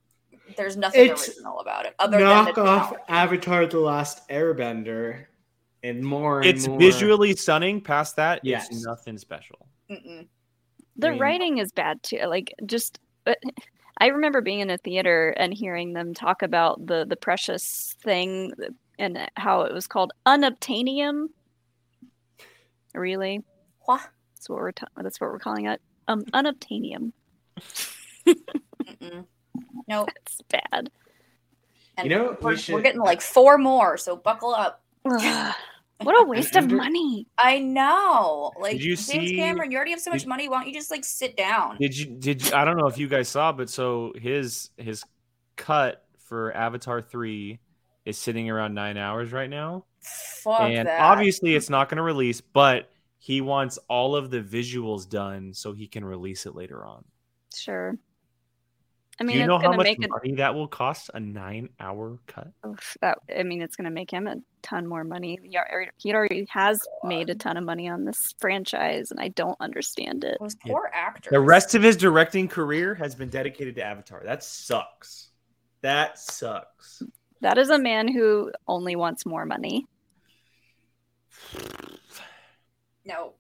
there's 0.57 0.77
nothing 0.77 1.11
It's 1.11 1.29
original 1.29 1.61
about 1.61 1.87
it 1.87 1.95
other 1.99 2.19
Knock 2.19 2.55
than 2.55 2.65
the 2.65 2.71
off. 2.71 2.95
Avatar: 3.09 3.67
The 3.67 3.79
Last 3.81 4.29
Airbender, 4.29 5.25
and 5.83 6.03
more. 6.03 6.39
And 6.41 6.47
It's 6.49 6.67
more- 6.69 6.79
visually 6.79 7.35
stunning. 7.37 7.81
Past 7.81 8.17
that, 8.17 8.41
Yes. 8.45 8.69
it's 8.71 8.85
nothing 8.85 9.19
special. 9.19 9.67
Mm-mm. 9.91 10.27
The 10.97 11.11
mean- 11.11 11.19
writing 11.19 11.59
is 11.59 11.73
bad 11.73 12.03
too. 12.03 12.19
Like 12.27 12.55
just, 12.67 12.99
but 13.25 13.39
I 13.99 14.07
remember 14.07 14.41
being 14.41 14.61
in 14.61 14.71
a 14.71 14.79
theater 14.79 15.31
and 15.37 15.53
hearing 15.55 15.93
them 15.93 16.13
talk 16.15 16.43
about 16.43 16.87
the 16.87 17.05
the 17.07 17.17
precious 17.17 17.95
thing 18.03 18.53
and 19.03 19.19
how 19.37 19.63
it 19.63 19.75
was 19.75 19.87
called 19.87 20.13
unobtainium. 20.25 21.27
Really, 22.95 23.43
What? 23.81 24.01
that's 24.35 24.49
what 24.49 24.59
we're 24.61 24.73
ta- 24.73 24.87
that's 24.97 25.21
what 25.21 25.31
we're 25.31 25.39
calling 25.39 25.67
it. 25.67 25.81
Um, 26.09 26.23
unobtainium. 26.27 27.13
No, 29.89 30.07
It's 30.27 30.41
bad. 30.49 30.91
and 31.97 32.09
You 32.09 32.17
know, 32.17 32.37
we 32.41 32.47
we're, 32.55 32.59
we're 32.71 32.81
getting 32.83 33.01
like 33.01 33.21
four 33.21 33.59
more, 33.59 33.97
so 33.99 34.17
buckle 34.17 34.55
up. 34.55 34.83
What 35.03 36.21
a 36.21 36.25
waste 36.27 36.57
of 36.57 36.71
money. 36.71 37.27
I 37.39 37.59
know. 37.61 38.53
Like 38.59 38.75
you 38.81 38.97
James 38.97 39.07
see- 39.07 39.37
Cameron, 39.37 39.71
you 39.71 39.77
already 39.77 39.91
have 39.93 40.01
so 40.01 40.11
much 40.11 40.21
did- 40.21 40.29
money. 40.29 40.49
Why 40.49 40.59
don't 40.59 40.69
you 40.69 40.75
just 40.75 40.91
like 40.91 41.05
sit 41.05 41.37
down? 41.37 41.77
Did 41.79 41.97
you? 41.97 42.07
Did 42.07 42.45
you? 42.49 42.55
I 42.57 42.65
don't 42.65 42.77
know 42.77 42.87
if 42.87 42.99
you 42.99 43.09
guys 43.09 43.29
saw, 43.29 43.53
but 43.53 43.69
so 43.71 44.13
his 44.17 44.71
his 44.77 45.05
cut 45.57 46.05
for 46.19 46.53
Avatar 46.57 47.03
three 47.03 47.59
is 48.05 48.19
sitting 48.19 48.51
around 48.51 48.75
nine 48.75 48.97
hours 48.97 49.33
right 49.33 49.51
now, 49.51 49.85
Fuck 50.01 50.61
and 50.63 50.89
that. 50.89 51.01
obviously 51.01 51.55
it's 51.55 51.71
not 51.71 51.89
going 51.89 51.97
to 51.99 52.03
release, 52.03 52.41
but 52.41 52.91
he 53.19 53.41
wants 53.41 53.79
all 53.89 54.17
of 54.17 54.31
the 54.31 54.41
visuals 54.41 55.09
done 55.09 55.55
so 55.55 55.73
he 55.73 55.87
can 55.87 56.05
release 56.05 56.45
it 56.47 56.55
later 56.57 56.85
on. 56.85 57.05
Sure. 57.55 57.97
I 59.21 59.25
mean, 59.25 59.37
Do 59.37 59.41
you 59.43 59.47
know 59.47 59.59
how 59.59 59.73
much 59.73 59.85
make 59.85 60.03
it. 60.03 60.11
money 60.11 60.33
that 60.37 60.55
will 60.55 60.67
cost 60.67 61.11
a 61.15 61.21
nine 61.21 61.69
hour 61.79 62.19
cut? 62.27 62.49
Oof, 62.67 62.97
that 63.03 63.19
I 63.39 63.43
mean, 63.45 63.61
it's 63.63 63.77
going 63.77 63.85
to 63.85 63.91
make 63.91 64.11
him 64.11 64.27
a 64.27 64.37
ton 64.63 64.87
more 64.89 65.05
money. 65.05 65.39
He 65.99 66.11
already, 66.13 66.47
has 66.51 66.81
made 67.05 67.29
a 67.31 67.35
ton 67.35 67.57
of 67.59 67.63
money 67.63 67.89
on 67.89 68.05
this 68.05 68.19
franchise, 68.41 69.11
and 69.13 69.21
I 69.21 69.29
don't 69.29 69.57
understand 69.61 70.25
it. 70.25 70.39
Those 70.41 70.57
Yeah. 70.65 70.73
poor 70.73 70.91
actors. 70.93 71.31
The 71.31 71.39
rest 71.41 71.75
of 71.77 71.83
his 71.83 71.97
directing 71.97 72.49
career 72.49 72.95
has 72.97 73.15
been 73.15 73.29
dedicated 73.29 73.77
to 73.77 73.85
Avatar. 73.85 74.23
That 74.25 74.43
sucks. 74.43 75.29
That 75.83 76.19
sucks. 76.19 77.03
That 77.43 77.59
is 77.59 77.71
a 77.71 77.79
man 77.79 78.09
who 78.09 78.51
only 78.69 78.97
wants 78.97 79.27
more 79.27 79.45
money. 79.45 79.87
No. 83.05 83.35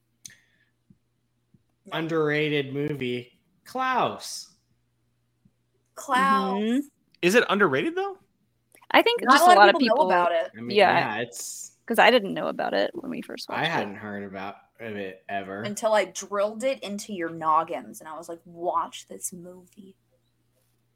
underrated 1.92 2.72
movie, 2.72 3.38
Klaus. 3.64 4.50
Clown. 5.94 6.60
Mhm. 6.62 6.80
Is 7.20 7.34
it 7.34 7.44
underrated 7.50 7.94
though? 7.94 8.16
I 8.90 9.02
think 9.02 9.22
Not 9.22 9.32
just 9.34 9.44
a 9.44 9.54
lot, 9.54 9.68
of 9.68 9.78
people, 9.78 9.96
know 9.98 10.06
about 10.06 10.32
it. 10.32 10.50
I 10.56 10.60
mean, 10.60 10.76
Yeah. 10.76 11.16
yeah, 11.16 11.22
it's. 11.22 11.76
because 11.84 11.98
I 11.98 12.10
didn't 12.10 12.32
know 12.34 12.46
about 12.48 12.72
it 12.74 12.90
when 12.94 13.10
we 13.10 13.20
first 13.20 13.48
watched 13.48 13.60
I 13.60 13.64
it. 13.64 13.70
hadn't 13.70 13.96
heard 13.96 14.22
about 14.24 14.56
of 14.80 14.96
it 14.96 15.24
ever. 15.28 15.62
until 15.62 15.92
I 15.92 16.06
drilled 16.06 16.64
it 16.64 16.82
into 16.82 17.12
your 17.12 17.28
noggins 17.30 18.00
and 18.00 18.08
I 18.08 18.16
was 18.16 18.28
like, 18.28 18.40
watch 18.44 19.06
this 19.08 19.32
movie. 19.32 19.96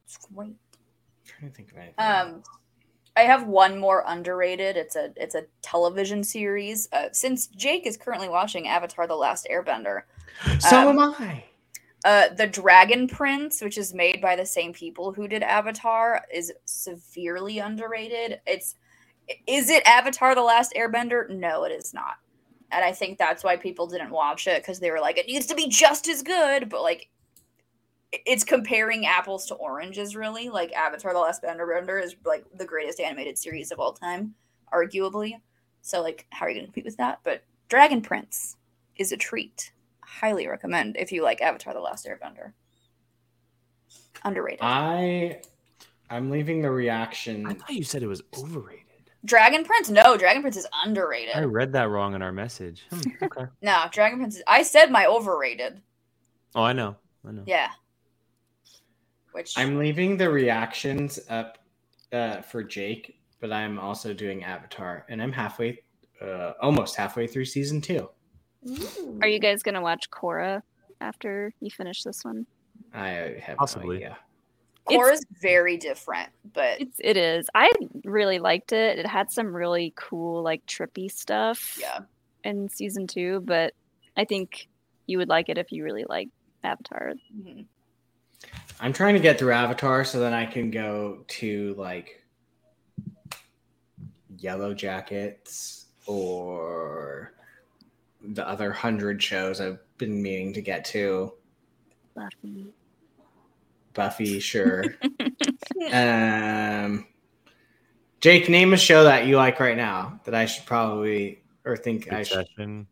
It's 0.05 0.16
great. 0.16 0.47
I'm 0.49 0.59
trying 1.24 1.51
to 1.51 1.57
think 1.57 1.73
of 1.73 1.78
anything. 1.78 1.95
Um, 1.99 2.43
I 3.16 3.22
have 3.22 3.47
one 3.47 3.78
more 3.78 4.05
underrated. 4.06 4.76
It's 4.76 4.97
a 4.97 5.12
it's 5.16 5.34
a 5.34 5.44
television 5.62 6.22
series. 6.22 6.88
Uh, 6.93 7.09
since 7.12 7.47
Jake 7.48 7.86
is 7.86 7.97
currently 7.97 8.28
watching 8.28 8.68
Avatar: 8.68 9.06
The 9.06 9.16
Last 9.16 9.48
Airbender, 9.51 10.02
so 10.60 10.90
um, 10.90 10.98
am 10.98 11.14
I. 11.18 11.44
uh, 12.05 12.28
the 12.34 12.47
Dragon 12.47 13.09
Prince, 13.09 13.62
which 13.62 13.78
is 13.78 13.94
made 13.94 14.20
by 14.20 14.36
the 14.36 14.47
same 14.47 14.72
people 14.72 15.12
who 15.12 15.28
did 15.28 15.43
Avatar, 15.43 16.24
is 16.32 16.52
severely 16.66 17.59
underrated. 17.59 18.40
It's 18.47 18.74
is 19.47 19.70
it 19.70 19.82
Avatar: 19.86 20.34
The 20.34 20.43
Last 20.43 20.74
Airbender? 20.76 21.28
No, 21.30 21.64
it 21.64 21.72
is 21.72 21.94
not. 21.94 22.16
And 22.72 22.84
I 22.84 22.93
think 22.93 23.18
that's 23.18 23.44
why 23.44 23.56
people 23.56 23.86
didn't 23.86 24.10
watch 24.10 24.47
it 24.48 24.62
because 24.62 24.80
they 24.80 24.90
were 24.90 25.01
like, 25.01 25.18
it 25.18 25.26
needs 25.28 25.47
to 25.47 25.55
be 25.55 25.68
just 25.68 26.09
as 26.09 26.22
good. 26.22 26.68
But 26.68 26.82
like, 26.82 27.09
it's 28.24 28.44
comparing 28.44 29.06
apples 29.06 29.47
to 29.47 29.55
oranges, 29.55 30.16
really. 30.16 30.48
Like 30.48 30.72
Avatar: 30.72 31.12
The 31.12 31.18
Last 31.18 31.43
Airbender 31.43 32.02
is 32.02 32.16
like 32.24 32.44
the 32.55 32.64
greatest 32.64 33.01
animated 33.01 33.36
series 33.38 33.70
of 33.72 33.80
all 33.80 33.93
time, 33.93 34.34
arguably. 34.72 35.34
So 35.82 36.02
like, 36.02 36.26
how 36.30 36.47
are 36.47 36.48
you 36.48 36.56
going 36.56 36.66
to 36.66 36.72
compete 36.72 36.84
with 36.84 36.97
that? 36.97 37.20
But 37.24 37.44
Dragon 37.68 38.01
Prince 38.01 38.56
is 38.97 39.12
a 39.12 39.16
treat. 39.16 39.72
Highly 40.01 40.47
recommend 40.47 40.97
if 40.97 41.12
you 41.12 41.22
like 41.22 41.40
Avatar: 41.40 41.74
The 41.74 41.80
Last 41.80 42.06
Airbender. 42.06 42.52
Underrated. 44.24 44.60
I 44.62 45.40
I'm 46.10 46.30
leaving 46.30 46.62
the 46.62 46.70
reaction. 46.70 47.47
I 47.47 47.55
thought 47.55 47.70
you 47.70 47.84
said 47.84 48.02
it 48.02 48.06
was 48.06 48.22
overrated. 48.38 48.82
Dragon 49.24 49.64
Prince? 49.64 49.90
No, 49.90 50.16
Dragon 50.16 50.40
Prince 50.40 50.56
is 50.56 50.66
underrated. 50.84 51.34
I 51.34 51.43
read 51.43 51.72
that 51.72 51.88
wrong 51.88 52.14
in 52.14 52.22
our 52.22 52.32
message. 52.32 52.86
Hmm, 52.90 53.01
okay. 53.24 53.47
no, 53.60 53.84
Dragon 53.90 54.18
Prince. 54.18 54.36
Is, 54.36 54.43
I 54.47 54.62
said 54.62 54.90
my 54.90 55.06
overrated. 55.06 55.82
oh, 56.55 56.62
I 56.62 56.72
know. 56.72 56.97
I 57.26 57.32
know. 57.32 57.43
Yeah. 57.44 57.70
Which 59.37 59.59
I'm 59.59 59.79
leaving 59.79 60.17
the 60.17 60.31
reactions 60.31 61.21
up 61.29 61.59
uh, 62.11 62.41
for 62.41 62.63
Jake, 62.63 63.21
but 63.39 63.53
I'm 63.53 63.79
also 63.79 64.15
doing 64.15 64.43
Avatar, 64.43 65.05
and 65.11 65.21
I'm 65.21 65.31
halfway, 65.31 65.83
uh, 66.23 66.53
almost 66.63 66.97
halfway 66.97 67.27
through 67.27 67.45
season 67.45 67.83
two. 67.83 68.09
Are 69.21 69.29
you 69.29 69.39
guys 69.39 69.63
gonna 69.63 69.83
watch 69.83 70.09
Korra 70.11 70.63
after 71.03 71.53
you 71.61 71.71
finish 71.71 72.03
this 72.03 72.25
one? 72.25 72.47
I 72.95 73.37
have 73.43 73.59
Possibly. 73.59 73.99
No 73.99 74.07
idea. 74.07 74.19
Korra's 74.89 75.23
very 75.43 75.77
different, 75.77 76.31
but 76.55 76.81
It's 76.81 76.99
it 76.99 77.19
is. 77.19 77.47
I 77.55 77.71
really 78.05 78.39
liked 78.39 78.73
it. 78.73 78.99
It 78.99 79.07
had 79.07 79.31
some 79.31 79.55
really 79.55 79.93
cool 79.97 80.43
like 80.43 80.65
trippy 80.65 81.13
stuff 81.13 81.77
yeah. 81.79 81.99
in 82.43 82.71
season 82.71 83.07
two, 83.07 83.43
but 83.45 83.75
I 84.17 84.25
think 84.25 84.67
you 85.07 85.19
would 85.19 85.29
like 85.29 85.51
it 85.51 85.59
if 85.59 85.73
you 85.73 85.85
really 85.85 86.07
like 86.09 86.31
Avatar. 86.65 87.13
Mhm. 87.39 87.67
I'm 88.81 88.93
trying 88.93 89.15
to 89.15 89.21
get 89.21 89.39
through 89.39 89.53
Avatar 89.53 90.05
so 90.05 90.21
then 90.21 90.33
I 90.33 90.47
can 90.47 90.71
go 90.71 91.25
to 91.27 91.75
like 91.79 92.23
Yellowjackets 94.37 95.85
or 96.07 97.33
the 98.23 98.47
other 98.47 98.73
hundred 98.73 99.23
shows 99.23 99.61
I've 99.61 99.79
been 99.99 100.23
meaning 100.23 100.53
to 100.55 100.61
get 100.61 100.85
to. 100.87 101.33
Buffy. 102.15 102.67
Buffy, 103.95 104.41
sure. 104.41 104.85
um, 105.93 107.07
Jake, 108.21 108.49
name 108.49 108.73
a 108.73 108.77
show 108.77 109.05
that 109.05 109.27
you 109.27 109.37
like 109.37 109.59
right 109.61 109.77
now 109.77 110.21
that 110.25 110.35
I 110.35 110.47
should 110.47 110.67
probably 110.67 111.43
or 111.65 111.77
think 111.77 112.13
I 112.13 112.23
should. 112.23 112.87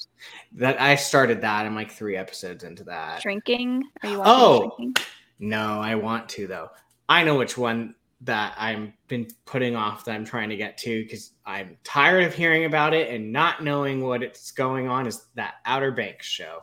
Succession. 0.00 0.58
That 0.58 0.80
I 0.80 0.94
started 0.96 1.40
that. 1.42 1.66
I'm 1.66 1.74
like 1.74 1.90
three 1.90 2.16
episodes 2.16 2.64
into 2.64 2.84
that. 2.84 3.22
Shrinking. 3.22 3.84
Are 4.02 4.08
you 4.10 4.18
watching 4.18 4.32
Oh! 4.34 4.72
Shrinking? 4.76 5.04
No, 5.38 5.80
I 5.80 5.94
want 5.94 6.28
to 6.30 6.46
though. 6.46 6.70
I 7.08 7.24
know 7.24 7.36
which 7.36 7.56
one 7.58 7.94
that 8.22 8.54
I'm 8.58 8.92
been 9.08 9.26
putting 9.46 9.74
off 9.76 10.04
that 10.04 10.12
I'm 10.14 10.24
trying 10.26 10.50
to 10.50 10.56
get 10.56 10.76
to 10.78 11.02
because 11.02 11.32
I'm 11.46 11.78
tired 11.84 12.24
of 12.24 12.34
hearing 12.34 12.66
about 12.66 12.92
it 12.92 13.08
and 13.12 13.32
not 13.32 13.64
knowing 13.64 14.02
what 14.02 14.22
it's 14.22 14.50
going 14.50 14.88
on. 14.88 15.06
Is 15.06 15.24
that 15.36 15.54
Outer 15.64 15.90
Banks 15.92 16.26
show? 16.26 16.62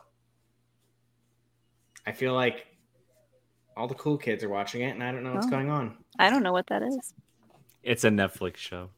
I 2.06 2.12
feel 2.12 2.32
like 2.34 2.66
all 3.76 3.88
the 3.88 3.94
cool 3.96 4.16
kids 4.16 4.42
are 4.44 4.48
watching 4.48 4.82
it, 4.82 4.90
and 4.90 5.02
I 5.02 5.12
don't 5.12 5.22
know 5.24 5.34
what's 5.34 5.46
Oh. 5.46 5.50
going 5.50 5.70
on. 5.70 5.96
I 6.18 6.30
don't 6.30 6.42
know 6.42 6.52
what 6.52 6.66
that 6.68 6.82
is. 6.82 7.12
It's 7.82 8.04
a 8.04 8.10
Netflix 8.10 8.56
show. 8.56 8.90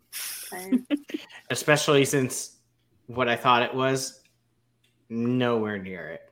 Especially 1.51 2.05
since 2.05 2.59
what 3.07 3.29
I 3.29 3.37
thought 3.37 3.63
it 3.63 3.75
was, 3.75 4.20
nowhere 5.11 5.79
near 5.79 6.09
it. 6.09 6.23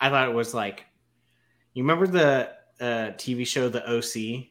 I 0.00 0.10
thought 0.10 0.28
it 0.28 0.34
was 0.34 0.54
like, 0.54 0.84
you 1.74 1.82
remember 1.82 2.06
the 2.06 2.50
uh, 2.80 3.12
TV 3.16 3.46
show 3.46 3.68
The 3.68 3.82
OC? 3.84 4.46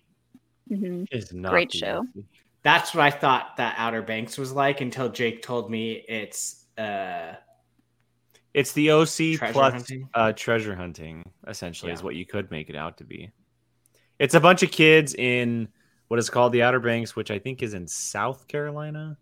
hmm 0.68 1.04
It's 1.12 1.32
not 1.32 1.52
Great 1.52 1.72
show. 1.72 2.00
OC. 2.18 2.24
That's 2.64 2.94
what 2.94 3.04
I 3.06 3.12
thought 3.12 3.56
that 3.58 3.76
Outer 3.78 4.02
Banks 4.02 4.38
was 4.38 4.52
like 4.52 4.82
until 4.82 5.08
Jake 5.08 5.42
told 5.42 5.72
me 5.72 6.04
it's 6.10 6.66
uh 6.78 7.36
It's 8.54 8.74
the 8.74 8.92
OC 8.92 9.08
Treasure 9.38 9.54
plus 9.54 9.74
hunting? 9.74 10.10
uh, 10.14 10.34
treasure 10.34 10.76
hunting. 10.76 11.24
Essentially, 11.48 11.94
is 11.94 12.04
what 12.04 12.16
you 12.16 12.26
could 12.26 12.52
make 12.52 12.70
it 12.70 12.76
out 12.76 12.98
to 12.98 13.06
be. 13.06 13.32
It's 14.20 14.34
a 14.34 14.40
bunch 14.42 14.64
of 14.64 14.72
kids 14.72 15.14
in 15.14 15.70
what 16.10 16.20
is 16.20 16.30
called 16.30 16.52
the 16.52 16.64
Outer 16.64 16.80
Banks, 16.82 17.16
which 17.16 17.32
I 17.32 17.40
think 17.40 17.64
is 17.64 17.74
in 17.74 17.88
South 17.88 18.48
Carolina, 18.50 19.18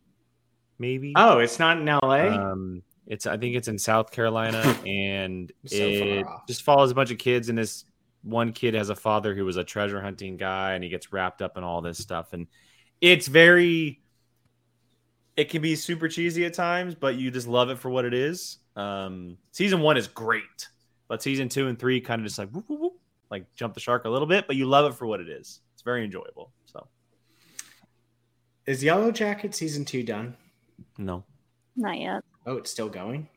maybe. 0.80 1.14
oh, 1.16 1.38
it's 1.40 1.60
not 1.60 1.78
in 1.78 1.86
LA. 1.86 2.30
Um, 2.52 2.82
it's 3.08 3.26
I 3.26 3.38
think 3.38 3.56
it's 3.56 3.68
in 3.68 3.78
South 3.78 4.12
Carolina, 4.12 4.62
and 4.86 5.52
So 5.66 5.76
it 5.78 6.26
just 6.48 6.64
follows 6.64 6.92
a 6.92 6.96
bunch 6.96 7.12
of 7.12 7.18
kids. 7.18 7.50
And 7.50 7.58
this 7.58 7.86
one 8.24 8.54
kid 8.54 8.74
has 8.74 8.90
a 8.90 8.96
father 8.96 9.36
who 9.36 9.46
was 9.46 9.58
a 9.58 9.64
treasure 9.64 10.02
hunting 10.02 10.38
guy, 10.38 10.74
and 10.74 10.84
he 10.84 10.90
gets 10.90 11.14
wrapped 11.14 11.42
up 11.42 11.58
in 11.58 11.64
all 11.64 11.82
this 11.82 11.98
stuff. 11.98 12.34
And 12.34 12.48
it's 13.02 13.28
very 13.28 14.02
it 15.38 15.50
can 15.50 15.62
be 15.62 15.76
super 15.76 16.08
cheesy 16.08 16.46
at 16.46 16.54
times, 16.54 16.96
but 16.96 17.16
you 17.16 17.30
just 17.30 17.48
love 17.48 17.70
it 17.70 17.78
for 17.78 17.90
what 17.90 18.06
it 18.06 18.14
is. 18.14 18.58
Um, 18.76 19.38
season 19.52 19.82
one 19.82 19.98
is 19.98 20.08
great, 20.08 20.70
but 21.08 21.22
season 21.22 21.50
two 21.50 21.68
and 21.68 21.78
three 21.78 22.00
kind 22.00 22.22
of 22.22 22.26
just 22.26 22.40
like 22.40 22.50
whoop, 22.52 22.66
whoop, 22.68 22.80
whoop, 22.80 23.00
like 23.30 23.54
jump 23.54 23.74
the 23.74 23.80
shark 23.80 24.06
a 24.06 24.10
little 24.10 24.28
bit, 24.28 24.48
but 24.48 24.56
you 24.56 24.66
love 24.66 24.92
it 24.92 24.96
for 24.96 25.06
what 25.06 25.20
it 25.20 25.30
is. 25.30 25.60
It's 25.74 25.82
very 25.84 26.04
enjoyable. 26.06 26.52
So 26.66 26.88
Is 28.66 28.84
Yellowjacket 28.84 29.54
season 29.54 29.86
two 29.86 30.04
done? 30.04 30.36
no, 30.98 31.24
Not 31.76 32.00
yet. 32.00 32.24
Oh, 32.46 32.58
it's 32.58 32.70
still 32.72 32.90
going. 32.90 33.28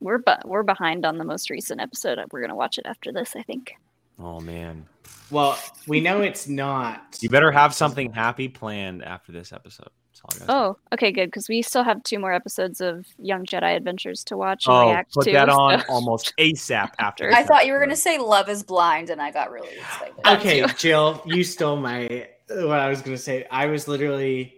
We're 0.00 0.18
bu- 0.18 0.46
we're 0.46 0.62
behind 0.64 1.04
on 1.06 1.16
the 1.18 1.24
most 1.24 1.48
recent 1.50 1.80
episode. 1.80 2.18
We're 2.32 2.40
gonna 2.40 2.56
watch 2.56 2.78
it 2.78 2.86
after 2.86 3.12
this, 3.12 3.34
I 3.36 3.42
think. 3.42 3.72
oh 4.18 4.40
man, 4.40 4.86
Well, 5.30 5.58
we 5.86 6.00
know 6.00 6.20
it's 6.20 6.46
not. 6.48 7.18
you 7.20 7.28
better 7.28 7.50
have 7.52 7.72
something 7.74 8.12
happy 8.12 8.48
planned 8.48 9.02
after 9.04 9.32
this 9.32 9.52
episode. 9.52 9.88
That's 10.10 10.20
all 10.24 10.30
I 10.30 10.38
gotta 10.38 10.44
say. 10.44 10.52
Oh, 10.54 10.76
okay, 10.94 11.12
good. 11.12 11.26
Because 11.28 11.48
we 11.48 11.62
still 11.62 11.82
have 11.84 12.02
two 12.02 12.18
more 12.18 12.32
episodes 12.32 12.80
of 12.82 13.06
Young 13.18 13.46
Jedi 13.46 13.74
Adventures 13.76 14.22
to 14.24 14.36
watch 14.36 14.66
and 14.66 14.76
Oh, 14.76 14.88
react 14.90 15.14
put 15.14 15.24
to. 15.24 15.32
that 15.32 15.48
on 15.48 15.80
so- 15.80 15.86
almost 15.88 16.34
ASAP 16.38 16.90
after. 16.98 17.30
After. 17.30 17.32
I 17.32 17.42
thought 17.44 17.64
you 17.66 17.72
were 17.72 17.80
gonna 17.80 17.96
say 17.96 18.18
Love 18.18 18.48
is 18.48 18.62
Blind, 18.62 19.08
and 19.08 19.22
I 19.22 19.30
got 19.30 19.50
really 19.50 19.76
excited. 19.78 20.14
Okay, 20.26 20.66
Jill, 20.76 21.22
you 21.24 21.42
stole 21.44 21.76
my 21.76 22.26
what 22.48 22.80
I 22.80 22.88
was 22.88 23.00
gonna 23.02 23.16
say. 23.16 23.46
I 23.50 23.66
was 23.66 23.86
literally 23.88 24.54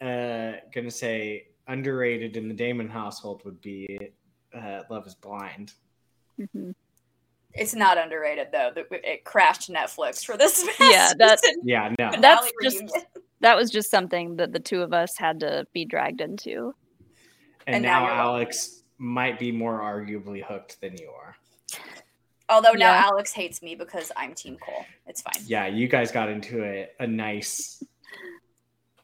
uh 0.00 0.52
gonna 0.74 0.90
say 0.90 1.48
underrated 1.70 2.36
in 2.36 2.48
the 2.48 2.54
Damon 2.54 2.88
household 2.88 3.42
would 3.44 3.60
be 3.60 3.98
uh, 4.54 4.82
Love 4.90 5.06
is 5.06 5.14
Blind. 5.14 5.72
Mhm. 6.38 6.74
It's 7.54 7.74
not 7.74 7.98
underrated 7.98 8.48
though. 8.52 8.72
It 8.90 9.24
crashed 9.24 9.70
Netflix 9.70 10.24
for 10.24 10.36
this. 10.36 10.66
Yeah, 10.80 11.12
that- 11.18 11.40
Yeah, 11.64 11.94
no. 11.98 12.10
That's 12.20 12.50
just- 12.62 13.06
That 13.40 13.56
was 13.56 13.70
just 13.70 13.90
something 13.90 14.36
that 14.36 14.52
the 14.52 14.60
two 14.60 14.82
of 14.82 14.92
us 14.92 15.16
had 15.16 15.40
to 15.40 15.66
be 15.72 15.84
dragged 15.86 16.20
into. 16.20 16.74
And, 17.66 17.76
And 17.76 17.82
now 17.84 18.00
now, 18.00 18.04
you're 18.06 18.14
Alex 18.14 18.82
might 18.98 19.38
be 19.38 19.50
more 19.50 19.80
arguably 19.80 20.44
hooked 20.44 20.80
than 20.80 20.94
you 20.98 21.10
are. 21.10 21.34
Although 22.50 22.72
now 22.72 22.92
Yeah. 22.92 23.04
Alex 23.06 23.32
hates 23.32 23.62
me 23.62 23.74
because 23.76 24.12
I'm 24.16 24.34
Team 24.34 24.58
Cole. 24.58 24.84
It's 25.06 25.22
fine. 25.22 25.42
Yeah, 25.46 25.66
you 25.68 25.88
guys 25.88 26.10
got 26.12 26.28
into 26.28 26.62
a, 26.64 26.88
a 26.98 27.06
nice 27.06 27.82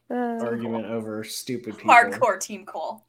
Uh, 0.09 0.39
argument 0.41 0.85
over 0.85 1.23
stupid 1.23 1.77
people. 1.77 1.93
Hardcore 1.93 2.39
Team 2.39 2.65
Cole. 2.65 3.03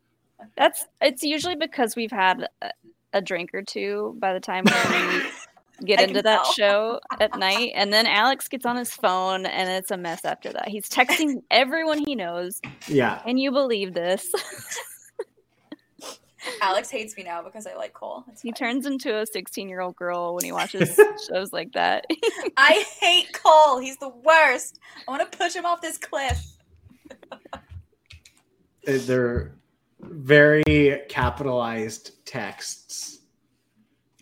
That's 0.57 0.85
it's 1.01 1.23
usually 1.23 1.57
because 1.57 1.95
we've 1.97 2.11
had 2.12 2.49
a, 2.62 2.70
a 3.12 3.20
drink 3.23 3.51
or 3.55 3.62
two 3.62 4.16
by 4.19 4.33
the 4.33 4.41
time 4.41 4.65
we 4.65 5.23
get 5.87 6.01
into 6.01 6.23
that 6.23 6.43
tell. 6.45 6.53
show 6.53 7.01
at 7.20 7.37
night, 7.39 7.73
and 7.75 7.93
then 7.93 8.07
Alex 8.07 8.49
gets 8.49 8.66
on 8.66 8.77
his 8.77 8.93
phone, 8.93 9.47
and 9.47 9.69
it's 9.70 9.91
a 9.91 9.97
mess 9.97 10.25
after 10.25 10.53
that. 10.53 10.69
He's 10.69 10.89
texting 10.89 11.43
everyone 11.51 11.99
he 11.99 12.15
knows. 12.15 12.61
Yeah. 12.89 13.20
and 13.27 13.39
you 13.39 13.51
believe 13.53 13.95
this? 13.95 14.33
Alex 16.62 16.91
hates 16.91 17.16
me 17.16 17.25
now 17.25 17.43
because 17.43 17.66
I 17.66 17.75
like 17.75 17.93
Cole. 17.93 18.25
It's 18.29 18.41
he 18.43 18.51
fine. 18.51 18.55
turns 18.55 18.87
into 18.87 19.16
a 19.19 19.27
16 19.27 19.69
year 19.69 19.81
old 19.81 19.97
girl 19.97 20.35
when 20.35 20.45
he 20.45 20.53
watches 20.53 20.99
shows 21.29 21.53
like 21.53 21.73
that. 21.73 22.07
I 22.57 22.85
hate 23.01 23.33
Cole. 23.33 23.79
He's 23.79 23.99
the 23.99 24.09
worst. 24.09 24.79
I 25.07 25.11
want 25.11 25.31
to 25.31 25.39
push 25.39 25.55
him 25.55 25.66
off 25.66 25.81
this 25.81 25.99
cliff. 25.99 26.41
They're 28.85 29.55
very 30.01 31.02
capitalized 31.09 32.24
texts. 32.24 33.18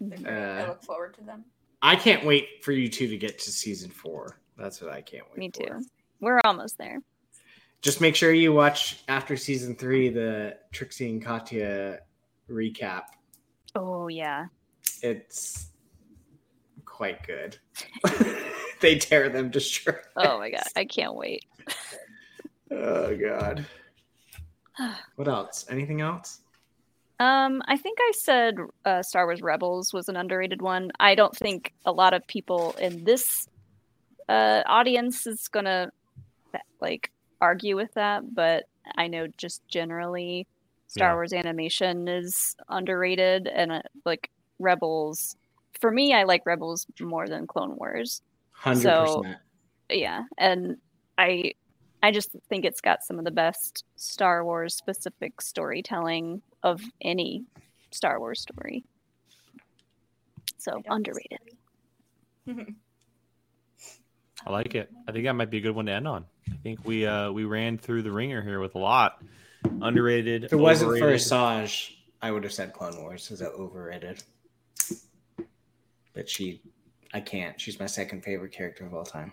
They're. 0.01 0.59
I 0.61 0.63
Uh, 0.63 0.67
look 0.69 0.83
forward 0.83 1.15
to 1.15 1.23
them. 1.23 1.45
I 1.83 1.95
can't 1.97 2.25
wait 2.25 2.65
for 2.65 2.73
you 2.73 2.89
two 2.89 3.07
to 3.09 3.17
get 3.17 3.39
to 3.41 3.51
season 3.51 3.91
four. 3.91 4.41
That's 4.57 4.81
what 4.81 4.91
I 4.93 5.03
can't 5.03 5.25
wait 5.31 5.39
Me 5.39 5.51
for. 5.55 5.79
too. 5.79 5.87
We're 6.21 6.41
almost 6.45 6.79
there. 6.79 7.01
Just 7.83 8.01
make 8.01 8.17
sure 8.17 8.33
you 8.33 8.53
watch 8.53 9.03
after 9.07 9.37
season 9.37 9.77
three 9.77 10.09
the 10.09 10.57
Trixie 10.73 11.11
and 11.11 11.23
Katya 11.25 12.01
recap. 12.51 13.03
Oh 13.75 14.09
yeah. 14.09 14.47
It's 15.03 15.69
quite 16.85 17.25
good. 17.27 17.59
they 18.81 18.97
tear 18.99 19.29
them 19.29 19.51
to 19.53 19.61
shreds. 19.61 20.09
Oh 20.17 20.39
my 20.39 20.51
god. 20.51 20.65
I 20.75 20.87
can't 20.87 21.15
wait. 21.15 21.45
Oh 22.71 23.17
god. 23.17 23.67
What 25.17 25.29
else? 25.29 25.65
Anything 25.71 26.01
else? 26.03 26.41
Um, 27.19 27.63
I 27.67 27.79
think 27.79 27.99
I 28.01 28.13
said 28.15 28.57
uh, 28.85 29.03
Star 29.03 29.25
Wars 29.25 29.41
Rebels 29.41 29.95
was 29.95 30.11
an 30.11 30.17
underrated 30.17 30.61
one. 30.61 30.91
I 31.01 31.15
don't 31.15 31.35
think 31.35 31.73
a 31.87 31.93
lot 31.93 32.13
of 32.13 32.27
people 32.27 32.75
in 32.79 33.05
this 33.05 33.49
uh, 34.29 34.63
audience 34.67 35.27
is 35.27 35.49
gonna 35.49 35.91
like 36.81 37.11
argue 37.41 37.75
with 37.75 37.95
that, 37.95 38.35
but 38.35 38.65
I 38.97 39.07
know 39.07 39.29
just 39.39 39.67
generally 39.69 40.47
Star 40.89 41.09
Yeah. 41.11 41.15
Wars 41.15 41.33
animation 41.33 42.07
is 42.07 42.55
underrated, 42.69 43.47
and 43.47 43.73
uh, 43.73 43.83
like 44.05 44.31
Rebels. 44.59 45.37
For 45.81 45.91
me, 45.91 46.13
I 46.15 46.25
like 46.25 46.45
Rebels 46.45 46.87
more 47.01 47.29
than 47.29 47.47
Clone 47.47 47.77
Wars. 47.77 48.21
Hundred 48.53 48.83
So- 48.83 49.23
percent. 49.23 49.39
Yeah, 49.89 50.25
and 50.37 50.77
I 51.17 51.53
I 52.03 52.11
just 52.11 52.31
think 52.49 52.65
it's 52.65 52.81
got 52.81 53.03
some 53.03 53.19
of 53.19 53.25
the 53.25 53.31
best 53.31 53.85
Star 53.97 54.45
Wars 54.45 54.77
specific 54.77 55.41
storytelling 55.41 56.43
of 56.63 56.83
any 57.01 57.45
Star 57.91 58.21
Wars 58.21 58.41
story. 58.41 58.85
So 60.59 60.83
underrated. 60.89 61.41
I 64.47 64.51
like 64.51 64.75
it. 64.75 64.91
I 65.09 65.13
think 65.13 65.25
that 65.25 65.33
might 65.33 65.51
be 65.51 65.59
a 65.59 65.61
good 65.61 65.75
one 65.75 65.87
to 65.87 65.93
end 65.93 66.07
on. 66.07 66.25
I 66.51 66.57
think 66.63 66.85
we 66.85 67.07
uh 67.07 67.33
we 67.33 67.45
ran 67.45 67.79
through 67.79 68.03
the 68.03 68.13
ringer 68.13 68.43
here 68.43 68.61
with 68.61 68.75
a 68.75 68.79
lot. 68.79 69.23
Underrated. 69.83 70.45
If 70.45 70.53
it 70.53 70.57
wasn't 70.57 70.91
for 70.91 70.97
overrated. 70.97 71.21
Asajj, 71.27 71.97
I 72.23 72.31
would 72.31 72.45
have 72.45 72.53
said 72.53 72.73
Clone 72.73 73.01
Wars 73.01 73.31
is 73.31 73.43
overrated. 73.43 74.23
But 76.15 76.29
she, 76.29 76.63
I 77.13 77.21
can't. 77.21 77.61
She's 77.61 77.79
my 77.79 77.87
second 77.87 78.23
favorite 78.23 78.53
character 78.53 78.87
of 78.87 78.95
all 78.95 79.05
time. 79.05 79.33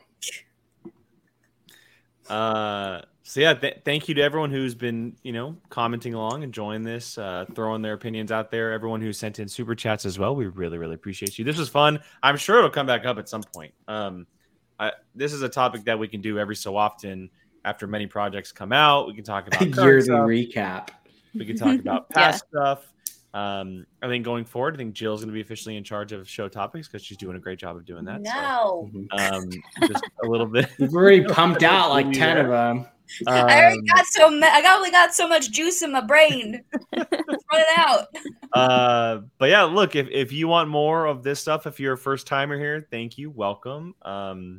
Uh, 2.30 3.02
so 3.24 3.40
yeah, 3.40 3.54
th- 3.54 3.80
thank 3.86 4.08
you 4.10 4.16
to 4.16 4.22
everyone 4.22 4.52
who's 4.52 4.76
been, 4.76 5.16
you 5.24 5.32
know, 5.32 5.56
commenting 5.70 6.14
along, 6.14 6.44
enjoying 6.44 6.84
this, 6.84 7.18
uh, 7.18 7.46
throwing 7.56 7.82
their 7.82 7.94
opinions 7.94 8.32
out 8.32 8.52
there. 8.52 8.72
Everyone 8.74 9.02
who 9.02 9.14
sent 9.14 9.40
in 9.40 9.48
super 9.48 9.76
chats 9.76 10.06
as 10.06 10.20
well, 10.20 10.36
we 10.36 10.48
really, 10.48 10.78
really 10.78 10.96
appreciate 10.96 11.40
you. 11.40 11.46
This 11.46 11.58
was 11.58 11.70
fun. 11.70 12.00
I'm 12.22 12.38
sure 12.38 12.58
it'll 12.58 12.70
come 12.70 12.86
back 12.86 13.06
up 13.06 13.18
at 13.18 13.30
some 13.30 13.44
point. 13.44 13.74
Um, 13.88 14.28
I, 14.80 14.92
this 15.16 15.32
is 15.32 15.42
a 15.42 15.50
topic 15.50 15.86
that 15.86 15.98
we 15.98 16.08
can 16.08 16.20
do 16.22 16.38
every 16.38 16.56
so 16.56 16.76
often 16.76 17.30
after 17.64 17.88
many 17.88 18.08
projects 18.08 18.52
come 18.52 18.74
out. 18.74 19.08
We 19.08 19.14
can 19.14 19.24
talk 19.24 19.48
about 19.48 19.60
current 19.72 20.06
Yearly 20.06 20.48
recap. 20.48 20.90
We 21.34 21.46
can 21.46 21.56
talk 21.56 21.80
about 21.80 22.08
Yeah. 22.16 22.16
past 22.16 22.46
stuff. 22.50 22.93
Um, 23.34 23.86
I 24.02 24.08
think 24.08 24.24
going 24.24 24.46
forward, 24.46 24.76
I 24.76 24.78
think 24.78 24.94
Jill's 24.94 25.22
going 25.22 25.30
to 25.30 25.34
be 25.34 25.42
officially 25.42 25.76
in 25.76 25.84
charge 25.84 26.12
of 26.12 26.30
show 26.30 26.48
topics 26.48 26.88
because 26.88 27.04
she's 27.04 27.18
doing 27.18 27.36
a 27.36 27.40
great 27.40 27.58
job 27.58 27.76
of 27.76 27.84
doing 27.86 28.06
that. 28.06 28.22
No. 28.22 28.92
So, 28.94 29.18
um, 29.18 29.50
just 29.88 30.04
a 30.24 30.28
little 30.28 30.46
bit. 30.46 30.68
You've 30.78 30.94
already 30.94 31.24
pumped 31.24 31.64
out 31.64 31.90
like 31.90 32.12
ten 32.12 32.38
of 32.38 32.48
them. 32.50 32.86
I 33.28 33.42
already 33.42 33.78
Um, 33.80 33.86
got 33.96 34.06
so 34.06 34.30
ma- 34.30 34.46
I 34.48 34.62
got 34.62 34.78
only 34.78 34.92
got 34.92 35.14
so 35.14 35.28
much 35.28 35.52
juice 35.52 35.82
in 35.82 35.92
my 35.92 36.02
brain. 36.02 36.62
it's 36.94 37.44
running 37.52 37.66
out. 37.78 38.08
uh 38.54 39.22
but 39.40 39.50
yeah 39.50 39.64
look 39.64 39.96
if, 39.96 40.08
if 40.10 40.32
you 40.32 40.48
want 40.48 40.70
more 40.70 41.06
of 41.06 41.22
this 41.24 41.40
stuff 41.40 41.68
if 41.68 41.80
you're 41.80 41.94
a 41.94 41.98
first 41.98 42.28
timer 42.28 42.58
here 42.58 42.88
thank 42.92 43.18
you 43.18 43.30
welcome 43.30 43.94
um 44.04 44.58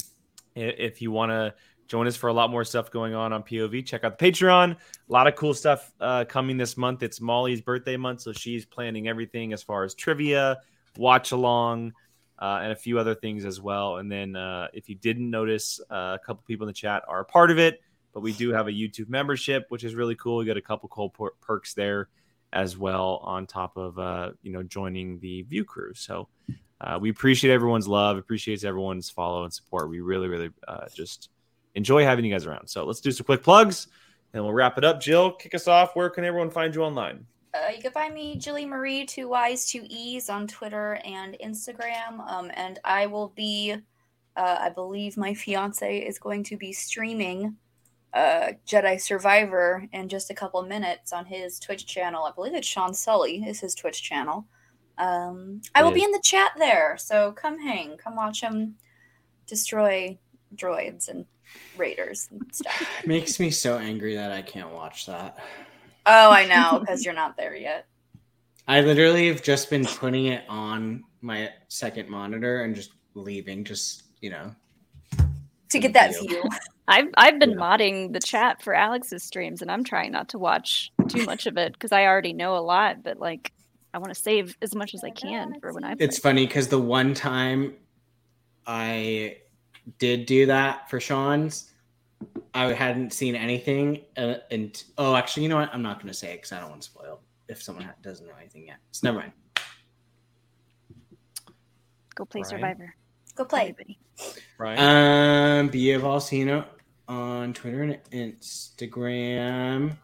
if 0.54 1.00
you 1.00 1.10
want 1.10 1.30
to 1.30 1.54
join 1.86 2.06
us 2.06 2.16
for 2.16 2.28
a 2.28 2.32
lot 2.32 2.50
more 2.50 2.64
stuff 2.64 2.90
going 2.90 3.14
on 3.14 3.32
on 3.32 3.42
pov 3.42 3.84
check 3.86 4.04
out 4.04 4.18
the 4.18 4.30
patreon. 4.30 4.72
A 4.72 5.12
lot 5.12 5.26
of 5.26 5.34
cool 5.36 5.54
stuff 5.54 5.92
uh 6.00 6.24
coming 6.24 6.56
this 6.56 6.76
month. 6.76 7.02
It's 7.02 7.20
molly's 7.20 7.60
birthday 7.60 7.96
month 7.96 8.22
so 8.22 8.32
she's 8.32 8.64
planning 8.64 9.08
everything 9.08 9.52
as 9.52 9.62
far 9.62 9.84
as 9.84 9.94
trivia 9.94 10.58
watch 10.96 11.32
along 11.32 11.92
uh, 12.38 12.60
and 12.62 12.72
a 12.72 12.76
few 12.76 12.98
other 12.98 13.14
things 13.14 13.44
as 13.44 13.60
well. 13.60 13.96
And 13.96 14.10
then 14.10 14.36
uh, 14.36 14.68
if 14.72 14.88
you 14.88 14.94
didn't 14.96 15.30
notice 15.30 15.80
uh, 15.90 16.18
a 16.20 16.20
couple 16.24 16.42
people 16.46 16.64
in 16.64 16.68
the 16.68 16.74
chat 16.74 17.02
are 17.08 17.20
a 17.20 17.24
part 17.24 17.50
of 17.50 17.58
it 17.58 17.80
but 18.12 18.20
we 18.20 18.32
do 18.32 18.50
have 18.50 18.68
a 18.68 18.70
youtube 18.70 19.08
membership 19.08 19.66
which 19.68 19.84
is 19.84 19.94
really 19.94 20.14
cool. 20.14 20.38
We 20.38 20.44
got 20.44 20.56
a 20.56 20.62
couple 20.62 20.88
cool 20.88 21.10
per- 21.10 21.34
perks 21.40 21.74
there 21.74 22.08
as 22.54 22.78
well 22.78 23.20
on 23.24 23.46
top 23.46 23.76
of 23.76 23.98
uh, 23.98 24.30
you 24.42 24.52
know 24.52 24.62
joining 24.62 25.18
the 25.18 25.42
view 25.42 25.64
crew. 25.64 25.92
So 25.94 26.28
uh, 26.80 26.98
we 27.00 27.10
appreciate 27.10 27.52
everyone's 27.52 27.88
love 27.88 28.16
appreciates 28.16 28.64
everyone's 28.64 29.10
follow 29.10 29.44
and 29.44 29.52
support. 29.52 29.90
We 29.90 30.00
really 30.00 30.28
really 30.28 30.50
uh, 30.66 30.86
just 30.94 31.28
enjoy 31.74 32.04
having 32.04 32.24
you 32.24 32.32
guys 32.32 32.46
around. 32.46 32.68
So 32.68 32.84
let's 32.84 33.00
do 33.00 33.10
some 33.10 33.24
quick 33.24 33.42
plugs 33.42 33.88
and 34.32 34.42
we'll 34.42 34.52
wrap 34.52 34.78
it 34.78 34.84
up. 34.84 35.00
Jill 35.00 35.32
kick 35.32 35.54
us 35.54 35.68
off. 35.68 35.94
Where 35.94 36.10
can 36.10 36.24
everyone 36.24 36.50
find 36.50 36.74
you 36.74 36.82
online? 36.82 37.26
Uh, 37.54 37.70
you 37.74 37.80
can 37.80 37.92
find 37.92 38.12
me, 38.12 38.36
Jilly 38.36 38.66
Marie, 38.66 39.06
two 39.06 39.28
Y's, 39.28 39.66
two 39.66 39.84
E's 39.88 40.28
on 40.28 40.48
Twitter 40.48 40.98
and 41.04 41.36
Instagram. 41.44 42.28
Um, 42.28 42.50
and 42.54 42.80
I 42.84 43.06
will 43.06 43.28
be, 43.36 43.76
uh, 44.36 44.56
I 44.60 44.70
believe 44.70 45.16
my 45.16 45.34
fiance 45.34 45.98
is 45.98 46.18
going 46.18 46.42
to 46.44 46.56
be 46.56 46.72
streaming 46.72 47.56
uh, 48.12 48.52
Jedi 48.66 49.00
Survivor 49.00 49.86
in 49.92 50.08
just 50.08 50.30
a 50.30 50.34
couple 50.34 50.62
minutes 50.62 51.12
on 51.12 51.26
his 51.26 51.58
Twitch 51.58 51.86
channel. 51.86 52.24
I 52.24 52.30
believe 52.32 52.54
it's 52.54 52.66
Sean 52.66 52.94
Sully 52.94 53.44
is 53.44 53.60
his 53.60 53.74
Twitch 53.74 54.02
channel. 54.02 54.46
Um, 54.98 55.60
I 55.74 55.82
will 55.82 55.90
be 55.90 56.04
in 56.04 56.12
the 56.12 56.22
chat 56.22 56.52
there, 56.56 56.96
so 56.96 57.32
come 57.32 57.58
hang, 57.58 57.96
come 57.96 58.14
watch 58.14 58.40
him 58.40 58.76
destroy 59.46 60.16
droids 60.56 61.08
and 61.08 61.26
raiders 61.76 62.28
and 62.30 62.42
stuff. 62.52 62.88
Makes 63.06 63.40
me 63.40 63.50
so 63.50 63.78
angry 63.78 64.14
that 64.16 64.32
I 64.32 64.42
can't 64.42 64.72
watch 64.72 65.06
that. 65.06 65.38
Oh, 66.06 66.30
I 66.30 66.46
know, 66.46 66.78
because 66.80 67.04
you're 67.04 67.14
not 67.14 67.36
there 67.36 67.54
yet. 67.56 67.86
I 68.66 68.80
literally 68.80 69.28
have 69.28 69.42
just 69.42 69.68
been 69.68 69.84
putting 69.84 70.26
it 70.26 70.44
on 70.48 71.04
my 71.20 71.50
second 71.68 72.08
monitor 72.08 72.62
and 72.62 72.74
just 72.74 72.92
leaving, 73.14 73.64
just 73.64 74.04
you 74.20 74.30
know. 74.30 74.54
To 75.70 75.78
get 75.78 75.92
that 75.94 76.14
view. 76.18 76.42
I've 76.88 77.08
I've 77.16 77.38
been 77.38 77.52
Yeah. 77.52 77.56
modding 77.56 78.12
the 78.12 78.20
chat 78.20 78.62
for 78.62 78.74
Alex's 78.74 79.22
streams, 79.22 79.62
and 79.62 79.70
I'm 79.70 79.84
trying 79.84 80.12
not 80.12 80.30
to 80.30 80.38
watch 80.38 80.92
too 81.08 81.24
much 81.24 81.46
of 81.46 81.56
it 81.56 81.72
because 81.72 81.92
I 81.92 82.04
already 82.04 82.32
know 82.32 82.56
a 82.56 82.60
lot. 82.60 83.02
But 83.02 83.18
like, 83.18 83.52
I 83.92 83.98
want 83.98 84.14
to 84.14 84.20
save 84.20 84.56
as 84.62 84.74
much 84.74 84.94
as 84.94 85.02
I 85.02 85.10
can 85.10 85.60
for 85.60 85.72
when 85.72 85.84
I. 85.84 85.94
Play. 85.94 86.04
It's 86.04 86.18
funny 86.18 86.46
because 86.46 86.68
the 86.68 86.80
one 86.80 87.14
time 87.14 87.74
I 88.66 89.38
did 89.98 90.26
do 90.26 90.46
that 90.46 90.88
for 90.90 91.00
Sean's, 91.00 91.70
I 92.54 92.72
hadn't 92.72 93.12
seen 93.12 93.34
anything. 93.34 94.02
Uh, 94.16 94.36
and 94.50 94.82
oh, 94.98 95.14
actually, 95.14 95.42
you 95.44 95.48
know 95.48 95.56
what? 95.56 95.70
I'm 95.72 95.82
not 95.82 95.98
going 95.98 96.08
to 96.08 96.14
say 96.14 96.32
it 96.32 96.36
because 96.36 96.52
I 96.52 96.60
don't 96.60 96.70
want 96.70 96.82
to 96.82 96.88
spoil 96.88 97.20
if 97.48 97.62
someone 97.62 97.84
ha- 97.84 97.94
doesn't 98.02 98.26
know 98.26 98.34
anything 98.38 98.66
yet. 98.66 98.76
So 98.92 99.06
never 99.06 99.18
mind. 99.18 99.32
Go 102.14 102.24
play 102.24 102.42
Brian? 102.42 102.60
Survivor, 102.60 102.94
Go 103.34 103.44
play. 103.44 103.60
everybody. 103.62 103.98
Right. 104.58 104.78
Um, 104.78 105.68
Bia 105.68 105.98
Valsino 105.98 106.64
on 107.08 107.52
Twitter 107.52 107.82
and 107.82 107.98
Instagram. 108.12 109.96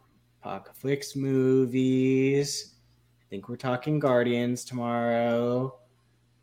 Pocketflix 0.44 1.14
movies. 1.14 2.74
I 3.20 3.24
think 3.30 3.48
we're 3.48 3.56
talking 3.56 4.00
Guardians 4.00 4.64
tomorrow. 4.64 5.76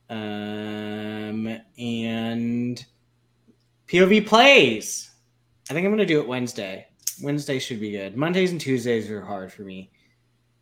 Um, 0.10 1.60
and 1.78 2.86
POV 3.88 4.28
plays. 4.28 5.12
I 5.70 5.74
think 5.74 5.86
I'm 5.86 5.92
gonna 5.92 6.06
do 6.06 6.20
it 6.20 6.28
Wednesday. 6.28 6.88
Wednesday 7.22 7.58
should 7.58 7.80
be 7.80 7.92
good. 7.92 8.18
Mondays 8.18 8.52
and 8.52 8.60
Tuesdays 8.60 9.10
are 9.10 9.22
hard 9.22 9.52
for 9.52 9.64
me 9.64 9.92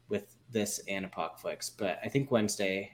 with 0.10 0.36
this 0.52 0.80
and 0.88 1.06
Apocalypse, 1.06 1.70
but 1.70 2.00
I 2.04 2.08
think 2.08 2.32
Wednesday 2.32 2.92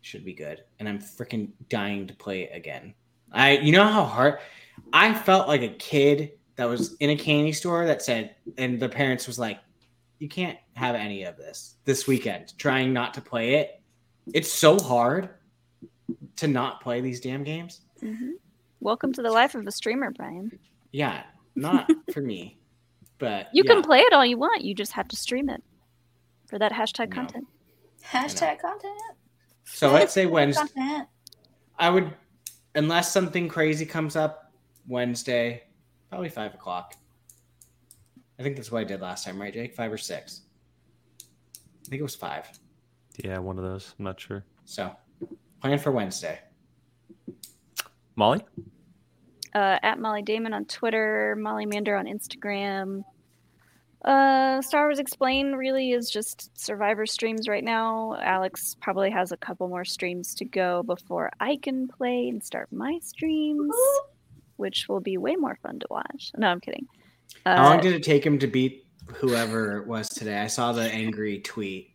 should 0.00 0.24
be 0.24 0.32
good. 0.32 0.64
And 0.78 0.88
I'm 0.88 0.98
freaking 0.98 1.50
dying 1.68 2.06
to 2.06 2.14
play 2.14 2.42
it 2.42 2.50
again. 2.54 2.94
I 3.30 3.58
you 3.58 3.72
know 3.72 3.86
how 3.86 4.04
hard 4.04 4.38
I 4.92 5.12
felt 5.12 5.48
like 5.48 5.62
a 5.62 5.74
kid 5.74 6.32
that 6.56 6.64
was 6.64 6.96
in 7.00 7.10
a 7.10 7.16
candy 7.16 7.52
store 7.52 7.86
that 7.86 8.02
said 8.02 8.36
and 8.56 8.80
the 8.80 8.88
parents 8.88 9.26
was 9.26 9.38
like, 9.38 9.60
You 10.18 10.28
can't 10.28 10.58
have 10.74 10.94
any 10.94 11.24
of 11.24 11.36
this 11.36 11.76
this 11.84 12.06
weekend, 12.06 12.54
trying 12.58 12.92
not 12.92 13.12
to 13.14 13.20
play 13.20 13.54
it. 13.54 13.82
It's 14.32 14.50
so 14.50 14.78
hard 14.78 15.28
to 16.36 16.48
not 16.48 16.80
play 16.80 17.02
these 17.02 17.20
damn 17.20 17.44
games. 17.44 17.82
hmm 18.00 18.30
Welcome 18.82 19.12
to 19.12 19.22
the 19.22 19.30
life 19.30 19.54
of 19.54 19.64
a 19.64 19.70
streamer, 19.70 20.10
Brian. 20.10 20.58
Yeah, 20.90 21.22
not 21.54 21.88
for 22.12 22.20
me. 22.20 22.58
But 23.18 23.46
You 23.52 23.62
yeah. 23.64 23.74
can 23.74 23.82
play 23.84 24.00
it 24.00 24.12
all 24.12 24.26
you 24.26 24.36
want. 24.36 24.62
You 24.64 24.74
just 24.74 24.90
have 24.90 25.06
to 25.06 25.16
stream 25.16 25.48
it 25.48 25.62
for 26.48 26.58
that 26.58 26.72
hashtag 26.72 27.10
No. 27.10 27.14
content. 27.14 27.46
Hashtag 28.04 28.58
content. 28.60 28.98
So 29.62 29.92
let's 29.92 30.12
say 30.12 30.26
Wednesday. 30.26 30.62
Content. 30.74 31.08
I 31.78 31.90
would, 31.90 32.12
unless 32.74 33.12
something 33.12 33.46
crazy 33.48 33.86
comes 33.86 34.16
up, 34.16 34.52
Wednesday, 34.88 35.62
probably 36.10 36.28
five 36.28 36.52
o'clock. 36.52 36.96
I 38.40 38.42
think 38.42 38.56
that's 38.56 38.72
what 38.72 38.80
I 38.80 38.84
did 38.84 39.00
last 39.00 39.24
time, 39.24 39.40
right, 39.40 39.54
Jake? 39.54 39.76
Five 39.76 39.92
or 39.92 39.96
six? 39.98 40.40
I 41.22 41.88
think 41.88 42.00
it 42.00 42.02
was 42.02 42.16
five. 42.16 42.48
yeah, 43.22 43.38
one 43.38 43.58
of 43.58 43.62
those. 43.64 43.94
I'm 43.96 44.04
not 44.06 44.18
sure. 44.18 44.44
So, 44.64 44.90
plan 45.60 45.78
for 45.78 45.92
Wednesday. 45.92 46.40
Molly. 48.16 48.40
Uh, 49.54 49.78
at 49.82 49.98
Molly 49.98 50.22
Damon 50.22 50.52
on 50.54 50.64
Twitter, 50.64 51.36
Molly 51.38 51.66
Mander 51.66 51.96
on 51.96 52.06
Instagram. 52.06 53.04
Uh, 54.04 54.60
Star 54.62 54.86
Wars 54.86 54.98
Explain 54.98 55.52
really 55.52 55.92
is 55.92 56.10
just 56.10 56.50
Survivor 56.58 57.06
streams 57.06 57.46
right 57.48 57.62
now. 57.62 58.16
Alex 58.20 58.74
probably 58.80 59.10
has 59.10 59.30
a 59.30 59.36
couple 59.36 59.68
more 59.68 59.84
streams 59.84 60.34
to 60.36 60.44
go 60.44 60.82
before 60.82 61.30
I 61.38 61.56
can 61.56 61.86
play 61.86 62.28
and 62.28 62.42
start 62.42 62.72
my 62.72 62.98
streams, 63.02 63.74
which 64.56 64.88
will 64.88 65.00
be 65.00 65.18
way 65.18 65.36
more 65.36 65.56
fun 65.62 65.78
to 65.80 65.86
watch. 65.90 66.32
No, 66.36 66.48
I'm 66.48 66.60
kidding. 66.60 66.88
How 67.46 67.62
long 67.64 67.78
Uh, 67.78 67.82
did 67.82 67.94
it 67.94 68.02
take 68.02 68.24
him 68.26 68.38
to 68.40 68.46
beat 68.48 68.86
whoever 69.14 69.76
it 69.78 69.86
was 69.86 70.08
today? 70.08 70.38
I 70.40 70.46
saw 70.48 70.72
the 70.72 70.82
angry 70.90 71.38
tweet. 71.40 71.90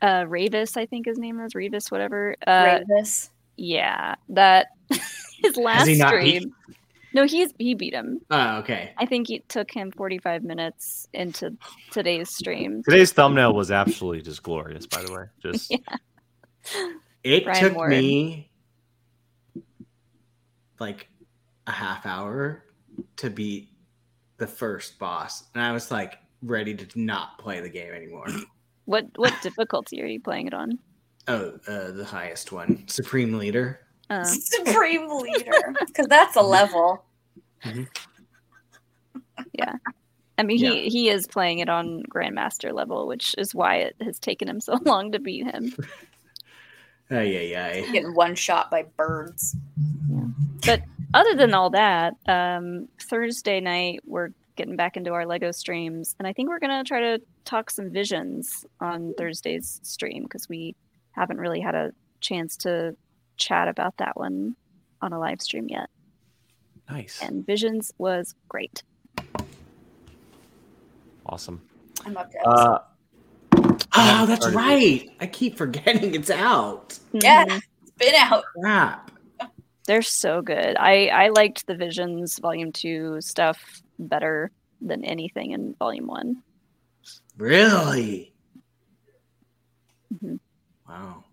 uh, 0.00 0.24
Rayvis, 0.24 0.76
I 0.78 0.86
think 0.86 1.04
his 1.04 1.18
name 1.18 1.38
is 1.40 1.52
Rayvis, 1.52 1.90
whatever. 1.90 2.34
Uh, 2.46 2.78
Rate 2.78 2.86
this. 2.88 3.28
yeah, 3.58 4.14
that 4.30 4.68
his 5.42 5.56
last 5.56 5.86
he 5.86 5.96
not 5.96 6.12
beat- 6.20 6.42
stream. 6.42 6.54
No, 7.12 7.24
he's 7.24 7.52
he 7.58 7.74
beat 7.74 7.92
him. 7.92 8.20
Oh, 8.30 8.58
okay. 8.58 8.92
I 8.96 9.04
think 9.04 9.30
it 9.30 9.48
took 9.48 9.70
him 9.72 9.90
45 9.90 10.44
minutes 10.44 11.08
into 11.12 11.56
today's 11.90 12.30
stream. 12.30 12.82
Today's 12.84 13.12
thumbnail 13.12 13.52
was 13.52 13.72
absolutely 13.72 14.22
just 14.22 14.44
glorious. 14.44 14.86
By 14.86 15.02
the 15.02 15.12
way, 15.12 15.24
just 15.42 15.70
yeah. 15.72 16.88
It 17.24 17.44
Brian 17.44 17.64
took 17.64 17.74
Warren. 17.74 17.98
me 17.98 18.50
like 20.78 21.08
a 21.66 21.72
half 21.72 22.06
hour 22.06 22.64
to 23.16 23.30
beat 23.30 23.70
the 24.38 24.46
first 24.46 24.98
boss, 24.98 25.44
and 25.54 25.62
I 25.62 25.72
was 25.72 25.90
like 25.90 26.14
ready 26.42 26.74
to 26.74 27.00
not 27.00 27.38
play 27.38 27.60
the 27.60 27.68
game 27.70 27.92
anymore. 27.92 28.26
What 28.86 29.06
what 29.16 29.34
difficulty 29.40 30.02
are 30.02 30.06
you 30.06 30.18
playing 30.20 30.48
it 30.48 30.54
on? 30.54 30.76
Oh, 31.28 31.52
uh, 31.68 31.92
the 31.92 32.04
highest 32.04 32.50
one, 32.50 32.82
Supreme 32.88 33.34
Leader. 33.38 33.78
Uh, 34.10 34.24
Supreme 34.24 35.08
leader. 35.08 35.74
Because 35.86 36.06
that's 36.08 36.36
a 36.36 36.42
level. 36.42 37.04
Yeah. 39.52 39.76
I 40.38 40.42
mean, 40.42 40.58
Yeah. 40.58 40.70
he 40.70 40.88
he 40.88 41.08
is 41.10 41.26
playing 41.26 41.58
it 41.58 41.68
on 41.68 42.02
Grandmaster 42.04 42.72
level, 42.72 43.06
which 43.06 43.34
is 43.38 43.54
why 43.54 43.76
it 43.76 43.96
has 44.00 44.18
taken 44.18 44.48
him 44.48 44.60
so 44.60 44.78
long 44.84 45.12
to 45.12 45.18
beat 45.18 45.44
him. 45.46 45.74
Oh 47.10 47.20
yeah, 47.20 47.40
yeah. 47.40 47.80
Getting 47.92 48.14
one 48.14 48.34
shot 48.34 48.70
by 48.70 48.84
birds. 48.96 49.56
Yeah. 50.08 50.24
But 50.64 50.82
other 51.14 51.34
than 51.34 51.54
all 51.54 51.70
that, 51.70 52.14
um, 52.26 52.88
Thursday 53.00 53.60
night 53.60 54.00
we're 54.06 54.30
getting 54.56 54.76
back 54.76 54.96
into 54.96 55.12
our 55.12 55.26
Lego 55.26 55.50
streams, 55.52 56.14
and 56.18 56.26
I 56.26 56.32
think 56.32 56.48
we're 56.48 56.58
gonna 56.58 56.84
try 56.84 57.00
to 57.00 57.20
talk 57.44 57.70
some 57.70 57.90
visions 57.90 58.64
on 58.80 59.14
Thursday's 59.18 59.80
stream 59.82 60.22
because 60.24 60.48
we 60.48 60.74
haven't 61.12 61.38
really 61.38 61.60
had 61.60 61.74
a 61.74 61.92
chance 62.20 62.56
to 62.58 62.96
chat 63.40 63.66
about 63.68 63.96
that 63.96 64.16
one 64.16 64.54
on 65.02 65.12
a 65.12 65.18
live 65.18 65.40
stream 65.40 65.66
yet. 65.68 65.88
nice, 66.88 67.20
And 67.22 67.44
Visions 67.46 67.92
was 67.98 68.34
great. 68.48 68.82
awesome. 71.26 71.60
I'm 72.04 72.16
up 72.16 72.30
to 72.32 72.48
Uh, 72.48 72.78
Oh, 73.92 74.24
that's 74.26 74.48
right. 74.50 75.08
I 75.20 75.26
keep 75.26 75.56
forgetting 75.56 76.14
it's 76.14 76.30
out. 76.30 76.98
Yeah. 77.12 77.44
Mhm. 77.44 77.62
It's 77.82 77.90
been 77.98 78.14
out. 78.14 78.44
Crap. 78.60 79.10
They're 79.86 80.02
so 80.02 80.42
good. 80.42 80.76
I 80.78 81.08
I 81.08 81.28
liked 81.30 81.66
the 81.66 81.74
Visions 81.74 82.38
Volume 82.38 82.72
Two 82.72 83.20
stuff 83.20 83.58
better 83.98 84.50
than 84.80 85.04
anything 85.04 85.50
in 85.52 85.74
Volume 85.78 86.06
One. 86.06 86.42
Really? 87.36 88.32
Mhm. 90.14 90.38
Wow. 90.88 91.24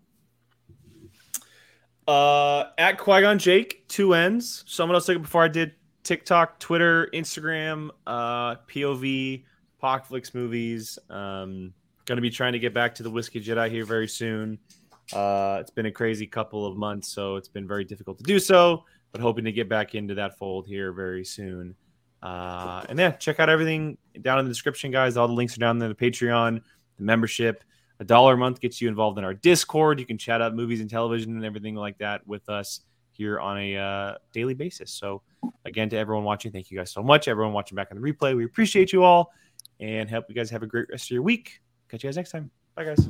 Uh, 2.08 2.70
at 2.78 2.96
Qui 2.96 3.20
Gon 3.20 3.38
Jake, 3.38 3.86
two 3.86 4.14
ends. 4.14 4.64
Someone 4.66 4.96
else 4.96 5.04
took 5.04 5.16
it 5.16 5.22
before 5.22 5.44
I 5.44 5.48
did. 5.48 5.74
TikTok, 6.04 6.58
Twitter, 6.58 7.10
Instagram, 7.12 7.90
uh, 8.06 8.54
POV, 8.66 9.44
Pockflix 9.82 10.32
movies. 10.34 10.98
Um, 11.10 11.74
gonna 12.06 12.22
be 12.22 12.30
trying 12.30 12.54
to 12.54 12.58
get 12.58 12.72
back 12.72 12.94
to 12.94 13.02
the 13.02 13.10
Whiskey 13.10 13.42
Jedi 13.42 13.70
here 13.70 13.84
very 13.84 14.08
soon. 14.08 14.58
Uh, 15.12 15.58
it's 15.60 15.70
been 15.70 15.84
a 15.84 15.92
crazy 15.92 16.26
couple 16.26 16.64
of 16.64 16.78
months, 16.78 17.08
so 17.08 17.36
it's 17.36 17.48
been 17.48 17.68
very 17.68 17.84
difficult 17.84 18.16
to 18.16 18.24
do 18.24 18.38
so. 18.38 18.84
But 19.12 19.20
hoping 19.20 19.44
to 19.44 19.52
get 19.52 19.68
back 19.68 19.94
into 19.94 20.14
that 20.14 20.38
fold 20.38 20.66
here 20.66 20.92
very 20.92 21.26
soon. 21.26 21.76
Uh, 22.22 22.84
and 22.88 22.98
yeah, 22.98 23.10
check 23.10 23.38
out 23.38 23.50
everything 23.50 23.98
down 24.22 24.38
in 24.38 24.46
the 24.46 24.50
description, 24.50 24.90
guys. 24.90 25.18
All 25.18 25.28
the 25.28 25.34
links 25.34 25.58
are 25.58 25.60
down 25.60 25.78
there. 25.78 25.90
The 25.90 25.94
Patreon, 25.94 26.62
the 26.96 27.04
membership. 27.04 27.64
A 28.00 28.04
dollar 28.04 28.34
a 28.34 28.36
month 28.36 28.60
gets 28.60 28.80
you 28.80 28.88
involved 28.88 29.18
in 29.18 29.24
our 29.24 29.34
Discord. 29.34 29.98
You 29.98 30.06
can 30.06 30.18
chat 30.18 30.40
up 30.40 30.54
movies 30.54 30.80
and 30.80 30.88
television 30.88 31.34
and 31.34 31.44
everything 31.44 31.74
like 31.74 31.98
that 31.98 32.26
with 32.26 32.48
us 32.48 32.80
here 33.10 33.40
on 33.40 33.58
a 33.58 33.76
uh, 33.76 34.14
daily 34.32 34.54
basis. 34.54 34.92
So, 34.92 35.22
again, 35.64 35.88
to 35.90 35.96
everyone 35.96 36.24
watching, 36.24 36.52
thank 36.52 36.70
you 36.70 36.78
guys 36.78 36.92
so 36.92 37.02
much. 37.02 37.26
Everyone 37.26 37.52
watching 37.52 37.74
back 37.76 37.88
on 37.90 38.00
the 38.00 38.12
replay, 38.12 38.36
we 38.36 38.44
appreciate 38.44 38.92
you 38.92 39.02
all 39.02 39.32
and 39.80 40.08
hope 40.08 40.26
you 40.28 40.34
guys 40.34 40.50
have 40.50 40.62
a 40.62 40.66
great 40.66 40.86
rest 40.90 41.06
of 41.06 41.10
your 41.10 41.22
week. 41.22 41.60
Catch 41.88 42.04
you 42.04 42.08
guys 42.08 42.16
next 42.16 42.30
time. 42.30 42.50
Bye, 42.74 42.84
guys. 42.84 43.08